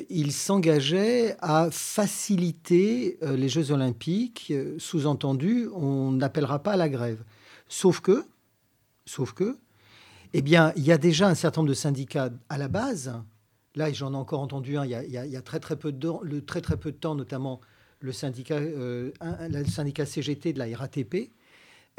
ils 0.09 0.31
s'engageaient 0.31 1.35
à 1.41 1.67
faciliter 1.71 3.19
les 3.21 3.49
Jeux 3.49 3.71
Olympiques. 3.71 4.53
Sous-entendu, 4.77 5.67
on 5.75 6.11
n'appellera 6.11 6.63
pas 6.63 6.71
à 6.71 6.77
la 6.77 6.87
grève. 6.87 7.21
Sauf 7.67 7.99
que, 7.99 8.23
sauf 9.05 9.33
que, 9.33 9.57
eh 10.31 10.41
bien, 10.41 10.71
il 10.77 10.85
y 10.85 10.93
a 10.93 10.97
déjà 10.97 11.27
un 11.27 11.35
certain 11.35 11.61
nombre 11.61 11.69
de 11.69 11.75
syndicats 11.75 12.29
à 12.47 12.57
la 12.57 12.69
base 12.69 13.13
Là, 13.75 13.91
j'en 13.91 14.13
ai 14.13 14.15
encore 14.15 14.39
entendu 14.39 14.77
un 14.77 14.85
il 14.85 14.91
y 14.91 15.37
a, 15.37 15.41
très, 15.41 15.59
très, 15.59 15.75
peu 15.75 15.91
de, 15.91 16.91
temps, 16.91 17.15
notamment 17.15 17.59
le 17.99 18.11
syndicat, 18.13 18.55
euh, 18.55 19.11
le 19.21 19.65
syndicat 19.65 20.05
CGT 20.05 20.53
de 20.53 20.59
la 20.59 20.77
RATP, 20.77 21.31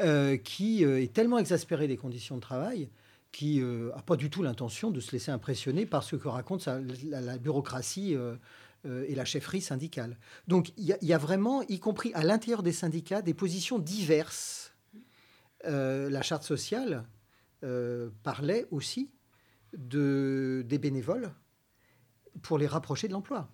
euh, 0.01 0.37
qui 0.37 0.83
euh, 0.83 1.01
est 1.01 1.13
tellement 1.13 1.37
exaspéré 1.37 1.87
des 1.87 1.97
conditions 1.97 2.35
de 2.35 2.41
travail 2.41 2.89
qui 3.31 3.59
n'a 3.59 4.01
pas 4.01 4.15
du 4.15 4.31
tout 4.31 4.41
l'intention 4.41 4.89
de 4.89 4.99
se 4.99 5.11
laisser 5.11 5.29
impressionner 5.29 5.85
par 5.85 6.01
ce 6.01 6.15
que 6.15 6.27
raconte 6.27 6.67
la, 7.03 7.37
bureaucratie 7.37 8.15
et 8.85 9.15
la 9.15 9.25
chefferie 9.25 9.61
syndicale. 9.61 10.17
Donc 10.47 10.71
il 10.77 10.97
y, 10.99 11.13
a 11.13 11.17
vraiment, 11.19 11.61
y 11.63 11.77
compris 11.77 12.11
à 12.15 12.23
l'intérieur 12.23 12.63
des 12.63 12.71
syndicats, 12.71 13.21
des 13.21 13.35
positions 13.35 13.77
diverses. 13.77 14.73
la 15.65 16.21
charte 16.23 16.43
sociale 16.43 17.03
parlait 18.23 18.65
aussi 18.71 19.11
de, 19.77 20.63
des 20.65 20.79
bénévoles 20.79 21.29
pour 22.41 22.57
les 22.57 22.67
rapprocher 22.67 23.07
de 23.07 23.13
l'emploi. 23.13 23.49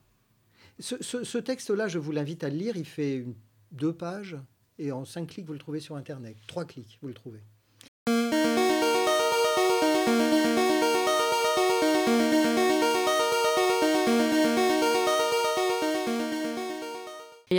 Ce, 0.80 1.38
texte-là, 1.38 1.88
je 1.88 2.00
vous 2.00 2.12
l'invite 2.12 2.44
à 2.44 2.50
le 2.50 2.58
lire. 2.58 2.78
Il 2.78 2.86
fait 2.86 3.26
deux 3.72 3.94
pages 3.94 4.38
et 4.80 4.92
en 4.92 5.06
cinq 5.06 5.28
clics, 5.28 5.46
vous 5.46 5.54
le 5.54 5.60
trouvez 5.60 5.80
sur 5.80 5.96
Internet. 5.96 6.38
Trois 6.48 6.66
clics, 6.66 6.98
vous 7.02 7.08
le 7.08 7.14
trouvez. 7.14 7.44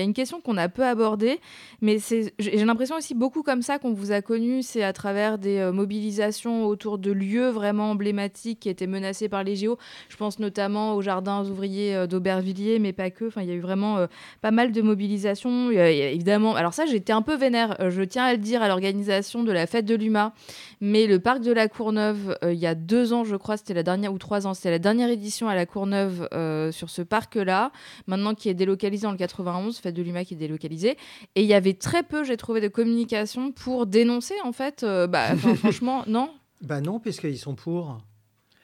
Une 0.05 0.15
question 0.15 0.41
qu'on 0.41 0.57
a 0.57 0.69
peu 0.69 0.85
abordée, 0.85 1.41
mais 1.81 1.99
j'ai 2.39 2.65
l'impression 2.65 2.97
aussi 2.97 3.15
beaucoup 3.15 3.43
comme 3.43 3.63
ça 3.63 3.79
qu'on 3.79 3.93
vous 3.93 4.13
a 4.13 4.23
connu, 4.23 4.63
c'est 4.63 4.83
à 4.83 4.93
travers 4.93 5.39
des 5.39 5.59
euh, 5.59 5.73
mobilisations 5.73 6.67
autour 6.67 6.99
de 6.99 7.11
lieux 7.11 7.49
vraiment 7.49 7.91
emblématiques 7.91 8.61
qui 8.61 8.69
étaient 8.69 8.87
menacés 8.87 9.29
par 9.29 9.43
les 9.45 9.57
JO. 9.57 9.79
Je 10.09 10.17
pense 10.17 10.39
notamment 10.39 10.95
aux 10.95 11.03
jardins 11.03 11.45
ouvriers 11.49 11.95
euh, 11.95 12.07
d'Aubervilliers, 12.07 12.79
mais 12.79 12.93
pas 12.93 13.11
que. 13.11 13.27
Enfin, 13.27 13.43
il 13.43 13.49
y 13.49 13.53
a 13.53 13.55
eu 13.55 13.61
vraiment 13.61 13.97
euh, 13.97 14.07
pas 14.43 14.51
mal 14.51 14.73
de 14.73 14.83
mobilisations. 14.83 15.71
évidemment, 15.71 16.55
alors 16.55 16.75
ça, 16.75 16.87
j'étais 16.87 17.13
un 17.13 17.23
peu 17.23 17.37
vénère. 17.37 17.77
je 17.91 18.03
tiens 18.03 18.25
à 18.25 18.33
le 18.33 18.39
dire 18.39 18.63
à 18.63 18.69
l'organisation 18.69 19.43
de 19.43 19.53
la 19.53 19.67
fête 19.67 19.85
de 19.85 19.95
l'UMA, 19.95 20.33
mais 20.81 21.07
le 21.07 21.19
parc 21.19 21.41
de 21.41 21.53
la 21.53 21.69
Courneuve, 21.69 22.37
il 22.43 22.59
y 22.59 22.67
a 22.67 22.75
deux 22.75 23.13
ans, 23.13 23.25
je 23.25 23.37
crois, 23.37 23.57
c'était 23.57 23.75
la 23.75 23.83
dernière 23.83 24.13
ou 24.13 24.19
trois 24.19 24.47
ans, 24.47 24.55
c'était 24.55 24.71
la 24.71 24.79
dernière 24.79 25.09
édition 25.09 25.49
à 25.49 25.55
la 25.55 25.67
Courneuve 25.67 26.29
sur 26.73 26.91
ce 26.91 27.03
parc-là, 27.03 27.73
maintenant 28.07 28.35
qui 28.35 28.49
est 28.49 28.55
délocalisé 28.55 29.07
en 29.07 29.13
le 29.13 29.17
91 29.17 29.81
de 29.95 30.03
l'UMA 30.03 30.25
qui 30.25 30.35
est 30.35 30.39
délocalisée. 30.39 30.97
Et 31.35 31.43
il 31.43 31.47
y 31.47 31.55
avait 31.55 31.75
très 31.75 32.03
peu, 32.03 32.25
j'ai 32.25 32.37
trouvé, 32.37 32.61
de 32.61 32.69
communication 32.69 33.53
pour 33.53 33.87
dénoncer, 33.87 34.35
en 34.45 34.53
fait. 34.53 34.83
Euh, 34.83 35.07
bah, 35.07 35.37
franchement, 35.57 36.05
non 36.07 36.31
Bah 36.61 36.81
non, 36.81 37.01
puisqu'ils 37.01 37.39
sont 37.39 37.55
pour. 37.55 37.99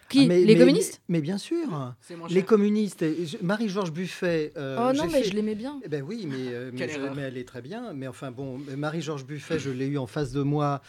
Qui 0.08 0.28
ah, 0.28 0.34
Les 0.34 0.58
communistes 0.58 1.00
mais, 1.08 1.20
bien 1.20 1.38
sûr. 1.38 1.94
Les 2.30 2.42
communistes. 2.42 3.04
Marie-Georges 3.42 3.92
Buffet. 3.92 4.52
Euh, 4.56 4.90
oh 4.90 4.92
non, 4.92 5.06
mais 5.10 5.22
je 5.22 5.34
l'aimais 5.34 5.54
bien. 5.54 5.80
Eh 5.84 5.88
ben 5.88 6.02
oui, 6.02 6.26
mais, 6.28 6.52
euh, 6.52 6.72
mais, 6.74 7.22
elle 7.22 7.38
est 7.38 7.46
très 7.46 7.62
bien. 7.62 7.92
Mais 7.92 8.08
enfin 8.08 8.32
bon, 8.32 8.58
Marie-Georges 8.76 9.24
Buffet, 9.24 9.60
je 9.60 9.70
l'ai 9.70 9.86
eu 9.86 9.98
en 9.98 10.08
face 10.08 10.32
de 10.32 10.42
moi, 10.42 10.82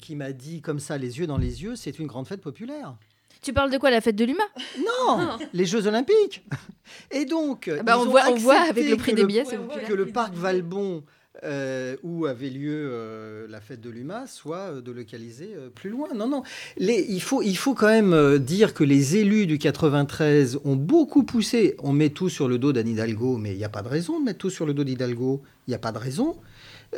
qui 0.00 0.16
m'a 0.16 0.32
dit 0.32 0.60
comme 0.62 0.80
ça, 0.80 0.98
les 0.98 1.20
yeux 1.20 1.28
dans 1.28 1.38
les 1.38 1.62
yeux, 1.62 1.76
c'est 1.76 1.98
une 2.00 2.08
grande 2.08 2.26
fête 2.26 2.40
populaire. 2.40 2.96
Tu 3.42 3.52
parles 3.52 3.70
de 3.70 3.78
quoi 3.78 3.90
La 3.90 4.00
fête 4.00 4.16
de 4.16 4.24
l'humain? 4.24 4.44
Non 4.78 5.38
Les 5.52 5.64
Jeux 5.64 5.86
Olympiques 5.86 6.44
Et 7.10 7.24
donc, 7.24 7.70
ah 7.72 7.82
bah, 7.82 7.98
on, 7.98 8.06
voit, 8.06 8.28
on 8.28 8.34
voit 8.34 8.60
avec 8.60 8.88
le 8.88 8.96
prix 8.96 9.14
des 9.14 9.24
billets, 9.24 9.44
c'est 9.44 9.58
Que 9.86 9.94
le 9.94 10.06
parc 10.06 10.34
Valbon 10.34 11.02
euh, 11.42 11.96
où 12.02 12.26
avait 12.26 12.50
lieu 12.50 12.90
euh, 12.90 13.46
la 13.48 13.60
fête 13.60 13.80
de 13.80 13.88
l'UMA, 13.88 14.26
soit 14.26 14.58
euh, 14.58 14.80
de 14.82 14.92
localiser 14.92 15.54
euh, 15.56 15.70
plus 15.70 15.88
loin. 15.88 16.08
Non, 16.14 16.28
non. 16.28 16.42
Les, 16.76 17.06
il, 17.08 17.22
faut, 17.22 17.40
il 17.40 17.56
faut 17.56 17.72
quand 17.72 17.88
même 17.88 18.38
dire 18.38 18.74
que 18.74 18.84
les 18.84 19.16
élus 19.16 19.46
du 19.46 19.58
93 19.58 20.60
ont 20.64 20.76
beaucoup 20.76 21.22
poussé. 21.22 21.76
On 21.78 21.92
met 21.92 22.10
tout 22.10 22.28
sur 22.28 22.46
le 22.46 22.58
dos 22.58 22.72
d'Anne 22.72 22.88
Hidalgo, 22.88 23.38
mais 23.38 23.52
il 23.52 23.58
n'y 23.58 23.64
a 23.64 23.70
pas 23.70 23.82
de 23.82 23.88
raison 23.88 24.20
de 24.20 24.24
mettre 24.24 24.38
tout 24.38 24.50
sur 24.50 24.66
le 24.66 24.74
dos 24.74 24.84
d'Hidalgo. 24.84 25.40
Il 25.66 25.70
n'y 25.70 25.74
a 25.74 25.78
pas 25.78 25.92
de 25.92 25.98
raison. 25.98 26.36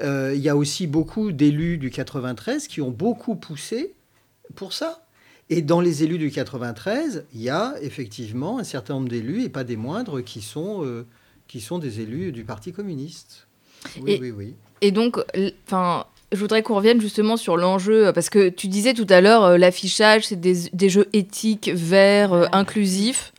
Euh, 0.03 0.33
Il 0.35 0.41
y 0.41 0.49
a 0.49 0.57
aussi 0.57 0.87
beaucoup 0.87 1.31
d'élus 1.33 1.79
du 1.79 1.91
93 1.91 2.67
qui 2.67 2.81
ont 2.81 2.91
beaucoup 2.91 3.37
poussé 3.37 3.95
pour 4.57 4.73
ça. 4.73 5.07
Et 5.53 5.63
dans 5.63 5.81
les 5.81 6.03
élus 6.03 6.19
du 6.19 6.31
93, 6.31 7.25
il 7.35 7.43
y 7.43 7.51
a 7.51 7.75
effectivement 7.83 8.59
un 8.59 8.65
certain 8.65 8.95
nombre 8.95 9.09
d'élus, 9.09 9.43
et 9.45 9.49
pas 9.49 9.65
des 9.65 9.77
moindres, 9.77 10.23
qui 10.25 10.41
sont, 10.41 10.85
euh, 10.85 11.07
qui 11.49 11.61
sont 11.61 11.79
des 11.79 12.01
élus 12.01 12.33
du 12.33 12.45
Parti 12.45 12.73
communiste. 12.73 13.47
Oui, 14.01 14.13
Et- 14.13 14.21
oui, 14.21 14.31
oui. 14.31 14.55
Et 14.81 14.91
donc, 14.91 15.19
enfin, 15.67 16.07
je 16.33 16.39
voudrais 16.39 16.63
qu'on 16.63 16.75
revienne 16.75 17.01
justement 17.01 17.37
sur 17.37 17.57
l'enjeu, 17.57 18.13
parce 18.13 18.31
que 18.31 18.49
tu 18.49 18.67
disais 18.69 18.95
tout 18.95 19.07
à 19.11 19.21
l'heure, 19.21 19.45
euh, 19.45 19.59
l'affichage, 19.59 20.27
c'est 20.27 20.41
des, 20.41 20.71
des 20.73 20.89
jeux 20.89 21.09
éthiques, 21.13 21.71
verts, 21.73 22.33
euh, 22.33 22.47
inclusifs. 22.53 23.32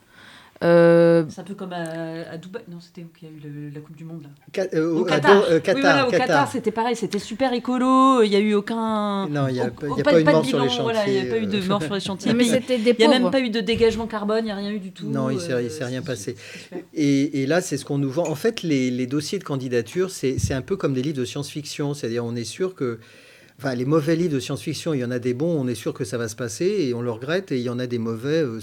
Euh, 0.62 1.24
C'est 1.28 1.40
un 1.40 1.44
peu 1.44 1.54
comme 1.54 1.72
à, 1.72 2.30
à 2.30 2.36
Dubaï. 2.38 2.62
Non, 2.70 2.78
c'était 2.80 3.02
où 3.02 3.08
qu'il 3.18 3.28
y 3.28 3.30
a 3.30 3.34
eu 3.34 3.40
le- 3.40 3.70
la 3.74 3.80
Coupe 3.80 3.96
du 3.96 4.04
Monde 4.04 4.22
là 4.22 4.28
Ca- 4.54 4.68
euh, 4.72 4.94
Au 4.94 5.04
Qatar. 5.04 5.42
euh, 5.50 5.60
oui, 5.66 5.80
voilà, 5.80 6.06
au 6.06 6.10
Qatar. 6.10 6.26
Qatar, 6.26 6.50
c'était 6.52 6.70
pareil, 6.70 6.96
c'était 6.96 7.18
super 7.18 7.52
écolo. 7.52 8.22
Il 8.22 8.30
n'y 8.30 8.36
a 8.36 8.40
eu 8.40 8.54
aucun. 8.54 9.28
Non, 9.28 9.48
il 9.48 9.54
n'y 9.54 9.60
a, 9.60 9.70
pas- 9.70 9.86
il 9.86 9.90
au- 9.90 9.96
y 9.98 10.00
a 10.00 10.04
pas 10.04 10.20
eu 10.20 10.24
de 10.24 10.30
mort 10.30 10.44
sur 10.44 10.60
les 10.60 10.68
voilà, 10.68 11.00
chantiers. 11.04 11.16
Il 11.18 11.22
n'y 11.24 11.28
a 11.28 11.32
pas 11.32 11.38
eu 11.40 11.46
de 11.46 11.58
euh. 11.58 11.66
mort 11.68 11.82
sur 11.82 11.94
les 11.94 12.00
chantiers. 12.00 12.32
mais 12.34 12.44
Il 12.46 12.50
c'était 12.50 12.78
des 12.78 12.94
n'y 12.98 13.04
a 13.04 13.08
même 13.08 13.30
pas 13.30 13.40
eu 13.40 13.50
de 13.50 13.60
dégagement 13.60 14.06
carbone, 14.06 14.38
il 14.40 14.44
n'y 14.44 14.50
a 14.52 14.56
rien 14.56 14.70
eu 14.70 14.78
du 14.78 14.92
tout. 14.92 15.06
Non, 15.06 15.28
il 15.30 15.36
ne 15.38 15.42
euh, 15.42 15.68
s'est 15.68 15.84
rien 15.84 16.02
passé. 16.02 16.36
Et, 16.94 17.42
et 17.42 17.46
là, 17.46 17.60
c'est 17.60 17.76
ce 17.76 17.84
qu'on 17.84 17.98
nous 17.98 18.10
vend. 18.10 18.28
En 18.28 18.36
fait, 18.36 18.62
les, 18.62 18.90
les 18.90 19.06
dossiers 19.06 19.38
de 19.40 19.44
candidature, 19.44 20.10
c'est 20.10 20.38
c'est 20.38 20.54
un 20.54 20.62
peu 20.62 20.76
comme 20.76 20.94
des 20.94 21.02
livres 21.02 21.18
de 21.18 21.24
science-fiction. 21.24 21.94
C'est-à-dire, 21.94 22.24
on 22.24 22.36
est 22.36 22.44
sûr 22.44 22.74
que. 22.74 22.98
Enfin, 23.58 23.76
les 23.76 23.84
mauvais 23.84 24.16
livres 24.16 24.34
de 24.34 24.40
science-fiction, 24.40 24.94
il 24.94 25.00
y 25.00 25.04
en 25.04 25.12
a 25.12 25.20
des 25.20 25.32
bons, 25.32 25.56
on 25.60 25.68
est 25.68 25.76
sûr 25.76 25.94
que 25.94 26.04
ça 26.04 26.18
va 26.18 26.26
se 26.28 26.34
passer 26.34 26.66
et 26.66 26.92
on 26.92 27.00
le 27.02 27.10
regrette. 27.10 27.52
Et 27.52 27.56
il 27.58 27.62
y 27.62 27.70
en 27.70 27.78
a 27.78 27.86
des 27.86 27.98
mauvais 27.98 28.42
euh, 28.42 28.58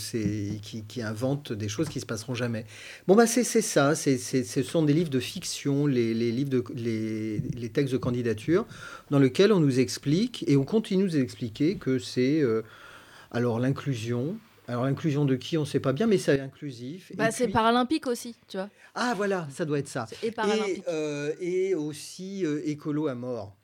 qui, 0.62 0.84
qui 0.84 1.02
inventent 1.02 1.54
des 1.54 1.70
choses 1.70 1.88
qui 1.88 2.02
se 2.02 2.06
passeront 2.06 2.36
jamais. 2.36 2.66
Bon, 3.08 3.16
bah, 3.16 3.26
c'est 3.26 3.44
ça. 3.46 3.96
c'est 3.96 4.18
c'est- 4.18 4.44
ce 4.44 4.62
sont 4.64 4.84
des 4.84 4.94
livres 4.94 5.10
de 5.10 5.20
fiction, 5.22 5.88
les, 5.88 6.14
les 6.14 6.32
livres 6.34 6.50
de, 6.50 6.64
les, 6.76 7.39
les 7.39 7.70
textes 7.70 7.94
de 7.94 7.98
candidature, 7.98 8.66
dans 9.12 9.20
lesquels 9.20 9.54
on 9.54 9.62
nous 9.62 9.80
explique 9.80 10.44
et 10.48 10.58
on 10.58 10.66
continue 10.66 11.04
de 11.04 11.08
nous 11.08 11.18
expliquer 11.18 11.78
que 11.78 11.98
c'est. 11.98 12.42
euh, 12.42 12.62
alors, 13.32 13.60
l'inclusion. 13.62 14.36
Alors, 14.68 14.84
l'inclusion 14.84 15.24
de 15.26 15.36
qui, 15.36 15.58
on 15.58 15.62
ne 15.62 15.66
sait 15.66 15.80
pas 15.80 15.94
bien, 15.94 16.06
mais 16.06 16.18
c'est 16.18 16.39
inclusif. 16.42 17.12
Bah, 17.16 17.32
c'est 17.32 17.46
puis- 17.46 17.54
paralympique 17.54 18.08
aussi, 18.08 18.36
tu 18.50 18.58
vois. 18.58 18.70
ah 18.96 19.14
voilà, 19.16 19.48
ça 19.52 19.64
doit 19.64 19.80
être 19.80 19.88
ça. 19.88 20.06
Et 20.22 20.32
paralympique. 20.32 20.80
Et, 20.80 20.84
euh, 20.89 21.32
et 21.39 21.76
aussi 21.76 22.46
euh, 22.46 22.62
écolo 22.66 23.08
à 23.08 23.16
mort. 23.16 23.56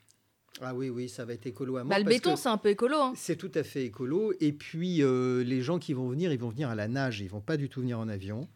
Ah 0.62 0.74
oui, 0.74 0.90
oui, 0.90 1.08
ça 1.08 1.24
va 1.24 1.34
être 1.34 1.46
écolo 1.46 1.78
à 1.78 1.84
mort. 1.84 1.90
Bah, 1.90 2.00
le 2.00 2.04
parce 2.06 2.16
béton, 2.16 2.36
c'est 2.36 2.50
un 2.50 2.58
peu 2.58 2.70
écolo. 2.70 2.96
hein. 2.98 3.14
c'est 3.16 3.36
tout 3.36 3.52
à 3.54 3.64
fait 3.64 3.86
écolo. 3.86 4.34
Et 4.40 4.52
puis, 4.52 5.04
euh, 5.04 5.44
les 5.44 5.62
gens 5.62 5.78
qui 5.78 5.94
vont 5.94 6.08
venir, 6.10 6.32
ils 6.34 6.40
vont 6.40 6.50
venir 6.50 6.70
à 6.70 6.76
la 6.76 6.88
nage. 6.88 7.20
Ils 7.22 7.30
vont 7.30 7.42
pas 7.42 7.58
du 7.58 7.70
tout 7.70 7.82
venir 7.82 8.00
en 8.00 8.08
avion. 8.08 8.48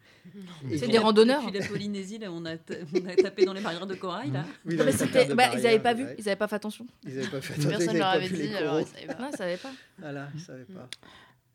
C'est 0.68 0.86
vont- 0.86 0.92
des 0.92 0.98
randonneurs. 0.98 1.44
Depuis 1.46 1.58
la 1.60 1.66
Polynésie, 1.66 2.18
là, 2.18 2.32
on 2.32 2.44
a, 2.44 2.56
t- 2.56 2.78
on 2.94 3.06
a 3.06 3.14
tapé 3.14 3.44
dans 3.44 3.52
les 3.52 3.60
barrières 3.60 3.86
de 3.86 3.94
corail. 3.94 4.30
Là. 4.32 4.44
Oui, 4.64 4.76
mais 4.76 4.84
de 5.28 5.34
bah, 5.34 5.50
ils 5.54 5.62
n'avaient 5.62 5.78
pas 5.78 5.94
vu, 5.94 6.04
ouais. 6.04 6.14
ils 6.18 6.24
n'avaient 6.24 6.36
pas 6.36 6.48
fait 6.48 6.56
attention. 6.56 6.86
Ils 7.04 7.14
n'avaient 7.14 7.28
pas 7.28 7.40
fait 7.40 7.54
Personne 7.68 7.88
ils 7.90 7.92
ne 7.94 7.98
leur 7.98 8.08
avait 8.08 8.28
dit, 8.28 8.54
alors 8.54 8.72
coraux. 8.80 8.86
ils 9.00 9.08
ils 9.32 9.36
savaient 9.36 9.56
pas. 9.56 9.70
Voilà, 9.98 10.28
ils 10.34 10.40
savaient 10.40 10.64
pas. 10.64 10.88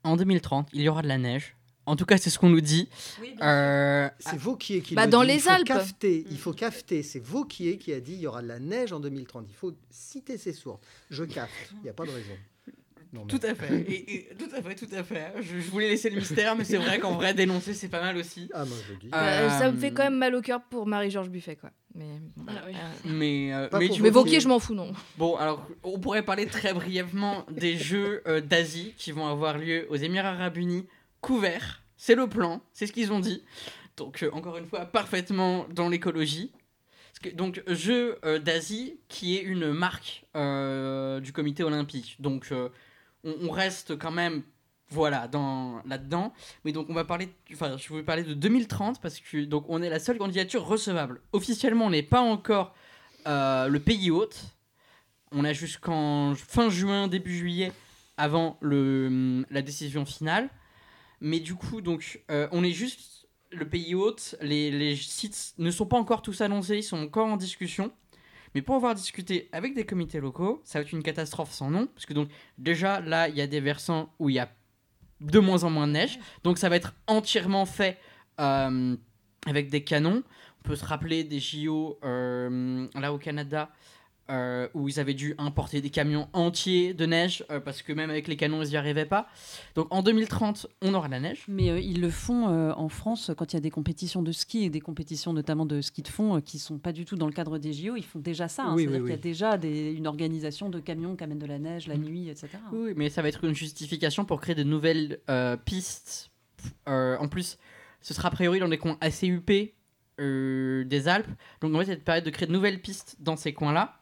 En 0.04 0.16
2030, 0.16 0.68
il 0.72 0.80
y 0.82 0.88
aura 0.88 1.02
de 1.02 1.08
la 1.08 1.18
neige. 1.18 1.56
En 1.88 1.96
tout 1.96 2.04
cas, 2.06 2.18
c'est 2.18 2.30
ce 2.30 2.38
qu'on 2.38 2.50
nous 2.50 2.60
dit. 2.60 2.88
Oui, 3.20 3.34
Euh, 3.42 4.08
C'est 4.20 4.36
Vauquier 4.38 4.80
qui 4.80 4.94
Bah, 4.94 5.06
le 5.06 5.10
dans 5.10 5.22
dit. 5.22 5.28
les 5.28 5.34
il 5.34 5.40
faut 5.40 5.50
Alpes. 5.50 5.66
Cafeter, 5.66 6.24
il 6.30 6.38
faut 6.38 6.52
cafeter. 6.52 7.02
C'est 7.02 7.18
Vauquier 7.20 7.78
qui 7.78 7.92
a 7.92 8.00
dit 8.00 8.12
il 8.14 8.20
y 8.20 8.26
aura 8.26 8.42
de 8.42 8.48
la 8.48 8.58
neige 8.58 8.92
en 8.92 9.00
2030. 9.00 9.46
Il 9.48 9.54
faut 9.54 9.72
citer 9.90 10.36
ses 10.38 10.52
sources. 10.52 10.80
Je 11.10 11.24
cafte. 11.24 11.52
Il 11.76 11.82
n'y 11.82 11.88
a 11.88 11.92
pas 11.92 12.04
de 12.04 12.10
raison. 12.10 12.32
Non, 13.10 13.24
mais- 13.24 13.38
Tout 13.38 13.46
à 13.46 13.54
fait. 13.54 13.80
Et, 13.90 14.14
et- 14.16 14.28
tout 14.38 14.54
à 14.54 14.60
fait, 14.60 14.74
tout 14.74 14.94
à 14.94 15.02
fait. 15.02 15.32
Je, 15.40 15.60
je 15.60 15.70
voulais 15.70 15.88
laisser 15.88 16.10
le 16.10 16.16
mystère, 16.16 16.54
mais 16.56 16.64
c'est 16.64 16.76
vrai 16.76 16.98
qu'en 16.98 17.14
vrai, 17.14 17.32
dénoncer, 17.32 17.72
c'est 17.72 17.88
pas 17.88 18.02
mal 18.02 18.18
aussi. 18.18 18.50
Ah, 18.52 18.66
moi 18.66 18.76
je 18.86 18.92
le 18.92 18.98
dis. 18.98 19.06
Euh, 19.06 19.48
Bah, 19.48 19.58
ça 19.58 19.72
me 19.72 19.78
fait 19.78 19.92
quand 19.92 20.02
même 20.04 20.18
mal 20.18 20.34
au 20.34 20.42
cœur 20.42 20.60
pour 20.68 20.86
Marie-Georges 20.86 21.30
Buffet, 21.30 21.56
quoi. 21.56 21.70
Mais, 21.94 22.04
bon, 22.36 22.44
Ah 22.48 22.62
oui. 22.66 22.74
euh, 22.74 23.08
Mais, 23.10 23.54
euh, 23.54 23.68
mais 23.78 23.88
mais 24.02 24.10
Vauquier, 24.10 24.40
je 24.40 24.48
m'en 24.48 24.58
fous, 24.58 24.74
non. 24.74 24.92
Bon, 25.16 25.36
alors, 25.36 25.66
on 25.84 25.98
pourrait 25.98 26.22
parler 26.22 26.44
très 26.44 26.74
brièvement 26.74 27.46
des 27.50 27.78
Jeux 27.78 28.22
euh, 28.26 28.42
d'Asie 28.42 28.92
qui 28.98 29.10
vont 29.10 29.26
avoir 29.26 29.56
lieu 29.56 29.86
aux 29.88 29.96
Émirats 29.96 30.32
Arabes 30.32 30.58
Unis, 30.58 30.86
couverts. 31.20 31.82
C'est 31.96 32.14
le 32.14 32.28
plan, 32.28 32.62
c'est 32.72 32.86
ce 32.86 32.92
qu'ils 32.92 33.12
ont 33.12 33.20
dit. 33.20 33.42
Donc, 33.98 34.22
euh, 34.22 34.30
encore 34.32 34.56
une 34.56 34.66
fois, 34.66 34.86
parfaitement 34.86 35.66
dans 35.70 35.88
l'écologie. 35.88 36.52
Donc, 37.34 37.62
Jeux 37.66 38.16
euh, 38.24 38.38
d'Asie, 38.38 39.00
qui 39.08 39.36
est 39.36 39.42
une 39.42 39.72
marque 39.72 40.24
euh, 40.36 41.18
du 41.18 41.32
comité 41.32 41.64
olympique. 41.64 42.16
Donc, 42.20 42.52
on, 43.24 43.50
reste 43.50 43.98
quand 43.98 44.12
même, 44.12 44.42
voilà, 44.90 45.26
dans 45.26 45.82
là-dedans. 45.84 46.32
Mais 46.64 46.70
donc, 46.70 46.88
on 46.88 46.94
va 46.94 47.04
parler, 47.04 47.28
enfin, 47.52 47.76
je 47.76 47.92
vais 47.92 48.04
parler 48.04 48.22
de 48.22 48.34
2030 48.34 49.02
parce 49.02 49.18
que 49.18 49.44
donc 49.44 49.64
on 49.68 49.82
est 49.82 49.90
la 49.90 49.98
seule 49.98 50.18
candidature 50.18 50.64
recevable. 50.64 51.20
Officiellement, 51.32 51.86
on 51.86 51.90
n'est 51.90 52.02
pas 52.04 52.20
encore 52.20 52.74
le 53.26 53.78
pays 53.78 54.12
hôte. 54.12 54.38
On 55.32 55.44
a 55.44 55.52
jusqu'en 55.52 56.34
fin 56.36 56.70
juin, 56.70 57.08
début 57.08 57.36
juillet, 57.36 57.72
avant 58.16 58.56
le, 58.60 59.44
la 59.50 59.60
décision 59.60 60.06
finale. 60.06 60.48
Mais 61.20 61.40
du 61.40 61.54
coup, 61.54 61.80
donc, 61.80 62.22
euh, 62.30 62.48
on 62.52 62.62
est 62.64 62.72
juste 62.72 63.28
le 63.50 63.68
pays 63.68 63.94
hôte. 63.94 64.36
Les, 64.40 64.96
sites 64.96 65.54
ne 65.58 65.70
sont 65.70 65.86
pas 65.86 65.96
encore 65.96 66.22
tous 66.22 66.40
annoncés, 66.40 66.78
ils 66.78 66.82
sont 66.82 66.98
encore 66.98 67.26
en 67.26 67.36
discussion. 67.36 67.92
Mais 68.54 68.62
pour 68.62 68.76
avoir 68.76 68.94
discuté 68.94 69.48
avec 69.52 69.74
des 69.74 69.84
comités 69.84 70.20
locaux, 70.20 70.62
ça 70.64 70.78
va 70.78 70.84
être 70.84 70.92
une 70.92 71.02
catastrophe 71.02 71.52
sans 71.52 71.70
nom. 71.70 71.86
Parce 71.86 72.06
que 72.06 72.14
donc, 72.14 72.28
déjà, 72.56 73.00
là, 73.00 73.28
il 73.28 73.36
y 73.36 73.40
a 73.40 73.46
des 73.46 73.60
versants 73.60 74.12
où 74.18 74.30
il 74.30 74.36
y 74.36 74.38
a 74.38 74.50
de 75.20 75.38
moins 75.38 75.64
en 75.64 75.70
moins 75.70 75.86
de 75.86 75.92
neige. 75.92 76.18
Donc, 76.44 76.58
ça 76.58 76.68
va 76.68 76.76
être 76.76 76.94
entièrement 77.06 77.66
fait 77.66 77.98
euh, 78.40 78.96
avec 79.46 79.70
des 79.70 79.84
canons. 79.84 80.22
On 80.60 80.68
peut 80.68 80.76
se 80.76 80.84
rappeler 80.84 81.24
des 81.24 81.40
JO 81.40 81.98
euh, 82.04 82.86
là 82.94 83.12
au 83.12 83.18
Canada 83.18 83.70
euh, 84.30 84.68
où 84.74 84.88
ils 84.88 85.00
avaient 85.00 85.14
dû 85.14 85.34
importer 85.38 85.80
des 85.80 85.90
camions 85.90 86.28
entiers 86.32 86.92
de 86.94 87.06
neige 87.06 87.44
euh, 87.50 87.60
parce 87.60 87.82
que 87.82 87.92
même 87.92 88.10
avec 88.10 88.28
les 88.28 88.36
canons 88.36 88.62
ils 88.62 88.68
n'y 88.70 88.76
arrivaient 88.76 89.06
pas. 89.06 89.28
Donc 89.74 89.86
en 89.90 90.02
2030 90.02 90.66
on 90.82 90.92
aura 90.94 91.06
de 91.06 91.12
la 91.12 91.20
neige. 91.20 91.44
Mais 91.48 91.70
euh, 91.70 91.80
ils 91.80 92.00
le 92.00 92.10
font 92.10 92.46
en 92.46 92.88
France 92.88 93.30
quand 93.36 93.52
il 93.52 93.56
y 93.56 93.58
a 93.58 93.60
des 93.60 93.70
compétitions 93.70 94.22
de 94.22 94.32
ski 94.32 94.64
et 94.64 94.70
des 94.70 94.80
compétitions 94.80 95.32
notamment 95.32 95.64
de 95.66 95.80
ski 95.80 96.02
de 96.02 96.08
fond 96.08 96.36
euh, 96.36 96.40
qui 96.40 96.58
sont 96.58 96.78
pas 96.78 96.92
du 96.92 97.04
tout 97.04 97.16
dans 97.16 97.26
le 97.26 97.32
cadre 97.32 97.58
des 97.58 97.72
JO. 97.72 97.96
Ils 97.96 98.04
font 98.04 98.18
déjà 98.18 98.48
ça. 98.48 98.64
hein. 98.64 98.74
Oui, 98.74 98.82
C'est-à-dire 98.82 99.00
oui, 99.02 99.06
qu'il 99.06 99.16
y 99.16 99.18
a 99.18 99.22
déjà 99.22 99.56
des- 99.58 99.92
une 99.92 100.06
organisation 100.06 100.68
de 100.68 100.78
camions 100.80 101.16
qui 101.16 101.24
amènent 101.24 101.38
de 101.38 101.46
la 101.46 101.58
neige 101.58 101.86
la 101.88 101.96
Mhm. 101.96 102.04
nuit, 102.04 102.28
etc. 102.28 102.48
Oui, 102.72 102.92
mais 102.96 103.08
ça 103.10 103.22
va 103.22 103.28
être 103.28 103.44
une 103.44 103.54
justification 103.54 104.24
pour 104.24 104.40
créer 104.40 104.54
de 104.54 104.62
nouvelles 104.62 105.20
pistes. 105.64 106.30
En 106.86 107.28
plus, 107.28 107.58
ce 108.00 108.14
sera 108.14 108.28
a 108.28 108.30
priori 108.30 108.58
dans 108.60 108.68
des 108.68 108.78
coins 108.78 108.98
assez 109.00 109.26
huppés 109.26 109.74
des 110.18 111.08
Alpes. 111.08 111.28
Donc 111.60 111.74
en 111.74 111.78
fait, 111.80 111.84
ça 111.86 111.92
va 111.94 111.96
permettre 111.98 112.26
de 112.26 112.30
créer 112.30 112.46
de 112.48 112.52
nouvelles 112.52 112.80
pistes 112.82 113.16
dans 113.20 113.36
ces 113.36 113.52
coins-là. 113.52 113.97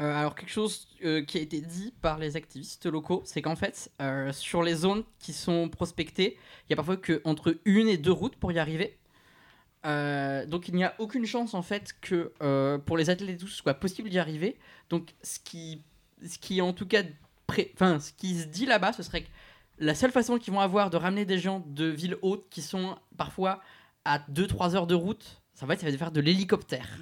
Euh, 0.00 0.14
alors 0.16 0.34
quelque 0.34 0.50
chose 0.50 0.88
euh, 1.04 1.22
qui 1.22 1.36
a 1.36 1.40
été 1.42 1.60
dit 1.60 1.92
par 2.00 2.18
les 2.18 2.36
activistes 2.36 2.86
locaux, 2.86 3.22
c'est 3.26 3.42
qu'en 3.42 3.56
fait, 3.56 3.90
euh, 4.00 4.32
sur 4.32 4.62
les 4.62 4.74
zones 4.74 5.04
qui 5.18 5.32
sont 5.34 5.68
prospectées, 5.68 6.38
il 6.66 6.70
y 6.70 6.72
a 6.72 6.76
parfois 6.76 6.96
que 6.96 7.20
entre 7.24 7.58
une 7.66 7.86
et 7.88 7.98
deux 7.98 8.12
routes 8.12 8.36
pour 8.36 8.50
y 8.52 8.58
arriver. 8.58 8.96
Donc 9.84 10.68
il 10.68 10.74
n'y 10.74 10.84
a 10.84 10.94
aucune 10.98 11.24
chance 11.24 11.54
en 11.54 11.62
fait 11.62 11.94
que 12.02 12.32
pour 12.84 12.98
les 12.98 13.08
athlètes 13.08 13.40
ce 13.40 13.46
soit 13.46 13.74
possible 13.74 14.10
d'y 14.10 14.18
arriver. 14.18 14.58
Donc 14.90 15.14
ce 15.22 15.38
qui, 15.38 15.82
ce 16.26 16.38
qui 16.38 16.60
en 16.60 16.72
tout 16.74 16.86
cas, 16.86 17.02
pré- 17.46 17.70
enfin 17.74 17.98
ce 17.98 18.12
qui 18.12 18.38
se 18.38 18.46
dit 18.46 18.66
là-bas, 18.66 18.92
ce 18.92 19.02
serait 19.02 19.22
que 19.22 19.28
la 19.78 19.94
seule 19.94 20.12
façon 20.12 20.36
qu'ils 20.38 20.52
vont 20.52 20.60
avoir 20.60 20.90
de 20.90 20.98
ramener 20.98 21.24
des 21.24 21.38
gens 21.38 21.64
de 21.66 21.86
villes 21.86 22.16
hautes 22.20 22.46
qui 22.50 22.60
sont 22.60 22.98
parfois 23.16 23.62
à 24.04 24.18
2-3 24.30 24.74
heures 24.76 24.86
de 24.86 24.94
route, 24.94 25.40
ça 25.54 25.64
va 25.64 25.72
être, 25.74 25.80
ça 25.80 25.90
va 25.90 25.96
faire 25.96 26.12
de 26.12 26.20
l'hélicoptère. 26.20 26.98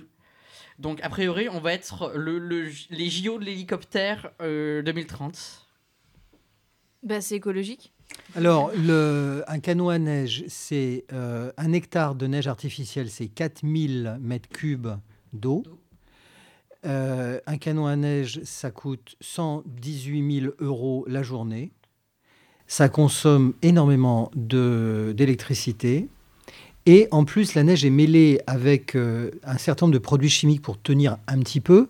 Donc 0.79 1.01
a 1.03 1.09
priori, 1.09 1.49
on 1.49 1.61
va 1.61 1.73
être 1.73 2.13
le, 2.15 2.39
le- 2.39 2.71
les 2.91 3.11
JO 3.11 3.39
de 3.39 3.45
l'hélicoptère 3.45 4.31
euh, 4.41 4.83
2030. 4.83 5.67
Bah, 7.03 7.21
c'est 7.21 7.37
écologique. 7.37 7.93
Alors, 8.37 8.71
le, 8.77 9.45
un 9.49 9.59
canot 9.61 9.91
à 9.91 9.99
neige, 9.99 10.45
c'est 10.49 11.05
euh, 11.13 11.53
un 11.57 11.73
hectare 11.73 12.15
de 12.15 12.27
neige 12.27 12.47
artificielle, 12.47 13.11
c'est 13.11 13.29
4000 13.29 14.19
mètres 14.21 14.49
cubes 14.49 14.89
d'eau. 15.33 15.63
Euh, 16.87 17.41
un 17.47 17.59
canot 17.59 17.87
à 17.87 17.97
neige, 17.97 18.41
ça 18.45 18.71
coûte 18.71 19.17
118 19.21 20.41
000 20.43 20.53
euros 20.61 21.05
la 21.09 21.23
journée. 21.23 21.71
Ça 22.67 22.89
consomme 22.89 23.55
énormément 23.63 24.31
d'électricité. 24.35 26.09
Et 26.91 27.07
en 27.11 27.27
plus, 27.27 27.53
la 27.53 27.65
neige 27.65 27.85
est 27.85 27.91
mêlée 27.91 28.41
avec 28.47 28.95
euh, 28.95 29.31
un 29.45 29.59
certain 29.59 29.85
nombre 29.85 29.93
de 29.93 29.99
produits 29.99 30.31
chimiques 30.31 30.63
pour 30.63 30.81
tenir 30.81 31.19
un 31.27 31.39
petit 31.41 31.61
peu. 31.61 31.89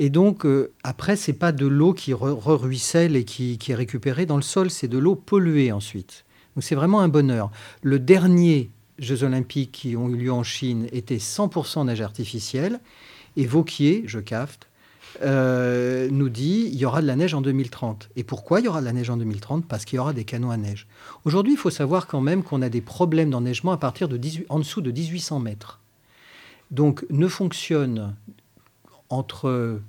Et 0.00 0.10
donc, 0.10 0.44
euh, 0.44 0.72
après, 0.82 1.14
c'est 1.14 1.32
pas 1.32 1.52
de 1.52 1.64
l'eau 1.64 1.94
qui 1.94 2.12
re-ruisselle 2.12 3.14
et 3.14 3.22
qui, 3.22 3.56
qui 3.56 3.70
est 3.70 3.76
récupérée 3.76 4.26
dans 4.26 4.34
le 4.34 4.42
sol, 4.42 4.72
c'est 4.72 4.88
de 4.88 4.98
l'eau 4.98 5.14
polluée 5.14 5.70
ensuite. 5.70 6.24
Donc, 6.56 6.64
c'est 6.64 6.74
vraiment 6.74 6.98
un 7.02 7.06
bonheur. 7.06 7.52
Le 7.82 8.00
dernier 8.00 8.68
Jeux 8.98 9.22
Olympiques 9.22 9.70
qui 9.70 9.96
ont 9.96 10.08
eu 10.08 10.16
lieu 10.16 10.32
en 10.32 10.42
Chine 10.42 10.88
était 10.90 11.18
100% 11.18 11.86
neige 11.86 12.00
artificielle. 12.00 12.80
Et 13.36 13.46
Vauquier, 13.46 14.02
je 14.06 14.18
cafte, 14.18 14.66
euh, 15.22 16.08
nous 16.10 16.28
dit 16.28 16.68
il 16.72 16.78
y 16.78 16.84
aura 16.84 17.02
de 17.02 17.06
la 17.06 17.16
neige 17.16 17.34
en 17.34 17.40
2030. 17.40 18.10
Et 18.16 18.24
pourquoi 18.24 18.60
il 18.60 18.66
y 18.66 18.68
aura 18.68 18.80
de 18.80 18.86
la 18.86 18.92
neige 18.92 19.10
en 19.10 19.16
2030 19.16 19.66
Parce 19.66 19.84
qu'il 19.84 19.96
y 19.96 19.98
aura 19.98 20.12
des 20.12 20.24
canons 20.24 20.50
à 20.50 20.56
neige. 20.56 20.86
Aujourd'hui, 21.24 21.54
il 21.54 21.58
faut 21.58 21.70
savoir 21.70 22.06
quand 22.06 22.20
même 22.20 22.42
qu'on 22.42 22.62
a 22.62 22.68
des 22.68 22.80
problèmes 22.80 23.30
d'enneigement 23.30 23.72
à 23.72 23.76
partir 23.76 24.08
de 24.08 24.16
18, 24.16 24.46
en 24.48 24.58
dessous 24.58 24.80
de 24.80 24.90
1800 24.90 25.40
mètres. 25.40 25.80
Donc 26.70 27.06
ne 27.10 27.28
fonctionne 27.28 28.14
entre 29.08 29.80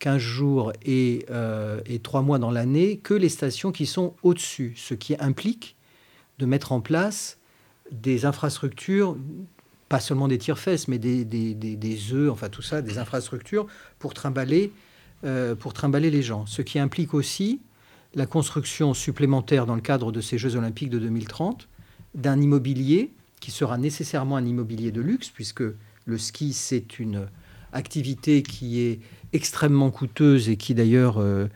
15 0.00 0.18
jours 0.18 0.72
et, 0.84 1.24
euh, 1.30 1.80
et 1.86 1.98
3 1.98 2.22
mois 2.22 2.38
dans 2.38 2.50
l'année 2.50 2.98
que 2.98 3.14
les 3.14 3.28
stations 3.28 3.72
qui 3.72 3.86
sont 3.86 4.14
au-dessus, 4.22 4.74
ce 4.76 4.94
qui 4.94 5.14
implique 5.18 5.76
de 6.38 6.46
mettre 6.46 6.72
en 6.72 6.80
place 6.80 7.38
des 7.92 8.24
infrastructures 8.24 9.16
pas 9.88 10.00
seulement 10.00 10.28
des 10.28 10.38
tire-fesses, 10.38 10.88
mais 10.88 10.98
des, 10.98 11.24
des, 11.24 11.54
des, 11.54 12.12
œufs, 12.12 12.30
enfin 12.30 12.48
tout 12.48 12.62
ça, 12.62 12.82
des 12.82 12.98
infrastructures 12.98 13.66
pour 13.98 14.14
trimballer, 14.14 14.72
euh, 15.24 15.54
pour 15.54 15.72
les 15.94 16.22
gens. 16.22 16.44
Ce 16.46 16.62
qui 16.62 16.78
implique 16.78 17.14
aussi 17.14 17.60
la 18.14 18.26
construction 18.26 18.94
supplémentaire 18.94 19.66
dans 19.66 19.74
le 19.74 19.80
cadre 19.80 20.10
de 20.10 20.20
ces 20.20 20.38
Jeux 20.38 20.56
olympiques 20.56 20.90
de 20.90 20.98
2030 20.98 21.68
d'un 22.14 22.40
immobilier 22.40 23.12
qui 23.40 23.50
sera 23.50 23.78
nécessairement 23.78 24.36
un 24.36 24.44
immobilier 24.44 24.90
de 24.90 25.00
luxe, 25.00 25.28
puisque 25.28 25.62
le 26.04 26.18
ski, 26.18 26.52
c'est 26.52 26.98
une 26.98 27.28
activité 27.72 28.42
qui 28.42 28.80
est 28.80 29.00
extrêmement 29.32 29.90
coûteuse 29.90 30.48
et 30.48 30.56
qui 30.56 30.74
d'ailleurs 30.74 31.18
euh, 31.18 31.46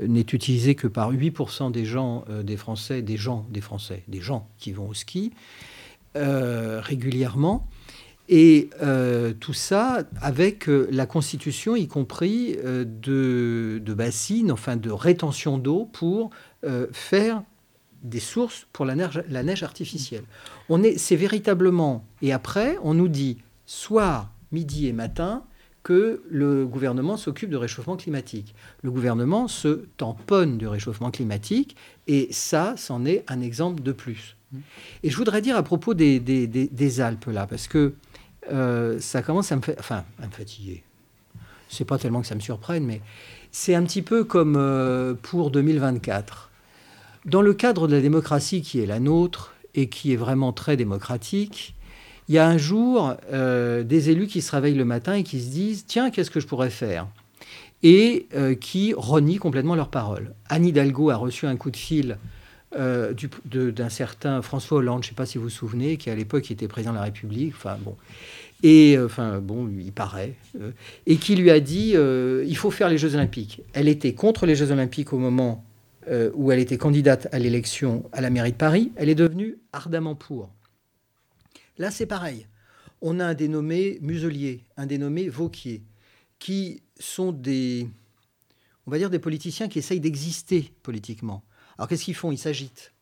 n'est 0.00 0.20
utilisée 0.20 0.74
que 0.74 0.88
par 0.88 1.12
8% 1.12 1.70
des 1.70 1.84
gens, 1.84 2.24
euh, 2.30 2.42
des 2.42 2.56
Français, 2.56 3.02
des 3.02 3.16
gens, 3.16 3.46
des 3.50 3.60
Français, 3.60 4.02
des 4.08 4.20
gens 4.20 4.48
qui 4.58 4.72
vont 4.72 4.88
au 4.88 4.94
ski 4.94 5.32
régulièrement. 6.14 7.68
Et 8.28 8.70
euh, 8.82 9.32
tout 9.38 9.52
ça 9.52 10.02
avec 10.20 10.68
euh, 10.68 10.88
la 10.90 11.06
constitution, 11.06 11.76
y 11.76 11.86
compris 11.86 12.56
euh, 12.64 12.84
de, 12.84 13.80
de, 13.84 13.94
bassines, 13.94 14.50
enfin 14.50 14.76
de 14.76 14.90
rétention 14.90 15.58
d'eau 15.58 15.88
pour 15.92 16.30
faire 16.90 17.44
des 18.02 18.18
sources 18.18 18.66
pour 18.72 18.84
la 18.84 18.96
neige, 18.96 19.22
la 19.28 19.44
neige 19.44 19.62
artificielle. 19.62 20.24
On 20.68 20.82
est, 20.82 20.98
c'est 20.98 21.14
véritablement. 21.14 22.04
Et 22.22 22.32
après, 22.32 22.76
on 22.82 22.92
nous 22.92 23.06
dit 23.06 23.38
soir, 23.66 24.32
midi 24.50 24.88
et 24.88 24.92
matin 24.92 25.44
que 25.84 26.24
le 26.28 26.66
gouvernement 26.66 27.16
s'occupe 27.16 27.50
de 27.50 27.56
réchauffement 27.56 27.96
climatique. 27.96 28.56
Le 28.82 28.90
gouvernement 28.90 29.46
se 29.46 29.86
tamponne 29.96 30.58
du 30.58 30.66
réchauffement 30.66 31.12
climatique 31.12 31.76
et 32.08 32.26
ça, 32.32 32.74
c'en 32.76 33.04
est 33.04 33.22
un 33.28 33.40
exemple 33.40 33.80
de 33.80 33.92
plus. 33.92 34.36
Et 35.04 35.10
je 35.10 35.16
voudrais 35.16 35.42
dire 35.42 35.56
à 35.56 35.62
propos 35.62 35.94
des, 35.94 36.18
des, 36.18 36.48
des, 36.48 36.66
des 36.66 37.00
Alpes 37.00 37.26
là, 37.26 37.46
parce 37.46 37.68
que 37.68 37.94
euh, 38.52 38.98
ça 39.00 39.22
commence 39.22 39.52
à 39.52 39.56
me, 39.56 39.62
enfin, 39.78 40.04
à 40.22 40.28
fatiguer. 40.28 40.82
C'est 41.68 41.84
pas 41.84 41.98
tellement 41.98 42.20
que 42.20 42.26
ça 42.26 42.34
me 42.34 42.40
surprenne, 42.40 42.84
mais 42.84 43.00
c'est 43.50 43.74
un 43.74 43.82
petit 43.82 44.02
peu 44.02 44.24
comme 44.24 44.56
euh, 44.56 45.14
pour 45.14 45.50
2024. 45.50 46.50
Dans 47.24 47.42
le 47.42 47.54
cadre 47.54 47.88
de 47.88 47.94
la 47.96 48.00
démocratie 48.00 48.62
qui 48.62 48.80
est 48.80 48.86
la 48.86 49.00
nôtre 49.00 49.54
et 49.74 49.88
qui 49.88 50.12
est 50.12 50.16
vraiment 50.16 50.52
très 50.52 50.76
démocratique, 50.76 51.74
il 52.28 52.34
y 52.34 52.38
a 52.38 52.46
un 52.46 52.58
jour 52.58 53.14
euh, 53.32 53.82
des 53.82 54.10
élus 54.10 54.26
qui 54.26 54.42
se 54.42 54.52
réveillent 54.52 54.74
le 54.74 54.84
matin 54.84 55.14
et 55.14 55.22
qui 55.22 55.40
se 55.40 55.50
disent 55.50 55.84
Tiens, 55.86 56.10
qu'est-ce 56.10 56.30
que 56.30 56.40
je 56.40 56.46
pourrais 56.46 56.70
faire? 56.70 57.08
Et 57.82 58.26
qui 58.60 58.94
renient 58.96 59.38
complètement 59.38 59.76
leurs 59.76 59.90
paroles. 59.90 60.34
Anne 60.48 60.64
Hidalgo 60.66 61.10
a 61.10 61.16
reçu 61.16 61.46
un 61.46 61.56
coup 61.56 61.70
de 61.70 61.76
fil 61.76 62.16
d'un 62.76 63.88
certain 63.88 64.42
François 64.42 64.78
Hollande, 64.78 65.02
je 65.02 65.08
ne 65.08 65.10
sais 65.10 65.16
pas 65.16 65.26
si 65.26 65.38
vous 65.38 65.44
vous 65.44 65.50
souvenez, 65.50 65.96
qui 65.96 66.10
à 66.10 66.14
l'époque 66.14 66.50
était 66.50 66.68
président 66.68 66.92
de 66.92 66.98
la 66.98 67.04
République. 67.04 67.54
Enfin 67.56 67.78
bon, 67.80 67.96
et 68.62 68.96
euh, 68.96 69.06
enfin 69.06 69.40
bon, 69.40 69.68
il 69.68 69.92
paraît, 69.92 70.34
euh, 70.60 70.72
et 71.06 71.16
qui 71.16 71.36
lui 71.36 71.50
a 71.50 71.60
dit 71.60 71.92
euh, 71.94 72.44
il 72.46 72.56
faut 72.56 72.70
faire 72.70 72.88
les 72.88 72.98
Jeux 72.98 73.14
Olympiques. 73.14 73.62
Elle 73.72 73.88
était 73.88 74.14
contre 74.14 74.46
les 74.46 74.56
Jeux 74.56 74.70
Olympiques 74.70 75.12
au 75.12 75.18
moment 75.18 75.64
où 76.36 76.52
elle 76.52 76.60
était 76.60 76.78
candidate 76.78 77.26
à 77.32 77.40
l'élection 77.40 78.08
à 78.12 78.20
la 78.20 78.30
mairie 78.30 78.52
de 78.52 78.56
Paris. 78.56 78.92
Elle 78.94 79.08
est 79.08 79.16
devenue 79.16 79.58
ardemment 79.72 80.14
pour. 80.14 80.48
Là, 81.78 81.90
c'est 81.90 82.06
pareil. 82.06 82.46
On 83.02 83.18
a 83.18 83.26
un 83.26 83.34
dénommé 83.34 83.98
Muselier, 84.02 84.62
un 84.76 84.86
dénommé 84.86 85.28
Vauquier, 85.28 85.82
qui 86.38 86.80
sont 87.00 87.32
des, 87.32 87.88
on 88.86 88.92
va 88.92 88.98
dire, 88.98 89.10
des 89.10 89.18
politiciens 89.18 89.66
qui 89.66 89.80
essayent 89.80 89.98
d'exister 89.98 90.70
politiquement. 90.84 91.42
Alors 91.78 91.88
qu'est-ce 91.88 92.04
qu'ils 92.04 92.14
font? 92.14 92.32
Ils 92.32 92.38
s'agitent. 92.38 92.92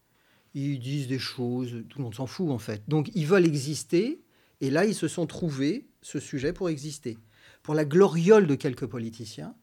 Ils 0.55 0.79
disent 0.79 1.09
des 1.09 1.19
choses, 1.19 1.85
tout 1.89 1.99
le 1.99 2.05
monde 2.05 2.15
s'en 2.15 2.27
fout 2.27 2.51
en 2.51 2.59
fait. 2.59 2.83
Donc 2.89 3.11
ils 3.15 3.27
veulent 3.27 3.47
exister, 3.47 4.23
et 4.61 4.71
là, 4.71 4.85
ils 4.85 4.95
se 4.95 5.09
sont 5.09 5.27
trouvés 5.27 5.89
ce 6.01 6.21
sujet 6.21 6.53
pour 6.53 6.69
exister. 6.69 7.19
Pour 7.63 7.75
la 7.75 7.85
gloriole 7.85 8.47
de 8.47 8.55
quelques 8.55 8.87
politiciens, 8.87 9.57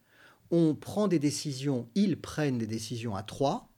on 0.52 0.76
prend 0.76 1.08
des 1.08 1.20
décisions, 1.20 1.90
ils 1.96 2.20
prennent 2.20 2.58
des 2.58 2.68
décisions 2.68 3.16
à 3.16 3.24
trois, 3.24 3.72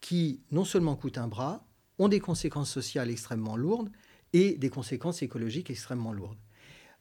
qui 0.00 0.40
non 0.52 0.64
seulement 0.64 0.94
coûtent 0.94 1.18
un 1.18 1.26
bras, 1.26 1.66
ont 1.98 2.08
des 2.08 2.20
conséquences 2.20 2.70
sociales 2.70 3.10
extrêmement 3.10 3.56
lourdes 3.56 3.90
et 4.32 4.56
des 4.56 4.70
conséquences 4.70 5.22
écologiques 5.22 5.70
extrêmement 5.70 6.12
lourdes. 6.12 6.38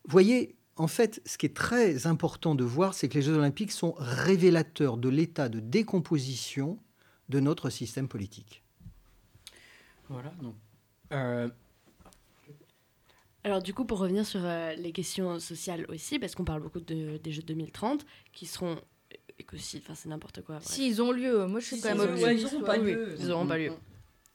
Voyez, 0.05 0.57
en 0.75 0.87
fait, 0.87 1.21
ce 1.25 1.37
qui 1.37 1.45
est 1.45 1.55
très 1.55 2.07
important 2.07 2.55
de 2.55 2.63
voir, 2.63 2.93
c'est 2.93 3.09
que 3.09 3.15
les 3.15 3.21
Jeux 3.21 3.35
olympiques 3.35 3.71
sont 3.71 3.95
révélateurs 3.97 4.97
de 4.97 5.09
l'état 5.09 5.49
de 5.49 5.59
décomposition 5.59 6.79
de 7.29 7.39
notre 7.39 7.69
système 7.69 8.07
politique. 8.07 8.63
Voilà, 10.09 10.31
donc. 10.41 10.55
Euh, 11.11 11.49
alors 13.43 13.61
du 13.61 13.73
coup, 13.73 13.85
pour 13.85 13.99
revenir 13.99 14.25
sur 14.25 14.41
euh, 14.43 14.73
les 14.73 14.91
questions 14.91 15.39
sociales 15.39 15.85
aussi, 15.89 16.17
parce 16.17 16.33
qu'on 16.33 16.45
parle 16.45 16.61
beaucoup 16.61 16.79
de, 16.79 17.17
des 17.17 17.31
Jeux 17.31 17.43
2030, 17.43 18.05
qui 18.33 18.45
seront 18.45 18.79
écocides, 19.37 19.81
enfin 19.83 19.93
c'est 19.95 20.09
n'importe 20.09 20.41
quoi. 20.41 20.59
S'ils 20.61 21.01
ont 21.01 21.11
lieu, 21.11 21.45
moi 21.45 21.59
je 21.59 21.65
suis 21.67 21.81
quand 21.81 21.95
même 21.95 22.17
ils 22.17 22.43
n'auront 22.43 22.61
pas 22.61 22.77
lieu. 22.77 23.15
Ils 23.19 23.27
n'auront 23.27 23.47
pas 23.47 23.57
lieu. 23.57 23.71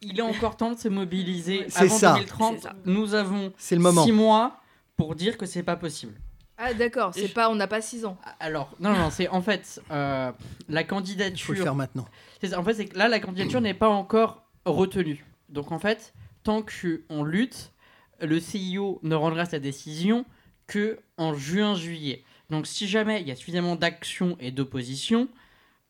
Il 0.03 0.19
est 0.19 0.23
encore 0.23 0.57
temps 0.57 0.73
de 0.73 0.79
se 0.79 0.89
mobiliser 0.89 1.67
avant 1.75 1.99
ça. 1.99 2.15
2030. 2.15 2.69
Nous 2.87 3.15
avons 3.15 3.53
le 3.71 3.79
moment. 3.79 4.05
six 4.05 4.13
mois 4.13 4.61
pour 4.97 5.15
dire 5.15 5.37
que 5.37 5.45
c'est 5.45 5.63
pas 5.63 5.77
possible. 5.77 6.15
Ah 6.63 6.75
d'accord, 6.75 7.13
c'est 7.15 7.29
pas, 7.29 7.49
on 7.49 7.55
n'a 7.55 7.67
pas 7.67 7.81
six 7.81 8.05
ans. 8.05 8.19
Alors 8.39 8.77
non 8.81 8.93
non, 8.93 9.11
c'est 9.11 9.29
en 9.29 9.41
fait 9.41 9.81
euh, 9.91 10.31
la 10.69 10.85
candidature. 10.85 11.35
Il 11.35 11.43
faut 11.43 11.53
le 11.55 11.63
faire 11.63 11.75
maintenant. 11.75 12.07
En 12.55 12.63
fait, 12.63 12.75
c'est 12.75 12.85
que 12.87 12.99
là 12.99 13.09
la 13.09 13.19
candidature 13.19 13.63
n'est 13.63 13.75
pas 13.75 13.89
encore 13.89 14.43
retenue. 14.67 15.25
Donc 15.49 15.73
en 15.73 15.79
fait, 15.79 16.13
tant 16.43 16.63
qu'on 16.63 17.25
lutte, 17.25 17.73
le 18.21 18.39
CIO 18.39 19.01
ne 19.03 19.15
rendra 19.15 19.47
sa 19.47 19.59
décision 19.59 20.27
que 20.67 20.99
en 21.17 21.33
juin-juillet. 21.35 22.25
Donc 22.51 22.67
si 22.67 22.87
jamais 22.87 23.23
il 23.23 23.29
y 23.29 23.31
a 23.31 23.37
suffisamment 23.37 23.77
d'actions 23.77 24.37
et 24.39 24.51
d'opposition, 24.51 25.29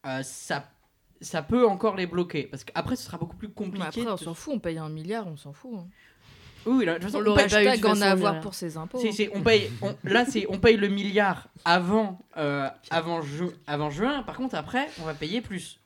euh, 0.06 0.22
ça, 0.22 0.70
ça 1.20 1.42
peut 1.42 1.66
encore 1.66 1.96
les 1.96 2.06
bloquer. 2.06 2.44
Parce 2.44 2.64
qu'après, 2.64 2.94
ce 2.96 3.04
sera 3.04 3.18
beaucoup 3.18 3.36
plus 3.36 3.48
compliqué. 3.48 4.02
Mais 4.02 4.06
après, 4.06 4.12
on 4.12 4.16
s'en 4.16 4.34
fout, 4.34 4.54
on 4.54 4.58
paye 4.60 4.78
un 4.78 4.88
milliard, 4.88 5.26
on 5.26 5.36
s'en 5.36 5.52
fout. 5.52 5.72
Hein. 5.76 5.88
Oui, 6.66 6.84
là, 6.84 6.94
de 6.94 6.98
toute 6.98 7.06
façon, 7.06 7.18
on 7.18 7.20
l'aurait 7.20 7.48
pas 7.48 7.76
eu 7.76 7.84
en 7.84 8.00
avoir 8.00 8.40
pour 8.40 8.54
ses 8.54 8.76
impôts. 8.76 9.02
on 9.34 9.42
paye, 9.42 9.70
là, 10.04 10.24
c'est 10.24 10.46
on 10.48 10.58
paye 10.58 10.76
le 10.76 10.88
milliard 10.88 11.48
avant, 11.64 12.18
euh, 12.36 12.68
avant, 12.90 13.20
avant 13.66 13.90
juin. 13.90 14.22
Par 14.22 14.36
contre, 14.36 14.54
après, 14.54 14.88
on 15.00 15.04
va 15.04 15.14
payer 15.14 15.40
plus. 15.40 15.80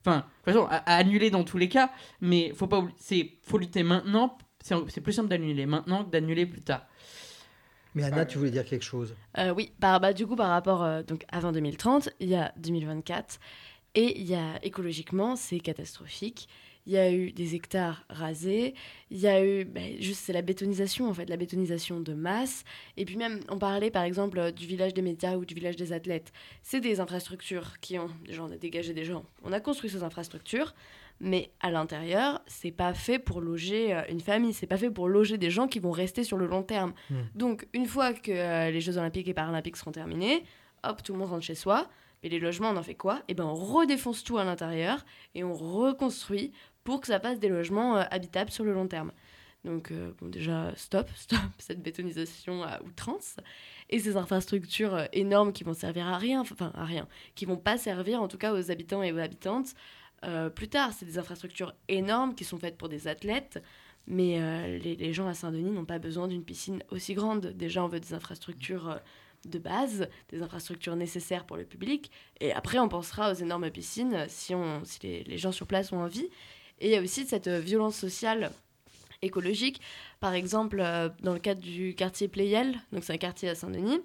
Enfin, 0.00 0.18
de 0.18 0.52
toute 0.52 0.60
façon, 0.60 0.66
à, 0.70 0.96
annuler 0.96 1.30
dans 1.30 1.44
tous 1.44 1.58
les 1.58 1.68
cas, 1.68 1.90
mais 2.20 2.52
faut 2.54 2.68
pas, 2.68 2.84
c'est 2.98 3.32
faut 3.42 3.58
lutter 3.58 3.82
maintenant 3.82 4.38
c'est 4.88 5.00
plus 5.00 5.12
simple 5.12 5.28
d'annuler 5.28 5.66
maintenant 5.66 6.04
que 6.04 6.10
d'annuler 6.10 6.46
plus 6.46 6.62
tard. 6.62 6.86
Mais 7.94 8.04
Anna, 8.04 8.26
tu 8.26 8.36
voulais 8.38 8.50
dire 8.50 8.64
quelque 8.64 8.84
chose? 8.84 9.14
Euh, 9.38 9.54
Oui, 9.54 9.72
par, 9.80 10.00
bah, 10.00 10.12
du 10.12 10.26
coup, 10.26 10.36
par 10.36 10.48
rapport 10.50 10.82
euh, 10.82 11.02
donc 11.02 11.24
avant 11.30 11.52
2030, 11.52 12.10
il 12.20 12.28
y 12.28 12.34
a 12.34 12.52
2024 12.58 13.38
et 13.94 14.20
il 14.20 14.26
y 14.26 14.34
a 14.34 14.62
écologiquement, 14.62 15.36
c'est 15.36 15.60
catastrophique. 15.60 16.48
Il 16.86 16.92
y 16.92 16.98
a 16.98 17.12
eu 17.12 17.32
des 17.32 17.54
hectares 17.54 18.04
rasés, 18.08 18.74
il 19.10 19.18
y 19.18 19.26
a 19.26 19.44
eu 19.44 19.64
bah, 19.64 19.80
juste 19.98 20.20
c'est 20.24 20.32
la 20.32 20.42
bétonisation 20.42 21.08
en 21.08 21.14
fait, 21.14 21.28
la 21.28 21.36
bétonisation 21.36 22.00
de 22.00 22.12
masse. 22.12 22.64
Et 22.96 23.04
puis 23.04 23.16
même, 23.16 23.40
on 23.48 23.58
parlait 23.58 23.90
par 23.90 24.04
exemple 24.04 24.52
du 24.52 24.66
village 24.66 24.94
des 24.94 25.02
médias 25.02 25.36
ou 25.36 25.44
du 25.44 25.54
village 25.54 25.76
des 25.76 25.92
athlètes. 25.92 26.32
C'est 26.62 26.80
des 26.80 27.00
infrastructures 27.00 27.80
qui 27.80 27.98
ont 27.98 28.10
gens, 28.30 28.48
on 28.48 28.52
a 28.52 28.56
dégagé 28.56 28.94
des 28.94 29.04
gens. 29.04 29.24
On 29.42 29.52
a 29.52 29.60
construit 29.60 29.90
ces 29.90 30.02
infrastructures 30.02 30.74
mais 31.20 31.50
à 31.60 31.70
l'intérieur, 31.70 32.42
c'est 32.46 32.70
pas 32.70 32.92
fait 32.92 33.18
pour 33.18 33.40
loger 33.40 33.94
euh, 33.94 34.02
une 34.10 34.20
famille, 34.20 34.52
c'est 34.52 34.66
pas 34.66 34.76
fait 34.76 34.90
pour 34.90 35.08
loger 35.08 35.38
des 35.38 35.50
gens 35.50 35.66
qui 35.66 35.78
vont 35.78 35.90
rester 35.90 36.24
sur 36.24 36.36
le 36.36 36.46
long 36.46 36.62
terme. 36.62 36.92
Hmm. 37.10 37.22
Donc, 37.34 37.66
une 37.72 37.86
fois 37.86 38.12
que 38.12 38.30
euh, 38.30 38.70
les 38.70 38.80
Jeux 38.80 38.98
Olympiques 38.98 39.28
et 39.28 39.34
Paralympiques 39.34 39.76
seront 39.76 39.92
terminés, 39.92 40.44
hop, 40.84 41.02
tout 41.02 41.12
le 41.12 41.18
monde 41.18 41.30
rentre 41.30 41.44
chez 41.44 41.54
soi. 41.54 41.88
Mais 42.22 42.28
les 42.28 42.38
logements, 42.38 42.70
on 42.70 42.76
en 42.76 42.82
fait 42.82 42.94
quoi? 42.94 43.22
Eh 43.28 43.34
ben, 43.34 43.44
on 43.44 43.54
redéfonce 43.54 44.24
tout 44.24 44.38
à 44.38 44.44
l'intérieur 44.44 45.04
et 45.34 45.44
on 45.44 45.54
reconstruit 45.54 46.52
pour 46.86 47.02
que 47.02 47.06
ça 47.08 47.20
passe 47.20 47.38
des 47.38 47.48
logements 47.48 47.98
euh, 47.98 48.04
habitables 48.10 48.50
sur 48.50 48.64
le 48.64 48.72
long 48.72 48.88
terme. 48.88 49.12
Donc, 49.64 49.92
bon, 50.20 50.28
déjà, 50.28 50.72
stop, 50.76 51.10
stop 51.16 51.40
cette 51.58 51.82
bétonisation 51.82 52.62
à 52.62 52.80
outrance. 52.82 53.36
Et 53.90 53.98
ces 53.98 54.16
infrastructures 54.16 55.08
énormes 55.12 55.52
qui 55.52 55.64
vont 55.64 55.74
servir 55.74 56.06
à 56.06 56.16
rien, 56.16 56.40
enfin 56.40 56.70
à 56.74 56.84
rien, 56.84 57.06
qui 57.34 57.44
vont 57.44 57.56
pas 57.56 57.76
servir 57.76 58.22
en 58.22 58.28
tout 58.28 58.38
cas 58.38 58.54
aux 58.54 58.70
habitants 58.70 59.02
et 59.02 59.12
aux 59.12 59.18
habitantes, 59.18 59.74
euh, 60.24 60.48
plus 60.50 60.68
tard. 60.68 60.92
C'est 60.92 61.04
des 61.04 61.18
infrastructures 61.18 61.74
énormes 61.88 62.34
qui 62.34 62.44
sont 62.44 62.58
faites 62.58 62.78
pour 62.78 62.88
des 62.88 63.06
athlètes, 63.08 63.62
mais 64.06 64.40
euh, 64.40 64.78
les, 64.78 65.12
gens 65.12 65.28
à 65.28 65.34
Saint-Denis 65.34 65.70
n'ont 65.70 65.84
pas 65.84 65.98
besoin 65.98 66.26
d'une 66.26 66.44
piscine 66.44 66.82
aussi 66.90 67.14
grande. 67.14 67.46
Déjà, 67.48 67.84
on 67.84 67.88
veut 67.88 68.00
des 68.00 68.14
infrastructures 68.14 68.88
euh, 68.88 68.96
de 69.44 69.58
base, 69.58 70.08
des 70.30 70.42
infrastructures 70.42 70.96
nécessaires 70.96 71.44
pour 71.44 71.56
le 71.56 71.64
public. 71.64 72.10
Et 72.40 72.52
après, 72.52 72.78
on 72.78 72.88
pensera 72.88 73.30
aux 73.30 73.34
énormes 73.34 73.70
piscines 73.70 74.24
si, 74.28 74.54
on, 74.54 74.84
si 74.84 75.00
les, 75.02 75.24
les 75.24 75.38
gens 75.38 75.52
sur 75.52 75.66
place 75.66 75.92
ont 75.92 76.00
envie. 76.00 76.28
Et 76.78 76.88
il 76.88 76.92
y 76.92 76.96
a 76.96 77.02
aussi 77.02 77.26
cette 77.26 77.48
violence 77.48 77.96
sociale 77.96 78.52
écologique. 79.22 79.80
Par 80.20 80.34
exemple, 80.34 80.80
euh, 80.80 81.08
dans 81.22 81.32
le 81.32 81.38
cadre 81.38 81.60
du 81.60 81.94
quartier 81.94 82.28
Playel, 82.28 82.78
donc 82.92 83.04
c'est 83.04 83.12
un 83.12 83.18
quartier 83.18 83.48
à 83.48 83.54
Saint-Denis, 83.54 84.00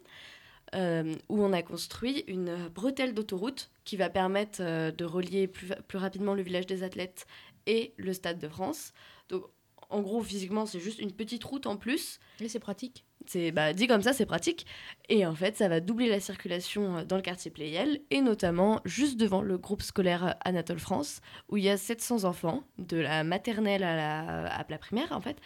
euh, 0.76 1.16
où 1.30 1.44
on 1.44 1.52
a 1.54 1.62
construit 1.62 2.24
une 2.28 2.70
bretelle 2.70 3.14
d'autoroute 3.14 3.72
qui 3.84 3.98
va 3.98 4.10
permettre 4.10 4.60
euh, 4.62 4.92
de 4.92 5.06
relier 5.06 5.48
plus, 5.48 5.68
plus 5.88 5.98
rapidement 5.98 6.34
le 6.34 6.44
village 6.44 6.66
des 6.66 6.84
athlètes 6.84 7.28
et 7.66 7.94
le 7.98 8.14
Stade 8.14 8.40
de 8.40 8.48
France. 8.48 8.94
Donc, 9.30 9.46
en 9.90 10.02
gros, 10.02 10.24
physiquement, 10.24 10.66
c'est 10.66 10.80
juste 10.80 11.00
une 11.00 11.12
petite 11.12 11.44
route 11.44 11.68
en 11.68 11.76
plus. 11.76 12.20
Et 12.40 12.48
c'est 12.48 12.60
pratique. 12.60 13.04
C'est 13.32 13.54
bah, 13.54 13.72
dit 13.72 13.88
comme 13.88 14.02
ça, 14.02 14.12
c'est 14.12 14.26
pratique. 14.26 14.66
Et 15.08 15.26
en 15.26 15.34
fait, 15.34 15.56
ça 15.56 15.70
va 15.70 15.80
doubler 15.80 16.10
la 16.10 16.20
circulation 16.20 16.98
euh, 16.98 17.06
dans 17.06 17.16
le 17.16 17.22
quartier 17.22 17.50
Playel, 17.50 18.02
et 18.10 18.20
notamment 18.20 18.82
juste 18.84 19.18
devant 19.18 19.42
le 19.42 19.58
groupe 19.58 19.82
scolaire 19.82 20.36
Anatole 20.44 20.80
France, 20.80 21.22
où 21.48 21.56
il 21.56 21.64
y 21.64 21.70
a 21.70 21.78
700 21.78 22.26
enfants, 22.26 22.66
de 22.78 22.98
la 22.98 23.24
maternelle 23.24 23.86
à 23.86 23.96
la, 23.96 24.48
à 24.48 24.66
la 24.68 24.78
primaire, 24.78 25.14
en 25.14 25.22
fait, 25.22 25.38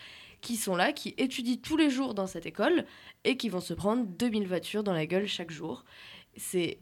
qui 0.42 0.56
sont 0.56 0.76
là, 0.76 0.94
qui 0.94 1.14
étudient 1.20 1.58
tous 1.62 1.78
les 1.78 1.92
jours 1.92 2.16
dans 2.16 2.26
cette 2.26 2.48
école, 2.48 2.86
et 3.24 3.38
qui 3.38 3.50
vont 3.50 3.62
se 3.62 3.76
prendre 3.76 4.04
2000 4.04 4.48
voitures 4.48 4.84
dans 4.84 4.94
la 4.94 5.06
gueule 5.06 5.28
chaque 5.28 5.52
jour. 5.52 5.86
C'est 6.38 6.80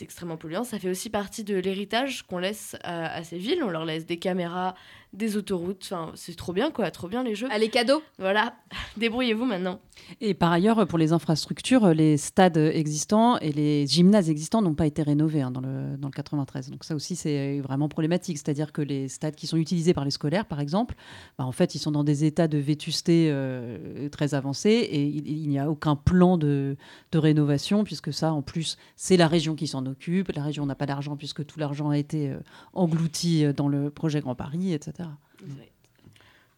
extrêmement 0.00 0.36
polluant. 0.36 0.64
Ça 0.64 0.80
fait 0.80 0.90
aussi 0.90 1.10
partie 1.10 1.44
de 1.44 1.54
l'héritage 1.54 2.24
qu'on 2.24 2.38
laisse 2.38 2.74
à, 2.82 3.14
à, 3.14 3.22
ces 3.22 3.38
villes. 3.38 3.62
On 3.62 3.70
leur 3.70 3.84
laisse 3.84 4.04
des 4.04 4.18
caméras, 4.18 4.74
des 5.12 5.36
autoroutes. 5.36 5.82
Enfin, 5.84 6.12
c'est 6.14 6.36
trop 6.36 6.52
bien, 6.52 6.70
quoi. 6.70 6.90
Trop 6.90 7.08
bien 7.08 7.22
les 7.22 7.34
jeux. 7.34 7.48
Allez, 7.50 7.68
cadeaux 7.68 8.02
Voilà. 8.18 8.54
Débrouillez-vous 8.96 9.44
maintenant. 9.44 9.80
Et 10.20 10.34
par 10.34 10.52
ailleurs, 10.52 10.86
pour 10.86 10.98
les 10.98 11.12
infrastructures, 11.12 11.88
les 11.88 12.16
stades 12.16 12.56
existants 12.56 13.38
et 13.38 13.52
les 13.52 13.86
gymnases 13.86 14.30
existants 14.30 14.62
n'ont 14.62 14.74
pas 14.74 14.86
été 14.86 15.02
rénovés 15.02 15.42
hein, 15.42 15.50
dans, 15.50 15.60
le, 15.60 15.96
dans 15.98 16.08
le 16.08 16.12
93. 16.12 16.70
Donc 16.70 16.84
ça 16.84 16.94
aussi, 16.94 17.16
c'est 17.16 17.60
vraiment 17.60 17.88
problématique. 17.88 18.38
C'est-à-dire 18.38 18.72
que 18.72 18.82
les 18.82 19.08
stades 19.08 19.34
qui 19.34 19.46
sont 19.46 19.56
utilisés 19.56 19.94
par 19.94 20.04
les 20.04 20.10
scolaires, 20.10 20.46
par 20.46 20.60
exemple, 20.60 20.94
bah, 21.38 21.44
en 21.44 21.52
fait, 21.52 21.74
ils 21.74 21.78
sont 21.78 21.90
dans 21.90 22.04
des 22.04 22.24
états 22.24 22.48
de 22.48 22.58
vétusté 22.58 23.28
euh, 23.30 24.08
très 24.10 24.34
avancés 24.34 24.70
et 24.70 25.04
il, 25.04 25.28
il 25.28 25.48
n'y 25.48 25.58
a 25.58 25.70
aucun 25.70 25.96
plan 25.96 26.38
de, 26.38 26.76
de 27.12 27.18
rénovation 27.18 27.84
puisque 27.84 28.12
ça, 28.12 28.32
en 28.32 28.42
plus, 28.42 28.78
c'est 28.96 29.16
la 29.16 29.28
région 29.28 29.54
qui 29.54 29.66
s'en 29.66 29.84
occupe. 29.86 30.32
La 30.32 30.42
région 30.42 30.66
n'a 30.66 30.74
pas 30.74 30.86
d'argent 30.86 31.16
puisque 31.16 31.44
tout 31.44 31.58
l'argent 31.58 31.90
a 31.90 31.98
été 31.98 32.30
euh, 32.30 32.38
englouti 32.72 33.52
dans 33.54 33.68
le 33.68 33.90
projet 33.90 34.20
Grand 34.20 34.34
Paris, 34.34 34.72
etc. 34.72 34.99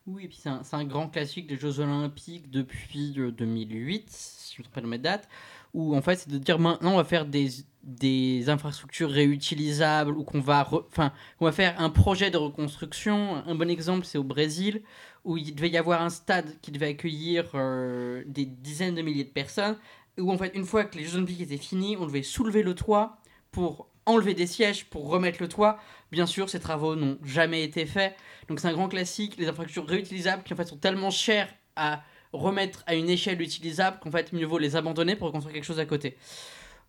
Oui, 0.07 0.24
et 0.24 0.28
puis 0.28 0.39
c'est 0.43 0.74
un, 0.74 0.85
grand 0.85 1.09
classique 1.09 1.47
des 1.47 1.57
Jeux 1.57 1.78
Olympiques 1.78 2.51
depuis 2.51 3.12
2008, 3.12 4.11
si 4.11 4.57
je 4.57 4.62
me 4.62 4.83
de 4.83 4.89
mes 4.89 4.99
dates, 4.99 5.28
où 5.74 5.95
en 5.95 6.03
fait 6.03 6.16
c'est 6.16 6.28
de 6.28 6.39
dire 6.39 6.59
maintenant 6.59 6.95
on 6.95 6.97
va 6.97 7.05
faire 7.05 7.24
des, 7.24 7.49
des 7.85 8.49
infrastructures 8.49 9.11
réutilisables, 9.11 10.11
ou 10.11 10.24
qu'on 10.24 10.41
va, 10.41 10.68
enfin, 10.72 11.12
on 11.39 11.45
va 11.45 11.53
faire 11.53 11.80
un 11.80 11.89
projet 11.89 12.33
de 12.33 12.37
reconstruction. 12.37 13.37
Un 13.47 13.55
bon 13.55 13.70
exemple 13.70 14.05
c'est 14.05 14.18
au 14.18 14.24
Brésil, 14.24 14.83
où 15.24 15.37
il 15.37 15.55
devait 15.55 15.70
y 15.70 15.78
avoir 15.78 16.03
un 16.03 16.11
stade 16.11 16.53
qui 16.62 16.72
devait 16.72 16.89
accueillir 16.89 17.53
euh, 17.55 18.24
des 18.26 18.45
dizaines 18.45 18.97
de 18.97 19.03
milliers 19.03 19.24
de 19.24 19.30
personnes, 19.30 19.76
où 20.18 20.33
en 20.33 20.37
fait 20.37 20.53
une 20.57 20.64
fois 20.64 20.85
que 20.85 20.99
les 20.99 21.05
Jeux 21.05 21.18
Olympiques 21.18 21.43
étaient 21.43 21.57
finis, 21.59 21.97
on 21.97 22.07
devait 22.07 22.24
soulever 22.24 22.64
le 22.64 22.74
toit 22.74 23.18
pour 23.53 23.91
enlever 24.07 24.34
des 24.34 24.46
sièges 24.46 24.86
pour 24.86 25.09
remettre 25.09 25.38
le 25.40 25.48
toit. 25.48 25.78
Bien 26.11 26.26
sûr, 26.26 26.48
ces 26.48 26.61
travaux 26.61 26.96
n'ont 26.96 27.18
jamais 27.24 27.62
été 27.64 27.86
faits. 27.86 28.14
Donc 28.48 28.61
c'est 28.61 28.68
un 28.68 28.72
grand 28.72 28.88
classique, 28.88 29.36
les 29.38 29.48
infrastructures 29.48 29.86
réutilisables 29.86 30.42
qui 30.42 30.53
en 30.53 30.57
fait 30.57 30.66
sont 30.66 30.76
tellement 30.76 31.11
chères 31.11 31.48
à 31.76 32.03
remettre 32.32 32.82
à 32.86 32.94
une 32.94 33.09
échelle 33.09 33.40
utilisable 33.40 33.98
qu'en 34.00 34.11
fait 34.11 34.32
mieux 34.32 34.46
vaut 34.46 34.59
les 34.59 34.76
abandonner 34.76 35.16
pour 35.16 35.28
reconstruire 35.28 35.55
quelque 35.55 35.64
chose 35.64 35.80
à 35.80 35.86
côté. 35.86 36.16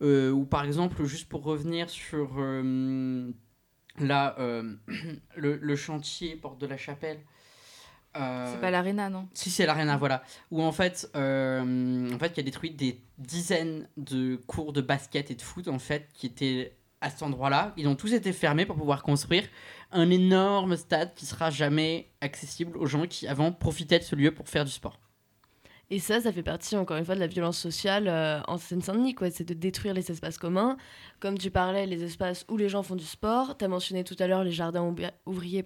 Euh, 0.02 0.32
ou 0.32 0.46
par 0.46 0.66
exemple, 0.66 1.04
juste 1.06 1.30
pour 1.30 1.44
revenir 1.44 1.90
sur 1.90 2.32
euh, 2.38 3.32
là, 4.00 4.36
euh, 4.40 4.74
le, 5.36 5.58
le, 5.58 5.76
chantier 5.76 6.36
Porte 6.36 6.60
de 6.60 6.68
la 6.68 6.78
Chapelle. 6.78 7.20
c'est 8.14 8.60
pas 8.60 8.72
l'aréna, 8.72 9.10
non? 9.10 9.28
Si, 9.34 9.50
c'est 9.50 9.66
l'aréna, 9.66 9.98
voilà. 9.98 10.24
Où 10.52 10.62
en 10.62 10.72
fait, 10.72 11.10
en 11.14 12.18
fait, 12.20 12.32
il 12.34 12.38
y 12.38 12.40
a 12.40 12.44
détruit 12.44 12.72
des 12.72 13.02
dizaines 13.18 13.88
de 13.98 14.36
cours 14.48 14.74
de 14.74 14.82
basket 14.82 15.32
et 15.32 15.36
de 15.36 15.42
foot 15.42 15.68
en 15.68 15.80
fait 15.80 16.10
qui 16.14 16.28
étaient 16.28 16.76
à 17.04 17.10
cet 17.10 17.22
endroit-là. 17.22 17.74
Ils 17.78 17.88
ont 17.88 17.96
tous 17.96 18.14
été 18.14 18.32
fermés 18.32 18.66
pour 18.66 18.78
pouvoir 18.78 19.04
construire 19.04 19.44
un 19.92 20.10
énorme 20.10 20.78
stade 20.78 21.14
qui 21.14 21.26
sera 21.26 21.50
jamais 21.50 22.10
accessible 22.22 22.78
aux 22.78 22.86
gens 22.86 23.06
qui 23.06 23.28
avant 23.28 23.52
profitaient 23.52 24.00
de 24.00 24.04
ce 24.04 24.16
lieu 24.16 24.34
pour 24.34 24.48
faire 24.48 24.66
du 24.66 24.72
sport. 24.72 24.98
Et 25.90 26.00
ça, 26.00 26.22
ça 26.22 26.32
fait 26.32 26.44
partie 26.44 26.76
encore 26.78 26.98
une 26.98 27.06
fois 27.06 27.14
de 27.14 27.20
la 27.20 27.28
violence 27.28 27.60
sociale 27.60 28.08
euh, 28.08 28.40
en 28.48 28.58
Seine-Saint-Denis, 28.58 29.14
quoi. 29.14 29.30
C'est 29.30 29.44
de 29.44 29.54
détruire 29.54 29.94
les 29.94 30.10
espaces 30.10 30.38
communs. 30.38 30.78
Comme 31.20 31.38
tu 31.38 31.52
parlais, 31.52 31.86
les 31.86 32.04
espaces 32.04 32.46
où 32.50 32.58
les 32.58 32.70
gens 32.70 32.84
font 32.84 32.96
du 32.96 33.06
sport. 33.06 33.58
Tu 33.58 33.66
as 33.66 33.68
mentionné 33.68 34.04
tout 34.04 34.16
à 34.18 34.26
l'heure 34.26 34.44
les 34.44 34.52
jardins 34.52 34.96
ouvriers 35.26 35.64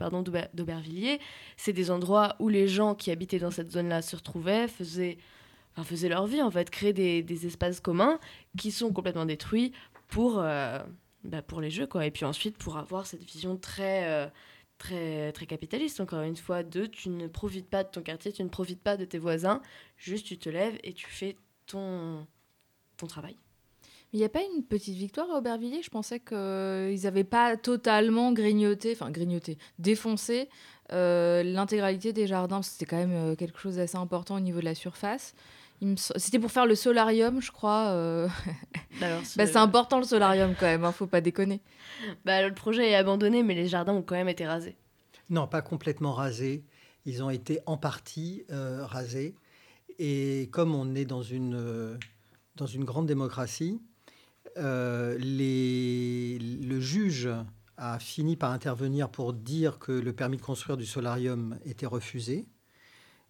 d'Aubervilliers. 0.53 1.19
C'est 1.55 1.71
des 1.71 1.91
endroits 1.91 2.35
où 2.39 2.49
les 2.49 2.67
gens 2.67 2.95
qui 2.95 3.11
habitaient 3.11 3.39
dans 3.39 3.51
cette 3.51 3.71
zone-là 3.71 4.01
se 4.01 4.15
retrouvaient, 4.15 4.67
faisaient, 4.67 5.17
leur 6.09 6.25
vie, 6.25 6.41
en 6.41 6.51
fait, 6.51 6.71
créer 6.71 6.93
des, 6.93 7.21
des 7.21 7.45
espaces 7.45 7.79
communs 7.79 8.19
qui 8.57 8.71
sont 8.71 8.91
complètement 8.91 9.25
détruits 9.25 9.71
pour. 10.09 10.39
Euh, 10.39 10.79
bah, 11.27 11.41
pour 11.41 11.61
les 11.61 11.69
jeux 11.69 11.87
quoi 11.87 12.05
et 12.05 12.11
puis 12.11 12.25
ensuite 12.25 12.57
pour 12.57 12.77
avoir 12.77 13.05
cette 13.05 13.23
vision 13.23 13.57
très 13.57 14.07
euh, 14.09 14.27
très 14.77 15.31
très 15.33 15.45
capitaliste 15.45 15.99
encore 15.99 16.21
une 16.21 16.35
fois 16.35 16.63
de 16.63 16.85
tu 16.85 17.09
ne 17.09 17.27
profites 17.27 17.69
pas 17.69 17.83
de 17.83 17.89
ton 17.89 18.01
quartier 18.01 18.31
tu 18.31 18.43
ne 18.43 18.49
profites 18.49 18.81
pas 18.81 18.97
de 18.97 19.05
tes 19.05 19.19
voisins 19.19 19.61
juste 19.97 20.25
tu 20.25 20.37
te 20.37 20.49
lèves 20.49 20.77
et 20.83 20.93
tu 20.93 21.07
fais 21.07 21.35
ton 21.67 22.25
ton 22.97 23.07
travail 23.07 23.37
il 24.13 24.19
n'y 24.19 24.25
a 24.25 24.29
pas 24.29 24.41
une 24.55 24.63
petite 24.63 24.95
victoire 24.95 25.29
à 25.31 25.37
Aubervilliers? 25.37 25.81
Je 25.83 25.89
pensais 25.89 26.19
qu'ils 26.19 26.37
euh, 26.37 26.97
n'avaient 26.97 27.25
pas 27.25 27.57
totalement 27.57 28.31
grignoté, 28.31 28.93
enfin 28.93 29.11
grignoté, 29.11 29.57
défoncé 29.79 30.49
euh, 30.93 31.43
l'intégralité 31.43 32.13
des 32.13 32.25
jardins. 32.25 32.61
C'était 32.61 32.85
quand 32.85 32.97
même 32.97 33.31
euh, 33.31 33.35
quelque 33.35 33.59
chose 33.59 33.75
d'assez 33.75 33.97
important 33.97 34.35
au 34.35 34.39
niveau 34.39 34.59
de 34.59 34.65
la 34.65 34.75
surface. 34.75 35.35
C'était 36.15 36.39
pour 36.39 36.51
faire 36.51 36.65
le 36.65 36.75
solarium, 36.75 37.41
je 37.41 37.51
crois. 37.51 37.89
Euh... 37.89 38.27
bah, 38.99 39.07
c'est 39.23 39.55
important 39.57 39.99
le 39.99 40.05
solarium 40.05 40.55
quand 40.59 40.65
même, 40.65 40.83
hein, 40.83 40.91
faut 40.91 41.07
pas 41.07 41.21
déconner. 41.21 41.61
Bah, 42.25 42.47
le 42.47 42.53
projet 42.53 42.89
est 42.91 42.95
abandonné, 42.95 43.43
mais 43.43 43.53
les 43.53 43.67
jardins 43.67 43.93
ont 43.93 44.01
quand 44.01 44.15
même 44.15 44.29
été 44.29 44.47
rasés. 44.47 44.75
Non, 45.29 45.47
pas 45.47 45.61
complètement 45.61 46.13
rasés. 46.13 46.63
Ils 47.05 47.23
ont 47.23 47.29
été 47.29 47.59
en 47.65 47.77
partie 47.77 48.43
euh, 48.51 48.85
rasés. 48.85 49.35
Et 49.99 50.49
comme 50.51 50.73
on 50.73 50.95
est 50.95 51.05
dans 51.05 51.21
une, 51.21 51.55
euh, 51.55 51.97
dans 52.55 52.65
une 52.65 52.83
grande 52.83 53.07
démocratie, 53.07 53.79
euh, 54.57 55.17
les, 55.19 56.39
le 56.39 56.79
juge 56.79 57.29
a 57.77 57.99
fini 57.99 58.35
par 58.35 58.51
intervenir 58.51 59.09
pour 59.09 59.33
dire 59.33 59.77
que 59.77 59.91
le 59.91 60.13
permis 60.13 60.37
de 60.37 60.41
construire 60.41 60.77
du 60.77 60.85
solarium 60.85 61.59
était 61.65 61.85
refusé 61.85 62.47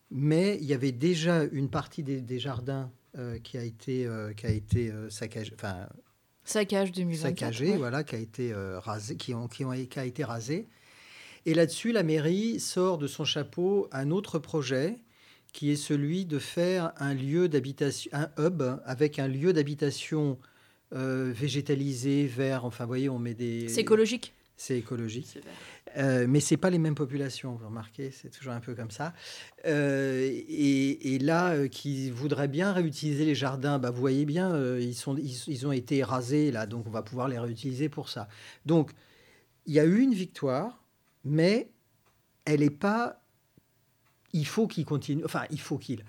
mais 0.09 0.57
il 0.61 0.65
y 0.65 0.73
avait 0.73 0.91
déjà 0.91 1.43
une 1.51 1.69
partie 1.69 2.03
des, 2.03 2.21
des 2.21 2.39
jardins 2.39 2.91
euh, 3.17 3.39
qui 3.39 3.57
a 3.57 3.63
été, 3.63 4.05
euh, 4.05 4.31
qui 4.33 4.45
a 4.45 4.51
été 4.51 4.91
euh, 4.91 5.09
saccagée, 5.09 5.51
enfin, 5.55 5.87
saccage 6.43 6.91
2024, 6.91 7.39
saccagé, 7.39 7.71
ouais. 7.71 7.77
voilà, 7.77 8.03
qui 8.03 8.15
a 8.15 8.19
été 8.19 8.53
rasé, 8.53 9.17
qui 9.17 9.33
ont, 9.33 9.47
qui 9.47 9.65
ont, 9.65 9.71
qui 9.71 9.99
a 9.99 10.05
été 10.05 10.23
rasé. 10.23 10.67
Et 11.45 11.53
là-dessus, 11.53 11.91
la 11.91 12.03
mairie 12.03 12.59
sort 12.59 12.97
de 12.97 13.07
son 13.07 13.25
chapeau 13.25 13.87
un 13.91 14.11
autre 14.11 14.37
projet 14.37 14.99
qui 15.51 15.71
est 15.71 15.77
celui 15.77 16.25
de 16.25 16.37
faire 16.37 16.93
un 16.97 17.13
lieu 17.13 17.49
d'habitation, 17.49 18.11
un 18.13 18.29
hub 18.37 18.61
avec 18.85 19.17
un 19.17 19.27
lieu 19.27 19.51
d'habitation 19.51 20.37
végétalisé, 20.91 22.27
vert. 22.27 22.65
Enfin, 22.65 22.83
vous 22.83 22.89
voyez, 22.89 23.09
on 23.09 23.19
met 23.19 23.33
des. 23.33 23.67
C'est 23.67 23.81
écologique? 23.81 24.33
C'est 24.57 24.77
écologique. 24.77 25.37
Euh, 25.97 26.25
mais 26.27 26.39
ce 26.39 26.53
n'est 26.53 26.57
pas 26.57 26.71
les 26.71 26.79
mêmes 26.79 26.95
populations, 26.95 27.53
vous 27.53 27.67
remarquez, 27.67 28.09
c'est 28.11 28.29
toujours 28.29 28.53
un 28.53 28.59
peu 28.59 28.73
comme 28.73 28.89
ça. 28.89 29.13
Euh, 29.65 30.27
et, 30.29 31.13
et, 31.13 31.19
là, 31.19 31.51
euh, 31.51 31.67
qui 31.67 32.09
voudraient 32.09 32.47
bien 32.47 32.73
réutiliser 32.73 33.23
les 33.23 33.35
jardins, 33.35 33.77
bah, 33.77 33.91
vous 33.91 34.01
voyez 34.01 34.25
bien, 34.25 34.51
euh, 34.51 34.81
ils, 34.81 34.95
sont, 34.95 35.15
ils, 35.15 35.43
ils, 35.47 35.67
ont 35.67 35.71
été 35.71 36.03
rasés, 36.03 36.51
là, 36.51 36.65
donc 36.65 36.87
on 36.87 36.89
va 36.89 37.03
pouvoir 37.03 37.27
les 37.27 37.37
réutiliser 37.37 37.87
pour 37.87 38.09
ça. 38.09 38.27
Donc, 38.65 38.91
il 39.67 39.73
y 39.73 39.79
a 39.79 39.85
eu 39.85 39.99
une 39.99 40.13
victoire, 40.13 40.83
mais 41.23 41.69
elle 42.45 42.61
n'est 42.61 42.69
pas... 42.69 43.21
Il 44.33 44.45
faut 44.45 44.67
qu'ils 44.67 44.85
continuent, 44.85 45.23
enfin, 45.23 45.43
il 45.51 45.59
faut 45.59 45.77
qu'ils... 45.77 46.03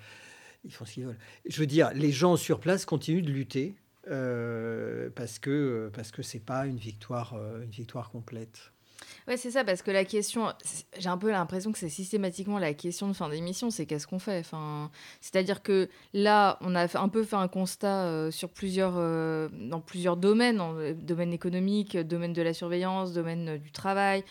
Ils 0.64 0.72
font 0.72 0.84
ce 0.84 0.94
qu'ils 0.94 1.05
veulent. 1.07 1.18
Je 1.49 1.61
veux 1.61 1.66
dire, 1.66 1.92
les 1.94 2.12
gens 2.12 2.36
sur 2.36 2.60
place 2.60 2.85
continuent 2.85 3.23
de 3.23 3.31
lutter. 3.31 3.77
Euh, 4.10 5.10
parce 5.14 5.39
que 5.39 5.90
parce 5.94 6.10
que 6.12 6.22
c'est 6.22 6.44
pas 6.44 6.66
une 6.66 6.78
victoire 6.78 7.35
euh, 7.35 7.62
une 7.62 7.70
victoire 7.70 8.10
complète. 8.10 8.72
Ouais, 9.26 9.36
c'est 9.36 9.51
ça, 9.51 9.62
parce 9.62 9.82
que 9.82 9.90
la 9.90 10.05
question, 10.05 10.52
j'ai 10.98 11.09
un 11.09 11.18
peu 11.18 11.30
l'impression 11.30 11.70
que 11.70 11.78
c'est 11.78 11.90
systématiquement 11.90 12.59
la 12.59 12.72
question 12.72 13.06
de 13.09 13.12
fin 13.12 13.28
d'émission, 13.28 13.70
c'est 13.70 13.85
qu'est-ce 13.86 14.06
qu'on 14.06 14.18
fait 14.18 14.39
enfin, 14.40 14.90
C'est-à-dire 15.20 15.62
que 15.62 15.89
là, 16.14 16.59
on 16.62 16.74
a 16.74 16.98
un 16.98 17.09
peu 17.09 17.22
fait 17.22 17.36
un 17.36 17.47
constat 17.47 18.06
euh, 18.06 18.30
sur 18.30 18.48
plusieurs, 18.48 18.94
dans 19.52 19.80
plusieurs 19.80 20.16
domaines, 20.16 20.60
domaine 20.94 21.32
économique, 21.32 21.97
domaine 21.97 22.32
de 22.32 22.43
la 22.43 22.55
surveillance, 22.55 23.12
domaine 23.12 23.59
du 23.59 23.70
travail, 23.70 24.24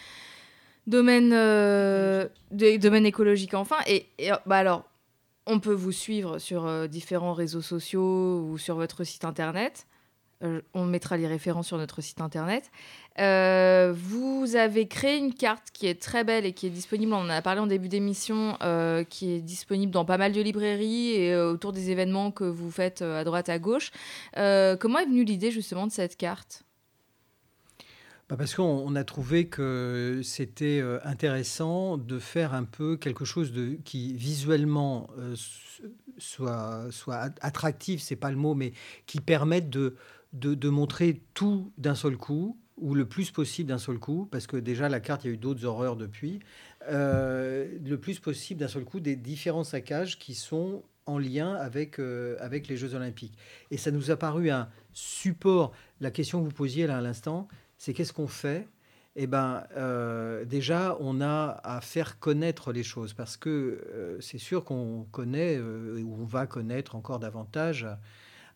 domaine, 0.88 1.30
domaine 2.52 3.06
écologique 3.06 3.54
enfin. 3.54 3.78
Et, 3.88 4.08
et 4.18 4.32
bah 4.48 4.58
alors, 4.58 4.84
on 5.48 5.60
peut 5.60 5.74
vous 5.74 5.92
suivre 5.92 6.38
sur 6.40 6.68
euh, 6.68 6.88
différents 6.88 7.34
réseaux 7.34 7.62
sociaux 7.62 8.42
ou 8.42 8.58
sur 8.58 8.76
votre 8.76 9.04
site 9.04 9.26
internet. 9.26 9.88
Euh, 10.44 10.62
on 10.76 10.86
mettra 10.86 11.18
les 11.18 11.26
références 11.26 11.68
sur 11.68 11.78
notre 11.78 12.02
site 12.02 12.22
internet. 12.22 12.70
Euh, 13.18 13.92
vous 13.96 14.56
avez 14.56 14.88
créé 14.88 15.18
une 15.18 15.34
carte 15.34 15.70
qui 15.74 15.88
est 15.88 16.00
très 16.00 16.24
belle 16.24 16.46
et 16.46 16.54
qui 16.54 16.68
est 16.68 16.72
disponible, 16.72 17.14
on 17.14 17.22
en 17.22 17.30
a 17.30 17.42
parlé 17.42 17.60
en 17.60 17.66
début 17.66 17.88
d'émission, 17.88 18.56
qui 19.10 19.32
est 19.32 19.42
disponible 19.42 19.92
dans 19.92 20.06
pas 20.06 20.20
mal 20.20 20.34
de 20.34 20.42
librairies 20.42 21.16
et 21.16 21.36
autour 21.36 21.72
des 21.72 21.90
événements 21.90 22.30
que 22.30 22.44
vous 22.44 22.70
faites 22.70 23.02
à 23.02 23.24
droite, 23.24 23.50
à 23.50 23.58
gauche. 23.58 23.90
Comment 24.36 25.00
est 25.00 25.06
venue 25.06 25.24
l'idée 25.24 25.50
justement 25.50 25.88
de 25.88 25.92
cette 25.92 26.18
carte? 26.18 26.67
Bah, 28.30 28.36
parce 28.36 28.56
qu'on 28.56 28.64
on 28.64 28.96
a 28.96 29.06
trouvé 29.06 29.48
que 29.48 30.20
c'était 30.22 30.82
euh, 30.82 31.00
intéressant 31.06 31.98
de 31.98 32.20
faire 32.20 32.54
un 32.54 32.66
peu 32.66 32.98
quelque 32.98 33.24
chose 33.24 33.54
de, 33.54 33.78
qui 33.86 34.14
visuellement 34.16 35.10
euh, 35.18 35.34
soit, 36.18 36.88
soit 36.92 37.16
at- 37.16 37.36
attractif, 37.40 38.02
c'est 38.02 38.18
pas 38.18 38.30
le 38.30 38.36
mot, 38.36 38.54
mais 38.54 38.74
qui 39.06 39.22
permette 39.22 39.70
de, 39.70 39.96
de, 40.34 40.70
montrer 40.70 41.22
tout 41.36 41.72
d'un 41.78 41.96
seul 41.96 42.18
coup, 42.18 42.60
ou 42.76 42.96
le 42.96 43.06
plus 43.06 43.32
possible 43.32 43.70
d'un 43.70 43.78
seul 43.78 43.98
coup, 43.98 44.28
parce 44.30 44.46
que 44.46 44.58
déjà 44.58 44.90
la 44.90 45.00
carte, 45.00 45.24
il 45.24 45.28
y 45.28 45.30
a 45.32 45.34
eu 45.34 45.38
d'autres 45.38 45.64
horreurs 45.64 45.96
depuis, 45.96 46.40
euh, 46.90 47.66
le 47.82 47.98
plus 47.98 48.20
possible 48.20 48.60
d'un 48.60 48.68
seul 48.68 48.84
coup 48.84 49.00
des 49.00 49.16
différents 49.16 49.64
saccages 49.64 50.20
qui 50.20 50.36
sont 50.36 50.84
en 51.06 51.18
lien 51.18 51.54
avec, 51.54 52.00
avec 52.42 52.68
les 52.68 52.76
Jeux 52.76 52.94
Olympiques. 52.94 53.38
Et 53.72 53.78
ça 53.78 53.92
nous 53.92 54.12
a 54.12 54.18
paru 54.18 54.50
un 54.50 54.68
support. 54.92 55.72
La 56.02 56.12
question 56.12 56.42
que 56.42 56.46
vous 56.46 56.54
posiez 56.54 56.86
là 56.86 56.98
à 56.98 57.02
l'instant, 57.02 57.48
c'est 57.78 57.94
qu'est-ce 57.94 58.14
qu'on 58.14 58.28
fait? 58.28 58.68
Eh 59.20 59.26
ben, 59.26 59.64
euh, 59.76 60.46
déjà, 60.46 60.96
on 61.00 61.22
a 61.22 61.60
à 61.64 61.82
faire 61.82 62.20
connaître 62.20 62.72
les 62.72 62.84
choses 62.84 63.14
parce 63.14 63.36
que 63.36 63.50
euh, 63.50 64.22
c'est 64.22 64.38
sûr 64.38 64.64
qu'on 64.64 65.08
connaît 65.12 65.58
euh, 65.58 66.00
ou 66.04 66.22
on 66.22 66.26
va 66.26 66.46
connaître 66.46 66.96
encore 66.96 67.18
davantage 67.18 67.88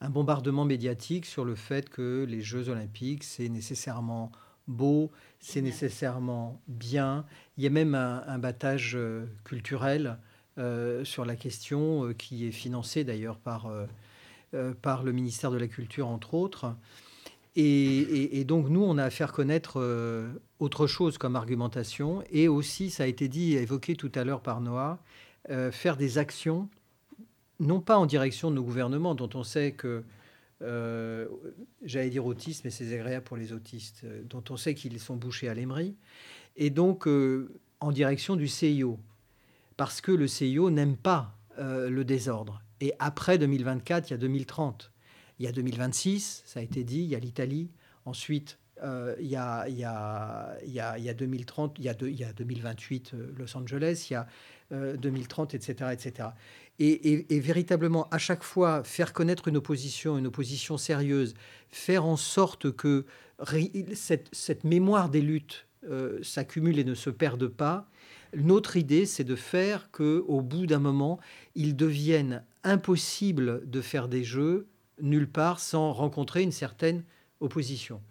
un 0.01 0.09
bombardement 0.11 0.63
médiatique 0.63 1.25
sur 1.25 1.45
le 1.45 1.55
fait 1.55 1.89
que 1.89 2.27
les 2.29 2.41
Jeux 2.41 2.69
Olympiques, 2.69 3.23
c'est 3.23 3.49
nécessairement 3.49 4.31
beau, 4.67 5.11
c'est 5.39 5.61
nécessairement 5.61 6.61
bien. 6.67 7.25
Il 7.57 7.63
y 7.63 7.67
a 7.67 7.71
même 7.71 7.95
un, 7.95 8.23
un 8.27 8.37
battage 8.37 8.95
euh, 8.95 9.25
culturel 9.43 10.17
sur 11.03 11.25
la 11.25 11.35
question 11.35 12.13
qui 12.13 12.45
est 12.45 12.51
financé 12.51 13.03
d'ailleurs 13.03 13.39
par, 13.39 13.71
par 14.83 15.01
le 15.01 15.11
ministère 15.11 15.49
de 15.49 15.57
la 15.57 15.67
Culture, 15.67 16.07
entre 16.07 16.35
autres. 16.35 16.75
Et, 17.55 18.43
donc, 18.45 18.69
nous, 18.69 18.81
on 18.81 18.97
a 18.97 19.03
à 19.03 19.09
faire 19.09 19.33
connaître 19.33 19.79
euh, 19.81 20.31
autre 20.59 20.87
chose 20.87 21.17
comme 21.17 21.35
argumentation. 21.35 22.23
Et 22.31 22.47
aussi, 22.47 22.89
ça 22.89 23.03
a 23.03 23.07
été 23.07 23.27
dit, 23.27 23.55
évoqué 23.55 23.95
tout 23.95 24.11
à 24.15 24.23
l'heure 24.23 24.41
par 24.41 24.61
Noah, 24.61 24.99
euh, 25.49 25.71
faire 25.71 25.97
des 25.97 26.17
actions, 26.17 26.69
non 27.59 27.81
pas 27.81 27.97
en 27.97 28.05
direction 28.05 28.51
de 28.51 28.55
nos 28.55 28.63
gouvernements, 28.63 29.15
dont 29.15 29.29
on 29.33 29.43
sait 29.43 29.73
que, 29.73 30.03
euh, 30.61 31.27
j'allais 31.83 32.09
dire 32.09 32.25
autisme, 32.25 32.61
mais 32.65 32.71
c'est 32.71 32.93
agréable 32.93 33.25
pour 33.25 33.37
les 33.37 33.51
autistes, 33.51 34.05
dont 34.29 34.43
on 34.49 34.55
sait 34.55 34.73
qu'ils 34.73 34.99
sont 34.99 35.17
bouchés 35.17 35.49
à 35.49 35.53
l'émery, 35.53 35.95
et 36.55 36.69
donc 36.69 37.07
en 37.79 37.91
direction 37.91 38.35
du 38.35 38.47
CIO, 38.47 38.99
parce 39.75 39.99
que 39.99 40.11
le 40.11 40.27
CIO 40.27 40.69
n'aime 40.69 40.95
pas 40.95 41.35
le 41.57 42.03
désordre. 42.03 42.61
Et 42.79 42.93
après 42.99 43.37
2024, 43.37 44.09
il 44.09 44.11
y 44.11 44.13
a 44.13 44.17
2030. 44.17 44.91
Il 45.41 45.45
y 45.45 45.47
a 45.47 45.51
2026, 45.51 46.43
ça 46.45 46.59
a 46.59 46.63
été 46.63 46.83
dit, 46.83 46.99
il 46.99 47.09
y 47.09 47.15
a 47.15 47.19
l'Italie. 47.19 47.71
Ensuite, 48.05 48.59
euh, 48.83 49.15
il, 49.19 49.25
y 49.25 49.35
a, 49.35 49.67
il, 49.67 49.75
y 49.75 49.83
a, 49.83 50.55
il, 50.63 50.71
y 50.71 50.79
a, 50.79 50.99
il 50.99 51.03
y 51.03 51.09
a 51.09 51.15
2030, 51.15 51.79
il 51.79 51.85
y 51.85 51.89
a, 51.89 51.95
il 51.99 52.15
y 52.15 52.23
a 52.23 52.31
2028 52.31 53.13
euh, 53.15 53.31
Los 53.39 53.57
Angeles, 53.57 54.05
il 54.07 54.13
y 54.13 54.15
a 54.17 54.27
euh, 54.71 54.95
2030, 54.97 55.55
etc. 55.55 55.89
etc. 55.93 56.29
Et, 56.77 57.39
véritablement, 57.39 58.07
à 58.11 58.19
chaque 58.19 58.43
fois, 58.43 58.83
faire 58.83 59.13
connaître 59.13 59.47
une 59.47 59.57
opposition, 59.57 60.15
une 60.15 60.27
opposition 60.27 60.77
sérieuse, 60.77 61.33
faire 61.69 62.05
en 62.05 62.17
sorte 62.17 62.71
que 62.71 63.07
cette, 63.95 64.29
cette 64.31 64.63
mémoire 64.63 65.09
des 65.09 65.21
luttes 65.21 65.65
euh, 65.89 66.21
s'accumule 66.21 66.77
et 66.77 66.83
ne 66.83 66.93
se 66.93 67.09
perde 67.09 67.47
pas. 67.47 67.89
Notre 68.35 68.77
idée, 68.77 69.07
c'est 69.07 69.23
de 69.23 69.35
faire 69.35 69.89
que, 69.89 70.23
au 70.27 70.41
bout 70.41 70.67
d'un 70.67 70.77
moment, 70.77 71.19
il 71.55 71.75
devienne 71.75 72.43
impossible 72.63 73.67
de 73.67 73.81
faire 73.81 74.07
des 74.07 74.23
jeux 74.23 74.67
nulle 75.01 75.27
part 75.29 75.59
sans 75.59 75.91
rencontrer 75.93 76.43
une 76.43 76.51
certaine 76.51 77.03
opposition. 77.39 78.01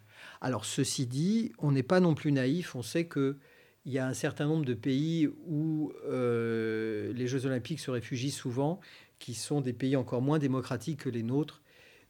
Alors, 0.41 0.65
ceci 0.65 1.05
dit, 1.07 1.51
on 1.59 1.71
n'est 1.71 1.83
pas 1.83 1.99
non 1.99 2.15
plus 2.15 2.31
naïf. 2.31 2.75
On 2.75 2.81
sait 2.81 3.05
que 3.05 3.37
il 3.85 3.91
y 3.91 3.97
a 3.97 4.07
un 4.07 4.13
certain 4.13 4.45
nombre 4.45 4.65
de 4.65 4.75
pays 4.75 5.27
où 5.47 5.91
euh, 6.07 7.11
les 7.13 7.25
Jeux 7.27 7.45
Olympiques 7.47 7.79
se 7.79 7.89
réfugient 7.89 8.29
souvent, 8.31 8.79
qui 9.17 9.33
sont 9.33 9.61
des 9.61 9.73
pays 9.73 9.95
encore 9.95 10.21
moins 10.21 10.37
démocratiques 10.39 10.99
que 11.01 11.09
les 11.09 11.23
nôtres. 11.23 11.61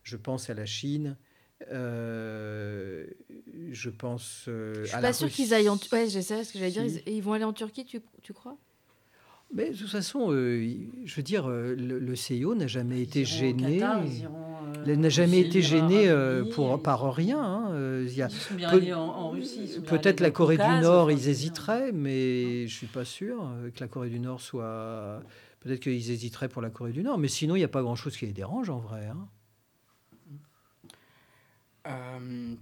Je 0.04 0.18
pense 0.18 0.50
à 0.50 0.54
la 0.54 0.66
Chine. 0.66 1.16
euh, 1.72 3.06
je 3.72 3.90
pense 3.90 4.46
euh, 4.48 4.74
Je 4.84 4.90
suis 4.90 5.00
pas 5.00 5.08
Russie. 5.12 5.28
qu'ils 5.30 5.54
aillent 5.54 5.70
en... 5.70 5.78
Ouais, 5.92 6.10
je 6.10 6.20
sais 6.20 6.44
ce 6.44 6.52
que 6.54 6.60
j'allais 6.60 6.72
dire. 6.72 7.02
Ils... 7.06 7.22
Vont 7.22 7.34
aller 7.34 7.44
en 7.44 7.54
Turquie, 7.54 7.86
tu, 7.86 8.02
tu 8.22 8.34
crois? 8.34 8.58
Mais 9.54 9.72
de 9.72 9.78
toute 9.78 9.90
façon, 9.90 10.32
euh, 10.32 10.76
je 11.06 11.16
veux 11.16 11.24
dire, 11.24 11.48
le, 11.50 11.76
le 11.76 12.16
CIO 12.16 12.56
n'a 12.56 12.68
jamais 12.68 13.02
été 13.02 13.22
Ils 13.22 13.26
gêné. 13.26 13.80
Qatar, 13.80 14.06
ils 14.06 14.20
iront, 14.22 14.51
euh, 14.88 14.94
Il 14.94 15.00
n'a 15.00 15.10
jamais 15.10 15.40
été 15.40 15.60
ils 15.60 15.74
iront 15.74 15.90
gêné 15.90 16.10
en 16.10 16.14
euh, 16.14 16.44
pour, 16.54 16.76
ils- 16.78 16.82
par 16.82 17.14
rien. 17.16 17.42
hein. 17.42 17.72
Euh, 17.72 18.06
il 18.08 18.14
y 18.16 18.22
a- 18.22 18.28
Ils 18.28 18.36
sont 18.36 18.54
bien 18.56 18.70
Peut- 18.70 18.78
allés 18.78 18.94
en, 18.94 19.02
en 19.02 19.30
Russie. 19.32 19.80
Peut-être 19.88 20.20
la 20.20 20.32
Corée 20.32 20.58
du 20.58 20.64
Nord, 20.82 21.12
ils 21.12 21.28
hésiteraient, 21.30 21.92
mais 21.92 22.68
je 22.68 22.76
suis 22.76 22.88
pas 22.88 23.06
sûr 23.06 23.44
euh, 23.44 23.70
que 23.72 23.80
la 23.80 23.88
Corée 23.88 24.10
du 24.10 24.20
Nord 24.20 24.42
soit. 24.42 25.22
Peut-être 25.62 25.80
qu'ils 25.80 26.10
hésiteraient 26.12 26.50
pour 26.50 26.62
la 26.64 26.70
Corée 26.72 26.92
du 26.92 27.04
Nord, 27.04 27.18
mais 27.20 27.28
sinon, 27.28 27.56
il 27.56 27.60
n'y 27.60 27.66
a 27.66 27.68
pas 27.70 27.84
grand-chose 27.84 28.18
qui 28.18 28.26
les 28.26 28.34
dérange 28.34 28.70
en 28.70 28.80
vrai. 28.80 29.06
hein. 29.08 29.28
Euh, 31.88 32.56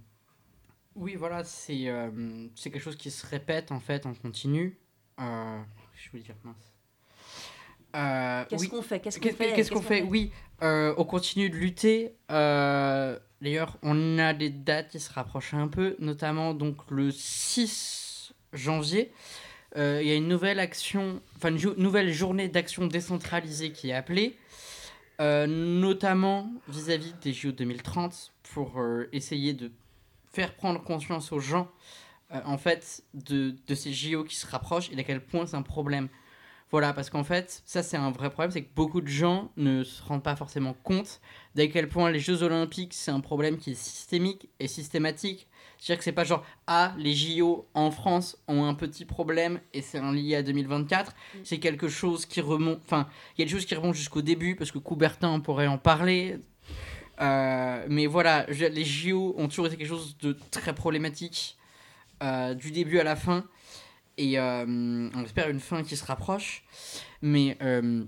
oui, 0.96 1.14
voilà, 1.14 1.44
c'est 1.44 1.88
euh, 1.88 2.10
c'est 2.54 2.70
quelque 2.70 2.82
chose 2.82 2.96
qui 2.96 3.10
se 3.10 3.26
répète 3.26 3.70
en 3.72 3.80
fait 3.80 4.06
en 4.06 4.14
continu. 4.14 4.78
Euh, 5.20 5.60
je 5.94 6.08
veux 6.16 6.22
dire, 6.22 6.34
mince. 6.44 6.72
Euh, 7.96 8.44
Qu'est-ce 8.48 8.62
oui. 8.62 8.68
qu'on 8.68 8.82
fait? 8.82 9.00
Qu'est-ce 9.00 9.70
qu'on 9.70 9.80
fait? 9.82 10.02
Oui, 10.02 10.30
euh, 10.62 10.94
on 10.96 11.04
continue 11.04 11.50
de 11.50 11.56
lutter. 11.56 12.12
Euh, 12.30 13.18
D'ailleurs, 13.42 13.78
on 13.82 14.18
a 14.18 14.34
des 14.34 14.50
dates 14.50 14.90
qui 14.90 15.00
se 15.00 15.10
rapprochent 15.12 15.54
un 15.54 15.68
peu, 15.68 15.96
notamment 15.98 16.52
donc 16.52 16.76
le 16.90 17.10
6 17.10 18.32
janvier. 18.52 19.10
Il 19.76 19.82
y 20.02 20.10
a 20.10 20.14
une 20.14 20.28
nouvelle 20.28 20.58
action, 20.60 21.20
enfin 21.36 21.48
une 21.50 21.56
jo- 21.58 21.74
nouvelle 21.78 22.12
journée 22.12 22.48
d'action 22.48 22.86
décentralisée 22.86 23.72
qui 23.72 23.88
est 23.90 23.94
appelée, 23.94 24.36
notamment 25.46 26.50
vis-à-vis 26.68 27.14
des 27.22 27.32
JO 27.32 27.52
2030 27.52 28.32
pour 28.54 28.80
essayer 29.12 29.52
de 29.54 29.70
faire 30.32 30.54
prendre 30.54 30.82
conscience 30.82 31.32
aux 31.32 31.40
gens 31.40 31.70
en 32.44 32.58
fait 32.58 33.02
de, 33.14 33.54
de 33.66 33.74
ces 33.74 33.92
JO 33.92 34.24
qui 34.24 34.36
se 34.36 34.46
rapprochent 34.46 34.90
et 34.92 34.96
d'à 34.96 35.02
quel 35.04 35.20
point 35.24 35.46
c'est 35.46 35.56
un 35.56 35.62
problème. 35.62 36.08
Voilà, 36.70 36.92
parce 36.92 37.10
qu'en 37.10 37.24
fait, 37.24 37.62
ça 37.66 37.82
c'est 37.82 37.96
un 37.96 38.12
vrai 38.12 38.30
problème, 38.30 38.52
c'est 38.52 38.62
que 38.62 38.74
beaucoup 38.76 39.00
de 39.00 39.08
gens 39.08 39.50
ne 39.56 39.82
se 39.82 40.02
rendent 40.02 40.22
pas 40.22 40.36
forcément 40.36 40.74
compte 40.84 41.20
d'à 41.56 41.66
quel 41.66 41.88
point 41.88 42.10
les 42.10 42.20
Jeux 42.20 42.44
Olympiques 42.44 42.94
c'est 42.94 43.10
un 43.10 43.18
problème 43.18 43.58
qui 43.58 43.72
est 43.72 43.74
systémique 43.74 44.48
et 44.60 44.68
systématique. 44.68 45.48
C'est-à-dire 45.78 45.98
que 45.98 46.04
c'est 46.04 46.12
pas 46.12 46.24
genre 46.24 46.44
ah 46.68 46.94
les 46.96 47.14
JO 47.14 47.66
en 47.74 47.90
France 47.90 48.36
ont 48.46 48.64
un 48.64 48.74
petit 48.74 49.04
problème 49.04 49.60
et 49.72 49.82
c'est 49.82 49.98
un 49.98 50.12
lié 50.12 50.36
à 50.36 50.42
2024. 50.42 51.12
C'est 51.42 51.58
quelque 51.58 51.88
chose 51.88 52.24
qui 52.24 52.40
remonte, 52.40 52.78
enfin 52.84 53.08
il 53.36 53.40
y 53.40 53.42
a 53.42 53.46
des 53.46 53.50
choses 53.50 53.66
qui 53.66 53.74
remontent 53.74 53.94
jusqu'au 53.94 54.22
début 54.22 54.54
parce 54.54 54.70
que 54.70 54.78
Coubertin 54.78 55.30
on 55.30 55.40
pourrait 55.40 55.66
en 55.66 55.78
parler. 55.78 56.38
Euh, 57.20 57.84
mais 57.88 58.06
voilà, 58.06 58.46
les 58.46 58.84
JO 58.84 59.34
ont 59.36 59.48
toujours 59.48 59.66
été 59.66 59.76
quelque 59.76 59.88
chose 59.88 60.16
de 60.18 60.36
très 60.50 60.74
problématique 60.74 61.58
euh, 62.22 62.54
du 62.54 62.70
début 62.70 62.98
à 63.00 63.04
la 63.04 63.16
fin. 63.16 63.44
Et 64.20 64.38
euh, 64.38 64.64
on 65.14 65.24
espère 65.24 65.48
une 65.48 65.60
fin 65.60 65.82
qui 65.82 65.96
se 65.96 66.04
rapproche. 66.04 66.62
Mais 67.22 67.56
euh, 67.62 68.04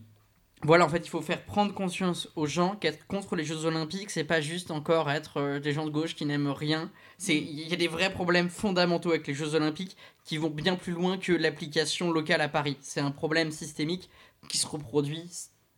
voilà, 0.63 0.85
en 0.85 0.89
fait, 0.91 0.99
il 1.07 1.09
faut 1.09 1.23
faire 1.23 1.43
prendre 1.43 1.73
conscience 1.73 2.29
aux 2.37 2.45
gens 2.47 2.77
qu'être 2.77 3.07
contre 3.07 3.35
les 3.35 3.45
Jeux 3.45 3.65
Olympiques, 3.65 4.11
c'est 4.11 4.25
pas 4.25 4.43
juste 4.43 4.71
encore 4.71 5.11
être 5.11 5.39
euh, 5.39 5.59
des 5.59 5.73
gens 5.73 5.87
de 5.87 5.91
gauche 5.91 6.15
qui 6.15 6.27
n'aiment 6.27 6.51
rien. 6.51 6.91
Il 7.29 7.61
y 7.69 7.73
a 7.73 7.77
des 7.77 7.89
vrais 7.89 8.13
problèmes 8.13 8.51
fondamentaux 8.51 9.11
avec 9.11 9.27
les 9.27 9.33
Jeux 9.33 9.55
Olympiques 9.55 9.97
qui 10.25 10.37
vont 10.37 10.51
bien 10.51 10.77
plus 10.77 10.93
loin 10.93 11.17
que 11.17 11.33
l'application 11.33 12.11
locale 12.13 12.43
à 12.43 12.49
Paris. 12.49 12.77
C'est 12.83 13.01
un 13.01 13.11
problème 13.11 13.51
systémique 13.51 14.11
qui 14.49 14.59
se 14.59 14.67
reproduit 14.67 15.31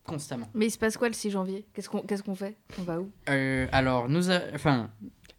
constamment. 0.05 0.51
Mais 0.55 0.67
il 0.67 0.71
se 0.71 0.79
passe 0.79 0.97
quoi 0.97 1.09
le 1.09 1.15
6 1.15 1.31
janvier? 1.31 1.65
Qu'est-ce 1.75 1.89
qu'on 1.89 2.01
qu'est-ce 2.03 2.23
qu'on 2.25 2.35
fait? 2.35 2.57
On 2.79 2.83
va 2.83 3.01
où? 3.01 3.11
Euh, 3.29 3.67
alors, 3.73 4.09
nous. 4.09 4.31
a- 4.31 4.43
Enfin, 4.55 4.91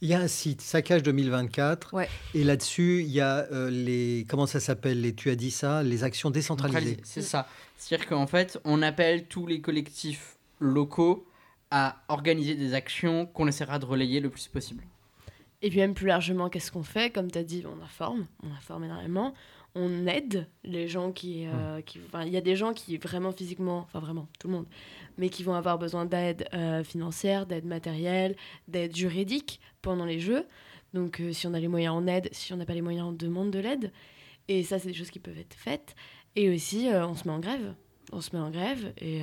Il 0.06 0.10
y 0.10 0.14
a 0.14 0.20
un 0.20 0.28
site, 0.28 0.62
Saccage 0.62 1.02
2024, 1.02 1.92
Ouais. 1.96 2.08
et 2.36 2.44
là-dessus, 2.44 3.02
il 3.02 3.10
y 3.12 3.22
a 3.22 3.48
euh, 3.52 3.72
les. 3.72 4.24
Comment 4.30 4.46
ça 4.46 4.60
s'appelle 4.60 5.02
les, 5.02 5.16
Tu 5.16 5.32
as 5.32 5.36
dit 5.36 5.50
ça 5.50 5.82
Les 5.82 6.04
actions 6.04 6.30
décentralisées. 6.30 6.98
C'est 7.04 7.24
ça. 7.24 7.48
C'est-à-dire 7.76 8.06
qu'en 8.08 8.28
fait, 8.28 8.60
on 8.66 8.84
appelle 8.84 9.26
tous 9.26 9.48
les 9.48 9.62
collectifs 9.62 10.38
locaux 10.60 11.26
à 11.72 12.04
organiser 12.08 12.54
des 12.54 12.76
actions 12.76 13.26
qu'on 13.26 13.48
essaiera 13.48 13.80
de 13.80 13.86
relayer 13.88 14.20
le 14.20 14.30
plus 14.30 14.48
possible. 14.48 14.84
Et 15.64 15.72
puis 15.72 15.80
même 15.80 15.96
plus 15.96 16.06
largement, 16.06 16.50
qu'est-ce 16.50 16.72
qu'on 16.72 16.84
fait? 16.84 17.10
Comme 17.10 17.32
tu 17.32 17.40
as 17.40 17.44
dit, 17.44 17.64
on 17.66 17.84
informe, 17.84 18.28
on 18.44 18.52
informe 18.52 18.84
énormément. 18.84 19.34
On 19.76 20.08
aide 20.08 20.48
les 20.64 20.88
gens 20.88 21.12
qui. 21.12 21.46
euh, 21.48 21.82
qui- 21.82 22.00
enfin, 22.08 22.24
Il 22.26 22.32
y 22.34 22.38
a 22.38 22.42
des 22.42 22.56
gens 22.56 22.74
qui 22.74 22.98
vraiment 22.98 23.32
physiquement, 23.32 23.80
enfin 23.82 24.00
vraiment, 24.00 24.28
tout 24.40 24.48
le 24.48 24.54
monde, 24.54 24.66
mais 25.18 25.30
qui 25.30 25.44
vont 25.44 25.54
avoir 25.54 25.78
besoin 25.78 26.06
d'aide 26.06 26.48
euh, 26.54 26.84
financière, 26.84 27.46
d'aide 27.46 27.66
matérielle, 27.66 28.36
d'aide 28.68 28.96
juridique 28.96 29.60
pendant 29.82 30.06
les 30.06 30.20
jeux. 30.20 30.46
Donc 30.94 31.20
euh, 31.20 31.34
si 31.34 31.46
on 31.48 31.54
a 31.54 31.60
les 31.60 31.68
moyens, 31.68 31.94
on 31.98 32.08
aide. 32.08 32.30
Si 32.32 32.54
on 32.54 32.58
n'a 32.58 32.66
pas 32.66 32.74
les 32.74 32.82
moyens, 32.82 33.08
on 33.08 33.12
demande 33.12 33.52
de 33.52 33.60
l'aide. 33.60 33.92
Et 34.48 34.64
ça, 34.64 34.80
c'est 34.80 34.88
des 34.90 34.94
choses 34.94 35.12
qui 35.12 35.20
peuvent 35.20 35.38
être 35.38 35.56
faites. 35.56 35.96
Et 36.36 36.50
aussi, 36.50 36.88
euh, 36.90 37.06
on 37.08 37.16
se 37.16 37.28
met 37.28 37.34
en 37.34 37.40
grève. 37.40 37.74
On 38.12 38.22
se 38.22 38.36
met 38.36 38.42
en 38.42 38.52
grève 38.52 38.94
et 39.02 39.22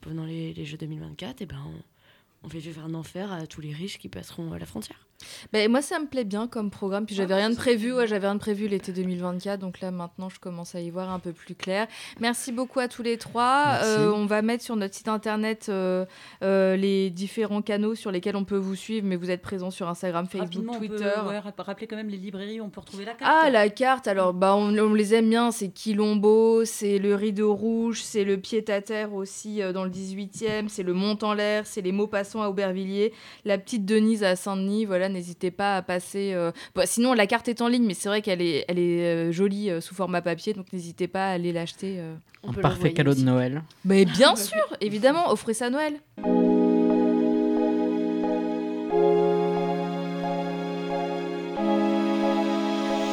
pendant 0.00 0.24
les, 0.24 0.54
les 0.54 0.64
Jeux 0.64 0.78
2024, 0.78 1.42
eh 1.42 1.46
ben, 1.46 1.62
on, 1.66 2.46
on 2.46 2.48
fait 2.48 2.60
vivre 2.60 2.82
un 2.82 2.94
enfer 2.94 3.30
à 3.30 3.46
tous 3.46 3.60
les 3.60 3.72
riches 3.74 3.98
qui 3.98 4.08
passeront 4.08 4.52
à 4.52 4.58
la 4.58 4.64
frontière. 4.64 5.06
Ben, 5.52 5.70
moi, 5.70 5.82
ça 5.82 5.98
me 5.98 6.06
plaît 6.06 6.24
bien 6.24 6.46
comme 6.48 6.70
programme. 6.70 7.06
Puis 7.06 7.14
j'avais 7.14 7.34
Ah, 7.34 7.38
rien 7.38 7.50
de 7.50 7.56
prévu. 7.56 7.92
Ouais, 7.92 8.06
j'avais 8.06 8.26
rien 8.26 8.34
de 8.34 8.40
prévu 8.40 8.68
l'été 8.68 8.92
2024. 8.92 9.60
Donc 9.60 9.80
là, 9.80 9.90
maintenant, 9.90 10.28
je 10.28 10.38
commence 10.40 10.74
à 10.74 10.80
y 10.80 10.90
voir 10.90 11.10
un 11.10 11.18
peu 11.18 11.32
plus 11.32 11.54
clair. 11.54 11.86
Merci 12.20 12.52
beaucoup 12.52 12.80
à 12.80 12.88
tous 12.88 13.02
les 13.02 13.18
trois. 13.18 13.78
Euh, 13.82 14.10
on 14.14 14.26
va 14.26 14.42
mettre 14.42 14.64
sur 14.64 14.76
notre 14.76 14.94
site 14.94 15.08
internet 15.08 15.66
euh, 15.68 16.04
euh, 16.42 16.76
les 16.76 17.10
différents 17.10 17.62
canaux 17.62 17.94
sur 17.94 18.10
lesquels 18.10 18.36
on 18.36 18.44
peut 18.44 18.56
vous 18.56 18.74
suivre. 18.76 19.06
Mais 19.06 19.16
vous 19.16 19.30
êtes 19.30 19.42
présents 19.42 19.70
sur 19.70 19.88
Instagram, 19.88 20.26
Facebook, 20.26 20.42
Rapidement, 20.42 20.72
on 20.76 20.80
peut, 20.80 20.88
Twitter. 20.88 21.10
ouais, 21.28 21.38
rappeler 21.38 21.86
quand 21.86 21.96
même 21.96 22.08
les 22.08 22.16
librairies 22.16 22.60
on 22.60 22.68
peut 22.70 22.80
retrouver 22.80 23.04
la 23.04 23.14
carte. 23.14 23.32
Ah, 23.44 23.50
la 23.50 23.68
carte, 23.68 24.08
alors 24.08 24.32
bah, 24.34 24.54
on, 24.56 24.76
on 24.78 24.94
les 24.94 25.14
aime 25.14 25.28
bien, 25.30 25.50
c'est 25.50 25.68
Quilombo, 25.68 26.64
c'est 26.64 26.98
le 26.98 27.14
Rideau 27.14 27.54
Rouge, 27.54 28.02
c'est 28.02 28.24
le 28.24 28.36
Pied-à-Terre 28.36 29.14
aussi 29.14 29.62
euh, 29.62 29.72
dans 29.72 29.84
le 29.84 29.90
18e, 29.90 30.68
c'est 30.68 30.82
le 30.82 30.92
Mont 30.92 31.16
en 31.22 31.34
l'air, 31.34 31.66
c'est 31.66 31.80
les 31.82 31.92
Maupassants 31.92 32.42
à 32.42 32.48
Aubervilliers, 32.48 33.12
la 33.44 33.58
petite 33.58 33.84
Denise 33.84 34.24
à 34.24 34.36
Saint-Denis, 34.36 34.84
voilà, 34.84 35.08
n'hésitez 35.12 35.50
pas 35.50 35.76
à 35.76 35.82
passer... 35.82 36.32
euh, 36.34 36.50
bah, 36.74 36.86
sinon, 36.86 37.12
la 37.12 37.26
carte 37.26 37.48
est 37.48 37.60
en 37.62 37.68
ligne, 37.68 37.84
mais 37.84 37.94
c'est 37.94 38.08
vrai 38.08 38.22
qu'elle 38.22 38.42
est, 38.42 38.64
elle 38.68 38.78
est 38.78 39.00
euh, 39.02 39.32
jolie 39.32 39.70
euh, 39.70 39.80
sous 39.80 39.94
format 39.94 40.22
papier, 40.22 40.52
donc 40.54 40.72
n'hésitez 40.72 41.06
pas 41.08 41.26
à 41.28 41.32
aller 41.32 41.52
l'acheter. 41.52 41.96
euh. 41.98 42.14
Un 42.48 42.52
parfait 42.54 42.92
cadeau 42.92 43.14
de. 43.14 43.20
Noël. 43.20 43.62
Mais 43.84 44.04
bien 44.04 44.34
sûr, 44.34 44.64
évidemment, 44.80 45.30
offrez 45.30 45.54
ça 45.54 45.66
à 45.66 45.70
Noël. 45.70 46.00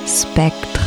Spectre. 0.05 0.78